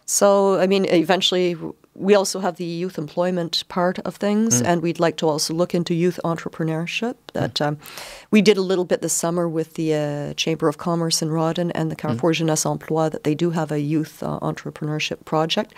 so 0.06 0.60
i 0.60 0.66
mean 0.66 0.84
eventually 0.86 1.56
we 1.96 2.14
also 2.16 2.40
have 2.40 2.56
the 2.56 2.64
youth 2.64 2.98
employment 2.98 3.62
part 3.68 3.98
of 4.00 4.16
things 4.16 4.60
and 4.60 4.82
we'd 4.82 4.98
like 4.98 5.16
to 5.16 5.28
also 5.28 5.54
look 5.54 5.74
into 5.74 5.94
youth 5.94 6.18
entrepreneurship 6.24 7.14
that 7.34 7.60
um, 7.60 7.78
we 8.32 8.42
did 8.42 8.56
a 8.56 8.62
little 8.62 8.84
bit 8.84 9.00
this 9.00 9.12
summer 9.12 9.48
with 9.48 9.74
the 9.74 9.94
uh, 9.94 10.34
chamber 10.34 10.68
of 10.68 10.76
commerce 10.76 11.22
in 11.22 11.30
Rawdon 11.30 11.70
and 11.70 11.90
the 11.90 11.96
carrefour 11.96 12.32
jeunesse 12.32 12.64
emploi 12.64 13.08
that 13.10 13.22
they 13.22 13.34
do 13.34 13.50
have 13.50 13.70
a 13.70 13.80
youth 13.80 14.22
uh, 14.22 14.38
entrepreneurship 14.40 15.24
project. 15.24 15.72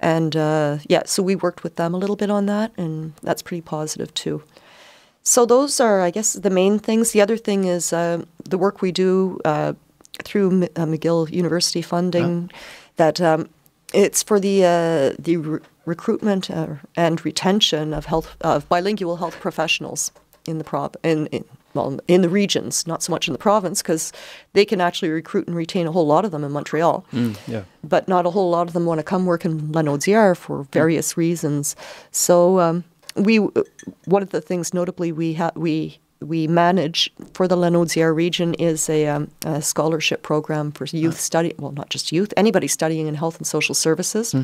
And 0.00 0.34
uh, 0.34 0.78
yeah 0.88 1.02
so 1.04 1.22
we 1.22 1.36
worked 1.36 1.62
with 1.62 1.76
them 1.76 1.94
a 1.94 1.98
little 1.98 2.16
bit 2.16 2.30
on 2.30 2.46
that 2.46 2.72
and 2.78 3.12
that's 3.22 3.42
pretty 3.42 3.60
positive 3.62 4.12
too. 4.14 4.42
So 5.22 5.44
those 5.44 5.80
are, 5.80 6.00
I 6.00 6.10
guess, 6.10 6.32
the 6.32 6.48
main 6.50 6.78
things. 6.78 7.12
The 7.12 7.20
other 7.20 7.36
thing 7.36 7.64
is 7.64 7.92
uh, 7.92 8.22
the 8.48 8.56
work 8.56 8.80
we 8.80 8.90
do 8.92 9.38
uh, 9.44 9.74
through 10.24 10.62
M- 10.62 10.68
uh, 10.76 10.86
McGill 10.86 11.30
University 11.30 11.82
funding. 11.82 12.50
That 12.96 13.20
um, 13.20 13.48
it's 13.92 14.22
for 14.22 14.40
the 14.40 14.64
uh, 14.64 15.16
the 15.18 15.36
re- 15.36 15.60
recruitment 15.84 16.50
uh, 16.50 16.74
and 16.96 17.24
retention 17.24 17.92
of 17.92 18.06
health 18.06 18.36
of 18.40 18.68
bilingual 18.68 19.16
health 19.16 19.38
professionals 19.40 20.12
in 20.46 20.58
the 20.58 20.64
prov 20.64 20.96
in, 21.02 21.26
in 21.28 21.44
well 21.74 21.98
in 22.08 22.22
the 22.22 22.28
regions, 22.28 22.86
not 22.86 23.02
so 23.02 23.12
much 23.12 23.28
in 23.28 23.32
the 23.32 23.38
province, 23.38 23.82
because 23.82 24.12
they 24.52 24.64
can 24.64 24.80
actually 24.80 25.10
recruit 25.10 25.46
and 25.46 25.56
retain 25.56 25.86
a 25.86 25.92
whole 25.92 26.06
lot 26.06 26.24
of 26.24 26.30
them 26.30 26.44
in 26.44 26.52
Montreal 26.52 27.04
yeah. 27.46 27.62
but 27.84 28.08
not 28.08 28.26
a 28.26 28.30
whole 28.30 28.50
lot 28.50 28.66
of 28.66 28.72
them 28.72 28.86
want 28.86 28.98
to 28.98 29.04
come 29.04 29.24
work 29.26 29.44
in 29.44 29.60
Lanaudière 29.72 30.36
for 30.36 30.64
various 30.72 31.16
reasons. 31.16 31.76
So 32.10 32.58
um, 32.60 32.84
we, 33.14 33.38
one 33.38 34.22
of 34.22 34.30
the 34.30 34.40
things 34.40 34.74
notably 34.74 35.12
we 35.12 35.34
ha- 35.34 35.52
we 35.54 35.98
we 36.20 36.46
manage 36.46 37.10
for 37.34 37.48
the 37.48 37.56
Lanaudière 37.56 38.14
region 38.14 38.54
is 38.54 38.88
a, 38.88 39.06
um, 39.06 39.30
a 39.44 39.62
scholarship 39.62 40.22
program 40.22 40.70
for 40.72 40.84
youth 40.86 41.18
study. 41.18 41.54
Well, 41.58 41.72
not 41.72 41.88
just 41.90 42.12
youth, 42.12 42.32
anybody 42.36 42.68
studying 42.68 43.06
in 43.06 43.14
health 43.14 43.38
and 43.38 43.46
social 43.46 43.74
services, 43.74 44.34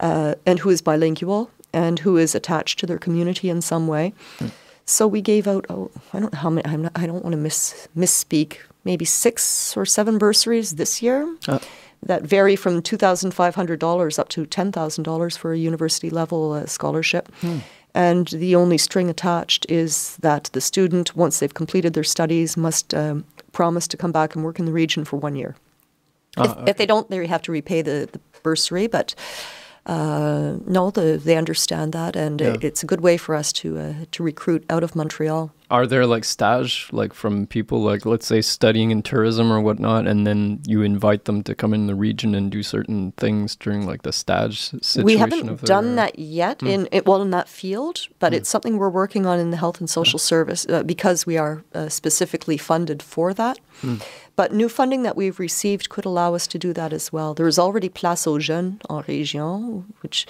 uh, 0.00 0.34
and 0.46 0.58
who 0.58 0.70
is 0.70 0.82
bilingual 0.82 1.50
and 1.72 1.98
who 2.00 2.16
is 2.16 2.34
attached 2.34 2.78
to 2.80 2.86
their 2.86 2.98
community 2.98 3.48
in 3.48 3.62
some 3.62 3.86
way. 3.86 4.12
So 4.84 5.06
we 5.06 5.20
gave 5.22 5.46
out, 5.46 5.66
oh, 5.70 5.90
I 6.12 6.18
don't 6.20 6.32
know 6.32 6.38
how 6.38 6.50
many, 6.50 6.66
I'm 6.66 6.82
not, 6.82 6.92
I 6.96 7.06
don't 7.06 7.22
want 7.22 7.32
to 7.32 7.36
miss, 7.36 7.88
misspeak, 7.96 8.58
maybe 8.84 9.04
six 9.04 9.76
or 9.76 9.86
seven 9.86 10.18
bursaries 10.18 10.74
this 10.74 11.00
year 11.00 11.32
Uh, 11.46 11.58
that 12.02 12.22
vary 12.22 12.56
from 12.56 12.80
$2,500 12.80 14.18
up 14.18 14.28
to 14.30 14.46
$10,000 14.46 15.38
for 15.38 15.52
a 15.52 15.58
university 15.58 16.08
level 16.08 16.54
uh, 16.54 16.66
scholarship. 16.66 17.30
And 17.94 18.28
the 18.28 18.54
only 18.54 18.78
string 18.78 19.10
attached 19.10 19.66
is 19.68 20.16
that 20.18 20.44
the 20.52 20.60
student, 20.60 21.16
once 21.16 21.40
they've 21.40 21.52
completed 21.52 21.94
their 21.94 22.04
studies, 22.04 22.56
must 22.56 22.94
um, 22.94 23.24
promise 23.52 23.88
to 23.88 23.96
come 23.96 24.12
back 24.12 24.34
and 24.34 24.44
work 24.44 24.58
in 24.58 24.64
the 24.64 24.72
region 24.72 25.04
for 25.04 25.16
one 25.16 25.34
year. 25.34 25.56
if, 26.38 26.68
if 26.68 26.76
they 26.76 26.86
don't, 26.86 27.10
they 27.10 27.26
have 27.26 27.42
to 27.42 27.52
repay 27.52 27.82
the, 27.82 28.08
the 28.12 28.20
bursary, 28.42 28.86
but 28.86 29.14
uh, 29.90 30.56
no, 30.66 30.90
the, 30.90 31.20
they 31.24 31.36
understand 31.36 31.92
that, 31.92 32.14
and 32.16 32.40
Yeah. 32.40 32.56
it's 32.68 32.82
a 32.82 32.86
good 32.86 33.00
way 33.00 33.16
for 33.18 33.34
us 33.34 33.52
to 33.52 33.68
uh, 33.78 33.92
to 34.12 34.22
recruit 34.22 34.62
out 34.70 34.84
of 34.84 34.94
Montreal. 34.94 35.50
Are 35.70 35.86
there 35.86 36.04
like 36.14 36.24
stage, 36.24 36.88
like 36.92 37.14
from 37.14 37.46
people, 37.46 37.78
like 37.92 38.04
let's 38.12 38.26
say 38.26 38.40
studying 38.40 38.90
in 38.90 39.02
tourism 39.02 39.52
or 39.52 39.60
whatnot, 39.60 40.06
and 40.06 40.26
then 40.26 40.60
you 40.66 40.82
invite 40.82 41.24
them 41.24 41.42
to 41.42 41.54
come 41.54 41.74
in 41.76 41.86
the 41.86 41.94
region 41.94 42.34
and 42.34 42.50
do 42.52 42.62
certain 42.62 43.12
things 43.16 43.56
during 43.56 43.86
like 43.90 44.02
the 44.02 44.12
stage 44.12 44.58
situation? 44.82 45.04
we 45.04 45.16
haven't 45.16 45.48
of 45.48 45.62
done 45.62 45.84
their- 45.96 46.06
that 46.06 46.18
yet 46.18 46.62
in 46.62 46.88
it, 46.92 47.06
well 47.06 47.22
in 47.22 47.30
that 47.30 47.48
field, 47.48 48.08
but 48.18 48.32
it's 48.34 48.48
something 48.50 48.78
we're 48.78 48.90
working 49.02 49.26
on 49.26 49.38
in 49.40 49.50
the 49.50 49.56
health 49.56 49.80
and 49.80 49.88
social 49.90 50.18
service 50.18 50.66
uh, 50.68 50.82
because 50.82 51.26
we 51.26 51.38
are 51.38 51.62
uh, 51.74 51.88
specifically 51.88 52.56
funded 52.58 53.02
for 53.02 53.34
that. 53.34 53.58
But 54.40 54.54
new 54.54 54.70
funding 54.70 55.02
that 55.02 55.16
we've 55.18 55.38
received 55.38 55.90
could 55.90 56.06
allow 56.06 56.34
us 56.34 56.46
to 56.46 56.58
do 56.58 56.72
that 56.72 56.94
as 56.94 57.12
well. 57.12 57.34
There 57.34 57.46
is 57.46 57.58
already 57.58 57.90
Place 57.90 58.26
aux 58.26 58.38
Jeunes 58.38 58.78
en 58.88 59.02
région, 59.02 59.84
which 60.00 60.26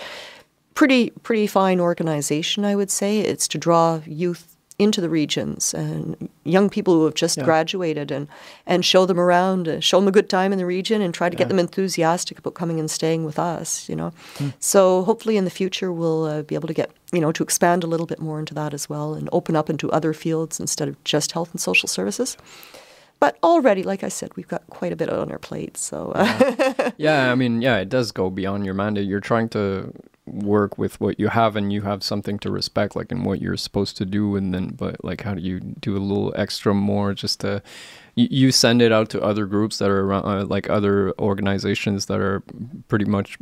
pretty 0.75 1.11
pretty 1.23 1.47
fine 1.47 1.79
organization, 1.79 2.65
I 2.65 2.75
would 2.75 2.91
say. 2.91 3.21
It's 3.21 3.47
to 3.47 3.57
draw 3.57 4.01
youth 4.05 4.57
into 4.81 5.01
the 5.01 5.09
regions 5.09 5.73
and 5.75 6.29
young 6.43 6.69
people 6.69 6.95
who 6.95 7.05
have 7.05 7.15
just 7.15 7.37
Yeah. 7.39 7.45
graduated 7.45 8.11
and, 8.11 8.27
and 8.67 8.85
show 8.85 9.07
them 9.07 9.21
around, 9.21 9.69
uh, 9.69 9.79
show 9.79 10.01
them 10.01 10.09
a 10.09 10.11
good 10.19 10.29
time 10.29 10.53
in 10.53 10.59
the 10.59 10.67
region 10.67 11.01
and 11.03 11.15
try 11.15 11.29
to 11.29 11.35
Yeah. 11.37 11.45
get 11.45 11.49
them 11.49 11.61
enthusiastic 11.61 12.37
about 12.41 12.55
coming 12.55 12.81
and 12.81 12.91
staying 12.91 13.25
with 13.25 13.39
us, 13.39 13.89
you 13.89 13.95
know. 13.95 14.11
Hmm. 14.39 14.49
So 14.59 15.05
hopefully 15.05 15.37
in 15.37 15.45
the 15.45 15.51
future 15.61 15.93
we'll 15.93 16.25
uh, 16.25 16.43
be 16.43 16.57
able 16.57 16.67
to 16.67 16.75
get, 16.75 16.91
you 17.13 17.21
know, 17.21 17.31
to 17.31 17.45
expand 17.45 17.85
a 17.85 17.87
little 17.87 18.07
bit 18.07 18.19
more 18.19 18.41
into 18.41 18.55
that 18.55 18.75
as 18.75 18.89
well 18.91 19.15
and 19.15 19.29
open 19.31 19.55
up 19.55 19.71
into 19.71 19.89
other 19.93 20.13
fields 20.13 20.59
instead 20.59 20.89
of 20.89 20.97
just 21.05 21.31
health 21.31 21.51
and 21.53 21.61
social 21.61 21.89
services. 21.89 22.37
But 23.21 23.37
already, 23.43 23.83
like 23.83 24.03
I 24.03 24.09
said, 24.09 24.35
we've 24.35 24.49
got 24.49 24.67
quite 24.69 24.93
a 24.93 24.97
bit 24.97 25.11
on 25.11 25.31
our 25.31 25.39
plate. 25.39 25.77
So 25.77 26.13
uh, 26.15 26.91
yeah, 26.97 27.31
I 27.31 27.35
mean, 27.35 27.61
yeah, 27.61 27.77
it 27.77 27.91
does 27.91 28.13
go 28.13 28.31
beyond 28.31 28.65
your 28.65 28.75
mandate. 28.75 29.07
You're 29.07 29.21
trying 29.21 29.51
to 29.51 29.93
work 30.27 30.79
with 30.79 31.01
what 31.01 31.21
you 31.21 31.29
have, 31.29 31.55
and 31.55 31.73
you 31.73 31.83
have 31.83 32.03
something 32.03 32.39
to 32.39 32.51
respect, 32.51 32.97
like 32.97 33.13
in 33.13 33.25
what 33.25 33.41
you're 33.41 33.59
supposed 33.59 33.97
to 33.99 34.07
do. 34.07 34.37
And 34.37 34.55
then, 34.55 34.69
but 34.69 35.05
like, 35.05 35.23
how 35.23 35.35
do 35.35 35.43
you 35.43 35.61
do 35.61 35.97
a 35.97 36.01
little 36.01 36.33
extra 36.37 36.75
more 36.75 37.13
just 37.15 37.41
to? 37.41 37.63
You, 38.29 38.53
send 38.53 38.83
it 38.83 38.93
out 38.93 39.09
to 39.11 39.21
other 39.23 39.47
groups 39.47 39.79
that 39.79 39.89
are 39.91 40.01
around, 40.05 40.25
uh, 40.25 40.45
like 40.45 40.69
other 40.69 41.13
organizations 41.19 42.07
that 42.07 42.19
are 42.21 42.43
pretty 42.89 43.05
much 43.05 43.39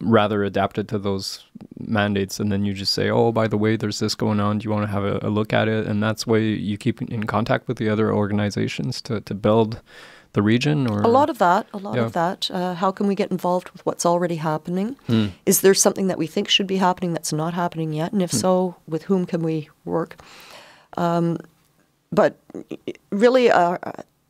rather 0.00 0.44
adapted 0.44 0.88
to 0.88 0.98
those 0.98 1.44
mandates, 1.78 2.38
and 2.40 2.50
then 2.52 2.64
you 2.64 2.72
just 2.74 2.92
say, 2.92 3.10
"Oh, 3.10 3.32
by 3.32 3.48
the 3.48 3.56
way, 3.58 3.76
there's 3.76 3.98
this 3.98 4.14
going 4.14 4.40
on. 4.40 4.58
Do 4.58 4.64
you 4.64 4.70
want 4.70 4.84
to 4.84 4.92
have 4.92 5.04
a, 5.04 5.18
a 5.22 5.30
look 5.30 5.52
at 5.52 5.68
it?" 5.68 5.86
And 5.86 6.02
that's 6.02 6.26
way 6.26 6.48
you 6.48 6.76
keep 6.78 7.00
in 7.02 7.24
contact 7.24 7.66
with 7.68 7.78
the 7.78 7.88
other 7.88 8.12
organizations 8.12 9.00
to 9.02 9.20
to 9.20 9.34
build 9.34 9.80
the 10.32 10.42
region. 10.42 10.86
Or 10.86 11.00
a 11.02 11.08
lot 11.08 11.28
of 11.30 11.38
that, 11.38 11.66
a 11.72 11.78
lot 11.78 11.96
Yeah. 11.96 12.04
of 12.06 12.12
that. 12.12 12.50
Uh, 12.52 12.74
how 12.74 12.92
can 12.92 13.06
we 13.08 13.14
get 13.14 13.30
involved 13.30 13.70
with 13.70 13.84
what's 13.84 14.06
already 14.06 14.36
happening? 14.36 14.96
Hmm. 15.06 15.26
Is 15.44 15.60
there 15.60 15.74
something 15.74 16.08
that 16.08 16.18
we 16.18 16.26
think 16.28 16.48
should 16.48 16.68
be 16.68 16.76
happening 16.76 17.12
that's 17.14 17.32
not 17.32 17.54
happening 17.54 17.92
yet? 17.92 18.12
And 18.12 18.22
if 18.22 18.30
so, 18.30 18.76
with 18.86 19.02
whom 19.08 19.26
can 19.26 19.42
we 19.42 19.68
work? 19.84 20.16
Um, 20.96 21.36
but 22.12 22.36
really, 23.10 23.50
uh, 23.50 23.78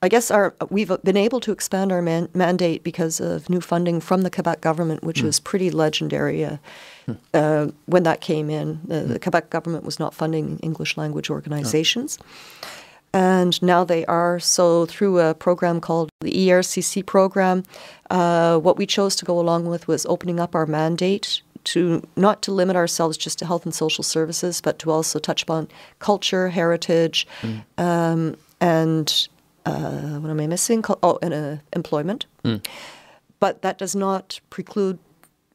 I 0.02 0.08
guess 0.08 0.30
our 0.30 0.54
we've 0.70 0.90
been 1.04 1.16
able 1.16 1.40
to 1.40 1.52
expand 1.52 1.92
our 1.92 2.00
man- 2.00 2.30
mandate 2.32 2.82
because 2.82 3.20
of 3.20 3.50
new 3.50 3.60
funding 3.60 4.00
from 4.00 4.22
the 4.22 4.30
Quebec 4.30 4.62
government, 4.62 5.04
which 5.04 5.22
was 5.22 5.40
pretty 5.40 5.70
legendary. 5.70 6.44
Uh, 6.44 6.56
uh, 7.34 7.70
when 7.86 8.04
that 8.04 8.20
came 8.20 8.48
in, 8.48 8.80
the, 8.84 9.00
the 9.00 9.18
Quebec 9.18 9.50
government 9.50 9.84
was 9.84 9.98
not 9.98 10.14
funding 10.14 10.58
English 10.60 10.96
language 10.96 11.28
organizations. 11.28 12.18
And 13.12 13.60
now 13.60 13.82
they 13.82 14.06
are. 14.06 14.38
So, 14.38 14.86
through 14.86 15.18
a 15.18 15.34
program 15.34 15.80
called 15.80 16.10
the 16.20 16.32
ERCC 16.32 17.04
program, 17.04 17.64
uh, 18.08 18.58
what 18.58 18.76
we 18.76 18.86
chose 18.86 19.16
to 19.16 19.24
go 19.24 19.38
along 19.38 19.66
with 19.66 19.88
was 19.88 20.06
opening 20.06 20.38
up 20.38 20.54
our 20.54 20.66
mandate 20.66 21.42
to 21.64 22.06
not 22.16 22.40
to 22.42 22.52
limit 22.52 22.76
ourselves 22.76 23.16
just 23.16 23.38
to 23.40 23.46
health 23.46 23.64
and 23.64 23.74
social 23.74 24.04
services, 24.04 24.60
but 24.60 24.78
to 24.78 24.90
also 24.90 25.18
touch 25.18 25.42
upon 25.42 25.68
culture, 25.98 26.48
heritage, 26.50 27.26
um, 27.78 28.36
and 28.60 29.28
uh, 29.66 30.18
what 30.20 30.30
am 30.30 30.40
I 30.40 30.46
missing? 30.46 30.84
Oh, 31.02 31.18
and 31.22 31.34
uh, 31.34 31.56
employment. 31.72 32.26
But 33.40 33.62
that 33.62 33.78
does 33.78 33.94
not 33.96 34.40
preclude 34.50 34.98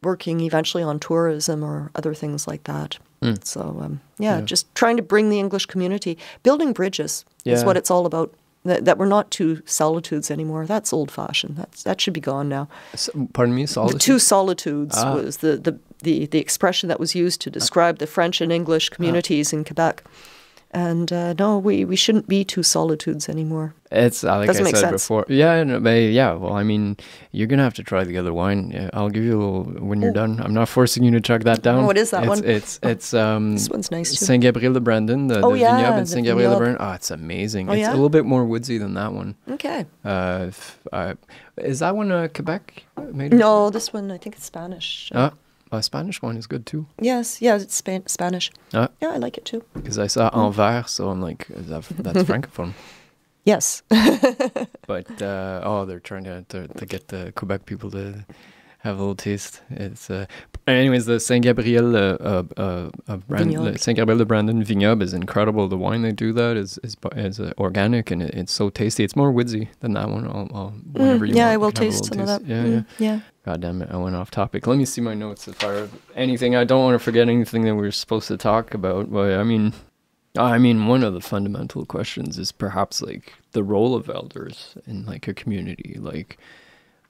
working 0.01 0.39
eventually 0.41 0.83
on 0.83 0.99
tourism 0.99 1.63
or 1.63 1.91
other 1.95 2.13
things 2.13 2.47
like 2.47 2.63
that. 2.65 2.97
So, 3.43 3.61
um, 3.81 4.01
yeah, 4.19 4.37
Yeah. 4.39 4.41
just 4.45 4.73
trying 4.75 4.97
to 4.97 5.03
bring 5.03 5.29
the 5.31 5.39
English 5.39 5.65
community, 5.65 6.15
building 6.43 6.73
bridges 6.73 7.25
is 7.43 7.63
what 7.65 7.75
it's 7.77 7.89
all 7.89 8.05
about. 8.05 8.33
That, 8.65 8.85
that 8.85 8.97
we're 8.97 9.05
not 9.05 9.29
two 9.29 9.61
solitudes 9.65 10.31
anymore. 10.31 10.65
That's 10.65 10.91
old 10.91 11.11
fashioned. 11.11 11.55
That's 11.55 11.83
that 11.83 12.01
should 12.01 12.13
be 12.15 12.19
gone 12.19 12.49
now. 12.49 12.67
S- 12.93 13.11
Pardon 13.33 13.53
me, 13.53 13.67
solitude. 13.67 14.01
Two 14.01 14.17
solitudes 14.17 14.95
Ah. 14.97 15.13
was 15.15 15.37
the, 15.37 15.55
the, 15.57 15.79
the, 16.01 16.25
the 16.25 16.39
expression 16.39 16.89
that 16.89 16.99
was 16.99 17.13
used 17.13 17.41
to 17.41 17.51
describe 17.51 17.99
the 17.99 18.07
French 18.07 18.41
and 18.41 18.51
English 18.51 18.89
communities 18.89 19.53
in 19.53 19.63
Quebec. 19.65 20.03
And 20.75 21.13
uh, 21.13 21.33
no, 21.39 21.57
we, 21.57 21.85
we 21.85 21.95
shouldn't 21.95 22.27
be 22.27 22.43
two 22.43 22.61
solitudes 22.61 23.29
anymore. 23.29 23.73
It's 23.91 24.25
uh, 24.25 24.35
like 24.39 24.47
Doesn't 24.47 24.67
I 24.67 24.71
said 24.71 24.79
sense. 24.89 25.03
before. 25.03 25.25
Yeah, 25.29 25.63
no, 25.63 25.79
but 25.79 25.91
yeah. 26.11 26.33
Well, 26.33 26.51
I 26.51 26.63
mean, 26.63 26.97
you're 27.31 27.47
gonna 27.47 27.63
have 27.63 27.75
to 27.75 27.83
try 27.83 28.03
the 28.03 28.17
other 28.17 28.33
wine. 28.33 28.89
I'll 28.91 29.09
give 29.09 29.23
you 29.23 29.37
a 29.37 29.41
little 29.41 29.63
when 29.87 30.01
you're 30.01 30.11
Oh. 30.11 30.21
done. 30.23 30.41
I'm 30.43 30.53
not 30.53 30.67
forcing 30.67 31.03
you 31.05 31.11
to 31.11 31.21
chug 31.21 31.43
that 31.45 31.61
down. 31.61 31.85
what 31.85 31.97
is 31.97 32.11
that 32.11 32.23
it's, 32.23 32.29
one? 32.29 32.43
It's 32.43 32.79
it's 32.83 33.13
um 33.13 33.53
This 33.53 33.69
one's 33.69 33.89
nice 33.89 34.09
too. 34.19 34.25
Saint 34.25 34.41
Gabriel 34.41 34.73
de 34.73 34.81
Brandon, 34.81 35.27
the, 35.27 35.39
Oh, 35.39 35.53
the 35.53 35.59
yeah, 35.59 35.77
vignoble 35.77 35.99
in 35.99 36.05
Saint 36.07 36.25
Gabriel 36.27 36.51
de. 36.51 36.57
Brandon. 36.57 36.77
Oh, 36.81 36.91
it's 36.91 37.09
amazing. 37.09 37.69
Oh, 37.69 37.71
it's 37.71 37.79
yeah? 37.79 37.91
a 37.91 37.95
little 37.95 38.09
bit 38.09 38.25
more 38.25 38.43
woodsy 38.43 38.77
than 38.77 38.95
that 38.95 39.13
one. 39.13 39.35
Okay. 39.49 39.85
Uh, 40.03 40.47
f- 40.49 40.79
uh, 40.91 41.13
is 41.57 41.79
that 41.79 41.95
one 41.95 42.11
uh, 42.11 42.27
Quebec 42.33 42.83
made? 43.13 43.31
No, 43.31 43.69
this 43.69 43.93
one, 43.93 44.11
I 44.11 44.17
think 44.17 44.35
it's 44.35 44.45
Spanish. 44.45 45.09
Ah, 45.15 45.31
a 45.77 45.83
Spanish 45.83 46.21
one 46.21 46.37
is 46.37 46.47
good 46.47 46.65
too. 46.65 46.85
Yes, 47.01 47.41
yeah, 47.41 47.55
it's 47.55 47.75
Span- 47.75 48.07
Spanish. 48.07 48.51
Ah. 48.73 48.89
Yeah, 49.01 49.11
I 49.13 49.17
like 49.17 49.37
it 49.37 49.45
too. 49.45 49.63
Because 49.73 49.99
I 49.99 50.07
saw 50.07 50.29
Anvers, 50.31 50.89
so 50.89 51.09
I'm 51.09 51.21
like, 51.21 51.47
that's 51.49 51.87
francophone. 52.29 52.73
Yes. 53.45 53.83
But 54.87 55.21
uh, 55.21 55.61
oh, 55.63 55.85
they're 55.85 55.99
trying 55.99 56.23
to, 56.25 56.43
to 56.49 56.67
to 56.67 56.85
get 56.85 57.07
the 57.07 57.31
Quebec 57.35 57.65
people 57.65 57.89
to 57.91 58.25
have 58.79 58.97
a 58.97 58.99
little 58.99 59.15
taste. 59.15 59.61
It's 59.69 60.09
uh, 60.09 60.25
anyways 60.67 61.05
the 61.05 61.19
Saint 61.19 61.43
Gabriel 61.43 61.95
uh, 61.95 61.99
uh, 61.99 62.43
uh, 62.57 62.89
uh, 63.07 63.17
brand, 63.27 63.79
Saint 63.79 63.97
Gabriel 63.97 64.19
de 64.19 64.25
Brandon 64.25 64.63
vignoble 64.63 65.03
is 65.03 65.13
incredible. 65.13 65.67
The 65.67 65.77
wine 65.77 66.01
they 66.03 66.11
do 66.11 66.33
that 66.33 66.55
is 66.57 66.77
is 66.83 66.95
is 67.15 67.39
uh, 67.39 67.51
organic 67.57 68.11
and 68.11 68.21
it, 68.21 68.33
it's 68.35 68.53
so 68.53 68.69
tasty. 68.69 69.03
It's 69.03 69.15
more 69.15 69.31
woodsy 69.31 69.69
than 69.79 69.93
that 69.93 70.09
one. 70.09 70.25
I'll, 70.27 70.49
I'll 70.53 70.73
Mm, 70.93 71.27
yeah, 71.35 71.45
want, 71.45 71.53
I 71.53 71.57
will 71.57 71.71
taste 71.71 72.05
some 72.05 72.19
little 72.19 72.35
of 72.35 72.41
that. 72.41 72.49
Yeah, 72.49 72.63
Mm, 72.63 72.85
yeah. 72.99 73.07
yeah. 73.09 73.19
God 73.45 73.61
damn 73.61 73.81
it, 73.83 73.91
I 73.91 73.97
went 73.97 74.15
off 74.15 74.31
topic. 74.31 74.65
Let 74.65 74.79
me 74.79 74.85
see 74.85 75.01
my 75.01 75.13
notes 75.13 75.47
if 75.47 75.63
I 75.63 75.73
have 75.73 75.91
anything. 76.15 76.55
I 76.55 76.63
don't 76.63 76.83
want 76.83 76.95
to 76.95 77.03
forget 77.03 77.29
anything 77.29 77.61
that 77.65 77.75
we 77.75 77.81
were 77.81 77.91
supposed 77.91 78.27
to 78.29 78.37
talk 78.37 78.73
about. 78.73 79.11
But 79.11 79.39
I 79.39 79.43
mean, 79.43 79.73
I 80.35 80.57
mean, 80.57 80.87
one 80.87 81.03
of 81.03 81.13
the 81.13 81.21
fundamental 81.21 81.85
questions 81.85 82.39
is 82.39 82.51
perhaps 82.51 83.03
like 83.03 83.33
the 83.51 83.63
role 83.63 83.93
of 83.93 84.09
elders 84.09 84.75
in 84.87 85.05
like 85.05 85.27
a 85.27 85.33
community. 85.33 85.97
Like, 85.99 86.39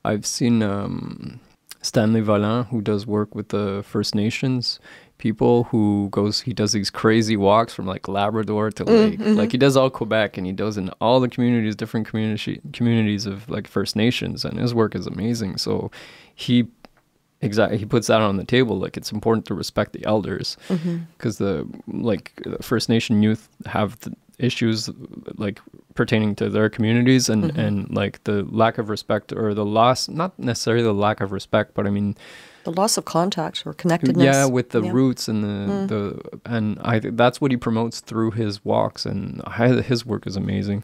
I've 0.03 0.25
seen 0.25 0.61
um, 0.61 1.39
Stanley 1.81 2.21
Vollant, 2.21 2.67
who 2.67 2.81
does 2.81 3.07
work 3.07 3.33
with 3.33 3.49
the 3.49 3.83
First 3.87 4.13
Nations 4.13 4.79
people, 5.17 5.63
who 5.65 6.09
goes, 6.11 6.41
he 6.41 6.53
does 6.53 6.73
these 6.73 6.89
crazy 6.89 7.37
walks 7.37 7.73
from 7.73 7.85
like 7.85 8.07
Labrador 8.07 8.69
to 8.71 8.83
like, 8.83 9.19
like 9.19 9.51
he 9.51 9.57
does 9.57 9.77
all 9.77 9.89
Quebec, 9.89 10.37
and 10.37 10.45
he 10.45 10.51
does 10.51 10.77
in 10.77 10.89
all 10.99 11.19
the 11.19 11.29
communities, 11.29 11.75
different 11.75 12.07
community 12.07 12.59
communities 12.73 13.25
of 13.25 13.49
like 13.49 13.67
First 13.67 13.95
Nations, 13.95 14.43
and 14.43 14.59
his 14.59 14.73
work 14.73 14.93
is 14.93 15.07
amazing. 15.07 15.57
So, 15.57 15.89
he 16.35 16.67
exactly 17.41 17.77
he 17.77 17.85
puts 17.85 18.07
that 18.07 18.21
on 18.21 18.37
the 18.37 18.43
table 18.45 18.79
like 18.79 18.97
it's 18.97 19.11
important 19.11 19.45
to 19.47 19.53
respect 19.53 19.93
the 19.93 20.05
elders. 20.05 20.57
Mm-hmm. 20.69 20.97
Because 21.17 21.37
the 21.37 21.67
like 21.87 22.31
first 22.61 22.89
nation 22.89 23.23
youth 23.23 23.49
have 23.65 23.99
the 24.01 24.13
issues 24.37 24.89
like 25.37 25.59
pertaining 25.93 26.35
to 26.35 26.49
their 26.49 26.69
communities 26.69 27.29
and 27.29 27.45
mm-hmm. 27.45 27.59
and 27.59 27.95
like 27.95 28.23
the 28.25 28.43
lack 28.51 28.77
of 28.77 28.89
respect 28.89 29.31
or 29.31 29.53
the 29.53 29.65
loss 29.65 30.09
not 30.09 30.37
necessarily 30.37 30.83
the 30.83 30.93
lack 30.93 31.21
of 31.21 31.31
respect 31.31 31.73
but 31.73 31.87
i 31.87 31.89
mean 31.89 32.15
The 32.65 32.71
loss 32.71 32.97
of 32.97 33.05
contact 33.05 33.65
or 33.65 33.73
connectedness. 33.73 34.25
yeah 34.25 34.45
with 34.45 34.71
the 34.71 34.81
Yeah. 34.81 34.91
roots 34.91 35.29
and 35.29 35.43
the 35.43 35.71
mm. 35.71 35.87
the 35.87 36.39
and 36.45 36.77
i 36.81 36.99
that's 36.99 37.39
what 37.39 37.51
he 37.51 37.57
promotes 37.57 38.01
through 38.01 38.31
his 38.31 38.63
walks 38.65 39.05
and 39.05 39.41
I, 39.45 39.69
his 39.81 40.05
work 40.05 40.27
is 40.27 40.35
amazing 40.35 40.83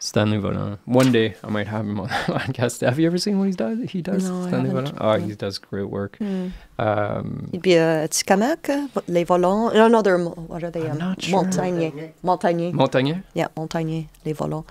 Stanley 0.00 0.38
Vollant. 0.38 0.78
One 0.84 1.10
day 1.10 1.34
I 1.42 1.48
might 1.50 1.66
have 1.66 1.84
him 1.84 1.98
on 2.00 2.06
the 2.08 2.14
podcast. 2.38 2.80
Have 2.86 2.98
you 3.00 3.06
ever 3.06 3.18
seen 3.18 3.38
what 3.38 3.48
he 3.48 3.52
does? 3.54 3.78
He 3.90 4.00
does 4.02 4.28
No, 4.28 4.46
Stanley 4.46 4.68
haven't. 4.70 4.96
Oh, 5.00 5.18
he 5.18 5.34
does 5.34 5.58
great 5.58 5.90
work. 5.90 6.16
Mm. 6.20 6.52
Um, 6.78 7.48
It'd 7.52 7.62
be 7.62 7.70
Atikamekw, 7.72 8.96
uh, 8.96 9.00
les 9.08 9.24
volants. 9.24 9.74
No, 9.74 9.88
no, 9.88 10.02
they're, 10.02 10.18
what 10.18 10.62
are 10.62 10.70
they? 10.70 10.84
I'm 10.86 10.92
um, 10.92 10.98
not 10.98 11.22
sure. 11.22 11.42
Montagnais. 11.42 12.12
Montagnais. 12.22 12.72
Montagnais. 12.72 13.22
yeah, 13.34 13.48
Montagnais, 13.56 14.06
les 14.24 14.32
volants. 14.34 14.66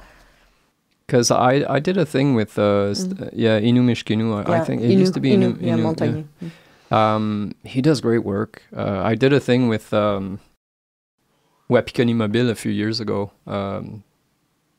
Because 1.05 1.31
I, 1.31 1.65
I 1.69 1.79
did 1.79 1.97
a 1.97 2.05
thing 2.05 2.33
with 2.35 2.57
uh, 2.59 2.93
st- 2.93 3.21
uh, 3.21 3.29
yeah 3.33 3.59
Innu 3.59 3.81
Meshkenu. 3.83 4.33
I, 4.47 4.55
I 4.55 4.59
Mm. 4.59 4.65
Think 4.65 4.81
it 4.81 4.91
used 4.91 5.13
to 5.13 5.19
be 5.19 5.31
Innu. 5.31 5.57
yeah, 5.61 5.73
Innu, 5.75 5.83
Montagnais. 5.83 6.25
Mm. 6.43 6.95
Um, 6.95 7.53
he 7.65 7.81
does 7.81 7.99
great 8.01 8.23
work. 8.23 8.63
Uh, 8.75 9.01
I 9.03 9.15
did 9.15 9.33
a 9.33 9.39
thing 9.41 9.67
with 9.67 9.93
um, 9.93 10.39
Wapikoni 11.69 12.15
Mobile 12.15 12.49
a 12.49 12.55
few 12.55 12.71
years 12.71 12.99
ago. 13.01 13.31
Um, 13.45 14.03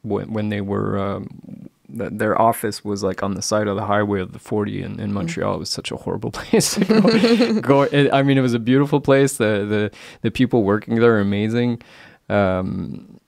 when 0.02 0.32
when 0.32 0.48
they 0.48 0.60
were 0.60 0.98
um, 0.98 1.68
th- 1.96 2.10
their 2.12 2.40
office 2.40 2.84
was 2.84 3.02
like 3.02 3.22
on 3.22 3.34
the 3.34 3.42
side 3.42 3.66
of 3.68 3.76
the 3.76 3.86
highway 3.86 4.20
of 4.20 4.32
the 4.32 4.38
40 4.38 4.82
in, 4.82 5.00
in 5.00 5.12
Montreal. 5.12 5.54
It 5.54 5.58
was 5.58 5.70
such 5.70 5.90
a 5.90 5.96
horrible 5.96 6.30
place 6.38 6.74
to 6.74 6.84
go. 6.84 7.60
go 7.60 7.82
it, 7.82 8.12
I 8.12 8.22
mean, 8.22 8.38
it 8.38 8.42
was 8.42 8.54
a 8.54 8.58
beautiful 8.58 9.00
place. 9.00 9.36
The 9.38 9.64
the 9.68 9.90
the 10.22 10.30
people 10.30 10.62
working 10.62 10.96
there 10.96 11.14
are 11.16 11.20
amazing. 11.20 11.82
Um, 12.28 13.20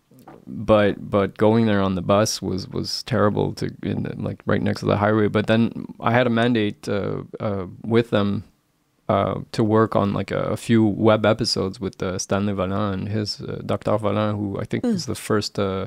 but 0.46 1.10
but 1.10 1.36
going 1.36 1.66
there 1.66 1.80
on 1.80 1.94
the 1.94 2.02
bus 2.02 2.42
was 2.42 2.68
was 2.68 3.02
terrible 3.04 3.52
to 3.54 3.70
in 3.82 4.02
the, 4.02 4.14
like 4.16 4.42
right 4.46 4.60
next 4.62 4.80
to 4.80 4.86
the 4.86 4.96
highway. 4.96 5.28
But 5.28 5.46
then 5.46 5.86
I 6.00 6.12
had 6.12 6.26
a 6.26 6.30
mandate 6.30 6.88
uh, 6.88 7.22
uh, 7.38 7.66
with 7.84 8.10
them 8.10 8.44
uh, 9.08 9.40
to 9.52 9.62
work 9.64 9.94
on 9.96 10.12
like 10.12 10.30
a, 10.30 10.40
a 10.40 10.56
few 10.56 10.84
web 10.84 11.24
episodes 11.24 11.80
with 11.80 12.02
uh, 12.02 12.18
Stanley 12.18 12.52
Vollant 12.52 12.92
and 12.94 13.08
his 13.08 13.40
uh, 13.40 13.60
Dr. 13.64 13.92
Vollant, 13.92 14.36
who 14.36 14.58
I 14.60 14.64
think 14.64 14.84
Mm. 14.84 14.94
is 14.94 15.06
the 15.06 15.14
first 15.14 15.58
uh, 15.58 15.86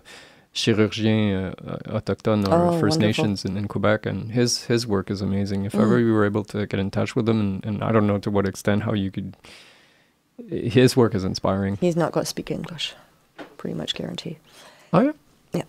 chirurgien 0.54 1.54
uh, 1.68 1.78
autochtone 2.00 2.48
or 2.48 2.68
Oh, 2.68 2.80
First 2.80 3.00
wonderful. 3.00 3.08
Nations 3.26 3.46
in, 3.46 3.58
in 3.58 3.68
Quebec, 3.68 4.06
and 4.06 4.32
his 4.32 4.66
his 4.66 4.86
work 4.88 5.10
is 5.12 5.22
amazing. 5.22 5.66
If 5.66 5.74
Mm. 5.74 5.82
ever 5.82 6.00
you 6.00 6.14
were 6.14 6.26
able 6.26 6.44
to 6.46 6.66
get 6.68 6.80
in 6.80 6.92
touch 6.92 7.16
with 7.16 7.28
him, 7.28 7.40
and, 7.40 7.66
and 7.66 7.84
I 7.84 7.92
don't 7.92 8.06
know 8.08 8.20
to 8.20 8.30
what 8.32 8.46
extent 8.46 8.84
how 8.84 8.94
you 8.94 9.10
could, 9.12 9.36
his 10.50 10.96
work 10.96 11.16
is 11.16 11.24
inspiring. 11.24 11.78
He's 11.82 11.96
not 11.96 12.12
going 12.12 12.24
to 12.24 12.30
speak 12.30 12.52
English. 12.52 12.94
pretty 13.58 13.76
much 13.78 13.96
guarantee. 13.96 14.38
Oh 14.92 15.02
yeah. 15.02 15.12
Yeah. 15.54 15.64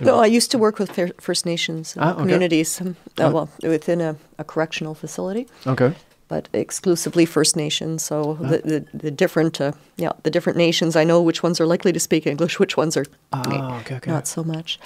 No, 0.00 0.20
I 0.20 0.26
used 0.26 0.50
to 0.52 0.58
work 0.58 0.78
with 0.78 0.90
First 1.20 1.44
Nations 1.46 1.96
uh, 1.96 2.00
Ah, 2.00 2.10
okay. 2.12 2.20
communities, 2.20 2.80
um, 2.80 2.96
uh, 3.18 3.30
well, 3.34 3.48
within 3.62 4.00
a, 4.00 4.14
a 4.38 4.44
correctional 4.44 4.94
facility, 4.94 5.46
Okay. 5.66 5.92
But 6.32 6.48
exclusively 6.54 7.26
First 7.26 7.56
Nations. 7.56 8.02
So 8.02 8.38
the, 8.40 8.58
the, 8.64 8.86
the 9.04 9.10
different, 9.10 9.60
uh, 9.60 9.72
yeah, 9.98 10.12
the 10.22 10.30
different 10.30 10.56
nations. 10.56 10.96
I 10.96 11.04
know 11.04 11.20
which 11.20 11.42
ones 11.42 11.60
are 11.60 11.66
likely 11.66 11.92
to 11.92 12.00
speak 12.00 12.26
English, 12.26 12.58
which 12.62 12.74
ones 12.74 12.96
are 12.96 13.04
Ah, 13.34 13.80
okay, 13.80 13.96
okay. 13.96 14.10
not 14.10 14.26
so 14.26 14.42
much. 14.42 14.78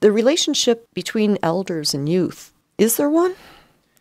The 0.00 0.10
relationship 0.10 0.78
between 0.92 1.38
elders 1.40 1.94
and 1.94 2.08
youth 2.08 2.52
is 2.78 2.96
there 2.96 3.08
one, 3.08 3.34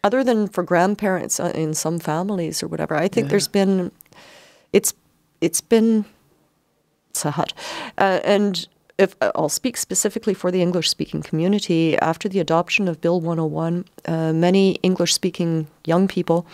other 0.04 0.24
than 0.24 0.48
for 0.48 0.64
grandparents 0.64 1.40
uh, 1.40 1.52
in 1.54 1.74
some 1.76 2.00
families 2.00 2.64
or 2.64 2.68
whatever? 2.68 2.96
I 2.96 3.08
think 3.10 3.26
Yeah. 3.26 3.30
there's 3.32 3.48
been, 3.48 3.92
it's 4.74 4.94
it's 5.42 5.62
been 5.62 6.06
sad, 7.14 7.54
uh, 8.00 8.20
and 8.36 8.68
if 8.97 9.15
uh, 9.22 9.31
I'll 9.35 9.49
speak 9.49 9.77
specifically 9.77 10.34
for 10.34 10.51
the 10.51 10.61
English-speaking 10.61 11.23
community, 11.23 11.97
after 11.99 12.30
the 12.30 12.39
adoption 12.39 12.88
of 12.88 13.01
Bill 13.01 13.19
101, 13.19 13.85
uh, 14.05 14.34
many 14.34 14.76
English-speaking 14.84 15.67
young 15.85 16.07
people 16.07 16.45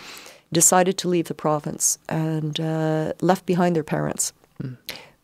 decided 0.52 0.98
to 0.98 1.08
leave 1.08 1.28
the 1.28 1.34
province 1.34 1.98
and 2.08 2.60
uh, 2.60 3.12
left 3.20 3.46
behind 3.46 3.74
their 3.74 3.84
parents. 3.84 4.32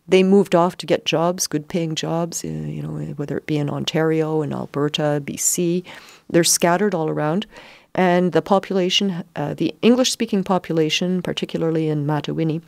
They 0.08 0.22
moved 0.22 0.54
off 0.54 0.76
to 0.78 0.86
get 0.86 1.04
jobs, 1.04 1.46
good-paying 1.46 1.94
jobs, 1.94 2.42
uh, 2.42 2.48
you 2.48 2.82
know, 2.82 2.94
whether 3.16 3.36
it 3.36 3.46
be 3.46 3.58
in 3.58 3.68
Ontario, 3.68 4.40
in 4.40 4.52
Alberta, 4.54 5.22
BC. 5.24 5.84
They're 6.30 6.44
scattered 6.44 6.94
all 6.94 7.10
around, 7.10 7.46
and 7.94 8.32
the 8.32 8.40
population, 8.40 9.22
uh, 9.36 9.52
the 9.54 9.74
English-speaking 9.82 10.44
population, 10.44 11.20
particularly 11.20 11.88
in 11.88 12.06
Matawinie, 12.06 12.62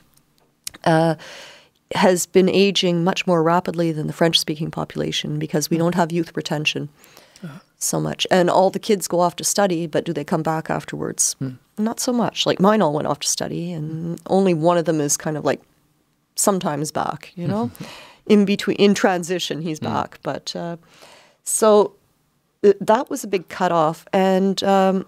uh, 0.85 1.15
has 1.95 2.27
been 2.27 2.49
aging 2.49 3.03
much 3.03 3.27
more 3.27 3.43
rapidly 3.43 3.93
than 3.93 4.07
the 4.07 4.13
French 4.13 4.39
speaking 4.39 4.71
population 4.71 5.39
because 5.39 5.71
we 5.71 5.77
mm. 5.77 5.81
don't 5.81 5.95
have 5.95 6.13
youth 6.13 6.37
retention 6.37 6.89
uh-huh. 7.43 7.59
so 7.79 8.01
much. 8.01 8.27
And 8.31 8.49
all 8.49 8.71
the 8.71 8.79
kids 8.79 9.09
go 9.09 9.21
off 9.21 9.37
to 9.37 9.45
study, 9.45 9.87
but 9.87 10.05
do 10.05 10.13
they 10.13 10.25
come 10.25 10.43
back 10.43 10.71
afterwards? 10.71 11.35
Hmm. 11.35 11.51
Not 11.79 11.99
so 11.99 12.13
much. 12.13 12.47
Like 12.47 12.61
mine 12.61 12.83
all 12.83 12.93
went 12.93 13.09
off 13.09 13.21
to 13.21 13.29
study, 13.29 13.73
and 13.73 14.21
only 14.27 14.55
one 14.55 14.79
of 14.79 14.85
them 14.85 15.01
is 15.01 15.17
kind 15.17 15.37
of 15.37 15.45
like 15.45 15.63
sometimes 16.37 16.93
back, 16.93 17.33
you 17.35 17.49
know? 17.49 17.71
in 18.27 18.45
between, 18.45 18.77
in 18.77 18.95
transition, 18.95 19.63
he's 19.63 19.79
hmm. 19.79 19.87
back. 19.87 20.19
But 20.23 20.55
uh, 20.55 20.77
so 21.43 21.95
th- 22.63 22.77
that 22.81 23.11
was 23.11 23.25
a 23.25 23.29
big 23.29 23.49
cutoff. 23.49 24.07
And 24.13 24.63
um, 24.63 25.07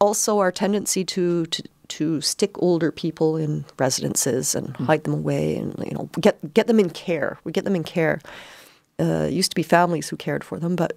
also 0.00 0.38
our 0.38 0.52
tendency 0.52 1.04
to, 1.04 1.46
to 1.46 1.62
to 1.98 2.20
stick 2.20 2.50
older 2.58 2.90
people 2.92 3.36
in 3.36 3.64
residences 3.78 4.54
and 4.54 4.76
hide 4.88 5.04
them 5.04 5.14
away 5.14 5.56
and 5.56 5.74
you 5.86 5.92
know 5.94 6.08
get 6.20 6.36
get 6.54 6.66
them 6.66 6.78
in 6.80 6.90
care. 6.90 7.38
We 7.44 7.52
get 7.52 7.64
them 7.64 7.76
in 7.76 7.84
care. 7.84 8.20
Uh, 9.00 9.26
it 9.28 9.32
used 9.32 9.50
to 9.50 9.56
be 9.56 9.62
families 9.64 10.08
who 10.10 10.16
cared 10.16 10.44
for 10.44 10.58
them, 10.60 10.76
but 10.76 10.92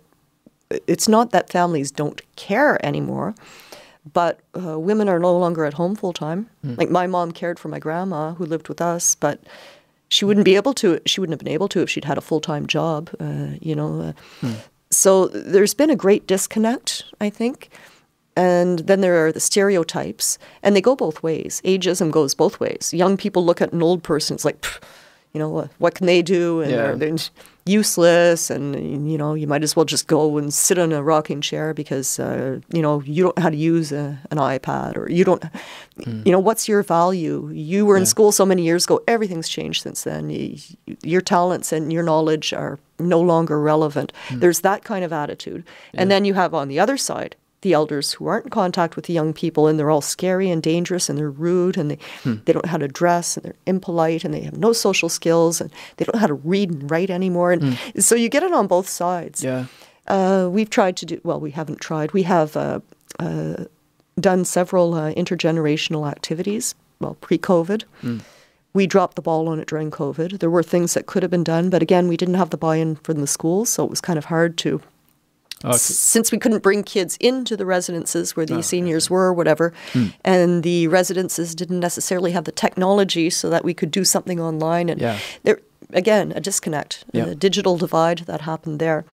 it's 0.87 1.07
not 1.07 1.31
that 1.31 1.49
families 1.51 1.91
don't 1.91 2.21
care 2.35 2.77
anymore. 2.85 3.33
But 4.13 4.39
uh, 4.53 4.79
women 4.79 5.09
are 5.09 5.19
no 5.19 5.37
longer 5.37 5.65
at 5.65 5.73
home 5.73 5.95
full 5.95 6.13
time. 6.13 6.47
Like 6.63 6.89
my 6.91 7.07
mom 7.07 7.31
cared 7.31 7.59
for 7.59 7.69
my 7.69 7.79
grandma 7.79 8.33
who 8.37 8.45
lived 8.45 8.69
with 8.69 8.81
us, 8.81 9.15
but 9.15 9.39
she 10.09 10.25
wouldn't 10.25 10.45
be 10.45 10.55
able 10.55 10.73
to. 10.75 10.99
She 11.05 11.19
wouldn't 11.19 11.33
have 11.33 11.43
been 11.45 11.53
able 11.53 11.67
to 11.69 11.81
if 11.81 11.89
she'd 11.89 12.05
had 12.05 12.17
a 12.17 12.21
full 12.21 12.39
time 12.41 12.65
job. 12.67 13.09
Uh, 13.19 13.57
you 13.61 13.75
know. 13.75 14.13
Uh, 14.43 14.47
So 14.89 15.27
there's 15.27 15.75
been 15.75 15.89
a 15.89 15.95
great 15.97 16.27
disconnect, 16.27 17.03
I 17.19 17.29
think. 17.29 17.69
And 18.37 18.79
then 18.89 19.01
there 19.01 19.17
are 19.25 19.31
the 19.31 19.39
stereotypes, 19.39 20.37
and 20.63 20.75
they 20.75 20.81
go 20.89 20.95
both 20.95 21.23
ways. 21.23 21.61
Ageism 21.65 22.11
goes 22.11 22.35
both 22.35 22.59
ways. 22.59 22.93
Young 22.93 23.17
people 23.17 23.43
look 23.43 23.61
at 23.61 23.73
an 23.73 23.81
old 23.81 24.01
person, 24.03 24.35
it's 24.35 24.45
like, 24.45 24.63
you 25.33 25.39
know, 25.41 25.67
what, 25.79 25.95
can 25.95 26.05
they 26.05 26.21
do? 26.21 26.61
And 26.61 26.69
Yeah. 26.71 26.77
they're, 26.77 26.95
they're 26.97 27.17
useless, 27.65 28.49
and, 28.49 28.65
you 29.11 29.17
know, 29.17 29.33
you 29.33 29.47
might 29.47 29.63
as 29.63 29.75
well 29.75 29.85
just 29.85 30.05
go 30.07 30.37
and 30.37 30.53
sit 30.53 30.77
in 30.77 30.91
a 30.93 31.01
rocking 31.03 31.41
chair 31.41 31.73
because, 31.73 32.19
uh, 32.19 32.59
you 32.71 32.81
know, 32.81 33.01
you 33.05 33.23
don't 33.23 33.35
know 33.37 33.43
how 33.43 33.49
to 33.49 33.57
use 33.57 33.91
a, 33.91 34.05
an 34.31 34.37
iPad, 34.37 34.97
or 34.97 35.09
you 35.11 35.23
don't, 35.25 35.43
you 36.25 36.31
know, 36.31 36.39
what's 36.39 36.67
your 36.69 36.83
value? 36.83 37.49
You 37.53 37.85
were 37.87 37.97
in 37.97 38.05
school 38.05 38.31
so 38.31 38.45
many 38.45 38.61
years 38.63 38.85
ago, 38.85 39.01
everything's 39.07 39.49
changed 39.49 39.81
since 39.83 40.03
then. 40.03 40.29
Your 41.03 41.21
talents 41.21 41.73
and 41.73 41.91
your 41.91 42.03
knowledge 42.03 42.53
are 42.53 42.77
no 42.99 43.19
longer 43.19 43.59
relevant. 43.59 44.13
There's 44.31 44.61
that 44.61 44.83
kind 44.83 45.03
of 45.03 45.11
attitude. 45.11 45.63
And 45.93 46.09
then 46.11 46.23
you 46.23 46.35
have 46.35 46.53
on 46.53 46.67
the 46.69 46.79
other 46.79 46.97
side, 46.97 47.35
the 47.61 47.73
elders 47.73 48.13
who 48.13 48.27
aren't 48.27 48.45
in 48.45 48.51
contact 48.51 48.95
with 48.95 49.05
the 49.05 49.13
young 49.13 49.33
people 49.33 49.67
and 49.67 49.79
they're 49.79 49.89
all 49.89 50.01
scary 50.01 50.49
and 50.49 50.61
dangerous 50.61 51.09
and 51.09 51.17
they're 51.17 51.29
rude 51.29 51.77
and 51.77 51.91
they, 51.91 51.97
they 52.23 52.53
don't 52.53 52.63
know 52.63 52.71
how 52.71 52.77
to 52.77 52.87
dress 52.87 53.35
and 53.35 53.45
they're 53.45 53.55
impolite 53.65 54.23
and 54.23 54.33
they 54.33 54.41
have 54.41 54.57
no 54.57 54.73
social 54.73 55.09
skills 55.09 55.59
and 55.59 55.71
they 55.97 56.05
don't 56.05 56.13
know 56.13 56.21
how 56.21 56.27
to 56.27 56.35
read 56.35 56.69
and 56.69 56.91
write 56.91 57.09
anymore. 57.09 57.51
And 57.51 57.77
so 57.97 58.13
you 58.15 58.29
get 58.29 58.43
it 58.43 58.53
on 58.53 58.67
both 58.67 58.87
sides. 58.87 59.43
Yeah. 59.43 59.65
Uh, 60.07 60.47
we've 60.51 60.69
tried 60.69 60.95
to 60.97 61.05
do, 61.05 61.21
well, 61.23 61.39
we 61.39 61.51
haven't 61.51 61.81
tried. 61.81 62.13
We 62.13 62.23
have 62.23 62.55
uh, 62.55 62.79
uh, 63.19 63.65
done 64.19 64.45
several 64.45 64.93
uh, 64.93 65.13
intergenerational 65.13 66.09
activities, 66.09 66.75
well, 66.99 67.15
pre 67.21 67.37
COVID. 67.37 67.83
We 68.73 68.85
dropped 68.85 69.15
the 69.15 69.23
ball 69.23 69.49
on 69.49 69.59
it 69.59 69.67
during 69.67 69.89
COVID. 69.89 70.39
There 70.39 70.51
were 70.51 70.61
things 70.61 70.93
that 70.93 71.07
could 71.07 71.23
have 71.23 71.31
been 71.31 71.43
done, 71.43 71.71
but 71.71 71.81
again, 71.81 72.07
we 72.07 72.15
didn't 72.15 72.35
have 72.35 72.51
the 72.51 72.57
buy 72.57 72.75
in 72.75 72.97
from 72.97 73.21
the 73.21 73.27
schools, 73.27 73.69
so 73.69 73.83
it 73.83 73.89
was 73.89 74.01
kind 74.01 74.19
of 74.19 74.25
hard 74.25 74.55
to 74.59 74.81
Okay. 75.65 75.75
since 75.77 76.31
we 76.31 76.37
couldn't 76.37 76.61
bring 76.61 76.83
kids 76.83 77.17
into 77.19 77.57
the 77.57 77.65
residences 77.65 78.35
where 78.35 78.45
the 78.45 78.61
seniors 78.61 79.09
were 79.09 79.25
or 79.27 79.33
whatever, 79.33 79.73
and 80.23 80.61
the 80.63 80.87
residences 80.87 81.55
didn't 81.55 81.79
necessarily 81.79 82.31
have 82.31 82.43
the 82.43 82.51
technology 82.51 83.29
so 83.31 83.49
that 83.49 83.63
we 83.65 83.73
could 83.73 83.89
do 83.89 84.03
something 84.05 84.39
online. 84.39 84.87
And 84.89 85.01
Yeah. 85.01 85.17
there, 85.43 85.59
again, 85.93 86.31
a 86.35 86.39
disconnect, 86.39 87.05
Yeah. 87.11 87.25
a 87.27 87.35
digital 87.35 87.75
divide 87.77 88.19
that 88.27 88.41
happened 88.41 88.79
there. 88.79 89.05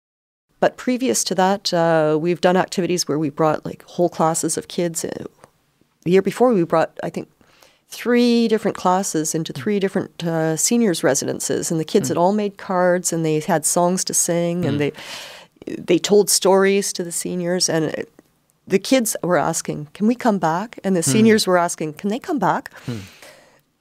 But 0.60 0.76
previous 0.76 1.24
to 1.24 1.34
that, 1.34 1.72
uh, 1.72 2.18
we've 2.20 2.40
done 2.40 2.56
activities 2.58 3.08
where 3.08 3.18
we 3.18 3.30
brought 3.30 3.64
like 3.64 3.82
whole 3.86 4.08
classes 4.10 4.56
of 4.58 4.68
kids. 4.68 5.04
Uh, 5.04 5.24
The 6.04 6.10
year 6.10 6.22
before, 6.22 6.52
we 6.52 6.64
brought, 6.64 6.90
I 7.02 7.08
think, 7.08 7.28
three 7.88 8.46
different 8.48 8.76
classes 8.76 9.34
into 9.34 9.52
three 9.54 9.78
different 9.80 10.22
uh, 10.22 10.54
seniors' 10.56 11.02
residences, 11.02 11.70
and 11.70 11.80
the 11.80 11.84
kids 11.84 12.08
had 12.08 12.18
all 12.18 12.32
made 12.34 12.58
cards 12.58 13.10
and 13.12 13.24
they 13.24 13.40
had 13.40 13.64
songs 13.64 14.04
to 14.04 14.12
sing 14.12 14.66
and 14.66 14.78
they 14.78 14.92
they 15.66 15.98
told 15.98 16.30
stories 16.30 16.92
to 16.92 17.04
the 17.04 17.12
seniors 17.12 17.68
and 17.68 17.86
it, 17.86 18.10
the 18.66 18.78
kids 18.78 19.16
were 19.22 19.36
asking, 19.36 19.88
"Can 19.92 20.06
we 20.06 20.14
come 20.14 20.38
back?" 20.38 20.78
And 20.82 20.96
the 20.96 21.02
seniors 21.02 21.46
were 21.46 21.58
asking, 21.58 21.94
"Can 21.94 22.08
they 22.08 22.18
come 22.18 22.38
back?" 22.38 22.72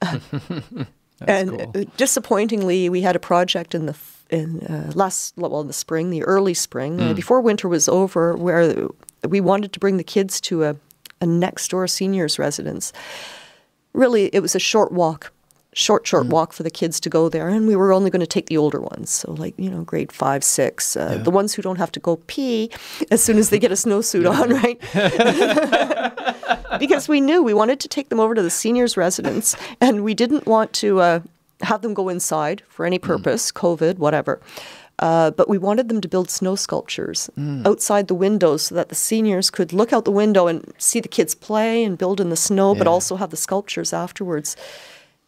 and 0.00 1.50
cool. 1.50 1.72
uh, 1.74 1.84
disappointingly, 1.96 2.88
we 2.90 3.00
had 3.00 3.16
a 3.16 3.18
project 3.18 3.74
in 3.74 3.86
the 3.86 3.96
in 4.30 4.60
uh, 4.66 4.92
last 4.94 5.34
well 5.36 5.60
in 5.60 5.66
the 5.66 5.72
spring, 5.72 6.10
the 6.10 6.22
early 6.24 6.54
spring, 6.54 7.00
uh, 7.00 7.14
before 7.14 7.40
winter 7.40 7.68
was 7.68 7.88
over, 7.88 8.36
where 8.36 8.88
we 9.28 9.40
wanted 9.40 9.72
to 9.72 9.80
bring 9.80 9.96
the 9.96 10.04
kids 10.04 10.40
to 10.42 10.64
a, 10.64 10.76
a 11.20 11.26
next 11.26 11.68
door 11.68 11.86
seniors 11.86 12.38
residence. 12.38 12.92
Really, 13.92 14.26
it 14.34 14.40
was 14.40 14.54
a 14.54 14.58
short 14.58 14.92
walk, 14.92 15.32
short 15.74 16.06
short 16.06 16.26
walk 16.28 16.52
for 16.52 16.62
the 16.62 16.70
kids 16.70 16.98
to 17.00 17.10
go 17.10 17.28
there, 17.28 17.48
and 17.48 17.66
we 17.66 17.76
were 17.76 17.92
only 17.92 18.08
going 18.10 18.20
to 18.20 18.26
take 18.26 18.46
the 18.46 18.56
older 18.56 18.80
ones, 18.80 19.10
so 19.10 19.32
like 19.32 19.54
you 19.58 19.68
know 19.70 19.82
grade 19.82 20.10
five, 20.12 20.42
six, 20.42 20.96
uh, 20.96 21.14
Yeah. 21.16 21.22
the 21.22 21.30
ones 21.30 21.54
who 21.54 21.62
don't 21.62 21.78
have 21.78 21.92
to 21.92 22.00
go 22.00 22.16
pee 22.26 22.70
as 23.10 23.22
soon 23.22 23.38
as 23.38 23.50
they 23.50 23.58
get 23.58 23.70
a 23.72 23.74
snowsuit 23.74 24.24
on, 24.30 24.50
right? 24.62 24.78
because 26.78 27.08
we 27.08 27.20
knew 27.20 27.42
we 27.42 27.54
wanted 27.54 27.80
to 27.80 27.88
take 27.88 28.08
them 28.08 28.20
over 28.20 28.34
to 28.34 28.42
the 28.42 28.50
seniors' 28.50 28.96
residence, 28.96 29.56
and 29.80 30.04
we 30.04 30.14
didn't 30.14 30.46
want 30.46 30.72
to 30.74 31.00
uh, 31.00 31.20
have 31.62 31.82
them 31.82 31.94
go 31.94 32.08
inside 32.08 32.62
for 32.68 32.86
any 32.86 32.98
purpose, 32.98 33.52
COVID, 33.52 33.98
whatever. 33.98 34.40
Uh, 35.00 35.32
but 35.32 35.48
we 35.48 35.58
wanted 35.58 35.88
them 35.88 36.00
to 36.00 36.06
build 36.06 36.30
snow 36.30 36.54
sculptures 36.54 37.28
outside 37.64 38.06
the 38.06 38.14
windows 38.14 38.62
so 38.66 38.76
that 38.76 38.90
the 38.90 38.94
seniors 38.94 39.50
could 39.50 39.72
look 39.72 39.92
out 39.92 40.04
the 40.04 40.12
window 40.12 40.46
and 40.46 40.72
see 40.78 41.00
the 41.00 41.08
kids 41.08 41.34
play 41.34 41.82
and 41.82 41.98
build 41.98 42.20
in 42.20 42.30
the 42.30 42.36
snow, 42.36 42.76
but 42.76 42.86
also 42.86 43.16
have 43.16 43.30
the 43.30 43.36
sculptures 43.36 43.92
afterwards. 43.92 44.56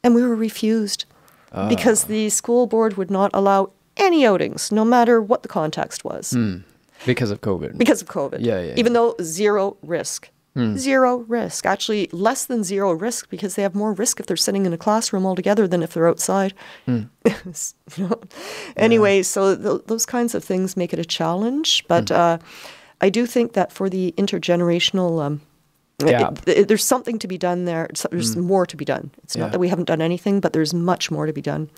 And 0.07 0.15
we 0.15 0.23
were 0.23 0.37
refused 0.37 1.05
ah. 1.51 1.69
because 1.69 2.05
the 2.05 2.31
school 2.31 2.69
board 2.69 2.97
would 2.97 3.11
not 3.11 3.33
allow 3.35 3.71
any 3.97 4.25
outings, 4.25 4.71
no 4.71 4.85
matter 4.85 5.21
what 5.21 5.43
the 5.43 5.49
context 5.49 6.05
was 6.05 6.31
hmm. 6.31 6.59
Because 7.05 7.33
of 7.33 7.41
COVID. 7.41 7.77
because 7.77 8.03
of 8.03 8.09
COVID. 8.09 8.39
Yeah, 8.39 8.61
yeah, 8.61 8.75
Even 8.77 8.93
yeah. 8.93 9.01
though 9.01 9.17
zero 9.21 9.77
risk. 9.83 10.31
Hmm. 10.55 10.77
Zero 10.77 11.17
risk. 11.27 11.67
Actually, 11.67 12.09
less 12.13 12.47
than 12.47 12.63
zero 12.63 12.93
risk 12.93 13.29
because 13.31 13.57
they 13.57 13.63
have 13.63 13.75
more 13.75 13.93
risk 13.93 14.21
if 14.21 14.27
they're 14.27 14.37
sitting 14.37 14.65
in 14.65 14.73
a 14.73 14.79
classroom 14.79 15.27
altogether 15.27 15.67
than 15.67 15.83
if 15.83 15.93
they're 15.93 16.09
outside. 16.09 16.55
Hmm. 16.85 17.03
you 17.97 18.09
know? 18.09 18.21
Anyway, 18.77 19.25
so 19.25 19.57
th- 19.57 19.87
those 19.87 20.07
kinds 20.07 20.37
of 20.37 20.45
things 20.45 20.77
make 20.77 20.93
it 20.93 21.01
a 21.01 21.05
challenge. 21.05 21.85
But 21.89 22.13
uh, 22.13 22.39
I 23.01 23.11
do 23.11 23.27
think 23.27 23.55
that 23.55 23.73
for 23.73 23.91
the 23.91 24.15
intergenerational. 24.17 25.21
Um, 25.21 25.41
it- 26.01 26.49
it- 26.49 26.69
there's 26.69 26.85
something 26.85 27.19
to 27.21 27.29
be 27.29 27.39
done 27.39 27.65
there. 27.65 27.89
So 27.95 28.09
There's 28.11 28.35
mm. 28.37 28.43
more 28.45 28.67
to 28.67 28.77
be 28.77 28.85
done. 28.85 29.11
It's 29.23 29.35
Yeah. 29.37 29.43
not 29.45 29.53
that 29.53 29.59
we 29.59 29.69
haven't 29.69 29.87
done 29.87 30.03
anything, 30.03 30.41
but 30.41 30.53
there's 30.53 30.75
much 30.75 31.11
more 31.11 31.27
to 31.27 31.33
be 31.33 31.43
done 31.43 31.71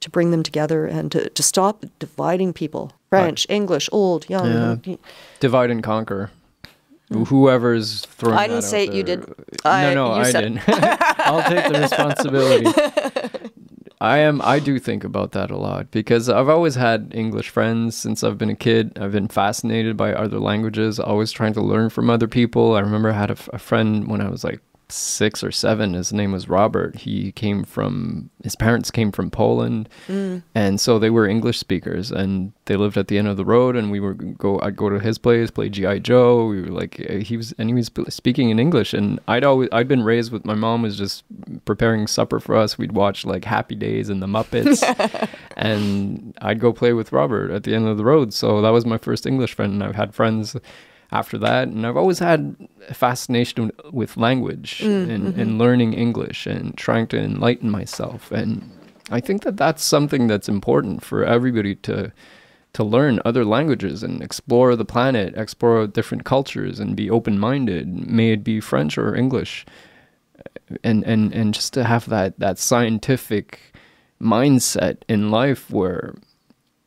to 0.00 0.08
bring 0.10 0.30
them 0.30 0.42
together 0.42 0.86
and 0.86 1.12
to, 1.12 1.28
to 1.28 1.42
stop 1.42 1.84
dividing 1.98 2.52
people. 2.52 2.92
French, 3.10 3.46
English, 3.50 3.88
old, 3.92 4.28
young. 4.30 4.80
Yeah. 4.84 4.96
Divide 5.40 5.70
and 5.70 5.82
conquer. 5.82 6.30
Hmm. 7.10 7.24
Whoever's 7.24 8.02
throwing 8.06 8.38
I 8.38 8.46
didn't 8.46 8.60
that 8.62 8.66
say 8.68 8.86
out 8.86 8.94
it, 8.94 8.96
you 8.96 9.02
there- 9.02 9.16
did. 9.16 9.34
I- 9.64 9.92
no, 9.92 10.08
no, 10.08 10.14
you 10.14 10.20
I 10.22 10.30
said- 10.30 10.40
didn't. 10.42 10.62
I'll 11.18 11.42
take 11.42 11.72
the 11.72 11.80
responsibility. 13.40 13.50
I 14.02 14.18
am. 14.18 14.40
I 14.42 14.60
do 14.60 14.78
think 14.78 15.04
about 15.04 15.32
that 15.32 15.50
a 15.50 15.56
lot 15.58 15.90
because 15.90 16.30
I've 16.30 16.48
always 16.48 16.74
had 16.74 17.12
English 17.14 17.50
friends 17.50 17.96
since 17.96 18.24
I've 18.24 18.38
been 18.38 18.48
a 18.48 18.56
kid. 18.56 18.98
I've 18.98 19.12
been 19.12 19.28
fascinated 19.28 19.96
by 19.96 20.14
other 20.14 20.40
languages, 20.40 20.98
always 20.98 21.32
trying 21.32 21.52
to 21.54 21.60
learn 21.60 21.90
from 21.90 22.08
other 22.08 22.26
people. 22.26 22.76
I 22.76 22.80
remember 22.80 23.10
I 23.10 23.18
had 23.18 23.30
a, 23.30 23.36
a 23.52 23.58
friend 23.58 24.08
when 24.08 24.22
I 24.22 24.30
was 24.30 24.42
like 24.42 24.60
six 24.90 25.42
or 25.44 25.50
seven. 25.52 25.94
His 25.94 26.12
name 26.12 26.32
was 26.32 26.48
Robert. 26.48 26.96
He 26.96 27.32
came 27.32 27.64
from 27.64 28.30
his 28.42 28.56
parents 28.56 28.90
came 28.90 29.12
from 29.12 29.30
Poland, 29.30 29.88
Mm. 30.08 30.42
and 30.54 30.80
so 30.80 30.98
they 30.98 31.10
were 31.10 31.26
English 31.26 31.58
speakers, 31.58 32.10
and 32.10 32.52
they 32.66 32.76
lived 32.76 32.96
at 32.96 33.08
the 33.08 33.18
end 33.18 33.28
of 33.28 33.36
the 33.36 33.44
road. 33.44 33.76
And 33.76 33.90
we 33.90 34.00
were 34.00 34.14
go. 34.14 34.58
I'd 34.62 34.76
go 34.76 34.88
to 34.88 34.98
his 34.98 35.18
place, 35.18 35.50
play 35.50 35.68
GI 35.68 36.00
Joe. 36.00 36.46
We 36.46 36.62
were 36.62 36.68
like 36.68 37.04
uh, 37.08 37.14
he 37.18 37.36
was, 37.36 37.52
and 37.58 37.68
he 37.68 37.74
was 37.74 37.90
speaking 38.08 38.50
in 38.50 38.58
English. 38.58 38.94
And 38.94 39.20
I'd 39.28 39.44
always 39.44 39.68
I'd 39.72 39.88
been 39.88 40.02
raised 40.02 40.32
with 40.32 40.44
my 40.44 40.54
mom 40.54 40.82
was 40.82 40.96
just 40.96 41.24
preparing 41.64 42.06
supper 42.06 42.40
for 42.40 42.56
us. 42.56 42.78
We'd 42.78 42.92
watch 42.92 43.24
like 43.26 43.44
Happy 43.44 43.74
Days 43.74 44.08
and 44.08 44.22
the 44.22 44.26
Muppets, 44.26 44.82
and 45.56 46.36
I'd 46.40 46.60
go 46.60 46.72
play 46.72 46.92
with 46.92 47.12
Robert 47.12 47.50
at 47.50 47.64
the 47.64 47.74
end 47.74 47.86
of 47.86 47.96
the 47.96 48.04
road. 48.04 48.32
So 48.32 48.60
that 48.62 48.70
was 48.70 48.86
my 48.86 48.98
first 48.98 49.26
English 49.26 49.54
friend, 49.54 49.72
and 49.74 49.82
I've 49.84 49.94
had 49.96 50.14
friends 50.14 50.56
after 51.12 51.38
that. 51.38 51.68
And 51.68 51.86
I've 51.86 51.96
always 51.96 52.18
had 52.18 52.56
a 52.88 52.94
fascination 52.94 53.72
with 53.90 54.16
language 54.16 54.80
mm, 54.82 55.02
and, 55.02 55.10
and 55.10 55.36
mm-hmm. 55.36 55.58
learning 55.58 55.92
English 55.94 56.46
and 56.46 56.76
trying 56.76 57.06
to 57.08 57.18
enlighten 57.18 57.70
myself. 57.70 58.30
And 58.30 58.70
I 59.10 59.20
think 59.20 59.42
that 59.42 59.56
that's 59.56 59.82
something 59.82 60.26
that's 60.26 60.48
important 60.48 61.04
for 61.04 61.24
everybody 61.24 61.74
to 61.76 62.12
to 62.72 62.84
learn 62.84 63.20
other 63.24 63.44
languages 63.44 64.04
and 64.04 64.22
explore 64.22 64.76
the 64.76 64.84
planet, 64.84 65.36
explore 65.36 65.88
different 65.88 66.24
cultures, 66.24 66.78
and 66.78 66.94
be 66.94 67.10
open-minded. 67.10 68.08
May 68.08 68.30
it 68.30 68.44
be 68.44 68.60
French 68.60 68.96
or 68.96 69.16
English, 69.16 69.66
and 70.84 71.02
and 71.04 71.34
and 71.34 71.52
just 71.52 71.72
to 71.74 71.82
have 71.82 72.08
that 72.08 72.38
that 72.38 72.60
scientific 72.60 73.72
mindset 74.22 74.98
in 75.08 75.32
life 75.32 75.70
where 75.70 76.14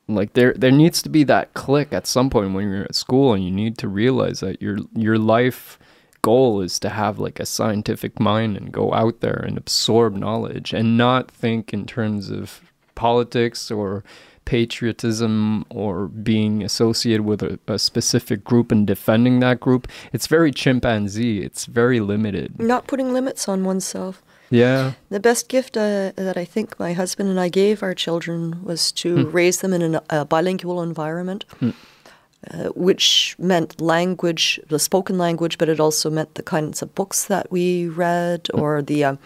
like 0.07 0.33
there 0.33 0.53
there 0.53 0.71
needs 0.71 1.01
to 1.01 1.09
be 1.09 1.23
that 1.23 1.53
click 1.53 1.93
at 1.93 2.07
some 2.07 2.29
point 2.29 2.53
when 2.53 2.69
you're 2.69 2.83
at 2.83 2.95
school 2.95 3.33
and 3.33 3.43
you 3.43 3.51
need 3.51 3.77
to 3.77 3.87
realize 3.87 4.41
that 4.41 4.61
your 4.61 4.77
your 4.93 5.17
life 5.17 5.79
goal 6.21 6.61
is 6.61 6.79
to 6.79 6.89
have 6.89 7.19
like 7.19 7.39
a 7.39 7.45
scientific 7.45 8.19
mind 8.19 8.57
and 8.57 8.71
go 8.71 8.93
out 8.93 9.19
there 9.19 9.43
and 9.47 9.57
absorb 9.57 10.15
knowledge 10.15 10.73
and 10.73 10.97
not 10.97 11.29
think 11.29 11.73
in 11.73 11.85
terms 11.85 12.29
of 12.29 12.61
politics 12.95 13.69
or 13.69 14.03
patriotism 14.45 15.65
or 15.69 16.07
being 16.07 16.63
associated 16.63 17.23
with 17.23 17.41
a, 17.41 17.59
a 17.67 17.79
specific 17.79 18.43
group 18.43 18.71
and 18.71 18.85
defending 18.87 19.39
that 19.39 19.59
group. 19.59 19.87
It's 20.11 20.27
very 20.27 20.51
chimpanzee. 20.51 21.41
It's 21.41 21.65
very 21.65 21.99
limited. 21.99 22.59
Not 22.59 22.87
putting 22.87 23.13
limits 23.13 23.47
on 23.47 23.63
oneself. 23.63 24.21
Yeah 24.53 24.91
The 25.09 25.19
best 25.19 25.49
gift 25.49 25.77
uh, 25.77 26.11
that 26.15 26.37
I 26.43 26.45
think 26.45 26.67
my 26.79 26.93
husband 26.93 27.29
and 27.29 27.39
I 27.45 27.49
gave 27.49 27.83
our 27.83 27.95
children 27.95 28.63
was 28.63 28.91
to 29.01 29.09
raise 29.39 29.57
them 29.61 29.73
in 29.73 29.81
an, 29.81 29.99
a 30.09 30.25
bilingual 30.25 30.81
environment, 30.81 31.45
uh, 31.61 32.69
which 32.75 33.35
meant 33.37 33.79
language, 33.81 34.59
the 34.69 34.79
spoken 34.79 35.17
language, 35.17 35.57
but 35.57 35.69
it 35.69 35.79
also 35.79 36.09
meant 36.09 36.33
the 36.35 36.43
kinds 36.43 36.81
of 36.81 36.93
books 36.95 37.25
that 37.25 37.45
we 37.51 37.87
read 37.87 38.41
or 38.53 38.81
the, 38.81 39.03
um, 39.03 39.17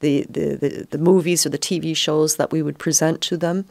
the, 0.00 0.26
the, 0.30 0.56
the, 0.62 0.86
the 0.90 0.98
movies 0.98 1.44
or 1.46 1.50
the 1.50 1.58
TV 1.58 1.94
shows 1.96 2.36
that 2.36 2.50
we 2.52 2.62
would 2.62 2.78
present 2.78 3.20
to 3.28 3.36
them. 3.36 3.64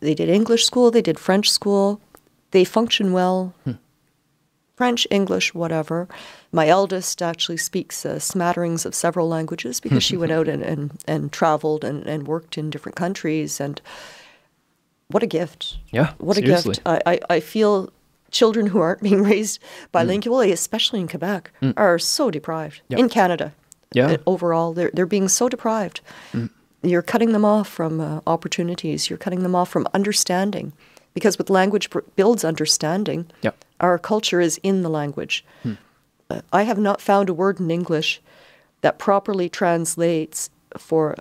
They 0.00 0.14
did 0.14 0.28
English 0.28 0.64
school, 0.64 0.90
they 0.90 1.02
did 1.02 1.18
French 1.18 1.48
school. 1.50 2.00
They 2.50 2.64
function 2.64 3.12
well. 3.12 3.52
French, 4.78 5.06
English, 5.10 5.54
whatever. 5.54 6.06
My 6.52 6.68
eldest 6.68 7.20
actually 7.20 7.56
speaks 7.58 8.06
uh, 8.06 8.18
smatterings 8.20 8.86
of 8.86 8.94
several 8.94 9.28
languages 9.28 9.80
because 9.84 10.04
she 10.04 10.16
went 10.16 10.32
out 10.32 10.48
and, 10.48 10.62
and, 10.62 10.80
and 11.06 11.32
traveled 11.32 11.84
and, 11.84 12.06
and 12.06 12.26
worked 12.28 12.56
in 12.56 12.70
different 12.70 12.96
countries. 12.96 13.60
And 13.60 13.82
what 15.08 15.22
a 15.22 15.26
gift. 15.26 15.78
Yeah, 15.90 16.12
What 16.18 16.36
seriously. 16.36 16.70
a 16.70 16.74
gift. 16.74 16.86
I, 16.86 17.00
I, 17.12 17.20
I 17.36 17.40
feel 17.40 17.90
children 18.30 18.66
who 18.68 18.78
aren't 18.78 19.02
being 19.08 19.22
raised 19.24 19.58
bilingually, 19.92 20.52
especially 20.52 21.00
in 21.00 21.08
Quebec, 21.08 21.50
are 21.76 21.98
so 21.98 22.30
deprived. 22.30 22.80
Yeah. 22.88 22.98
In 22.98 23.08
Canada, 23.08 23.52
Yeah. 23.94 24.06
uh, 24.12 24.16
overall, 24.26 24.72
they're, 24.74 24.90
they're 24.94 25.06
being 25.06 25.28
so 25.28 25.48
deprived. 25.48 26.00
You're 26.82 27.02
cutting 27.02 27.32
them 27.32 27.44
off 27.44 27.68
from 27.68 28.00
uh, 28.00 28.20
opportunities, 28.28 29.10
you're 29.10 29.18
cutting 29.18 29.42
them 29.42 29.54
off 29.56 29.68
from 29.70 29.88
understanding. 29.92 30.72
Because 31.14 31.36
with 31.38 31.50
language 31.50 31.90
builds 32.14 32.44
understanding, 32.44 33.26
Yeah. 33.42 33.50
Our 33.80 33.98
culture 33.98 34.40
is 34.40 34.58
in 34.62 34.82
the 34.82 34.90
language. 34.90 35.44
Uh, 36.30 36.40
I 36.52 36.64
have 36.64 36.78
not 36.78 37.00
found 37.00 37.28
a 37.28 37.34
word 37.34 37.60
in 37.60 37.70
English 37.70 38.20
that 38.80 38.98
properly 38.98 39.48
translates 39.48 40.50
for 40.76 41.16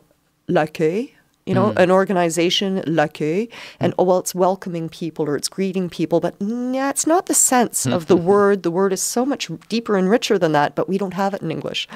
l'accueil, 0.48 1.12
you 1.46 1.54
know, 1.54 1.72
hmm. 1.72 1.78
an 1.78 1.92
organization, 1.92 2.84
l'accueil, 2.86 3.46
hmm. 3.46 3.54
and 3.80 3.94
oh, 3.98 4.04
well, 4.04 4.20
it's 4.20 4.36
welcoming 4.36 4.90
people 4.90 5.26
or 5.26 5.38
it's 5.38 5.48
greeting 5.48 5.90
people, 5.90 6.20
but 6.20 6.38
mm, 6.40 6.76
yeah, 6.76 6.90
it's 6.90 7.08
not 7.08 7.28
the 7.28 7.34
sense 7.34 7.86
of 7.86 8.08
the 8.08 8.18
word. 8.32 8.64
The 8.64 8.72
word 8.72 8.92
is 8.92 9.02
so 9.02 9.26
much 9.26 9.50
deeper 9.70 9.96
and 9.98 10.10
richer 10.10 10.38
than 10.38 10.52
that, 10.52 10.76
but 10.76 10.90
we 10.90 10.98
don't 10.98 11.14
have 11.14 11.34
it 11.34 11.42
in 11.42 11.52
English. 11.52 11.88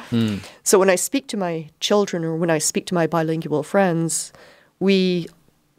So 0.64 0.80
when 0.80 0.90
I 0.90 0.96
speak 0.96 1.28
to 1.28 1.38
my 1.38 1.70
children 1.82 2.24
or 2.24 2.38
when 2.38 2.50
I 2.50 2.60
speak 2.60 2.86
to 2.88 2.94
my 2.94 3.08
bilingual 3.08 3.64
friends, 3.64 4.32
we 4.80 5.28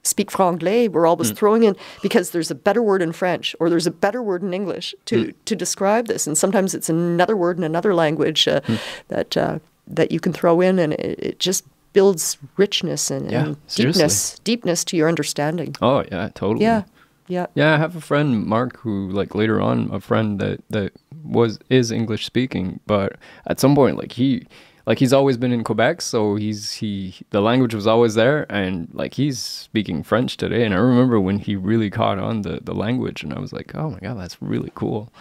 speak 0.02 0.30
franglais, 0.30 0.88
we're 0.88 1.06
always 1.06 1.30
throwing 1.30 1.62
in 1.64 1.76
because 2.02 2.30
there's 2.30 2.50
a 2.50 2.54
better 2.54 2.82
word 2.82 3.02
in 3.02 3.12
French 3.12 3.54
or 3.60 3.70
there's 3.70 3.86
a 3.86 3.90
better 3.90 4.20
word 4.22 4.42
in 4.42 4.52
English 4.52 4.94
to, 5.06 5.32
to 5.44 5.54
describe 5.56 6.06
this, 6.08 6.26
and 6.26 6.36
sometimes 6.36 6.74
it's 6.74 6.88
another 6.88 7.36
word 7.36 7.56
in 7.58 7.64
another 7.64 7.94
language 7.94 8.48
uh, 8.48 8.60
that 9.08 9.36
uh, 9.36 9.58
that 9.86 10.10
you 10.12 10.20
can 10.20 10.32
throw 10.32 10.60
in, 10.60 10.78
and 10.78 10.92
it, 10.94 11.18
it 11.20 11.38
just 11.38 11.64
builds 11.92 12.38
richness 12.56 13.10
and, 13.10 13.30
Yeah, 13.30 13.44
and 13.44 13.56
seriously. 13.66 14.00
deepness 14.00 14.38
deepness 14.44 14.84
to 14.86 14.96
your 14.96 15.08
understanding. 15.08 15.76
oh 15.82 16.04
yeah 16.10 16.30
totally 16.34 16.64
Yeah, 16.64 16.82
yeah. 17.28 17.46
Yeah, 17.54 17.74
I 17.74 17.76
have 17.78 17.94
a 17.96 18.00
friend, 18.00 18.44
Mark, 18.46 18.78
who 18.80 19.08
like 19.10 19.34
later 19.34 19.60
on 19.60 19.88
a 19.92 20.00
friend 20.00 20.38
that 20.40 20.60
that 20.70 20.92
was 21.24 21.58
is 21.70 21.92
English 21.92 22.24
speaking, 22.26 22.80
but 22.86 23.12
at 23.46 23.60
some 23.60 23.74
point 23.74 23.96
like 23.98 24.12
he 24.12 24.46
like 24.86 24.98
he's 24.98 25.12
always 25.12 25.36
been 25.36 25.52
in 25.52 25.64
Quebec, 25.64 26.02
so 26.02 26.36
he's 26.36 26.72
he 26.72 27.14
the 27.30 27.40
language 27.40 27.74
was 27.74 27.86
always 27.86 28.14
there 28.14 28.50
and 28.50 28.88
like 28.92 29.14
he's 29.14 29.38
speaking 29.38 30.02
French 30.02 30.36
today 30.36 30.64
and 30.64 30.74
I 30.74 30.78
remember 30.78 31.20
when 31.20 31.38
he 31.38 31.56
really 31.56 31.90
caught 31.90 32.18
on 32.18 32.42
the 32.42 32.60
the 32.62 32.74
language 32.74 33.22
and 33.22 33.32
I 33.32 33.38
was 33.38 33.52
like, 33.52 33.74
"Oh 33.74 33.90
my 33.90 33.98
god, 34.00 34.18
that's 34.18 34.40
really 34.40 34.72
cool." 34.74 35.12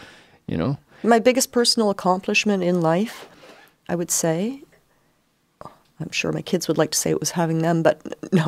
You 0.47 0.57
know? 0.57 0.77
My 1.03 1.19
biggest 1.19 1.51
personal 1.51 1.89
accomplishment 1.89 2.61
in 2.63 2.81
life, 2.81 3.27
I 3.89 3.95
would 3.95 4.11
say, 4.11 4.61
I'm 6.01 6.11
sure 6.11 6.31
my 6.31 6.41
kids 6.41 6.67
would 6.67 6.77
like 6.77 6.91
to 6.91 6.97
say 6.97 7.09
it 7.11 7.19
was 7.19 7.31
having 7.31 7.59
them, 7.59 7.83
but 7.83 8.01
no. 8.33 8.47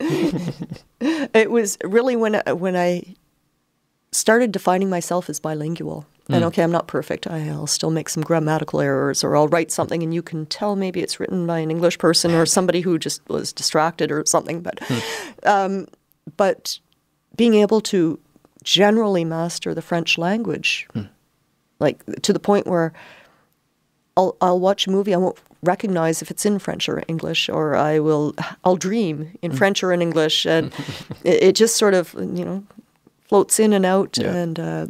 it 1.00 1.50
was 1.50 1.78
really 1.84 2.16
when 2.16 2.40
when 2.46 2.76
I 2.76 3.14
started 4.12 4.52
defining 4.52 4.90
myself 4.90 5.28
as 5.28 5.38
bilingual. 5.40 6.06
And 6.28 6.44
mm. 6.44 6.46
okay, 6.48 6.62
I'm 6.62 6.70
not 6.70 6.86
perfect. 6.86 7.26
I'll 7.26 7.66
still 7.66 7.90
make 7.90 8.08
some 8.08 8.22
grammatical 8.22 8.80
errors, 8.80 9.24
or 9.24 9.36
I'll 9.36 9.48
write 9.48 9.70
something 9.70 10.02
and 10.02 10.14
you 10.14 10.22
can 10.22 10.46
tell 10.46 10.76
maybe 10.76 11.00
it's 11.00 11.18
written 11.18 11.46
by 11.46 11.58
an 11.58 11.70
English 11.70 11.98
person 11.98 12.32
or 12.32 12.46
somebody 12.46 12.82
who 12.82 12.98
just 12.98 13.26
was 13.28 13.52
distracted 13.52 14.12
or 14.12 14.24
something. 14.26 14.60
But, 14.60 14.78
hmm. 14.82 14.98
um, 15.48 15.86
but 16.36 16.78
being 17.36 17.54
able 17.54 17.80
to 17.80 18.18
generally 18.62 19.24
master 19.24 19.74
the 19.74 19.82
French 19.82 20.18
language, 20.18 20.86
hmm. 20.92 21.04
like 21.78 22.04
to 22.22 22.32
the 22.32 22.40
point 22.40 22.66
where 22.66 22.92
I'll 24.16 24.36
I'll 24.40 24.60
watch 24.60 24.86
a 24.86 24.90
movie 24.90 25.14
I 25.14 25.16
won't 25.16 25.38
recognize 25.62 26.22
if 26.22 26.30
it's 26.30 26.46
in 26.46 26.58
French 26.58 26.88
or 26.88 27.02
English, 27.08 27.48
or 27.48 27.76
I 27.76 27.98
will 27.98 28.34
I'll 28.64 28.76
dream 28.76 29.38
in 29.42 29.52
hmm. 29.52 29.56
French 29.56 29.82
or 29.82 29.92
in 29.92 30.02
English, 30.02 30.46
and 30.46 30.72
it, 31.24 31.42
it 31.42 31.52
just 31.54 31.76
sort 31.76 31.94
of 31.94 32.14
you 32.14 32.44
know 32.44 32.64
floats 33.30 33.60
in 33.60 33.72
and 33.72 33.86
out, 33.86 34.18
Yeah. 34.20 34.34
and 34.34 34.58
uh, 34.58 34.86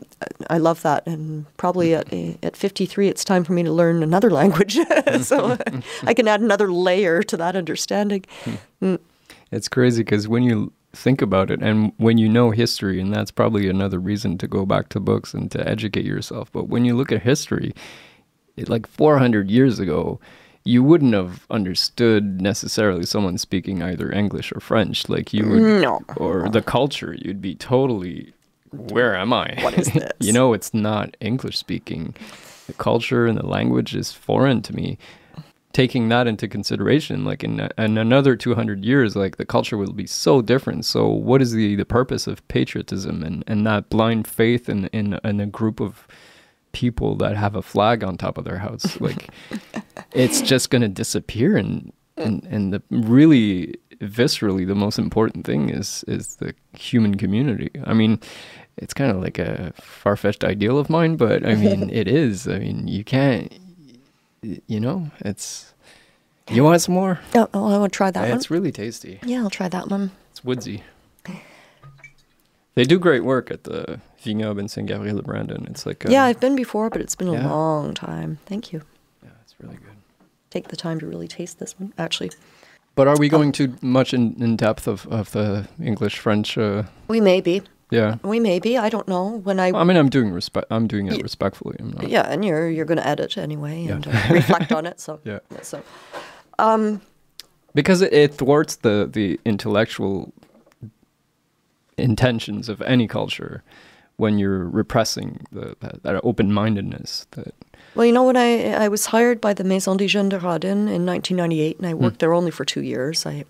I 0.49 0.57
love 0.57 0.81
that. 0.81 1.07
And 1.07 1.45
probably 1.59 1.95
at 1.95 2.11
eh, 2.11 2.33
at 2.43 2.57
53, 2.57 3.07
it's 3.07 3.23
time 3.23 3.45
for 3.45 3.53
me 3.53 3.63
to 3.65 3.71
learn 3.71 4.03
another 4.03 4.31
language, 4.41 4.79
so 5.21 5.59
I 6.05 6.15
can 6.15 6.27
add 6.27 6.41
another 6.41 6.73
layer 6.73 7.23
to 7.23 7.37
that 7.37 7.55
understanding. 7.55 8.25
Hmm. 8.45 8.55
Mm. 8.83 8.99
It's 9.53 9.69
crazy 9.69 10.03
because 10.03 10.27
when 10.27 10.43
you 10.43 10.73
think 10.95 11.21
about 11.21 11.51
it 11.51 11.61
and 11.63 11.93
when 11.99 12.17
you 12.17 12.29
know 12.31 12.51
history, 12.51 12.99
and 12.99 13.13
that's 13.13 13.31
probably 13.31 13.69
another 13.69 13.99
reason 13.99 14.39
to 14.39 14.49
go 14.49 14.65
back 14.65 14.89
to 14.89 15.01
books 15.01 15.35
and 15.35 15.51
to 15.51 15.69
educate 15.69 16.07
yourself. 16.07 16.51
But 16.51 16.69
when 16.69 16.87
you 16.87 16.97
look 16.97 17.13
at 17.13 17.21
history, 17.23 17.75
it, 18.57 18.71
like 18.71 18.87
400 18.87 19.51
years 19.51 19.79
ago, 19.79 20.19
you 20.65 20.83
wouldn't 20.83 21.15
have 21.15 21.47
understood 21.51 22.41
necessarily 22.41 23.05
someone 23.07 23.39
speaking 23.39 23.83
either 23.83 24.13
English 24.13 24.53
or 24.53 24.61
French. 24.61 25.09
Like 25.09 25.33
you 25.33 25.49
would, 25.49 25.63
No. 25.83 26.01
or 26.17 26.49
the 26.49 26.63
culture, 26.63 27.15
you'd 27.19 27.41
be 27.41 27.55
totally, 27.55 28.33
where 28.71 29.17
am 29.17 29.33
I? 29.33 29.57
What 29.63 29.75
is 29.79 29.87
this? 29.93 30.11
you 30.21 30.33
know, 30.33 30.53
it's 30.53 30.75
not 30.75 31.17
English 31.21 31.57
speaking. 31.59 32.15
The 32.67 32.75
culture 32.75 33.27
and 33.27 33.39
the 33.39 33.47
language 33.47 33.95
is 33.97 34.13
foreign 34.13 34.63
to 34.63 34.75
me 34.75 34.99
taking 35.73 36.09
that 36.09 36.27
into 36.27 36.49
consideration 36.49 37.25
like 37.25 37.45
in, 37.45 37.61
in 37.79 37.97
another 37.97 38.35
200 38.35 38.85
years 38.85 39.15
like 39.15 39.37
the 39.37 39.45
culture 39.47 39.77
will 39.79 39.93
be 39.93 40.05
so 40.07 40.43
different 40.43 40.85
so 40.85 41.07
what 41.07 41.41
is 41.41 41.53
the 41.53 41.77
the 41.77 41.85
purpose 41.85 42.27
of 42.27 42.47
patriotism 42.49 43.23
and 43.23 43.45
and 43.47 43.65
that 43.65 43.89
blind 43.89 44.27
faith 44.27 44.69
in 44.69 44.87
in, 44.89 45.19
in 45.23 45.39
a 45.39 45.47
group 45.47 45.79
of 45.81 46.09
people 46.73 47.17
that 47.17 47.37
have 47.37 47.57
a 47.57 47.63
flag 47.63 48.05
on 48.05 48.17
top 48.17 48.39
of 48.39 48.45
their 48.45 48.59
house 48.59 49.01
like 49.01 49.29
it's 50.13 50.41
just 50.41 50.71
going 50.71 50.83
to 50.83 50.89
disappear 50.89 51.57
and 51.57 51.93
and 52.17 52.45
and 52.45 52.73
the 52.73 52.83
really 52.91 53.75
viscerally 54.01 54.67
the 54.67 54.75
most 54.75 54.99
important 54.99 55.45
thing 55.45 55.69
is 55.69 56.05
is 56.09 56.37
the 56.37 56.55
human 56.77 57.17
community. 57.17 57.71
I 57.85 57.93
mean, 57.95 58.19
it's 58.79 58.95
kind 58.95 59.11
of 59.11 59.21
like 59.23 59.39
a 59.39 59.73
far 59.81 60.17
fetched 60.17 60.43
ideal 60.45 60.79
of 60.79 60.89
mine, 60.89 61.17
but 61.17 61.45
I 61.47 61.55
mean, 61.55 61.91
it 61.93 62.09
is. 62.09 62.49
I 62.49 62.59
mean, 62.59 62.89
you 62.89 63.05
can't, 63.05 63.53
you 64.43 64.81
know, 64.81 65.11
it's. 65.21 65.73
You 66.51 66.65
want 66.65 66.81
some 66.83 66.95
more? 66.95 67.21
Oh, 67.35 67.49
oh, 67.55 67.73
I 67.75 67.79
want 67.79 67.93
to 67.93 67.97
try 67.97 68.11
that 68.11 68.23
Yeah, 68.23 68.31
one. 68.31 68.39
it's 68.39 68.51
really 68.51 68.73
tasty. 68.73 69.21
Yeah, 69.25 69.39
I'll 69.43 69.51
try 69.51 69.69
that 69.69 69.89
one. 69.89 70.11
It's 70.31 70.43
woodsy. 70.43 70.83
They 72.75 72.85
do 72.85 72.99
great 72.99 73.25
work 73.25 73.51
at 73.51 73.65
the 73.65 74.01
Vignoble 74.25 74.61
in 74.61 74.69
Saint 74.69 74.87
Gabriel 74.89 75.23
Brandon. 75.23 75.67
It's 75.71 75.87
like 75.87 76.05
a, 76.05 76.11
yeah, 76.11 76.25
I've 76.25 76.41
been 76.41 76.57
before, 76.57 76.91
but 76.91 77.01
it's 77.01 77.15
been 77.15 77.29
a 77.29 77.33
long 77.49 77.95
time. 77.95 78.39
Thank 78.47 78.73
you. 78.73 78.83
yeah, 79.23 79.31
it's 79.43 79.55
really 79.61 79.77
good. 79.77 79.87
Take 80.51 80.69
the 80.69 80.77
time 80.77 80.99
to 81.01 81.07
really 81.07 81.29
taste 81.29 81.59
this 81.59 81.79
one. 81.79 81.93
Actually, 81.99 82.31
But 82.97 83.07
are 83.09 83.17
we 83.19 83.29
going 83.29 83.53
too 83.53 83.77
much 83.83 84.13
in, 84.13 84.35
in 84.43 84.57
depth 84.57 84.87
of, 84.89 85.07
of 85.07 85.31
the 85.31 85.69
English 85.83 86.19
French? 86.19 86.59
Uh, 86.59 86.83
we 87.09 87.21
may 87.21 87.41
be. 87.41 87.63
yeah, 87.91 88.17
We 88.23 88.41
may 88.41 88.59
be. 88.59 88.77
I 88.77 88.89
don't 88.89 89.07
know. 89.09 89.39
When 89.45 89.61
I 89.61 89.69
I 89.71 89.85
mean, 89.85 89.97
I'm 89.97 90.09
doing 90.11 90.33
respect. 90.33 90.67
I'm 90.71 90.87
doing 90.89 91.07
it 91.07 91.23
respectfully. 91.23 91.77
I'm 91.79 91.93
not. 91.93 92.09
yeah, 92.09 92.23
and 92.23 92.45
you're 92.45 92.69
you're 92.69 92.85
going 92.85 92.99
to 92.99 93.07
edit 93.07 93.39
anyway 93.39 93.85
Yeah. 93.85 93.93
and 93.95 94.07
uh, 94.09 94.23
reflect 94.31 94.73
on 94.73 94.87
it. 94.87 94.99
So 95.01 95.21
Yeah. 95.25 95.39
So, 95.63 95.83
um, 96.59 97.01
because 97.75 98.03
it, 98.03 98.13
it 98.13 98.35
thwarts 98.35 98.77
the 98.77 99.09
the 99.11 99.39
intellectual 99.45 100.33
intentions 101.97 102.69
of 102.69 102.81
any 102.83 103.07
culture 103.07 103.63
when 104.21 104.39
you're 104.39 104.69
repressing 104.69 105.47
the 105.51 105.75
that, 105.81 106.03
that 106.03 106.21
open 106.23 106.53
mindedness. 106.53 107.27
That 107.33 107.55
well, 107.95 108.07
you 108.07 108.13
know, 108.13 108.25
when 108.25 108.37
I 108.37 108.85
I 108.85 108.89
was 108.89 109.07
hired 109.07 109.41
by 109.41 109.55
the 109.55 109.65
Maison 109.65 109.97
des 109.97 110.07
Jeunes 110.07 110.29
de 110.29 110.39
Rawdon 110.39 110.89
in 110.89 111.07
1998, 111.07 111.79
and 111.79 111.87
I 111.87 111.93
hmm. 111.93 112.05
worked 112.05 112.19
there 112.21 112.35
only 112.35 112.51
for 112.51 112.65
two 112.65 112.83
years. 112.83 113.27
I, 113.27 113.45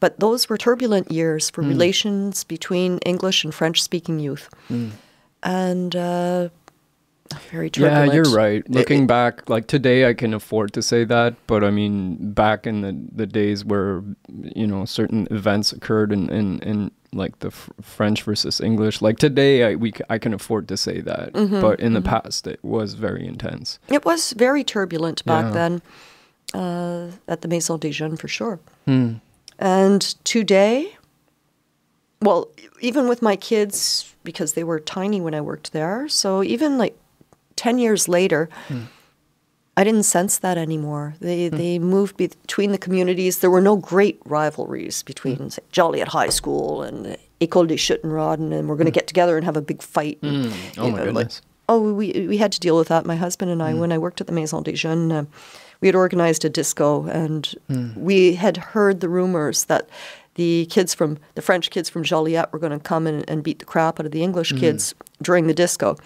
but 0.00 0.20
those 0.20 0.48
were 0.48 0.58
turbulent 0.58 1.10
years 1.10 1.48
for 1.50 1.62
hmm. 1.62 1.70
relations 1.70 2.44
between 2.44 2.98
English 2.98 3.42
and 3.42 3.54
French-speaking 3.54 4.20
youth, 4.20 4.48
hmm. 4.68 4.90
and 5.42 5.96
uh, 5.96 6.48
very 7.50 7.70
yeah, 7.76 8.04
you're 8.04 8.30
right. 8.30 8.68
Looking 8.70 9.04
it- 9.04 9.08
back, 9.08 9.48
like 9.48 9.66
today, 9.66 10.08
I 10.08 10.14
can 10.14 10.34
afford 10.34 10.72
to 10.74 10.82
say 10.82 11.04
that. 11.04 11.34
But 11.46 11.64
I 11.64 11.70
mean, 11.70 12.32
back 12.32 12.66
in 12.66 12.82
the 12.82 12.94
the 13.12 13.26
days 13.26 13.64
where 13.64 14.02
you 14.28 14.66
know 14.66 14.84
certain 14.84 15.26
events 15.30 15.72
occurred 15.72 16.12
in 16.12 16.28
in, 16.28 16.58
in 16.60 16.90
like 17.12 17.38
the 17.40 17.50
French 17.82 18.22
versus 18.24 18.60
English, 18.60 19.00
like 19.02 19.18
today, 19.18 19.64
I 19.72 19.74
we 19.76 19.92
I 20.10 20.18
can 20.18 20.34
afford 20.34 20.66
to 20.68 20.76
say 20.76 21.00
that. 21.02 21.32
Mm-hmm, 21.32 21.60
But 21.60 21.80
in 21.80 21.92
the 21.94 22.00
past, 22.02 22.46
it 22.46 22.58
was 22.62 22.94
very 22.94 23.26
intense. 23.26 23.78
It 23.88 24.04
was 24.04 24.32
very 24.32 24.64
turbulent 24.64 25.24
back 25.24 25.44
Yeah. 25.46 25.52
then 25.52 25.82
uh, 26.54 27.10
at 27.28 27.40
the 27.40 27.48
Maison 27.48 27.78
des 27.78 27.90
Jeunes, 27.92 28.18
for 28.20 28.28
sure. 28.28 28.58
Hmm. 28.86 29.14
And 29.58 30.02
today, 30.24 30.96
well, 32.22 32.48
even 32.80 33.08
with 33.08 33.22
my 33.22 33.36
kids, 33.36 34.14
because 34.24 34.52
they 34.52 34.64
were 34.64 34.80
tiny 34.80 35.20
when 35.20 35.34
I 35.34 35.40
worked 35.40 35.72
there, 35.72 36.08
so 36.08 36.42
even 36.42 36.78
like 36.78 36.94
10 37.56 37.78
years 37.78 38.08
later, 38.08 38.48
I 39.76 39.84
didn't 39.84 40.04
sense 40.04 40.38
that 40.38 40.56
anymore. 40.56 41.14
They, 41.20 41.48
hmm. 41.48 41.56
they 41.56 41.78
moved 41.78 42.16
between 42.16 42.72
the 42.72 42.78
communities. 42.78 43.40
There 43.40 43.50
were 43.50 43.60
no 43.60 43.76
great 43.76 44.18
rivalries 44.24 45.02
between 45.02 45.36
hmm. 45.36 45.48
say, 45.48 45.62
Joliette 45.72 46.08
High 46.08 46.30
School 46.30 46.82
and 46.82 47.18
École 47.40 47.68
des 47.68 47.76
Schuttenraden, 47.76 48.52
and 48.52 48.68
we're 48.68 48.76
going 48.76 48.86
to 48.86 48.90
hmm. 48.90 48.94
get 48.94 49.06
together 49.06 49.36
and 49.36 49.44
have 49.44 49.56
a 49.56 49.62
big 49.62 49.82
fight. 49.82 50.18
and, 50.22 50.52
Oh 50.78 50.90
my 50.90 51.04
know, 51.04 51.10
like- 51.10 51.30
Oh, 51.68 51.92
we 51.92 52.28
we 52.28 52.36
had 52.36 52.52
to 52.52 52.60
deal 52.60 52.76
with 52.76 52.86
that. 52.88 53.04
My 53.06 53.16
husband 53.16 53.50
and 53.50 53.60
I, 53.60 53.74
when 53.74 53.90
I 53.90 53.98
worked 53.98 54.20
at 54.20 54.28
the 54.28 54.32
Maison 54.32 54.62
des 54.62 54.76
Jeunes, 54.76 55.10
uh, 55.10 55.24
we 55.80 55.88
had 55.88 55.96
organized 55.96 56.44
a 56.44 56.48
disco, 56.48 57.06
and 57.06 57.52
we 57.96 58.36
had 58.36 58.56
heard 58.56 59.00
the 59.00 59.08
rumors 59.08 59.64
that 59.64 59.88
the 60.36 60.66
kids 60.70 60.94
from 60.94 61.18
the 61.34 61.42
French 61.42 61.70
kids 61.70 61.88
from 61.88 62.04
Joliette 62.04 62.52
were 62.52 62.60
going 62.60 62.72
to 62.72 62.78
come 62.78 63.08
and, 63.08 63.28
and 63.28 63.42
beat 63.42 63.58
the 63.58 63.64
crap 63.64 63.98
out 63.98 64.06
of 64.06 64.12
the 64.12 64.22
English 64.22 64.52
kids 64.52 64.94
during 65.20 65.48
the 65.48 65.54
disco. 65.54 65.96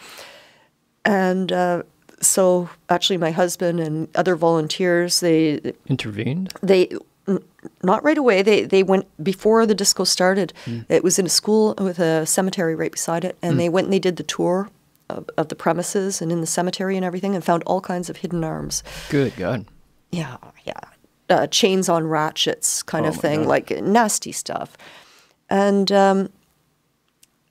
And 1.04 1.52
uh, 1.52 1.82
so, 2.20 2.68
actually, 2.88 3.16
my 3.18 3.30
husband 3.30 3.80
and 3.80 4.08
other 4.14 4.36
volunteers, 4.36 5.20
they 5.20 5.72
Intervened. 5.88 6.52
they 6.62 6.88
n- 7.26 7.42
not 7.82 8.02
right 8.04 8.18
away. 8.18 8.42
They 8.42 8.64
they 8.64 8.82
went 8.82 9.06
before 9.22 9.66
the 9.66 9.74
disco 9.74 10.04
started. 10.04 10.52
Hmm. 10.64 10.80
It 10.88 11.02
was 11.04 11.18
in 11.18 11.26
a 11.26 11.30
school 11.30 11.74
with 11.78 11.98
a 11.98 12.26
cemetery 12.26 12.74
right 12.74 12.92
beside 12.92 13.24
it, 13.24 13.36
and 13.42 13.58
they 13.58 13.68
went 13.68 13.86
and 13.86 13.92
they 13.92 13.98
did 13.98 14.16
the 14.16 14.22
tour 14.22 14.68
of, 15.08 15.28
of 15.36 15.48
the 15.48 15.54
premises 15.56 16.20
and 16.22 16.30
in 16.30 16.40
the 16.40 16.46
cemetery 16.46 16.96
and 16.96 17.04
everything, 17.04 17.34
and 17.34 17.44
found 17.44 17.62
all 17.64 17.80
kinds 17.80 18.10
of 18.10 18.18
hidden 18.18 18.44
arms. 18.44 18.82
Good 19.08 19.34
God. 19.36 19.64
Yeah, 20.12 20.36
yeah, 20.64 20.80
uh, 21.28 21.46
chains 21.46 21.88
on 21.88 22.06
ratchets, 22.06 22.82
kind 22.82 23.06
Oh 23.06 23.10
of 23.10 23.16
thing, 23.16 23.40
God. 23.40 23.48
like 23.48 23.70
nasty 23.82 24.32
stuff. 24.32 24.76
And 25.48 25.90
um, 25.92 26.28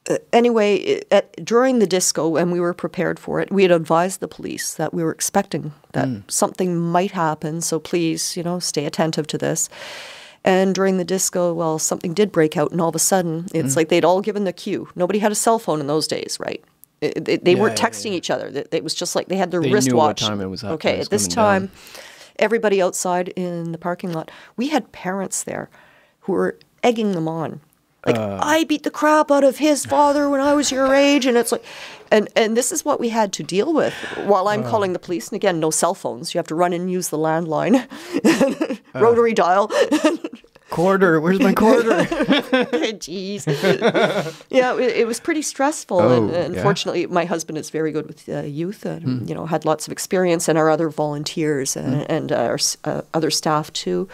Uh, 0.10 0.18
anyway, 0.34 0.98
uh, 0.98 1.15
at, 1.15 1.45
during 1.45 1.80
the 1.80 1.86
disco, 1.88 2.36
and 2.36 2.52
we 2.52 2.60
were 2.60 2.73
prepared 2.73 3.19
for 3.19 3.40
it, 3.40 3.52
we 3.52 3.61
had 3.64 3.72
advised 3.72 4.19
the 4.19 4.27
police 4.27 4.73
that 4.73 4.94
we 4.94 5.03
were 5.03 5.11
expecting 5.11 5.72
that 5.94 6.07
Hmm. 6.07 6.18
something 6.27 6.77
might 6.80 7.11
happen. 7.11 7.61
So 7.61 7.80
please, 7.80 8.36
you 8.36 8.44
know, 8.44 8.60
stay 8.60 8.86
attentive 8.86 9.27
to 9.27 9.38
this. 9.38 9.69
And 10.44 10.73
during 10.73 10.98
the 10.98 11.03
disco, 11.06 11.53
well, 11.53 11.77
something 11.80 12.14
did 12.14 12.31
break 12.31 12.56
out, 12.57 12.72
and 12.72 12.80
all 12.81 12.90
of 12.90 12.95
a 12.95 12.99
sudden, 12.99 13.48
it's 13.53 13.73
hmm. 13.73 13.80
like 13.80 13.90
they'd 13.90 14.06
all 14.06 14.22
given 14.22 14.45
the 14.45 14.53
cue. 14.53 14.88
Nobody 14.95 15.19
had 15.19 15.31
a 15.31 15.36
cell 15.36 15.60
phone 15.60 15.80
in 15.80 15.88
those 15.88 16.07
days, 16.07 16.38
right? 16.40 16.64
It- 17.02 17.26
they 17.26 17.38
they 17.38 17.53
Yeah, 17.53 17.60
weren't 17.61 17.80
yeah, 17.80 17.88
texting 17.90 18.11
each 18.14 18.30
other. 18.31 18.48
It, 18.48 18.68
it 18.72 18.84
was 18.84 18.94
just 18.95 19.15
like 19.15 19.27
they 19.27 19.38
had 19.38 19.52
their 19.52 19.61
They 19.61 19.72
wristwatch. 19.72 20.22
time 20.22 20.41
it 20.41 20.48
was 20.49 20.64
okay, 20.64 20.99
at 21.02 21.10
this 21.10 21.27
coming 21.27 21.36
down. 21.36 21.68
time, 21.69 21.72
everybody 22.38 22.81
outside 22.81 23.27
in 23.36 23.72
the 23.73 23.77
parking 23.77 24.11
lot. 24.14 24.31
We 24.57 24.69
had 24.69 24.91
parents 24.91 25.44
there 25.44 25.69
who 26.22 26.34
were 26.34 26.57
egging 26.84 27.11
them 27.11 27.27
on. 27.27 27.60
Like 28.06 28.16
Uh. 28.18 28.40
I 28.42 28.64
beat 28.64 28.84
the 28.84 28.92
crap 28.92 29.30
out 29.32 29.44
of 29.44 29.58
his 29.58 29.86
father 29.86 30.30
when 30.30 30.40
I 30.42 30.54
was 30.54 30.72
your 30.72 30.94
age, 30.94 31.26
and 31.26 31.38
it's 31.38 31.52
like, 31.52 31.64
and 32.12 32.30
and 32.36 32.56
this 32.56 32.72
is 32.72 32.86
what 32.86 33.00
we 33.00 33.10
had 33.10 33.34
to 33.34 33.44
deal 33.44 33.74
with 33.74 33.94
while 34.26 34.48
I'm 34.48 34.64
Uh. 34.64 34.70
calling 34.70 34.94
the 34.94 35.00
police. 35.00 35.28
And 35.30 35.36
again, 35.36 35.60
no 35.60 35.70
cell 35.72 35.94
phones. 35.94 36.34
You 36.34 36.40
have 36.40 36.48
to 36.48 36.56
run 36.56 36.72
and 36.74 36.90
use 36.92 37.10
the 37.10 37.18
landline, 37.18 37.76
Uh. 38.96 39.00
rotary 39.00 39.34
dial. 39.34 39.70
Quarter. 40.70 41.20
Where's 41.20 41.40
my 41.40 41.54
quarter? 41.54 41.90
Jeez. 43.04 43.44
yeah, 44.50 44.76
it, 44.78 44.98
it 44.98 45.08
was 45.08 45.20
pretty 45.20 45.42
stressful. 45.42 46.00
and, 46.00 46.30
Oh, 46.30 46.34
and 46.34 46.34
yeah. 46.34 46.46
Hmm. 46.48 46.54
unfortunately, 46.58 47.08
my 47.08 47.26
husband 47.26 47.58
is 47.58 47.70
very 47.72 47.92
good 47.92 48.06
with 48.08 48.30
uh, 48.30 48.42
youth 48.42 48.86
and, 48.86 49.28
you 49.28 49.34
know, 49.34 49.46
had 49.48 49.66
lots 49.66 49.88
of 49.88 49.92
experience, 49.92 50.48
and 50.48 50.58
our 50.60 50.70
other 50.70 50.90
volunteers 50.90 51.76
and, 51.76 52.10
and 52.10 52.32
our 52.32 52.60
uh, 52.84 53.02
other 53.16 53.32
staff 53.32 53.74
too, 53.74 54.08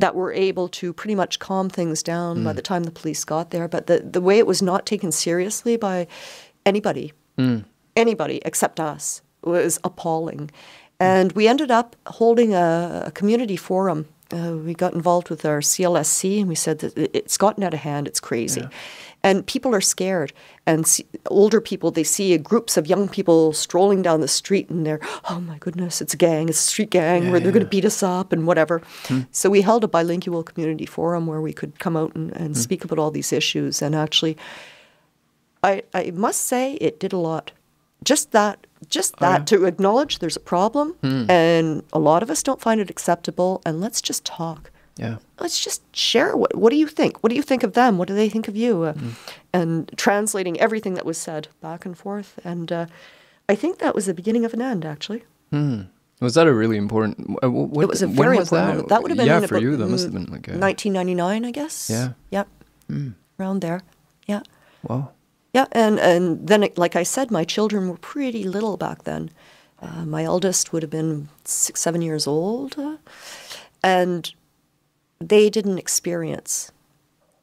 that 0.00 0.14
were 0.14 0.32
able 0.32 0.68
to 0.80 0.92
pretty 0.92 1.14
much 1.14 1.38
calm 1.38 1.68
things 1.68 2.02
down 2.02 2.38
Hmm. 2.38 2.44
by 2.44 2.52
the 2.52 2.62
time 2.62 2.82
the 2.84 2.90
police 3.00 3.24
got 3.24 3.50
there. 3.50 3.68
But 3.68 3.86
the, 3.86 3.98
the 4.00 4.20
way 4.20 4.38
it 4.38 4.46
was 4.46 4.60
not 4.62 4.86
taken 4.86 5.12
seriously 5.12 5.76
by 5.76 6.06
anybody, 6.64 7.12
Hmm. 7.38 7.58
anybody 7.96 8.40
except 8.44 8.78
us, 8.80 9.22
was 9.42 9.78
appalling. 9.84 10.50
And 10.98 11.32
we 11.32 11.48
ended 11.48 11.70
up 11.70 11.96
holding 12.06 12.54
a, 12.54 13.04
a 13.06 13.10
community 13.10 13.56
forum. 13.56 14.06
Uh, 14.32 14.52
we 14.64 14.74
got 14.74 14.92
involved 14.94 15.28
with 15.30 15.44
our 15.44 15.60
CLSC 15.60 16.40
and 16.40 16.48
we 16.48 16.54
said 16.54 16.78
that 16.80 16.92
it's 17.18 17.36
gotten 17.38 17.64
out 17.64 17.74
of 17.74 17.80
hand, 17.80 18.06
it's 18.06 18.20
crazy. 18.20 18.68
And 19.22 19.44
people 19.46 19.74
are 19.74 19.80
scared. 19.80 20.32
And 20.70 20.86
see, 20.86 21.04
older 21.26 21.60
people, 21.60 21.90
they 21.90 22.04
see 22.04 22.38
groups 22.38 22.76
of 22.76 22.86
young 22.86 23.08
people 23.08 23.52
strolling 23.52 24.02
down 24.02 24.20
the 24.20 24.28
street 24.28 24.70
and 24.70 24.86
they're, 24.86 25.00
oh 25.28 25.40
my 25.40 25.58
goodness, 25.58 26.00
it's 26.00 26.14
a 26.14 26.16
gang, 26.16 26.48
it's 26.48 26.60
a 26.60 26.62
street 26.62 26.90
gang 26.90 27.32
where 27.32 27.40
they're 27.40 27.50
going 27.50 27.64
to 27.64 27.68
beat 27.68 27.84
us 27.84 28.04
up 28.04 28.32
and 28.32 28.46
whatever. 28.46 28.80
Hmm. 29.06 29.22
So 29.32 29.50
we 29.50 29.62
held 29.62 29.82
a 29.82 29.88
bilingual 29.88 30.44
community 30.44 30.86
forum 30.86 31.26
where 31.26 31.40
we 31.40 31.52
could 31.52 31.80
come 31.80 31.96
out 31.96 32.14
and, 32.14 32.30
and 32.36 32.54
hmm. 32.54 32.60
speak 32.60 32.84
about 32.84 33.00
all 33.00 33.10
these 33.10 33.32
issues. 33.32 33.82
And 33.82 33.96
actually, 33.96 34.36
I, 35.64 35.82
I 35.92 36.12
must 36.12 36.42
say 36.42 36.74
it 36.74 37.00
did 37.00 37.12
a 37.12 37.18
lot. 37.18 37.50
Just 38.04 38.30
that, 38.30 38.68
just 38.88 39.16
oh, 39.18 39.26
that 39.26 39.48
to 39.48 39.64
acknowledge 39.64 40.20
there's 40.20 40.36
a 40.36 40.40
problem, 40.40 40.92
hmm. 41.02 41.28
and 41.28 41.82
a 41.92 41.98
lot 41.98 42.22
of 42.22 42.30
us 42.30 42.44
don't 42.44 42.60
find 42.60 42.80
it 42.80 42.90
acceptable. 42.90 43.60
And 43.66 43.80
let's 43.80 44.00
just 44.00 44.24
talk. 44.24 44.69
Yeah. 45.00 45.16
Let's 45.40 45.64
just 45.64 45.82
share. 45.96 46.36
What 46.36 46.54
What 46.54 46.70
do 46.70 46.76
you 46.76 46.86
think? 46.88 47.12
What 47.22 47.30
do 47.30 47.36
you 47.36 47.42
think 47.42 47.62
of 47.64 47.72
them? 47.72 47.98
What 47.98 48.08
do 48.08 48.14
they 48.14 48.28
think 48.30 48.48
of 48.48 48.56
you? 48.56 48.82
Uh, 48.82 48.94
And 49.52 49.90
translating 49.96 50.60
everything 50.60 50.94
that 50.94 51.04
was 51.04 51.18
said 51.18 51.48
back 51.60 51.86
and 51.86 51.96
forth. 51.96 52.38
And 52.44 52.70
uh, 52.72 52.86
I 53.52 53.56
think 53.56 53.78
that 53.78 53.94
was 53.94 54.04
the 54.04 54.14
beginning 54.14 54.44
of 54.44 54.52
an 54.54 54.60
end, 54.60 54.84
actually. 54.84 55.22
Was 56.20 56.34
that 56.34 56.46
a 56.46 56.52
really 56.52 56.76
important? 56.76 57.16
uh, 57.42 57.50
What, 57.50 57.82
it 57.82 57.88
was 57.88 58.02
a 58.02 58.06
when 58.06 58.16
very 58.16 58.36
was 58.38 58.48
important. 58.52 58.66
that? 58.68 58.74
moment. 58.74 58.88
That 58.88 59.02
would 59.02 59.10
have 59.10 59.18
been 59.18 59.26
yeah 59.26 59.40
for 59.46 59.54
about, 59.56 59.62
you. 59.62 59.76
That 59.76 59.88
must 59.88 60.02
mm, 60.08 60.12
have 60.12 60.12
been 60.12 60.32
like 60.32 60.48
a 60.48 60.58
1999, 60.58 61.44
I 61.44 61.50
guess. 61.50 61.90
Yeah. 61.90 62.12
Yep. 62.30 62.46
Around 63.38 63.60
there. 63.62 63.80
Yeah. 64.26 64.42
wow. 64.82 65.10
Yeah, 65.54 65.66
and 65.72 65.98
and 65.98 66.46
then 66.46 66.62
it, 66.62 66.78
like 66.78 67.00
I 67.00 67.04
said, 67.04 67.30
my 67.30 67.44
children 67.44 67.88
were 67.88 67.98
pretty 68.12 68.44
little 68.44 68.76
back 68.76 69.02
then. 69.04 69.30
Uh, 69.82 70.04
my 70.04 70.22
eldest 70.24 70.72
would 70.72 70.82
have 70.82 70.90
been 70.90 71.28
six, 71.44 71.80
seven 71.80 72.02
years 72.02 72.26
old, 72.26 72.78
uh, 72.78 72.96
and 73.82 74.32
they 75.20 75.50
didn't 75.50 75.78
experience 75.78 76.72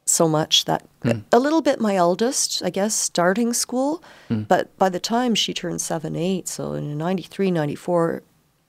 so 0.04 0.26
much 0.28 0.64
that 0.64 0.84
a 1.32 1.38
little 1.38 1.60
bit. 1.62 1.80
My 1.80 1.94
eldest, 1.96 2.62
I 2.64 2.70
guess, 2.70 2.94
starting 2.94 3.52
school, 3.52 4.02
but 4.28 4.76
by 4.78 4.88
the 4.88 5.00
time 5.00 5.34
she 5.34 5.52
turned 5.54 5.80
seven, 5.80 6.16
eight, 6.16 6.48
so 6.48 6.72
in 6.72 6.96
93, 6.98 7.50
94, 7.50 8.22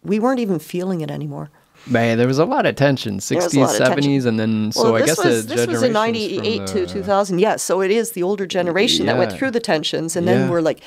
we 0.03 0.19
weren't 0.19 0.39
even 0.39 0.59
feeling 0.59 1.01
it 1.01 1.09
anymore. 1.09 1.49
Man, 1.87 2.17
there 2.17 2.27
was 2.27 2.39
a 2.39 2.45
lot 2.45 2.65
of 2.65 2.75
tension, 2.75 3.19
60s, 3.19 3.55
lot 3.55 3.71
of 3.71 3.77
tension. 3.95 4.11
70s, 4.11 4.25
and 4.25 4.37
then 4.37 4.71
so 4.73 4.91
well, 4.91 5.01
I 5.01 5.05
guess 5.05 5.17
was 5.17 5.47
the 5.47 5.55
this 5.55 5.67
was 5.67 5.81
in 5.81 5.93
generations 5.93 6.35
from 6.35 6.43
'98 6.43 6.67
to 6.67 6.79
the- 6.81 6.85
2000. 6.87 7.39
Yes, 7.39 7.63
so 7.63 7.81
it 7.81 7.89
is 7.89 8.11
the 8.11 8.21
older 8.21 8.45
generation 8.45 9.05
that 9.05 9.17
went 9.17 9.31
through 9.31 9.51
the 9.51 9.61
tensions, 9.61 10.17
and 10.17 10.27
Yeah. 10.27 10.33
then 10.33 10.49
were 10.49 10.61
like 10.61 10.81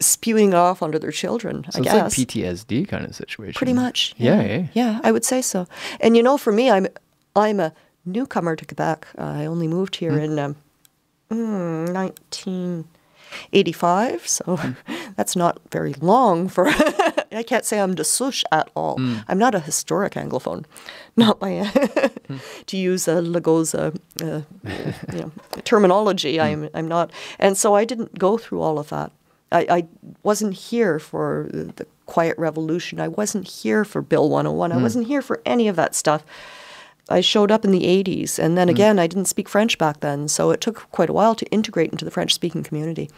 spewing 0.00 0.52
off 0.54 0.82
onto 0.82 0.98
their 0.98 1.10
children. 1.10 1.64
So 1.70 1.78
I 1.78 1.80
it's 1.82 1.92
guess 1.92 2.18
like 2.18 2.28
PTSD 2.28 2.84
kind 2.86 3.06
of 3.06 3.16
situation. 3.16 3.54
pretty 3.56 3.72
much. 3.72 4.14
Yeah, 4.18 4.38
eh? 4.40 4.66
yeah, 4.74 5.00
I 5.02 5.10
would 5.12 5.24
say 5.24 5.40
so. 5.40 5.66
And 5.98 6.14
you 6.14 6.22
know, 6.22 6.36
for 6.36 6.52
me, 6.52 6.70
I'm 6.70 6.88
I'm 7.38 7.60
a 7.60 7.72
newcomer 8.04 8.56
to 8.56 8.64
Quebec. 8.64 9.06
I 9.18 9.46
only 9.46 9.68
moved 9.68 9.96
here 9.96 10.12
Hmm. 10.12 10.18
in 10.24 10.38
um, 10.38 10.56
mm, 11.30 11.92
1985, 13.42 14.26
so 14.28 14.56
Hmm. 14.56 14.72
that's 15.16 15.36
not 15.36 15.58
very 15.70 15.94
long 16.00 16.48
for. 16.48 16.66
I 17.32 17.42
can't 17.42 17.64
say 17.64 17.78
I'm 17.80 17.94
de 17.94 18.04
souche 18.04 18.44
at 18.50 18.68
all. 18.74 18.96
Hmm. 18.96 19.16
I'm 19.28 19.38
not 19.38 19.54
a 19.54 19.60
historic 19.60 20.14
Anglophone, 20.14 20.64
not 21.16 21.38
by 21.38 21.64
Hmm. 22.28 22.36
to 22.66 22.76
use 22.76 23.08
a 23.08 23.20
Legault's 23.22 23.74
uh, 23.74 23.90
uh, 24.22 24.40
you 25.12 25.20
know, 25.20 25.30
terminology. 25.64 26.40
I'm 26.40 26.68
I'm 26.74 26.88
not, 26.88 27.10
and 27.38 27.56
so 27.56 27.74
I 27.74 27.84
didn't 27.84 28.18
go 28.18 28.38
through 28.38 28.60
all 28.62 28.78
of 28.78 28.88
that. 28.88 29.12
I, 29.50 29.66
I 29.70 29.86
wasn't 30.22 30.52
here 30.54 30.98
for 30.98 31.46
the 31.50 31.86
Quiet 32.04 32.36
Revolution. 32.38 33.00
I 33.00 33.08
wasn't 33.08 33.48
here 33.48 33.82
for 33.84 34.02
Bill 34.02 34.28
101. 34.28 34.72
I 34.72 34.76
wasn't 34.82 35.06
here 35.06 35.22
for 35.22 35.40
any 35.46 35.68
of 35.68 35.76
that 35.76 35.94
stuff. 35.94 36.22
I 37.08 37.20
showed 37.20 37.50
up 37.50 37.64
in 37.64 37.70
the 37.70 37.82
80s, 37.82 38.38
and 38.38 38.56
then 38.56 38.68
mm. 38.68 38.72
again, 38.72 38.98
I 38.98 39.06
didn't 39.06 39.26
speak 39.26 39.48
French 39.48 39.78
back 39.78 40.00
then, 40.00 40.28
so 40.28 40.50
it 40.50 40.60
took 40.60 40.90
quite 40.90 41.10
a 41.10 41.12
while 41.12 41.34
to 41.34 41.46
integrate 41.46 41.90
into 41.90 42.04
the 42.04 42.10
French 42.10 42.34
speaking 42.34 42.62
community. 42.62 43.10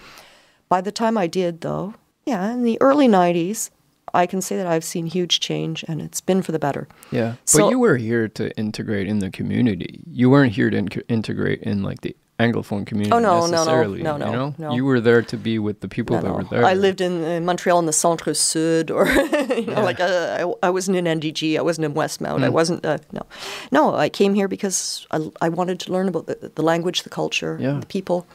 By 0.68 0.80
the 0.80 0.92
time 0.92 1.18
I 1.18 1.26
did, 1.26 1.62
though, 1.62 1.94
yeah, 2.24 2.52
in 2.52 2.62
the 2.62 2.80
early 2.80 3.08
90s, 3.08 3.70
I 4.14 4.26
can 4.26 4.40
say 4.40 4.56
that 4.56 4.66
I've 4.66 4.84
seen 4.84 5.06
huge 5.06 5.40
change, 5.40 5.84
and 5.88 6.00
it's 6.00 6.20
been 6.20 6.42
for 6.42 6.52
the 6.52 6.58
better. 6.58 6.88
Yeah, 7.10 7.34
but 7.54 7.70
you 7.70 7.78
were 7.78 7.96
here 7.96 8.28
to 8.28 8.56
integrate 8.56 9.06
in 9.06 9.20
the 9.20 9.30
community. 9.30 10.00
You 10.10 10.30
weren't 10.30 10.52
here 10.52 10.70
to 10.70 10.76
in- 10.76 10.88
integrate 11.08 11.62
in 11.62 11.82
like 11.82 12.00
the 12.00 12.16
Anglophone 12.44 12.84
community 12.86 13.12
Oh, 13.16 13.18
no, 13.20 13.40
no, 13.40 13.46
no, 13.46 13.50
necessarily. 13.52 14.02
no, 14.02 14.16
no, 14.16 14.26
you 14.26 14.32
know, 14.38 14.54
no. 14.58 14.74
you 14.76 14.84
were 14.90 15.00
there 15.08 15.22
to 15.32 15.36
be 15.36 15.58
with 15.66 15.78
the 15.80 15.88
people 15.88 16.16
No, 16.16 16.22
that 16.22 16.28
no. 16.28 16.34
were 16.36 16.44
there. 16.44 16.64
I 16.72 16.74
lived 16.74 17.00
in 17.00 17.14
uh, 17.24 17.40
Montreal 17.48 17.78
in 17.78 17.86
the 17.86 17.92
Centre 17.92 18.34
Sud, 18.34 18.90
or 18.90 19.06
you 19.64 19.66
know, 19.74 19.82
like 19.90 20.00
uh, 20.00 20.38
I, 20.40 20.66
I 20.68 20.70
wasn't 20.70 20.96
in 21.00 21.04
NDG, 21.20 21.58
I 21.58 21.62
wasn't 21.62 21.84
in 21.86 21.94
Westmount, 21.94 22.42
I 22.42 22.48
Hmm. 22.48 22.54
wasn't. 22.60 22.84
Uh, 22.84 22.98
no, 23.12 23.22
no, 23.70 23.82
I 24.06 24.08
came 24.08 24.32
here 24.34 24.48
because 24.48 25.06
I, 25.10 25.18
I 25.46 25.48
wanted 25.48 25.78
to 25.84 25.92
learn 25.92 26.08
about 26.08 26.26
the, 26.26 26.36
the 26.54 26.62
language, 26.62 27.02
the 27.02 27.10
culture, 27.10 27.56
Yeah. 27.60 27.78
the 27.80 27.86
people, 27.86 28.26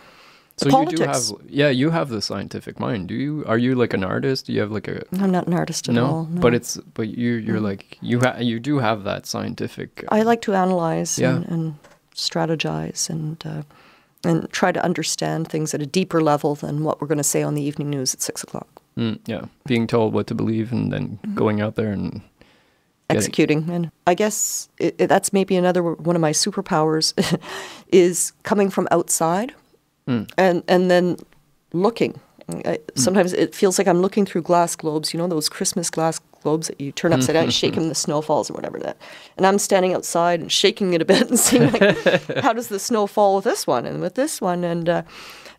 so 0.57 0.65
the 0.65 0.69
you 0.69 0.77
politics. 0.77 0.99
do 0.99 1.37
have, 1.37 1.51
yeah, 1.59 1.69
you 1.81 1.89
have 1.91 2.07
the 2.09 2.21
scientific 2.21 2.79
mind. 2.79 3.07
Do 3.09 3.15
you? 3.15 3.43
Are 3.47 3.57
you 3.65 3.75
like 3.81 3.93
an 3.97 4.03
artist? 4.03 4.45
Do 4.47 4.53
you 4.53 4.61
have 4.61 4.71
like 4.77 4.87
a 4.87 4.97
I'm 5.23 5.31
not 5.31 5.47
an 5.47 5.53
artist 5.53 5.89
at 5.89 5.95
no? 5.95 6.05
all. 6.05 6.23
no. 6.31 6.41
But 6.41 6.53
it's 6.53 6.77
but 6.93 7.07
you 7.21 7.31
you're 7.47 7.59
like 7.69 7.83
you 8.01 8.19
ha- 8.25 8.39
you 8.39 8.59
do 8.59 8.79
have 8.79 9.03
that 9.03 9.25
scientific. 9.25 9.89
uh, 10.11 10.15
I 10.19 10.23
like 10.31 10.41
to 10.47 10.53
analyze 10.53 11.19
Yeah. 11.21 11.35
and, 11.35 11.45
and 11.53 11.63
strategize 12.15 13.09
and 13.09 13.37
uh, 13.45 13.61
and 14.25 14.49
try 14.51 14.71
to 14.71 14.83
understand 14.83 15.47
things 15.47 15.73
at 15.73 15.81
a 15.81 15.85
deeper 15.85 16.21
level 16.21 16.55
than 16.55 16.83
what 16.83 16.99
we're 16.99 17.07
going 17.07 17.17
to 17.19 17.23
say 17.23 17.43
on 17.43 17.53
the 17.55 17.61
evening 17.61 17.89
news 17.89 18.13
at 18.13 18.21
six 18.21 18.43
o'clock. 18.43 18.67
mm, 18.97 19.19
yeah, 19.25 19.45
being 19.65 19.87
told 19.87 20.13
what 20.13 20.27
to 20.27 20.35
believe 20.35 20.71
and 20.71 20.91
then 20.91 21.19
Mm-hmm. 21.21 21.35
going 21.35 21.61
out 21.61 21.75
there 21.75 21.91
and 21.91 22.21
Getting- 23.09 23.17
executing. 23.17 23.69
And 23.69 23.91
I 24.07 24.15
guess 24.15 24.69
it, 24.79 24.95
it, 24.97 25.07
that's 25.07 25.31
maybe 25.31 25.55
another 25.55 25.81
one 25.83 26.15
of 26.15 26.21
my 26.21 26.31
superpowers 26.33 27.13
is 27.91 28.33
coming 28.43 28.69
from 28.71 28.87
outside 28.91 29.53
Mm. 30.07 30.29
and 30.37 30.63
and 30.67 30.89
then 30.91 31.17
looking. 31.73 32.19
I, 32.49 32.79
sometimes 32.95 33.33
it 33.33 33.55
feels 33.55 33.77
like 33.77 33.87
I'm 33.87 34.01
looking 34.01 34.25
through 34.25 34.43
glass 34.43 34.75
globes. 34.75 35.13
You 35.13 35.17
know 35.17 35.27
those 35.27 35.49
Christmas 35.49 35.89
glass 35.89 36.19
globes 36.41 36.67
that 36.67 36.79
you 36.79 36.91
turn 36.91 37.11
upside 37.11 37.33
down, 37.33 37.43
and 37.45 37.53
shake 37.53 37.75
them, 37.75 37.89
the 37.89 37.95
snow 37.95 38.21
falls, 38.21 38.49
or 38.49 38.53
whatever 38.53 38.79
that. 38.79 38.97
And 39.37 39.45
I'm 39.45 39.57
standing 39.57 39.93
outside 39.93 40.39
and 40.39 40.51
shaking 40.51 40.93
it 40.93 41.01
a 41.01 41.05
bit 41.05 41.27
and 41.29 41.39
seeing 41.39 41.71
like, 41.71 42.23
how 42.41 42.53
does 42.53 42.67
the 42.67 42.79
snow 42.79 43.07
fall 43.07 43.35
with 43.35 43.45
this 43.45 43.65
one 43.65 43.85
and 43.85 43.99
with 43.99 44.15
this 44.15 44.39
one, 44.41 44.63
and 44.63 44.87
uh, 44.87 45.01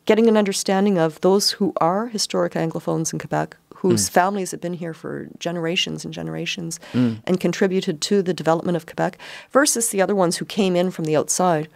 getting 0.04 0.28
an 0.28 0.36
understanding 0.36 0.98
of 0.98 1.20
those 1.22 1.52
who 1.52 1.72
are 1.78 2.06
historic 2.06 2.52
Anglophones 2.52 3.12
in 3.12 3.18
Quebec, 3.18 3.56
whose 3.74 4.08
families 4.08 4.52
have 4.52 4.60
been 4.60 4.72
here 4.72 4.94
for 4.94 5.28
generations 5.38 6.04
and 6.04 6.14
generations 6.14 6.80
and 6.92 7.38
contributed 7.40 8.00
to 8.00 8.22
the 8.22 8.32
development 8.32 8.74
of 8.74 8.86
Quebec, 8.86 9.18
versus 9.50 9.90
the 9.90 10.00
other 10.00 10.14
ones 10.14 10.38
who 10.38 10.44
came 10.44 10.74
in 10.74 10.90
from 10.90 11.04
the 11.04 11.16
outside 11.16 11.68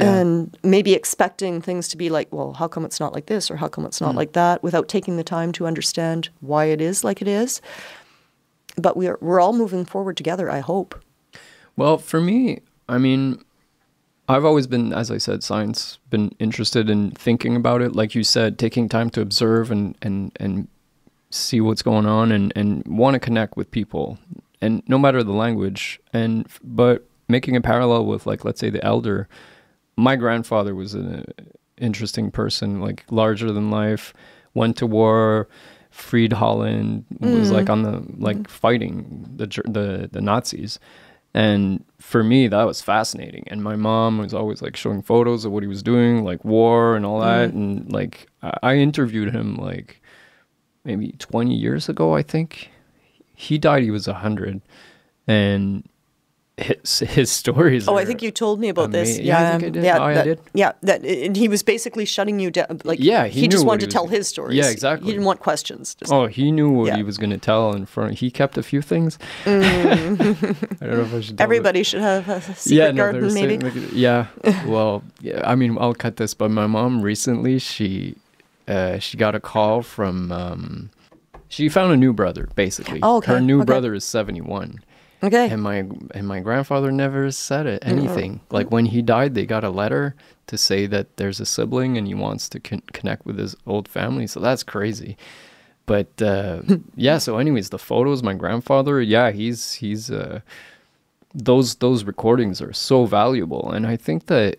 Yeah. 0.00 0.16
and 0.16 0.56
maybe 0.62 0.94
expecting 0.94 1.60
things 1.60 1.88
to 1.88 1.96
be 1.96 2.10
like, 2.10 2.32
well, 2.32 2.54
how 2.54 2.68
come 2.68 2.84
it's 2.84 3.00
not 3.00 3.12
like 3.12 3.26
this 3.26 3.50
or 3.50 3.56
how 3.56 3.68
come 3.68 3.84
it's 3.84 4.00
not 4.00 4.12
hmm. 4.12 4.18
like 4.18 4.32
that, 4.32 4.62
without 4.62 4.88
taking 4.88 5.16
the 5.16 5.24
time 5.24 5.52
to 5.52 5.66
understand 5.66 6.30
why 6.40 6.66
it 6.66 6.80
is 6.80 7.04
like 7.04 7.20
it 7.22 7.28
is. 7.28 7.60
But 8.76 8.96
we're 8.96 9.18
we're 9.20 9.40
all 9.40 9.52
moving 9.52 9.84
forward 9.84 10.16
together. 10.16 10.50
I 10.50 10.60
hope. 10.60 11.00
Well, 11.76 11.98
for 11.98 12.20
me, 12.20 12.60
I 12.88 12.98
mean, 12.98 13.42
I've 14.28 14.44
always 14.44 14.68
been, 14.68 14.92
as 14.92 15.10
I 15.10 15.18
said, 15.18 15.42
science, 15.42 15.98
been 16.08 16.34
interested 16.38 16.88
in 16.88 17.10
thinking 17.10 17.56
about 17.56 17.82
it. 17.82 17.96
Like 17.96 18.14
you 18.14 18.22
said, 18.22 18.58
taking 18.58 18.88
time 18.88 19.10
to 19.10 19.20
observe 19.20 19.72
and, 19.72 19.96
and, 20.02 20.30
and 20.38 20.68
see 21.30 21.60
what's 21.60 21.82
going 21.82 22.06
on 22.06 22.30
and, 22.30 22.52
and 22.54 22.86
want 22.86 23.14
to 23.14 23.18
connect 23.18 23.56
with 23.56 23.70
people. 23.70 24.18
And 24.60 24.82
no 24.86 24.98
matter 24.98 25.24
the 25.24 25.32
language, 25.32 25.98
and 26.12 26.46
but 26.62 27.06
making 27.28 27.56
a 27.56 27.60
parallel 27.60 28.06
with, 28.06 28.24
like, 28.26 28.44
let's 28.44 28.60
say 28.60 28.70
the 28.70 28.84
elder, 28.84 29.28
my 30.00 30.16
grandfather 30.16 30.74
was 30.74 30.94
an 30.94 31.24
uh, 31.38 31.42
interesting 31.78 32.30
person, 32.30 32.80
like 32.80 33.04
larger 33.10 33.52
than 33.52 33.70
life, 33.70 34.12
went 34.54 34.76
to 34.78 34.86
war, 34.86 35.48
freed 35.90 36.32
Holland, 36.32 37.04
was 37.20 37.50
like 37.50 37.66
mm. 37.66 37.72
on 37.72 37.82
the 37.82 38.02
like 38.18 38.38
mm-hmm. 38.38 38.44
fighting 38.44 39.24
the 39.36 39.46
the 39.46 40.08
the 40.10 40.20
Nazis. 40.20 40.78
And 41.32 41.84
for 41.98 42.24
me, 42.24 42.48
that 42.48 42.64
was 42.64 42.82
fascinating. 42.82 43.44
And 43.46 43.62
my 43.62 43.76
mom 43.76 44.18
was 44.18 44.34
always 44.34 44.62
like 44.62 44.74
showing 44.74 45.00
photos 45.00 45.44
of 45.44 45.52
what 45.52 45.62
he 45.62 45.68
was 45.68 45.82
doing, 45.82 46.24
like 46.24 46.44
war 46.44 46.96
and 46.96 47.06
all 47.06 47.20
that. 47.20 47.50
Mm. 47.50 47.54
And 47.54 47.92
like 47.92 48.28
I 48.42 48.58
I 48.62 48.76
interviewed 48.76 49.32
him 49.34 49.56
like 49.56 50.00
maybe 50.84 51.12
20 51.18 51.54
years 51.54 51.88
ago, 51.88 52.14
I 52.14 52.22
think. 52.22 52.70
He 53.34 53.58
died, 53.58 53.82
he 53.82 53.90
was 53.90 54.06
100. 54.06 54.60
And 55.26 55.88
his, 56.60 56.98
his 57.00 57.30
stories. 57.30 57.88
Oh, 57.88 57.96
I 57.96 58.04
think 58.04 58.22
you 58.22 58.30
told 58.30 58.60
me 58.60 58.68
about 58.68 58.90
this. 58.92 59.16
Ama- 59.18 59.24
yeah, 59.26 59.38
I 59.38 59.52
Yeah, 59.52 59.58
did. 59.58 59.74
yeah, 59.84 59.98
Oh, 59.98 60.14
that. 60.14 60.38
Yeah, 60.54 60.72
that 60.82 61.04
and 61.04 61.36
he 61.36 61.48
was 61.48 61.62
basically 61.62 62.04
shutting 62.04 62.38
you 62.40 62.50
down. 62.50 62.80
Like, 62.84 62.98
Yeah, 63.00 63.26
he 63.26 63.48
just 63.48 63.64
wanted 63.66 63.82
he 63.82 63.86
to 63.86 63.92
tell 63.92 64.06
his 64.06 64.28
stories. 64.28 64.56
Yeah, 64.56 64.68
exactly. 64.70 65.06
He 65.06 65.12
didn't 65.12 65.24
want 65.26 65.40
questions. 65.40 65.94
Just, 65.94 66.12
Oh, 66.12 66.26
he 66.26 66.52
knew 66.52 66.70
what 66.70 66.86
Yeah. 66.88 66.96
he 66.96 67.02
was 67.02 67.18
going 67.18 67.30
to 67.30 67.38
tell 67.38 67.72
in 67.74 67.86
front. 67.86 68.18
He 68.18 68.30
kept 68.30 68.58
a 68.58 68.62
few 68.62 68.82
things. 68.82 69.18
I 69.46 69.50
don't 69.50 70.80
know 70.80 71.00
if 71.02 71.14
I 71.14 71.20
should. 71.20 71.36
Tell 71.38 71.44
it. 71.46 71.48
Mm. 71.48 71.48
Everybody 71.50 71.82
should 71.82 72.00
have 72.02 72.28
a 72.28 72.40
secret 72.54 72.66
yeah, 72.76 72.90
no, 72.90 73.02
garden, 73.02 73.34
maybe. 73.34 73.60
saying, 73.60 73.60
like, 73.60 73.92
yeah. 73.92 74.26
Well, 74.66 75.02
yeah. 75.20 75.42
I 75.44 75.54
mean, 75.54 75.76
I'll 75.80 75.94
cut 75.94 76.16
this. 76.16 76.34
But 76.34 76.50
my 76.50 76.66
mom 76.66 77.02
recently, 77.02 77.58
she, 77.58 78.14
uh, 78.68 78.98
she 78.98 79.16
got 79.16 79.34
a 79.34 79.40
call 79.40 79.82
from. 79.82 80.30
Um, 80.32 80.90
she 81.48 81.68
found 81.68 81.92
a 81.92 81.96
new 81.96 82.12
brother, 82.12 82.48
basically. 82.54 83.00
Oh, 83.02 83.16
okay, 83.16 83.32
Her 83.32 83.40
new 83.40 83.58
okay. 83.58 83.66
brother 83.66 83.92
is 83.94 84.04
seventy-one, 84.04 84.78
okay. 85.22 85.48
and 85.50 85.62
my 85.62 85.84
and 86.14 86.26
my 86.26 86.40
grandfather 86.40 86.90
never 86.90 87.30
said 87.30 87.66
it, 87.66 87.82
anything. 87.86 88.40
Like 88.50 88.70
when 88.70 88.86
he 88.86 89.02
died, 89.02 89.34
they 89.34 89.46
got 89.46 89.64
a 89.64 89.70
letter 89.70 90.14
to 90.46 90.58
say 90.58 90.86
that 90.86 91.16
there's 91.16 91.40
a 91.40 91.46
sibling 91.46 91.96
and 91.96 92.06
he 92.06 92.14
wants 92.14 92.48
to 92.50 92.60
con- 92.60 92.82
connect 92.92 93.24
with 93.24 93.38
his 93.38 93.56
old 93.66 93.88
family. 93.88 94.26
So 94.26 94.40
that's 94.40 94.62
crazy. 94.62 95.16
But 95.86 96.22
uh, 96.22 96.62
yeah. 96.94 97.18
So, 97.18 97.38
anyways, 97.38 97.70
the 97.70 97.78
photos. 97.78 98.22
My 98.22 98.34
grandfather. 98.34 99.00
Yeah, 99.00 99.30
he's 99.30 99.74
he's. 99.74 100.10
Uh, 100.10 100.40
those 101.34 101.76
those 101.76 102.04
recordings 102.04 102.60
are 102.60 102.72
so 102.72 103.06
valuable, 103.06 103.70
and 103.70 103.86
I 103.86 103.96
think 103.96 104.26
that 104.26 104.58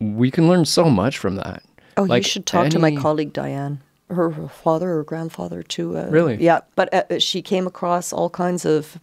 we 0.00 0.30
can 0.30 0.48
learn 0.48 0.64
so 0.64 0.90
much 0.90 1.18
from 1.18 1.36
that. 1.36 1.62
Oh, 1.96 2.04
you 2.04 2.22
should 2.22 2.46
talk 2.46 2.70
to 2.70 2.78
my 2.78 2.94
colleague 2.94 3.32
Diane. 3.32 3.80
Her 4.08 4.30
father 4.48 4.98
or 4.98 5.04
grandfather 5.04 5.62
too. 5.62 5.96
Uh, 5.96 6.06
Really? 6.06 6.36
Yeah, 6.42 6.60
but 6.74 6.92
uh, 6.92 7.18
she 7.20 7.42
came 7.42 7.66
across 7.66 8.12
all 8.12 8.30
kinds 8.30 8.64
of 8.64 8.98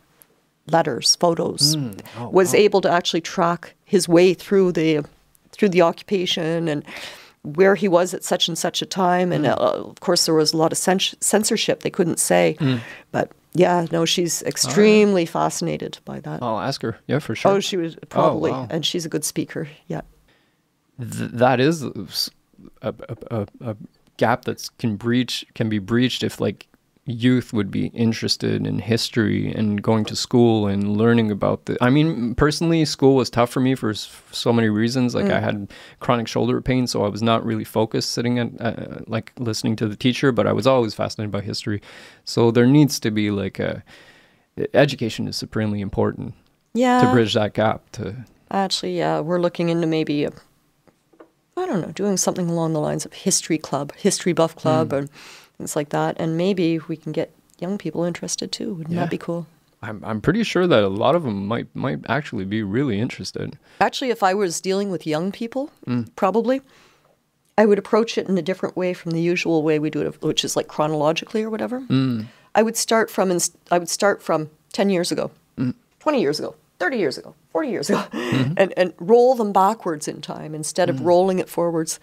letters, 0.68 1.16
photos. 1.16 1.76
Hmm. 1.76 1.92
Oh, 2.18 2.30
was 2.30 2.54
wow. 2.54 2.60
able 2.60 2.82
to 2.82 2.92
actually 2.92 3.22
track 3.22 3.76
his 3.86 4.08
way 4.08 4.34
through 4.34 4.74
the 4.74 5.06
through 5.52 5.70
the 5.70 5.82
occupation 5.82 6.68
and 6.68 6.84
where 7.44 7.76
he 7.76 7.88
was 7.88 8.14
at 8.14 8.24
such 8.24 8.48
and 8.48 8.58
such 8.58 8.82
a 8.82 8.86
time. 8.86 9.32
And 9.32 9.46
hmm. 9.46 9.52
uh, 9.52 9.56
of 9.56 10.00
course, 10.00 10.26
there 10.26 10.36
was 10.36 10.54
a 10.54 10.58
lot 10.58 10.72
of 10.72 10.78
cens- 10.78 11.16
censorship; 11.22 11.82
they 11.82 11.90
couldn't 11.90 12.20
say. 12.20 12.56
Hmm. 12.60 12.78
But 13.12 13.32
yeah, 13.54 13.88
no, 13.92 14.06
she's 14.06 14.44
extremely 14.44 15.26
fascinated 15.26 16.00
by 16.06 16.20
that. 16.20 16.44
I'll 16.44 16.60
ask 16.60 16.82
her. 16.84 16.98
Yeah, 17.08 17.20
for 17.20 17.36
sure. 17.36 17.54
Oh, 17.54 17.60
she 17.60 17.78
was 17.78 17.96
probably, 18.10 18.52
oh, 18.52 18.62
wow. 18.62 18.68
and 18.70 18.86
she's 18.86 19.06
a 19.06 19.10
good 19.10 19.26
speaker. 19.26 19.68
Yeah. 19.88 20.02
Th- 21.00 21.32
that 21.32 21.60
is 21.60 21.84
a, 21.84 21.92
a, 22.82 22.94
a, 23.32 23.48
a 23.62 23.78
gap 24.18 24.46
that 24.46 24.70
can 24.78 24.96
breach 24.96 25.46
can 25.56 25.70
be 25.70 25.80
breached 25.80 26.24
if 26.24 26.40
like 26.40 26.68
youth 27.10 27.54
would 27.54 27.72
be 27.72 27.88
interested 27.88 28.68
in 28.68 28.80
history 28.80 29.52
and 29.54 29.82
going 29.82 30.04
to 30.04 30.16
school 30.16 30.68
and 30.68 30.98
learning 30.98 31.32
about 31.32 31.66
the 31.66 31.78
i 31.82 31.90
mean 31.90 32.36
personally 32.36 32.84
school 32.84 33.16
was 33.16 33.30
tough 33.30 33.50
for 33.50 33.62
me 33.62 33.76
for 33.76 33.92
s- 33.92 34.12
so 34.32 34.52
many 34.52 34.68
reasons 34.68 35.16
like 35.16 35.30
i 35.32 35.40
had 35.40 35.72
chronic 36.02 36.28
shoulder 36.28 36.60
pain 36.62 36.86
so 36.86 37.06
i 37.06 37.08
was 37.08 37.22
not 37.24 37.46
really 37.46 37.64
focused 37.64 38.12
sitting 38.12 38.38
at 38.40 38.50
uh, 38.60 39.00
like 39.08 39.32
listening 39.40 39.74
to 39.76 39.88
the 39.88 39.96
teacher 39.96 40.34
but 40.34 40.46
i 40.46 40.52
was 40.52 40.68
always 40.68 40.94
fascinated 40.94 41.32
by 41.32 41.40
history 41.40 41.82
so 42.26 42.52
there 42.52 42.68
needs 42.68 43.00
to 43.00 43.10
be 43.10 43.32
like 43.32 43.58
a 43.58 43.82
education 44.74 45.28
is 45.28 45.36
supremely 45.38 45.82
important 45.82 46.34
Yeah. 46.74 47.00
to 47.02 47.08
bridge 47.08 47.34
that 47.36 47.54
gap. 47.54 47.90
To 47.94 48.26
Actually, 48.52 48.98
yeah, 48.98 49.20
we're 49.20 49.40
looking 49.40 49.70
into 49.70 49.86
maybe, 49.88 50.24
a, 50.24 50.32
I 51.56 51.66
don't 51.66 51.82
know, 51.82 51.92
doing 51.92 52.18
something 52.18 52.50
along 52.50 52.74
the 52.74 52.80
lines 52.80 53.06
of 53.06 53.14
history 53.14 53.58
club, 53.58 53.94
history 53.96 54.34
buff 54.34 54.56
club, 54.56 54.94
and 54.94 55.10
things 55.58 55.76
like 55.76 55.90
that. 55.90 56.16
And 56.20 56.38
maybe 56.38 56.80
we 56.88 56.96
can 56.98 57.12
get 57.12 57.32
young 57.60 57.78
people 57.78 58.04
interested 58.04 58.52
too. 58.52 58.74
Wouldn't 58.76 58.96
Yeah. 58.96 59.02
that 59.02 59.10
be 59.12 59.18
cool? 59.18 59.48
I'm 59.82 60.04
I'm 60.04 60.22
pretty 60.22 60.44
sure 60.44 60.66
that 60.68 60.84
a 60.84 60.88
lot 60.88 61.16
of 61.16 61.24
them 61.24 61.46
might 61.48 61.68
might 61.76 62.00
actually 62.10 62.46
be 62.46 62.64
really 62.64 63.00
interested. 63.00 63.58
Actually, 63.80 64.10
if 64.10 64.24
I 64.24 64.34
was 64.34 64.60
dealing 64.62 64.90
with 64.90 65.06
young 65.06 65.32
people, 65.32 65.70
Mm. 65.88 66.08
probably, 66.16 66.62
I 67.60 67.66
would 67.66 67.78
approach 67.78 68.18
it 68.18 68.28
in 68.28 68.38
a 68.38 68.42
different 68.42 68.76
way 68.76 68.94
from 68.96 69.12
the 69.12 69.22
usual 69.22 69.62
way 69.64 69.78
we 69.80 69.90
do 69.92 70.02
it, 70.02 70.22
which 70.22 70.44
is 70.44 70.56
like 70.56 70.68
chronologically 70.68 71.44
or 71.44 71.50
whatever. 71.52 71.82
Mm. 71.82 72.26
I 72.56 72.64
would 72.64 72.76
start 72.76 73.12
from 73.12 73.32
I 73.72 73.78
would 73.78 73.90
start 73.90 74.24
from 74.24 74.50
ten 74.74 74.90
years 74.90 75.12
ago, 75.12 75.30
Mm. 75.60 75.76
twenty 76.00 76.22
years 76.22 76.40
ago, 76.40 76.56
thirty 76.80 76.98
years 76.98 77.18
ago, 77.20 77.36
forty 77.52 77.70
years 77.70 77.90
ago, 77.92 78.04
Mm-hmm. 78.12 78.54
and 78.58 78.74
and 78.78 78.94
roll 79.00 79.36
them 79.36 79.52
backwards 79.54 80.08
in 80.08 80.22
time 80.22 80.56
instead 80.56 80.90
Mm. 80.90 80.94
of 80.94 81.02
rolling 81.06 81.38
it 81.40 81.50
forwards. 81.50 82.00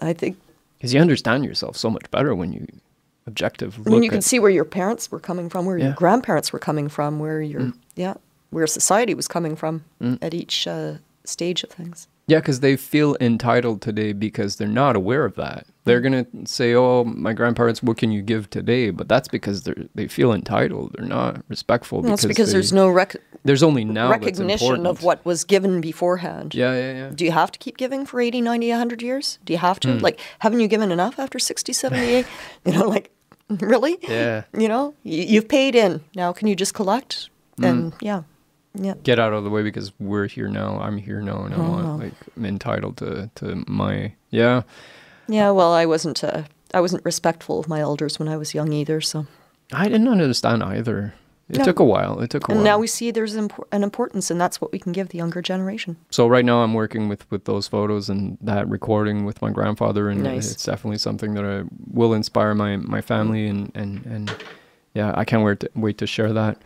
I 0.00 0.12
think 0.12 0.36
Because 0.78 0.94
you 0.94 1.00
understand 1.00 1.44
yourself 1.44 1.76
so 1.76 1.90
much 1.90 2.10
better 2.10 2.34
when 2.34 2.52
you 2.52 2.66
objective 3.26 3.78
I 3.86 3.90
mean, 3.90 4.02
you 4.02 4.10
can 4.10 4.22
see 4.22 4.38
where 4.38 4.50
your 4.50 4.64
parents 4.64 5.10
were 5.10 5.20
coming 5.20 5.48
from, 5.50 5.66
where 5.66 5.76
your 5.76 5.88
Yeah. 5.88 5.92
Mm. 5.92 5.96
grandparents 5.96 6.52
were 6.52 6.58
coming 6.58 6.88
from, 6.88 7.18
where 7.18 7.42
your 7.42 7.72
yeah, 7.96 8.14
where 8.50 8.66
society 8.66 9.14
was 9.14 9.28
coming 9.28 9.54
from 9.56 9.84
at 10.22 10.32
each 10.34 10.66
uh, 10.66 10.94
stage 11.24 11.62
of 11.62 11.70
things. 11.70 12.08
Yeah, 12.26 12.38
because 12.40 12.60
they 12.60 12.76
feel 12.76 13.16
entitled 13.20 13.80
today 13.80 14.12
because 14.12 14.56
they're 14.56 14.68
not 14.68 14.96
aware 14.96 15.24
of 15.24 15.34
that. 15.36 15.66
They're 15.84 16.00
gonna 16.02 16.26
say, 16.44 16.74
"Oh, 16.74 17.04
my 17.04 17.32
grandparents, 17.32 17.82
what 17.82 17.96
can 17.96 18.12
you 18.12 18.20
give 18.20 18.50
today?" 18.50 18.90
But 18.90 19.08
that's 19.08 19.28
because 19.28 19.62
they 19.62 19.74
they 19.94 20.06
feel 20.08 20.32
entitled. 20.32 20.94
They're 20.96 21.06
not 21.06 21.42
respectful. 21.48 22.02
Well, 22.02 22.12
it's 22.14 22.24
because 22.26 22.48
they- 22.48 22.52
there's 22.54 22.72
no 22.72 22.88
rec- 22.90 23.16
there's 23.48 23.62
only 23.62 23.82
now 23.84 24.10
recognition 24.10 24.86
of 24.86 25.02
what 25.02 25.24
was 25.24 25.42
given 25.44 25.80
beforehand. 25.80 26.54
Yeah, 26.54 26.74
yeah, 26.74 26.92
yeah. 26.92 27.10
Do 27.14 27.24
you 27.24 27.32
have 27.32 27.50
to 27.52 27.58
keep 27.58 27.78
giving 27.78 28.04
for 28.04 28.20
80, 28.20 28.42
90, 28.42 28.68
100 28.70 29.02
years? 29.02 29.38
Do 29.46 29.54
you 29.54 29.58
have 29.58 29.80
to? 29.80 29.94
Like, 29.94 30.20
haven't 30.40 30.60
you 30.60 30.68
given 30.68 30.92
enough 30.92 31.18
after 31.18 31.38
60, 31.38 31.72
78? 31.72 32.26
you 32.66 32.72
know, 32.72 32.86
like, 32.86 33.10
really? 33.48 33.96
Yeah. 34.02 34.44
You 34.56 34.68
know, 34.68 34.94
you, 35.02 35.22
you've 35.24 35.48
paid 35.48 35.74
in. 35.74 36.02
Now, 36.14 36.32
can 36.34 36.46
you 36.46 36.54
just 36.54 36.74
collect? 36.74 37.30
Hmm. 37.56 37.64
And 37.64 37.92
yeah, 38.02 38.22
yeah. 38.74 38.94
Get 39.02 39.18
out 39.18 39.32
of 39.32 39.44
the 39.44 39.50
way 39.50 39.62
because 39.62 39.92
we're 39.98 40.26
here 40.28 40.48
now. 40.48 40.78
I'm 40.80 40.98
here 40.98 41.22
now, 41.22 41.44
and 41.44 41.54
I 41.54 41.56
Oh. 41.56 41.70
want 41.70 41.98
like 42.00 42.12
I'm 42.36 42.44
entitled 42.44 42.98
to 42.98 43.30
to 43.36 43.64
my 43.66 44.12
yeah. 44.30 44.62
Yeah, 45.26 45.50
well, 45.52 45.72
I 45.72 45.86
wasn't, 45.86 46.22
uh, 46.22 46.42
I 46.74 46.80
wasn't 46.80 47.04
respectful 47.04 47.58
of 47.60 47.68
my 47.68 47.80
elders 47.80 48.18
when 48.18 48.28
I 48.28 48.36
was 48.36 48.54
young 48.54 48.72
either, 48.72 49.00
so. 49.00 49.26
I 49.72 49.84
didn't 49.88 50.08
understand 50.08 50.62
either. 50.62 51.12
It 51.50 51.58
No. 51.58 51.64
took 51.64 51.78
a 51.78 51.84
while. 51.84 52.20
It 52.20 52.28
took 52.30 52.44
a 52.44 52.52
while. 52.52 52.58
And 52.58 52.64
while. 52.66 52.76
now 52.76 52.78
we 52.78 52.86
see 52.86 53.10
there's 53.10 53.34
an 53.34 53.50
importance, 53.72 54.30
and 54.30 54.38
that's 54.40 54.60
what 54.60 54.70
we 54.70 54.78
can 54.78 54.92
give 54.92 55.08
the 55.08 55.16
younger 55.18 55.40
generation. 55.40 55.96
so 56.10 56.26
right 56.28 56.44
now 56.44 56.58
I'm 56.62 56.74
working 56.74 57.08
with 57.08 57.30
with 57.30 57.44
those 57.44 57.66
photos 57.66 58.08
and 58.10 58.36
that 58.42 58.68
recording 58.68 59.24
with 59.24 59.40
my 59.40 59.50
grandfather, 59.50 60.10
and 60.10 60.22
Nice. 60.22 60.52
it's 60.52 60.64
definitely 60.64 60.98
something 60.98 61.34
that 61.34 61.44
I 61.44 61.64
will 61.92 62.12
inspire 62.12 62.54
my 62.54 62.76
my 62.76 63.00
family 63.00 63.46
and 63.48 63.70
and 63.74 64.04
and 64.04 64.34
yeah, 64.94 65.12
I 65.16 65.24
can't 65.24 65.42
wait 65.42 65.60
to 65.60 65.70
wait 65.74 65.96
to 65.98 66.06
share 66.06 66.32
that. 66.34 66.58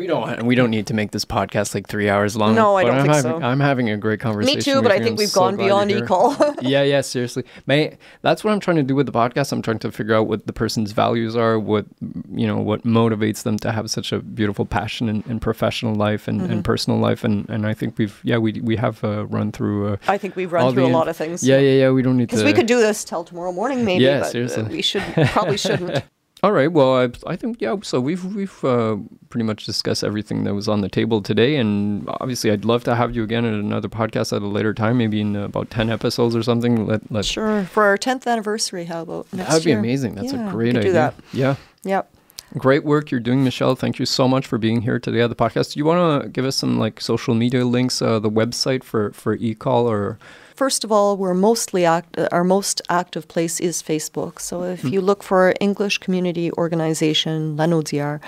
We 0.00 0.06
don't 0.06 0.44
we 0.46 0.54
don't 0.54 0.70
need 0.70 0.86
to 0.86 0.94
make 0.94 1.10
this 1.10 1.26
podcast 1.26 1.74
like 1.74 1.86
three 1.86 2.08
hours 2.08 2.34
long. 2.34 2.54
No, 2.54 2.74
I 2.74 2.84
don't 2.84 2.94
I'm 2.94 3.02
think 3.02 3.14
having, 3.16 3.40
so. 3.42 3.46
I'm 3.46 3.60
having 3.60 3.90
a 3.90 3.98
great 3.98 4.18
conversation. 4.18 4.56
Me 4.56 4.62
too, 4.62 4.80
but 4.80 4.90
I 4.90 4.96
think 4.96 5.10
I'm 5.10 5.16
we've 5.16 5.28
so 5.28 5.40
gone 5.40 5.56
beyond 5.58 5.90
ECOL. 5.90 6.56
yeah, 6.62 6.82
yeah, 6.82 7.02
seriously. 7.02 7.44
May 7.66 7.98
that's 8.22 8.42
what 8.42 8.54
I'm 8.54 8.60
trying 8.60 8.78
to 8.78 8.82
do 8.82 8.94
with 8.94 9.04
the 9.04 9.12
podcast. 9.12 9.52
I'm 9.52 9.60
trying 9.60 9.78
to 9.80 9.92
figure 9.92 10.14
out 10.14 10.26
what 10.26 10.46
the 10.46 10.54
person's 10.54 10.92
values 10.92 11.36
are, 11.36 11.58
what 11.58 11.84
you 12.32 12.46
know, 12.46 12.56
what 12.56 12.84
motivates 12.84 13.42
them 13.42 13.58
to 13.58 13.72
have 13.72 13.90
such 13.90 14.10
a 14.10 14.20
beautiful 14.20 14.64
passion 14.64 15.10
in, 15.10 15.22
in 15.28 15.38
professional 15.38 15.94
life 15.94 16.26
and, 16.28 16.40
Mm-hmm. 16.40 16.52
and 16.52 16.64
personal 16.64 16.98
life. 16.98 17.22
And, 17.22 17.46
and 17.50 17.66
I 17.66 17.74
think 17.74 17.98
we've 17.98 18.18
yeah 18.24 18.38
we 18.38 18.52
we 18.62 18.76
have 18.76 19.04
uh, 19.04 19.26
run 19.26 19.52
through. 19.52 19.88
Uh, 19.88 19.96
I 20.08 20.16
think 20.16 20.34
we've 20.34 20.50
run 20.50 20.72
through 20.72 20.86
a 20.86 20.88
lot 20.88 21.08
of 21.08 21.16
things. 21.18 21.44
Yeah, 21.44 21.58
yeah, 21.58 21.72
yeah. 21.80 21.90
We 21.90 22.00
don't 22.00 22.16
need 22.16 22.30
to. 22.30 22.36
Because 22.36 22.44
we 22.44 22.54
could 22.54 22.66
do 22.66 22.78
this 22.78 23.04
till 23.04 23.22
tomorrow 23.24 23.52
morning, 23.52 23.84
maybe. 23.84 24.04
Yeah, 24.04 24.20
but, 24.20 24.28
uh, 24.28 24.30
seriously. 24.30 24.62
we 24.64 24.80
should 24.80 25.02
probably 25.34 25.58
shouldn't. 25.58 26.02
All 26.42 26.52
right. 26.52 26.72
Well, 26.72 26.96
I, 26.96 27.10
I 27.26 27.36
think 27.36 27.60
yeah. 27.60 27.76
So 27.82 28.00
we've 28.00 28.24
we've 28.34 28.64
uh, 28.64 28.96
pretty 29.28 29.44
much 29.44 29.66
discussed 29.66 30.02
everything 30.02 30.44
that 30.44 30.54
was 30.54 30.68
on 30.68 30.80
the 30.80 30.88
table 30.88 31.20
today, 31.20 31.56
and 31.56 32.08
obviously, 32.20 32.50
I'd 32.50 32.64
love 32.64 32.82
to 32.84 32.94
have 32.94 33.14
you 33.14 33.22
again 33.22 33.44
at 33.44 33.52
another 33.52 33.88
podcast 33.88 34.34
at 34.34 34.40
a 34.40 34.46
later 34.46 34.72
time, 34.72 34.96
maybe 34.96 35.20
in 35.20 35.36
about 35.36 35.68
ten 35.68 35.90
episodes 35.90 36.34
or 36.34 36.42
something. 36.42 36.86
Let 36.86 37.12
let 37.12 37.26
Sure. 37.26 37.64
For 37.64 37.84
our 37.84 37.98
tenth 37.98 38.26
anniversary, 38.26 38.86
how 38.86 39.02
about 39.02 39.30
next 39.34 39.50
that'd 39.50 39.64
be 39.64 39.70
year? 39.70 39.78
amazing. 39.78 40.14
That's 40.14 40.32
Yeah, 40.32 40.48
a 40.48 40.50
great 40.50 40.70
idea. 40.76 40.82
Do 40.82 40.92
that. 40.92 41.14
Yeah. 41.32 41.56
Yep. 41.84 42.10
Great 42.58 42.84
work 42.84 43.10
you're 43.12 43.20
doing, 43.20 43.44
Michelle. 43.44 43.76
Thank 43.76 43.98
you 44.00 44.06
so 44.06 44.26
much 44.26 44.44
for 44.46 44.58
being 44.58 44.80
here 44.82 44.98
today 44.98 45.20
at 45.20 45.28
the 45.28 45.36
podcast. 45.36 45.74
Do 45.74 45.78
you 45.78 45.84
want 45.84 46.22
to 46.24 46.28
give 46.30 46.44
us 46.44 46.56
some 46.56 46.78
like 46.80 47.00
social 47.00 47.34
media 47.34 47.64
links, 47.64 48.02
uh, 48.02 48.18
the 48.18 48.30
website 48.30 48.82
for 48.82 49.12
for 49.12 49.36
ECOL 49.36 49.84
or 49.84 50.18
First 50.60 50.84
of 50.84 50.92
all, 50.92 51.16
we're 51.16 51.32
mostly 51.50 51.86
act- 51.86 52.18
uh, 52.18 52.28
our 52.30 52.44
most 52.44 52.82
active 52.90 53.26
place 53.28 53.60
is 53.60 53.82
Facebook. 53.82 54.38
So 54.40 54.62
if 54.64 54.84
you 54.84 55.00
look 55.00 55.22
for 55.22 55.54
English 55.58 55.96
Community 56.04 56.52
Organization 56.52 57.56
Lanaudière, 57.56 58.20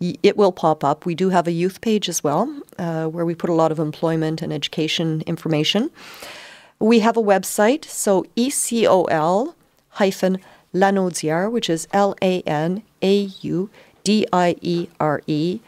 y- 0.00 0.14
it 0.22 0.36
will 0.36 0.52
pop 0.52 0.84
up. 0.84 1.04
We 1.04 1.16
do 1.16 1.30
have 1.30 1.48
a 1.48 1.50
youth 1.50 1.80
page 1.80 2.08
as 2.08 2.22
well, 2.22 2.42
uh, 2.78 3.06
where 3.06 3.26
we 3.26 3.34
put 3.34 3.50
a 3.50 3.58
lot 3.62 3.72
of 3.72 3.80
employment 3.80 4.42
and 4.42 4.52
education 4.52 5.24
information. 5.26 5.90
We 6.78 7.00
have 7.00 7.16
a 7.16 7.22
website, 7.34 7.84
so 7.84 8.24
ECOL 8.36 9.54
hyphen 10.00 10.38
Lanaudière, 10.72 11.50
which 11.50 11.68
is 11.68 11.88
L 11.92 12.14
A 12.22 12.42
N 12.46 12.82
A 13.02 13.14
U 13.52 13.70
D 14.04 14.24
I 14.32 14.54
E 14.60 14.86
R 15.00 15.20
E 15.26 15.58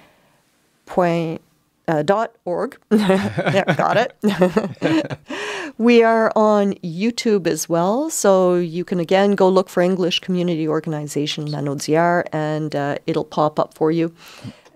point 0.87 1.41
uh, 1.89 2.03
dot 2.03 2.35
org. 2.45 2.79
yeah, 2.91 3.75
got 3.77 3.97
it. 3.97 5.19
we 5.79 6.03
are 6.03 6.33
on 6.37 6.75
YouTube 6.75 7.47
as 7.47 7.69
well, 7.69 8.11
so 8.11 8.55
you 8.55 8.85
can 8.85 9.01
again 9.01 9.33
go 9.33 9.49
look 9.49 9.69
for 9.69 9.83
English 9.83 10.21
Community 10.21 10.67
Organization 10.67 11.47
Lanaudière, 11.47 12.25
and 12.33 12.75
uh, 12.75 12.97
it'll 13.07 13.25
pop 13.25 13.59
up 13.59 13.75
for 13.75 13.91
you. 13.91 14.15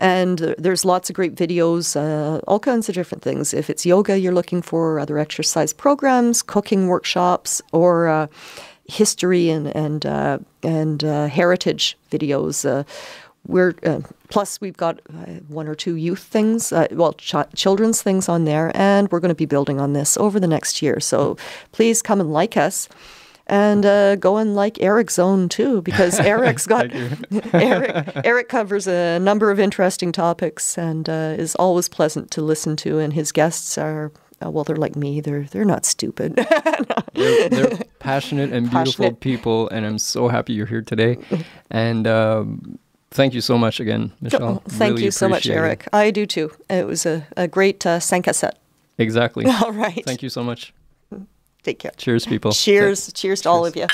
And 0.00 0.54
there's 0.58 0.84
lots 0.84 1.10
of 1.10 1.16
great 1.16 1.34
videos, 1.34 1.96
uh, 1.96 2.38
all 2.46 2.60
kinds 2.60 2.88
of 2.88 2.94
different 2.94 3.22
things. 3.24 3.52
If 3.52 3.68
it's 3.68 3.84
yoga 3.84 4.18
you're 4.18 4.32
looking 4.32 4.62
for, 4.62 5.00
other 5.00 5.18
exercise 5.18 5.72
programs, 5.72 6.40
cooking 6.40 6.86
workshops, 6.86 7.60
or 7.72 8.06
uh, 8.06 8.26
history 8.84 9.50
and 9.50 9.74
and 9.74 10.06
uh, 10.06 10.38
and 10.62 11.02
heritage 11.02 11.96
videos. 12.10 12.64
We're 13.46 13.74
uh, 13.84 14.00
plus 14.28 14.60
we've 14.60 14.76
got 14.76 15.00
uh, 15.10 15.40
one 15.48 15.68
or 15.68 15.74
two 15.74 15.96
youth 15.96 16.22
things, 16.22 16.72
uh, 16.72 16.86
well, 16.90 17.14
ch- 17.14 17.34
children's 17.54 18.02
things 18.02 18.28
on 18.28 18.44
there, 18.44 18.70
and 18.74 19.10
we're 19.10 19.20
going 19.20 19.30
to 19.30 19.34
be 19.34 19.46
building 19.46 19.80
on 19.80 19.94
this 19.94 20.16
over 20.18 20.38
the 20.38 20.46
next 20.46 20.82
year. 20.82 21.00
So 21.00 21.36
please 21.72 22.02
come 22.02 22.20
and 22.20 22.32
like 22.32 22.56
us. 22.56 22.88
And 23.50 23.86
uh, 23.86 24.16
go 24.16 24.36
and 24.36 24.54
like 24.54 24.78
Eric's 24.82 25.18
own 25.18 25.48
too, 25.48 25.80
because 25.80 26.20
Eric's 26.34 26.66
got 26.66 26.90
Eric. 27.54 28.12
Eric 28.22 28.50
covers 28.50 28.86
a 28.86 29.18
number 29.20 29.50
of 29.50 29.58
interesting 29.58 30.12
topics 30.12 30.76
and 30.76 31.08
uh, 31.08 31.34
is 31.38 31.54
always 31.54 31.88
pleasant 31.88 32.30
to 32.32 32.42
listen 32.42 32.76
to. 32.76 32.98
And 32.98 33.14
his 33.14 33.32
guests 33.32 33.78
are 33.78 34.12
uh, 34.44 34.50
well, 34.50 34.64
they're 34.64 34.76
like 34.76 34.96
me. 34.96 35.20
They're 35.20 35.44
they're 35.44 35.64
not 35.64 35.84
stupid. 35.84 36.36
they're, 37.14 37.48
they're 37.48 37.78
passionate 37.98 38.52
and 38.52 38.70
beautiful 38.70 39.04
Passionate. 39.04 39.20
people, 39.20 39.68
and 39.70 39.84
I'm 39.86 39.98
so 39.98 40.28
happy 40.28 40.52
you're 40.52 40.66
here 40.66 40.82
today. 40.82 41.16
And 41.70 42.06
um, 42.06 42.78
thank 43.10 43.34
you 43.34 43.40
so 43.40 43.58
much 43.58 43.80
again, 43.80 44.12
Michelle. 44.20 44.62
Thank 44.68 44.92
Really 44.92 45.04
you 45.04 45.10
so 45.10 45.28
much, 45.28 45.46
appreciate 45.46 45.56
it. 45.56 45.66
Eric. 45.66 45.88
I 45.92 46.10
do 46.10 46.26
too. 46.26 46.50
It 46.68 46.86
was 46.86 47.06
a, 47.06 47.26
a 47.36 47.48
great 47.48 47.86
uh, 47.86 48.00
cinq 48.00 48.26
à 48.26 48.32
sept. 48.32 48.56
Exactly. 48.98 49.44
All 49.62 49.72
right. 49.72 50.04
Thank 50.04 50.22
you 50.22 50.28
so 50.28 50.42
much. 50.42 50.72
Take 51.62 51.78
care. 51.78 51.92
Cheers, 51.96 52.26
people. 52.26 52.52
Cheers. 52.52 53.12
Cheers 53.12 53.42
to 53.42 53.50
all 53.50 53.66
of 53.66 53.76
you. 53.76 53.86